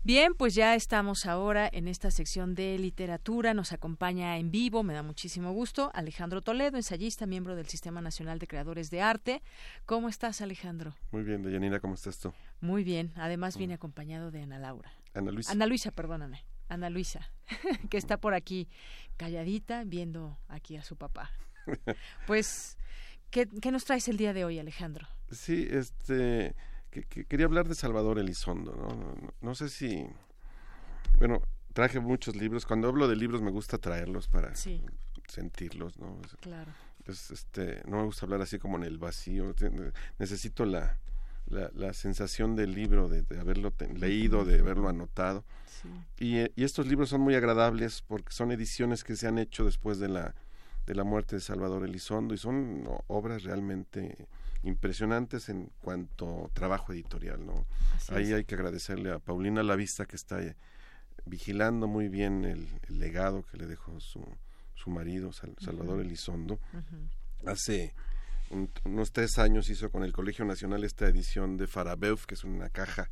Bien, 0.05 0.35
pues 0.35 0.57
ya 0.57 0.74
estamos 0.74 1.27
ahora 1.27 1.70
en 1.73 1.87
esta 1.87 2.11
sección 2.11 2.57
de 2.57 2.77
literatura. 2.77 3.55
Nos 3.55 3.73
acompaña 3.73 4.37
en 4.37 4.51
vivo, 4.51 4.83
me 4.83 4.95
da 4.95 5.05
muchísimo 5.05 5.53
gusto, 5.53 5.93
Alejandro 5.95 6.43
Toledo, 6.43 6.77
ensayista, 6.77 7.24
miembro 7.24 7.55
del 7.55 7.69
Sistema 7.69 8.01
Nacional 8.01 8.41
de 8.41 8.49
Creadores 8.49 8.91
de 8.91 9.01
Arte. 9.01 9.43
¿Cómo 9.87 10.09
estás, 10.09 10.41
Alejandro? 10.41 10.97
Muy 11.12 11.23
bien, 11.23 11.45
Deyanira, 11.45 11.79
¿cómo 11.79 11.95
estás 11.95 12.19
tú? 12.19 12.33
Muy 12.61 12.83
bien, 12.83 13.12
además 13.15 13.57
viene 13.57 13.74
acompañado 13.74 14.33
de 14.33 14.43
Ana 14.43 14.59
Laura. 14.59 14.93
Ana 15.15 15.31
Luisa. 15.31 15.53
Ana 15.53 15.66
Luisa, 15.66 15.93
perdóname. 15.93 16.45
Ana 16.69 16.91
Luisa, 16.91 17.31
que 17.89 17.97
está 17.97 18.16
por 18.16 18.35
aquí 18.35 18.69
calladita 19.16 19.85
viendo 19.85 20.37
aquí 20.49 20.77
a 20.77 20.83
su 20.83 20.97
papá. 20.97 21.31
Pues, 22.27 22.77
¿qué, 23.31 23.47
¿qué 23.47 23.70
nos 23.70 23.85
traes 23.85 24.09
el 24.09 24.16
día 24.16 24.33
de 24.33 24.45
hoy, 24.45 24.59
Alejandro? 24.59 25.07
Sí, 25.31 25.69
este 25.70 26.57
que, 26.93 27.02
que 27.02 27.24
quería 27.24 27.47
hablar 27.47 27.66
de 27.69 27.74
Salvador 27.74 28.19
Elizondo, 28.20 28.73
¿no? 28.77 28.89
No, 28.94 29.14
no, 29.20 29.35
no 29.40 29.55
sé 29.56 29.69
si, 29.70 30.06
bueno, 31.19 31.40
traje 31.73 31.98
muchos 32.01 32.36
libros. 32.36 32.66
Cuando 32.66 32.86
hablo 32.89 33.09
de 33.09 33.16
libros 33.16 33.40
me 33.43 33.51
gusta 33.51 33.78
traerlos 33.78 34.28
para 34.28 34.55
Sí. 34.55 34.81
sentirlos, 35.27 35.98
¿no? 35.98 36.20
Claro. 36.40 36.70
es, 37.06 37.31
este, 37.31 37.82
no 37.89 37.97
me 37.97 38.05
gusta 38.05 38.27
hablar 38.27 38.43
así 38.43 38.59
como 38.59 38.77
en 38.77 38.85
el 38.85 38.98
vacío. 38.98 39.55
Necesito 40.19 40.66
la, 40.66 40.98
la, 41.47 41.70
la 41.74 41.93
sensación 41.94 42.55
del 42.56 42.74
libro, 42.74 43.09
de, 43.09 43.23
de 43.23 43.40
haberlo 43.40 43.73
leído, 43.94 44.44
de 44.44 44.60
haberlo 44.60 44.89
anotado. 44.89 45.44
Y, 46.19 46.36
eh, 46.39 46.52
y 46.55 46.62
estos 46.64 46.86
libros 46.86 47.09
son 47.09 47.23
muy 47.23 47.35
agradables 47.35 48.02
porque 48.06 48.32
son 48.32 48.52
ediciones 48.52 49.02
que 49.02 49.16
se 49.16 49.27
han 49.27 49.39
hecho 49.39 49.64
después 49.64 49.98
de 49.98 50.09
la, 50.09 50.35
de 50.86 50.94
la 50.94 51.02
muerte 51.05 51.36
de 51.36 51.40
Salvador 51.40 51.85
Elizondo 51.85 52.35
y 52.35 52.39
son 52.39 52.85
obras 53.09 53.43
realmente 53.44 54.28
impresionantes 54.62 55.48
en 55.48 55.70
cuanto 55.80 56.47
a 56.47 56.48
trabajo 56.55 56.93
editorial. 56.93 57.44
¿no? 57.44 57.66
Así 57.94 58.14
Ahí 58.14 58.24
es. 58.28 58.32
hay 58.34 58.44
que 58.44 58.55
agradecerle 58.55 59.10
a 59.12 59.18
Paulina 59.18 59.62
Lavista 59.62 60.06
que 60.06 60.16
está 60.16 60.43
eh, 60.43 60.56
vigilando 61.24 61.86
muy 61.86 62.09
bien 62.09 62.44
el, 62.44 62.68
el 62.89 62.98
legado 62.98 63.43
que 63.44 63.56
le 63.56 63.66
dejó 63.66 63.98
su, 64.01 64.24
su 64.74 64.90
marido, 64.90 65.32
Sal- 65.32 65.56
Salvador. 65.60 66.01
Elizondo. 66.01 66.59
Hace 67.47 67.94
un- 68.51 68.70
unos 68.84 69.12
tres 69.12 69.39
años 69.39 69.68
hizo 69.68 69.90
con 69.90 70.05
el 70.05 70.12
Colegio 70.12 70.44
Nacional 70.44 70.84
esta 70.84 71.06
edición 71.09 71.56
de 71.56 71.66
Farabeuf, 71.66 72.26
que 72.26 72.34
es 72.34 72.44
una 72.44 72.68
caja 72.68 73.10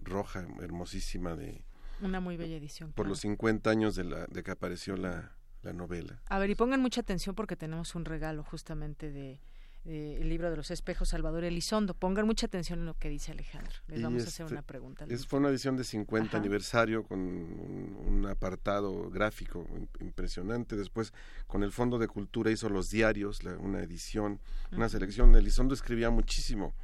roja 0.00 0.46
hermosísima 0.60 1.36
de 1.36 1.64
Una 2.00 2.20
muy 2.20 2.36
bella 2.36 2.56
edición. 2.56 2.88
por 2.90 3.04
claro. 3.04 3.10
los 3.10 3.20
50 3.20 3.70
años 3.70 3.94
de, 3.94 4.04
la, 4.04 4.26
de 4.26 4.42
que 4.42 4.50
apareció 4.50 4.96
la, 4.96 5.32
la 5.62 5.72
novela. 5.72 6.20
A 6.28 6.38
ver, 6.38 6.50
y 6.50 6.54
pongan 6.56 6.80
mucha 6.82 7.00
atención 7.00 7.34
porque 7.34 7.56
tenemos 7.56 7.94
un 7.94 8.04
regalo 8.04 8.42
justamente 8.42 9.12
de, 9.12 9.40
de 9.84 10.20
el 10.20 10.28
libro 10.28 10.50
de 10.50 10.56
los 10.56 10.70
espejos 10.70 11.10
Salvador 11.10 11.44
Elizondo. 11.44 11.94
Pongan 11.94 12.26
mucha 12.26 12.46
atención 12.46 12.80
en 12.80 12.86
lo 12.86 12.94
que 12.98 13.08
dice 13.08 13.32
Alejandro. 13.32 13.72
Les 13.88 14.00
Y 14.00 14.02
vamos 14.02 14.24
a 14.24 14.28
hacer 14.28 14.44
este, 14.44 14.54
una 14.54 14.62
pregunta. 14.62 15.04
Es, 15.08 15.26
fue 15.26 15.38
una 15.38 15.50
edición 15.50 15.76
de 15.76 15.84
50 15.84 16.28
Ajá. 16.28 16.36
aniversario 16.38 17.04
con 17.04 17.18
un, 17.20 17.96
un 18.06 18.26
apartado 18.26 19.10
gráfico 19.10 19.66
im- 19.76 19.88
impresionante. 20.00 20.76
Después, 20.76 21.12
con 21.46 21.62
el 21.62 21.70
Fondo 21.72 21.98
de 21.98 22.08
Cultura 22.08 22.50
hizo 22.50 22.68
los 22.68 22.90
diarios, 22.90 23.44
la- 23.44 23.56
una 23.58 23.80
edición, 23.80 24.40
una 24.72 24.88
selección. 24.88 25.34
Elizondo 25.36 25.74
escribía 25.74 26.10
muchísimo. 26.10 26.74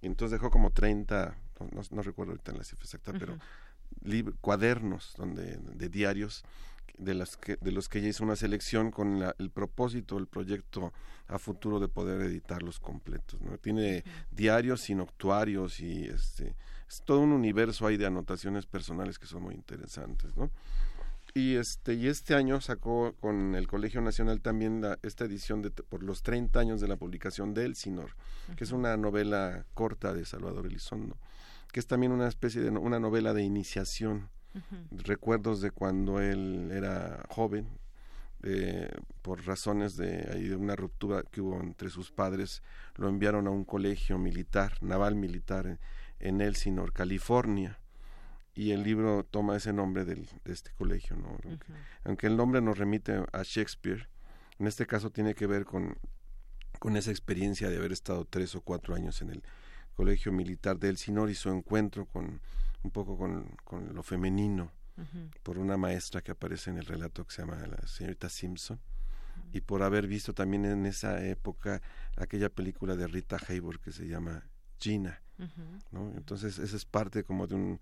Y 0.00 0.06
entonces 0.06 0.32
dejó 0.38 0.50
como 0.50 0.70
30, 0.70 1.36
no, 1.60 1.68
no- 1.72 1.82
no 1.90 2.02
recuerdo 2.02 2.32
ahorita 2.32 2.52
la 2.52 2.64
cifra 2.64 2.84
exacta, 2.84 3.12
pero 3.18 3.38
cuadernos 4.40 5.14
donde, 5.16 5.56
de 5.56 5.88
diarios 5.88 6.44
de, 6.98 7.14
las 7.14 7.36
que, 7.36 7.56
de 7.56 7.72
los 7.72 7.88
que 7.88 7.98
ella 7.98 8.08
hizo 8.08 8.24
una 8.24 8.36
selección 8.36 8.90
con 8.90 9.22
el 9.38 9.50
propósito, 9.50 10.18
el 10.18 10.26
proyecto 10.26 10.92
a 11.28 11.38
futuro 11.38 11.80
de 11.80 11.88
poder 11.88 12.20
editarlos 12.22 12.80
completos. 12.80 13.40
¿no? 13.42 13.58
Tiene 13.58 14.04
diarios 14.30 14.88
y 14.90 14.94
noctuarios 14.94 15.80
y 15.80 16.04
este, 16.04 16.54
es 16.88 17.02
todo 17.04 17.20
un 17.20 17.32
universo 17.32 17.86
ahí 17.86 17.96
de 17.96 18.06
anotaciones 18.06 18.66
personales 18.66 19.18
que 19.18 19.26
son 19.26 19.42
muy 19.42 19.54
interesantes. 19.54 20.36
¿no? 20.36 20.50
Y 21.34 21.56
este, 21.56 21.94
y 21.94 22.06
este 22.06 22.34
año 22.34 22.60
sacó 22.60 23.14
con 23.20 23.54
el 23.54 23.66
Colegio 23.66 24.00
Nacional 24.00 24.40
también 24.40 24.82
esta 25.02 25.26
edición 25.26 25.60
de, 25.60 25.70
por 25.70 26.02
los 26.02 26.22
30 26.22 26.58
años 26.58 26.80
de 26.80 26.88
la 26.88 26.96
publicación 26.96 27.52
de 27.52 27.66
El 27.66 27.76
Sinor, 27.76 28.16
que 28.56 28.64
es 28.64 28.72
una 28.72 28.96
novela 28.96 29.66
corta 29.74 30.14
de 30.14 30.24
Salvador 30.24 30.66
Elizondo, 30.66 31.18
que 31.72 31.80
es 31.80 31.86
también 31.86 32.12
una 32.12 32.26
especie 32.26 32.62
de 32.62 32.70
una 32.70 32.98
novela 33.00 33.34
de 33.34 33.42
iniciación 33.42 34.30
recuerdos 34.90 35.60
de 35.60 35.70
cuando 35.70 36.20
él 36.20 36.70
era 36.72 37.24
joven, 37.30 37.68
eh, 38.42 38.88
por 39.22 39.44
razones 39.44 39.96
de, 39.96 40.18
de, 40.22 40.54
una 40.54 40.76
ruptura 40.76 41.22
que 41.22 41.40
hubo 41.40 41.60
entre 41.60 41.90
sus 41.90 42.12
padres, 42.12 42.62
lo 42.94 43.08
enviaron 43.08 43.46
a 43.46 43.50
un 43.50 43.64
colegio 43.64 44.18
militar, 44.18 44.80
naval 44.82 45.16
militar, 45.16 45.78
en, 46.20 46.40
Elsinore, 46.40 46.92
California. 46.92 47.78
Y 48.54 48.70
el 48.70 48.84
libro 48.84 49.24
toma 49.24 49.56
ese 49.56 49.72
nombre 49.72 50.04
del, 50.04 50.28
de 50.44 50.52
este 50.52 50.70
colegio, 50.72 51.16
¿no? 51.16 51.36
aunque, 52.04 52.26
el 52.26 52.36
nombre 52.36 52.60
nos 52.60 52.78
remite 52.78 53.22
a 53.32 53.42
Shakespeare, 53.42 54.08
en 54.58 54.66
este 54.66 54.86
caso 54.86 55.10
tiene 55.10 55.34
que 55.34 55.46
ver 55.46 55.64
con, 55.64 55.98
con 56.78 56.96
esa 56.96 57.10
experiencia 57.10 57.68
de 57.68 57.76
haber 57.76 57.92
estado 57.92 58.24
tres 58.24 58.54
o 58.54 58.60
cuatro 58.60 58.94
años 58.94 59.20
en 59.22 59.30
el 59.30 59.42
colegio 59.94 60.32
militar 60.32 60.78
de 60.78 60.90
Elsinore 60.90 61.32
y 61.32 61.34
su 61.34 61.50
encuentro 61.50 62.06
con 62.06 62.40
un 62.82 62.90
poco 62.90 63.16
con, 63.16 63.56
con 63.64 63.94
lo 63.94 64.02
femenino 64.02 64.72
por 65.42 65.58
una 65.58 65.76
maestra 65.76 66.22
que 66.22 66.32
aparece 66.32 66.70
en 66.70 66.78
el 66.78 66.86
relato 66.86 67.26
que 67.26 67.34
se 67.34 67.42
llama 67.42 67.66
la 67.66 67.86
señorita 67.86 68.30
Simpson 68.30 68.80
y 69.52 69.60
por 69.60 69.82
haber 69.82 70.06
visto 70.06 70.32
también 70.32 70.64
en 70.64 70.86
esa 70.86 71.22
época 71.26 71.82
aquella 72.16 72.48
película 72.48 72.96
de 72.96 73.06
Rita 73.06 73.36
Hayworth 73.46 73.82
que 73.82 73.92
se 73.92 74.08
llama 74.08 74.44
Gina 74.80 75.20
¿no? 75.90 76.12
entonces 76.16 76.58
esa 76.58 76.76
es 76.76 76.86
parte 76.86 77.24
como 77.24 77.46
de 77.46 77.54
un 77.56 77.80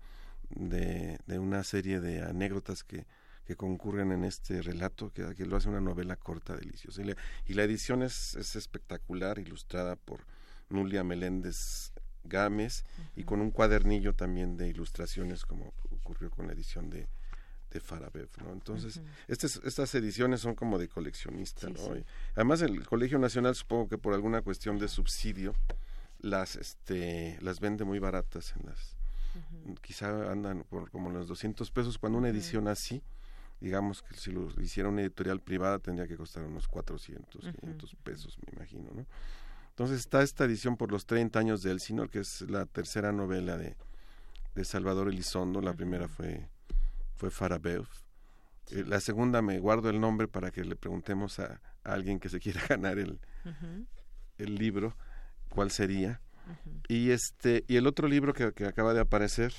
de, 0.49 1.19
de 1.25 1.39
una 1.39 1.63
serie 1.63 1.99
de 1.99 2.21
anécdotas 2.21 2.83
que, 2.83 3.05
que 3.45 3.55
concurren 3.55 4.11
en 4.11 4.23
este 4.23 4.61
relato, 4.61 5.11
que, 5.11 5.35
que, 5.35 5.45
lo 5.45 5.57
hace 5.57 5.69
una 5.69 5.81
novela 5.81 6.15
corta, 6.15 6.55
deliciosa. 6.55 7.01
Y 7.01 7.05
la, 7.05 7.15
y 7.45 7.53
la 7.53 7.63
edición 7.63 8.03
es, 8.03 8.35
es, 8.35 8.55
espectacular, 8.55 9.39
ilustrada 9.39 9.95
por 9.95 10.25
Nulia 10.69 11.03
Meléndez 11.03 11.91
Gámez 12.25 12.83
y 13.15 13.23
con 13.23 13.41
un 13.41 13.51
cuadernillo 13.51 14.13
también 14.13 14.57
de 14.57 14.67
ilustraciones 14.67 15.45
como 15.45 15.73
ocurrió 15.91 16.29
con 16.29 16.47
la 16.47 16.53
edición 16.53 16.89
de, 16.89 17.07
de 17.71 17.79
Farabev, 17.79 18.29
¿no? 18.43 18.53
Entonces, 18.53 19.01
estas, 19.27 19.61
estas 19.63 19.93
ediciones 19.95 20.41
son 20.41 20.55
como 20.55 20.77
de 20.77 20.87
coleccionista, 20.87 21.69
¿no? 21.69 21.79
además 22.35 22.61
el 22.61 22.85
Colegio 22.85 23.19
Nacional 23.19 23.55
supongo 23.55 23.89
que 23.89 23.97
por 23.97 24.13
alguna 24.13 24.41
cuestión 24.41 24.77
de 24.77 24.87
subsidio 24.87 25.55
las 26.19 26.55
este 26.55 27.37
las 27.41 27.59
vende 27.59 27.83
muy 27.83 27.99
baratas 27.99 28.53
en 28.55 28.67
las 28.67 28.95
quizá 29.81 30.31
andan 30.31 30.63
por 30.69 30.89
como 30.89 31.09
los 31.09 31.27
200 31.27 31.69
pesos 31.71 31.97
cuando 31.97 32.17
una 32.17 32.29
edición 32.29 32.69
así 32.69 33.03
digamos 33.59 34.01
que 34.01 34.15
si 34.15 34.31
lo 34.31 34.49
hiciera 34.61 34.89
una 34.89 35.01
editorial 35.01 35.39
privada 35.39 35.79
tendría 35.79 36.07
que 36.07 36.17
costar 36.17 36.43
unos 36.43 36.67
400, 36.67 37.41
500 37.59 37.95
pesos, 38.03 38.37
me 38.45 38.53
imagino, 38.55 38.91
¿no? 38.93 39.05
Entonces 39.75 39.99
está 39.99 40.21
esta 40.21 40.45
edición 40.45 40.77
por 40.77 40.89
los 40.89 41.05
30 41.05 41.37
años 41.37 41.61
de 41.61 41.71
Elsinore, 41.71 42.09
que 42.09 42.19
es 42.19 42.39
la 42.49 42.65
tercera 42.65 43.11
novela 43.11 43.57
de, 43.57 43.75
de 44.55 44.63
Salvador 44.63 45.09
Elizondo. 45.09 45.61
La 45.61 45.73
primera 45.73 46.07
fue, 46.07 46.47
fue 47.17 47.29
Farabeuf. 47.29 47.89
Eh, 48.71 48.85
la 48.87 49.01
segunda 49.01 49.41
me 49.41 49.59
guardo 49.59 49.89
el 49.89 49.99
nombre 49.99 50.29
para 50.29 50.49
que 50.49 50.63
le 50.63 50.77
preguntemos 50.77 51.39
a, 51.39 51.59
alguien 51.83 52.21
que 52.21 52.29
se 52.29 52.39
quiera 52.39 52.61
ganar 52.69 52.99
el, 52.99 53.19
el 54.37 54.55
libro, 54.55 54.95
cuál 55.49 55.71
sería. 55.71 56.21
Y 56.87 57.09
este 57.09 57.65
y 57.67 57.75
el 57.75 57.85
otro 57.85 58.07
libro 58.07 58.31
que, 58.31 58.53
que, 58.53 58.67
acaba 58.67 58.93
de 58.93 59.01
aparecer 59.01 59.53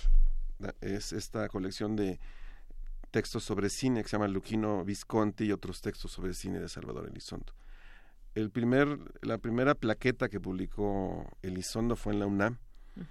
es 0.81 1.13
esta 1.13 1.47
colección 1.49 1.95
de 1.95 2.19
textos 3.11 3.45
sobre 3.45 3.69
cine 3.69 4.03
que 4.03 4.09
se 4.09 4.17
llama 4.17 4.29
Luquino 4.29 4.83
Visconti 4.83 5.45
y 5.45 5.53
otros 5.53 5.83
textos 5.83 6.11
sobre 6.11 6.33
cine 6.33 6.59
de 6.59 6.71
Salvador 6.71 7.07
Elizondo 7.07 7.53
el 8.37 8.51
primer, 8.51 8.99
la 9.23 9.39
primera 9.39 9.75
plaqueta 9.75 10.29
que 10.29 10.41
publicó 10.41 11.27
Elizondo 11.41 11.97
fue 11.97 12.13
en 12.13 12.21
la 12.21 12.27
UNAM 12.27 12.59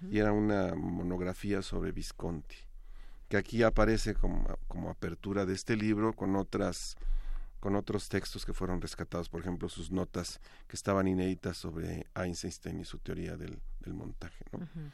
y 0.10 0.20
era 0.20 0.32
una 0.32 0.76
monografía 0.76 1.64
sobre 1.64 1.92
Visconti, 1.92 2.56
que 3.28 3.38
aquí 3.38 3.64
aparece 3.64 4.14
como, 4.14 4.46
como 4.68 4.92
apertura 4.92 5.46
de 5.48 5.54
este 5.54 5.76
libro 5.76 6.14
con 6.14 6.36
otras 6.36 6.96
con 7.60 7.76
otros 7.76 8.10
textos 8.10 8.46
que 8.46 8.54
fueron 8.54 8.80
rescatados, 8.80 9.28
por 9.28 9.42
ejemplo, 9.42 9.68
sus 9.70 9.90
notas 9.90 10.40
que 10.68 10.76
estaban 10.76 11.08
inéditas 11.08 11.58
sobre 11.58 12.06
Einstein 12.14 12.80
y 12.80 12.86
su 12.86 13.00
teoría 13.00 13.36
del, 13.38 13.60
montaje. 13.88 14.46
Un 14.52 14.92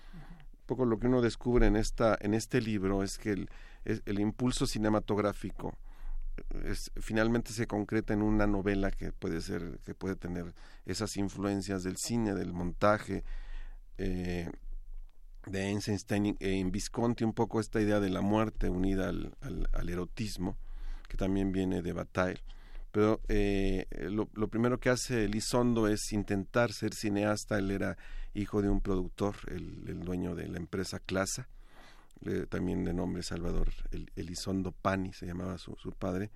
poco 0.66 0.86
lo 0.86 0.98
que 0.98 1.08
uno 1.08 1.22
descubre 1.22 1.68
en, 1.68 1.76
esta, 1.76 2.18
en 2.22 2.34
este 2.34 2.62
libro 2.62 3.04
es 3.04 3.18
que 3.18 3.34
el, 3.34 3.50
el 3.84 4.20
impulso 4.22 4.66
cinematográfico 4.66 5.78
finalmente 7.00 7.52
se 7.54 7.68
concreta 7.68 8.14
en 8.14 8.22
una 8.22 8.48
novela 8.48 8.92
que 8.92 9.12
puede 9.12 9.42
ser 9.42 9.80
que 9.86 9.94
puede 9.94 10.16
tener 10.16 10.54
esas 10.86 11.18
influencias 11.18 11.84
del 11.84 11.98
cine 11.98 12.34
del 12.34 12.54
montaje 12.54 13.24
eh, 13.98 14.50
de 15.46 15.62
Einstein 15.70 16.38
e 16.40 16.60
en 16.60 16.72
Visconti 16.72 17.24
un 17.24 17.34
poco 17.34 17.60
esta 17.60 17.82
idea 17.82 18.00
de 18.00 18.10
la 18.10 18.22
muerte 18.22 18.70
unida 18.70 19.10
al, 19.10 19.36
al, 19.42 19.90
erotismo 19.90 20.58
que 21.08 21.18
también 21.18 21.52
viene 21.52 21.82
de 21.82 21.94
Bataille. 21.94 22.42
Pero 22.92 23.22
eh, 23.28 23.88
lo, 24.10 24.28
primero 24.50 24.80
que 24.80 24.90
hace 24.90 25.26
Elizondo 25.26 25.88
es 25.88 26.12
intentar 26.14 26.74
ser 26.74 26.94
cineasta. 26.94 27.58
Él 27.58 27.72
era 27.72 27.98
hijo 28.34 28.62
de 28.62 28.70
un 28.70 28.82
productor 28.82 29.36
el, 29.48 29.84
el 29.88 30.02
dueño 30.02 30.36
de 30.36 30.48
la 30.48 30.58
empresa 30.58 31.00
Clasa 31.00 31.48
también 32.50 32.84
de 32.84 32.94
nombre 32.94 33.24
Salvador 33.24 33.70
Elizondo 34.16 34.72
Pani, 34.72 35.14
se 35.14 35.26
llamaba 35.26 35.58
su, 35.58 35.76
su 35.76 35.92
padre. 35.92 36.30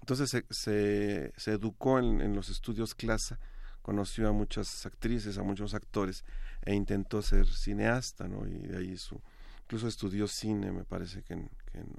Entonces 0.00 0.44
se, 0.50 1.32
se, 1.36 1.50
educó 1.50 1.98
en, 1.98 2.34
los 2.34 2.48
estudios 2.48 2.94
Clasa, 2.94 3.38
conoció 3.82 4.28
a 4.28 4.32
muchas 4.32 4.86
actrices, 4.86 5.38
a 5.38 5.42
muchos 5.42 5.74
actores 5.74 6.24
e 6.62 6.74
intentó 6.74 7.22
ser 7.22 7.46
cineasta, 7.46 8.28
¿no? 8.28 8.46
Y 8.46 8.58
de 8.58 8.78
ahí 8.78 8.96
su, 8.96 9.20
incluso 9.64 9.88
estudió 9.88 10.28
cine, 10.28 10.70
me 10.72 10.84
parece 10.84 11.22
que 11.22 11.34
en, 11.34 11.50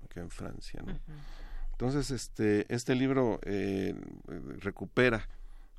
que 0.09 0.19
en, 0.19 0.30
Francia, 0.30 0.81
¿no? 0.85 0.99
Entonces 1.72 2.11
este, 2.11 2.65
este 2.73 2.95
libro 2.95 3.39
eh, 3.43 3.93
recupera 4.59 5.27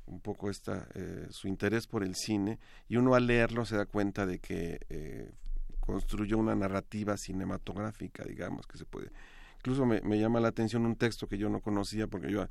un 0.05 0.19
poco 0.21 0.49
esta, 0.49 0.87
eh, 0.95 1.27
su 1.29 1.47
interés 1.47 1.87
por 1.87 2.03
el 2.03 2.15
cine 2.15 2.59
y 2.87 2.97
uno 2.97 3.15
al 3.15 3.27
leerlo 3.27 3.65
se 3.65 3.75
da 3.75 3.85
cuenta 3.85 4.25
de 4.25 4.39
que 4.39 4.79
eh, 4.89 5.31
construyó 5.79 6.37
una 6.37 6.55
narrativa 6.55 7.17
cinematográfica, 7.17 8.23
digamos, 8.23 8.67
que 8.67 8.77
se 8.77 8.85
puede. 8.85 9.11
Incluso 9.57 9.85
me, 9.85 10.19
llama 10.19 10.39
la 10.39 10.47
atención 10.47 10.85
un 10.85 10.95
texto 10.95 11.27
que 11.27 11.37
yo 11.37 11.49
no 11.49 11.59
conocía 11.59 12.07
porque 12.07 12.31
yo 12.31 12.47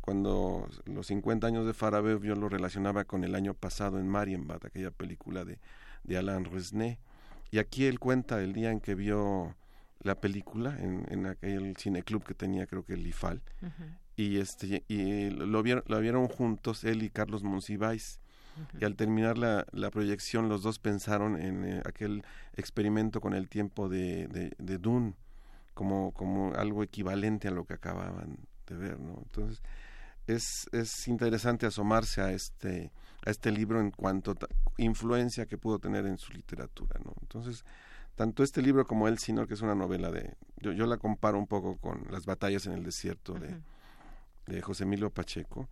cuando 0.00 0.68
los 0.84 1.06
50 1.08 1.46
años 1.46 1.66
de 1.66 1.74
Farabev 1.74 2.22
yo 2.22 2.34
lo 2.36 2.48
relacionaba 2.48 3.04
con 3.04 3.24
el 3.24 3.34
año 3.34 3.54
pasado 3.54 3.98
en 3.98 4.08
Marienbad, 4.08 4.64
aquella 4.64 4.90
película 4.90 5.44
de, 5.44 5.58
de 6.04 6.16
Alain 6.16 6.44
Resnais. 6.44 6.98
Y 7.50 7.58
aquí 7.58 7.86
él 7.86 7.98
cuenta 7.98 8.40
el 8.42 8.52
día 8.52 8.70
en 8.70 8.80
que 8.80 8.94
vio 8.94 9.56
la 10.02 10.20
película 10.20 10.76
en, 10.78 11.06
en 11.10 11.26
aquel 11.26 11.76
cineclub 11.76 12.24
que 12.24 12.34
tenía 12.34 12.66
creo 12.66 12.84
que 12.84 12.94
el 12.94 13.06
IFAL 13.06 13.40
y 14.16 14.38
este 14.38 14.84
y 14.88 15.30
lo 15.30 15.62
vieron, 15.62 15.84
lo 15.86 16.00
vieron 16.00 16.28
juntos 16.28 16.84
él 16.84 17.02
y 17.02 17.10
Carlos 17.10 17.42
Monsiváis 17.42 18.20
y 18.78 18.84
al 18.84 18.96
terminar 18.96 19.38
la, 19.38 19.66
la, 19.72 19.90
proyección 19.90 20.48
los 20.48 20.62
dos 20.62 20.78
pensaron 20.78 21.40
en 21.40 21.64
eh, 21.64 21.82
aquel 21.84 22.24
experimento 22.54 23.20
con 23.20 23.34
el 23.34 23.48
tiempo 23.48 23.88
de, 23.88 24.26
de, 24.28 24.52
de, 24.58 24.78
Dune 24.78 25.14
como, 25.74 26.12
como 26.12 26.52
algo 26.54 26.82
equivalente 26.82 27.48
a 27.48 27.50
lo 27.50 27.64
que 27.64 27.74
acababan 27.74 28.38
de 28.66 28.76
ver, 28.76 29.00
¿no? 29.00 29.18
Entonces 29.22 29.62
es, 30.26 30.68
es 30.72 31.08
interesante 31.08 31.66
asomarse 31.66 32.20
a 32.20 32.32
este, 32.32 32.90
a 33.24 33.30
este 33.30 33.50
libro 33.50 33.80
en 33.80 33.90
cuanto 33.90 34.32
a 34.32 34.36
influencia 34.78 35.46
que 35.46 35.58
pudo 35.58 35.78
tener 35.78 36.06
en 36.06 36.18
su 36.18 36.32
literatura, 36.32 37.00
¿no? 37.04 37.14
Entonces, 37.20 37.64
tanto 38.14 38.42
este 38.42 38.62
libro 38.62 38.86
como 38.86 39.08
él, 39.08 39.18
sino 39.18 39.46
que 39.46 39.54
es 39.54 39.62
una 39.62 39.74
novela 39.74 40.10
de, 40.10 40.34
yo, 40.58 40.72
yo 40.72 40.86
la 40.86 40.98
comparo 40.98 41.38
un 41.38 41.46
poco 41.46 41.76
con 41.76 42.06
las 42.10 42.26
batallas 42.26 42.66
en 42.66 42.72
el 42.72 42.84
desierto 42.84 43.34
de, 43.34 43.56
de 44.46 44.60
José 44.60 44.84
Emilio 44.84 45.10
Pacheco. 45.10 45.68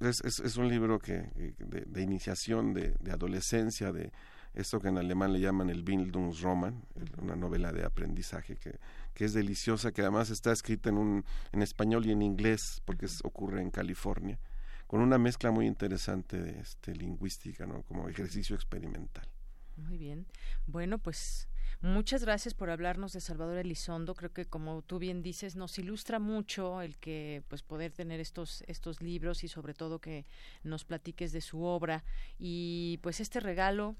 es, 0.00 0.20
es, 0.22 0.56
un 0.56 0.68
libro 0.68 0.98
que, 0.98 1.30
de, 1.58 2.02
iniciación, 2.02 2.74
de, 2.74 2.94
de, 3.00 3.12
adolescencia, 3.12 3.92
de 3.92 4.12
esto 4.54 4.80
que 4.80 4.88
en 4.88 4.98
alemán 4.98 5.32
le 5.32 5.40
llaman 5.40 5.68
el 5.70 5.82
Bildungsroman, 5.82 6.82
una 7.18 7.36
novela 7.36 7.72
de 7.72 7.84
aprendizaje 7.84 8.56
que, 8.56 8.78
que, 9.14 9.24
es 9.24 9.34
deliciosa, 9.34 9.92
que 9.92 10.02
además 10.02 10.30
está 10.30 10.52
escrita 10.52 10.88
en, 10.88 10.98
un, 10.98 11.24
en 11.52 11.62
español 11.62 12.06
y 12.06 12.12
en 12.12 12.22
inglés, 12.22 12.82
porque 12.84 13.06
ocurre 13.24 13.60
en 13.60 13.70
California, 13.70 14.38
con 14.86 15.00
una 15.00 15.18
mezcla 15.18 15.50
muy 15.50 15.66
interesante 15.66 16.40
de 16.40 16.60
este, 16.60 16.94
lingüística, 16.94 17.66
¿no? 17.66 17.82
como 17.82 18.08
ejercicio 18.08 18.56
experimental. 18.56 19.28
Muy 19.76 19.98
bien. 19.98 20.26
Bueno, 20.66 20.98
pues 20.98 21.48
Muchas 21.82 22.24
gracias 22.24 22.54
por 22.54 22.70
hablarnos 22.70 23.12
de 23.12 23.20
Salvador 23.20 23.58
Elizondo. 23.58 24.14
Creo 24.14 24.32
que 24.32 24.46
como 24.46 24.82
tú 24.82 24.98
bien 24.98 25.22
dices, 25.22 25.56
nos 25.56 25.78
ilustra 25.78 26.18
mucho 26.18 26.80
el 26.80 26.96
que 26.96 27.42
pues 27.48 27.62
poder 27.62 27.92
tener 27.92 28.18
estos 28.18 28.62
estos 28.66 29.02
libros 29.02 29.44
y 29.44 29.48
sobre 29.48 29.74
todo 29.74 29.98
que 29.98 30.24
nos 30.64 30.84
platiques 30.84 31.32
de 31.32 31.40
su 31.40 31.62
obra 31.62 32.02
y 32.38 32.98
pues 33.02 33.20
este 33.20 33.40
regalo 33.40 33.94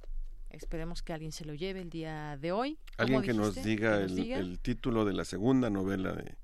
esperemos 0.50 1.02
que 1.02 1.12
alguien 1.12 1.32
se 1.32 1.44
lo 1.44 1.54
lleve 1.54 1.80
el 1.80 1.90
día 1.90 2.36
de 2.38 2.52
hoy. 2.52 2.78
Alguien 2.96 3.22
que 3.22 3.34
nos, 3.34 3.54
diga, 3.62 4.00
el, 4.00 4.58
título 4.60 5.04
de 5.04 5.12
la 5.12 5.24
segunda 5.24 5.68
novela 5.68 6.12
de 6.12 6.36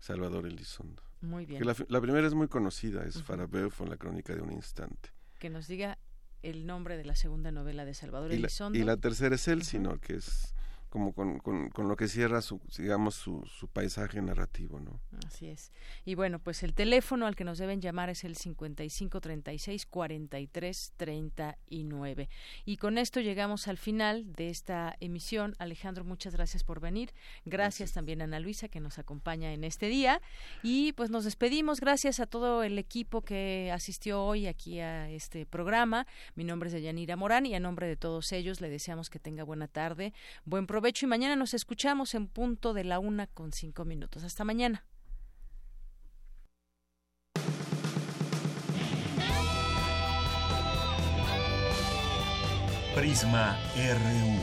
Salvador 0.00 0.46
Elizondo. 0.46 1.02
Muy 1.20 1.46
bien. 1.46 1.62
la, 1.64 2.00
primera 2.00 2.26
es 2.26 2.34
muy 2.34 2.48
conocida, 2.48 3.04
es 3.04 3.16
uh 3.16 3.84
la 3.86 3.96
crónica 3.96 4.34
de 4.34 4.42
un 4.42 4.52
instante. 4.52 5.10
Que 5.38 5.48
nos 5.48 5.68
diga 5.68 5.98
el 6.42 6.66
nombre 6.66 6.96
de 6.96 7.04
la 7.04 7.14
segunda 7.14 7.50
novela 7.50 7.84
de 7.84 7.94
Salvador 7.94 8.32
Elizondo. 8.32 8.78
y 8.78 8.82
la 8.82 8.96
tercera 8.96 9.36
es 9.36 9.48
él, 9.48 9.62
sino 9.62 9.98
que 9.98 10.16
es 10.16 10.54
como 10.94 11.12
con, 11.12 11.40
con, 11.40 11.68
con, 11.70 11.88
lo 11.88 11.96
que 11.96 12.06
cierra 12.06 12.40
su, 12.40 12.60
digamos, 12.78 13.16
su, 13.16 13.44
su, 13.46 13.66
paisaje 13.66 14.22
narrativo, 14.22 14.78
¿no? 14.78 15.00
Así 15.26 15.48
es. 15.48 15.72
Y 16.04 16.14
bueno, 16.14 16.38
pues 16.38 16.62
el 16.62 16.72
teléfono 16.72 17.26
al 17.26 17.34
que 17.34 17.42
nos 17.42 17.58
deben 17.58 17.80
llamar 17.80 18.10
es 18.10 18.22
el 18.22 18.36
5536 18.36 19.86
4339. 19.86 22.28
Y 22.64 22.76
con 22.76 22.96
esto 22.96 23.20
llegamos 23.20 23.66
al 23.66 23.76
final 23.76 24.32
de 24.34 24.50
esta 24.50 24.94
emisión. 25.00 25.56
Alejandro, 25.58 26.04
muchas 26.04 26.32
gracias 26.32 26.62
por 26.62 26.78
venir. 26.78 27.12
Gracias, 27.44 27.92
también 27.92 28.20
a 28.20 28.24
Ana 28.26 28.38
Luisa 28.38 28.68
que 28.68 28.78
nos 28.78 29.00
acompaña 29.00 29.52
en 29.52 29.64
este 29.64 29.88
día. 29.88 30.22
Y 30.62 30.92
pues 30.92 31.10
nos 31.10 31.24
despedimos. 31.24 31.80
Gracias 31.80 32.20
a 32.20 32.26
todo 32.26 32.62
el 32.62 32.78
equipo 32.78 33.22
que 33.22 33.72
asistió 33.74 34.24
hoy 34.24 34.46
aquí 34.46 34.78
a 34.78 35.10
este 35.10 35.44
programa. 35.44 36.06
Mi 36.36 36.44
nombre 36.44 36.68
es 36.68 36.72
Deyanira 36.72 37.16
Morán 37.16 37.46
y 37.46 37.56
a 37.56 37.60
nombre 37.60 37.88
de 37.88 37.96
todos 37.96 38.30
ellos 38.30 38.60
le 38.60 38.70
deseamos 38.70 39.10
que 39.10 39.18
tenga 39.18 39.42
buena 39.42 39.66
tarde, 39.66 40.12
buen 40.44 40.68
provecho 40.84 41.06
y 41.06 41.08
mañana 41.08 41.34
nos 41.34 41.54
escuchamos 41.54 42.14
en 42.14 42.26
punto 42.26 42.74
de 42.74 42.84
la 42.84 42.98
una 42.98 43.26
con 43.26 43.52
cinco 43.52 43.86
minutos. 43.86 44.22
Hasta 44.22 44.44
mañana. 44.44 44.84
Prisma 52.94 53.58
RU. 53.74 54.42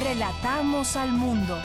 Relatamos 0.00 0.94
al 0.94 1.10
mundo. 1.10 1.60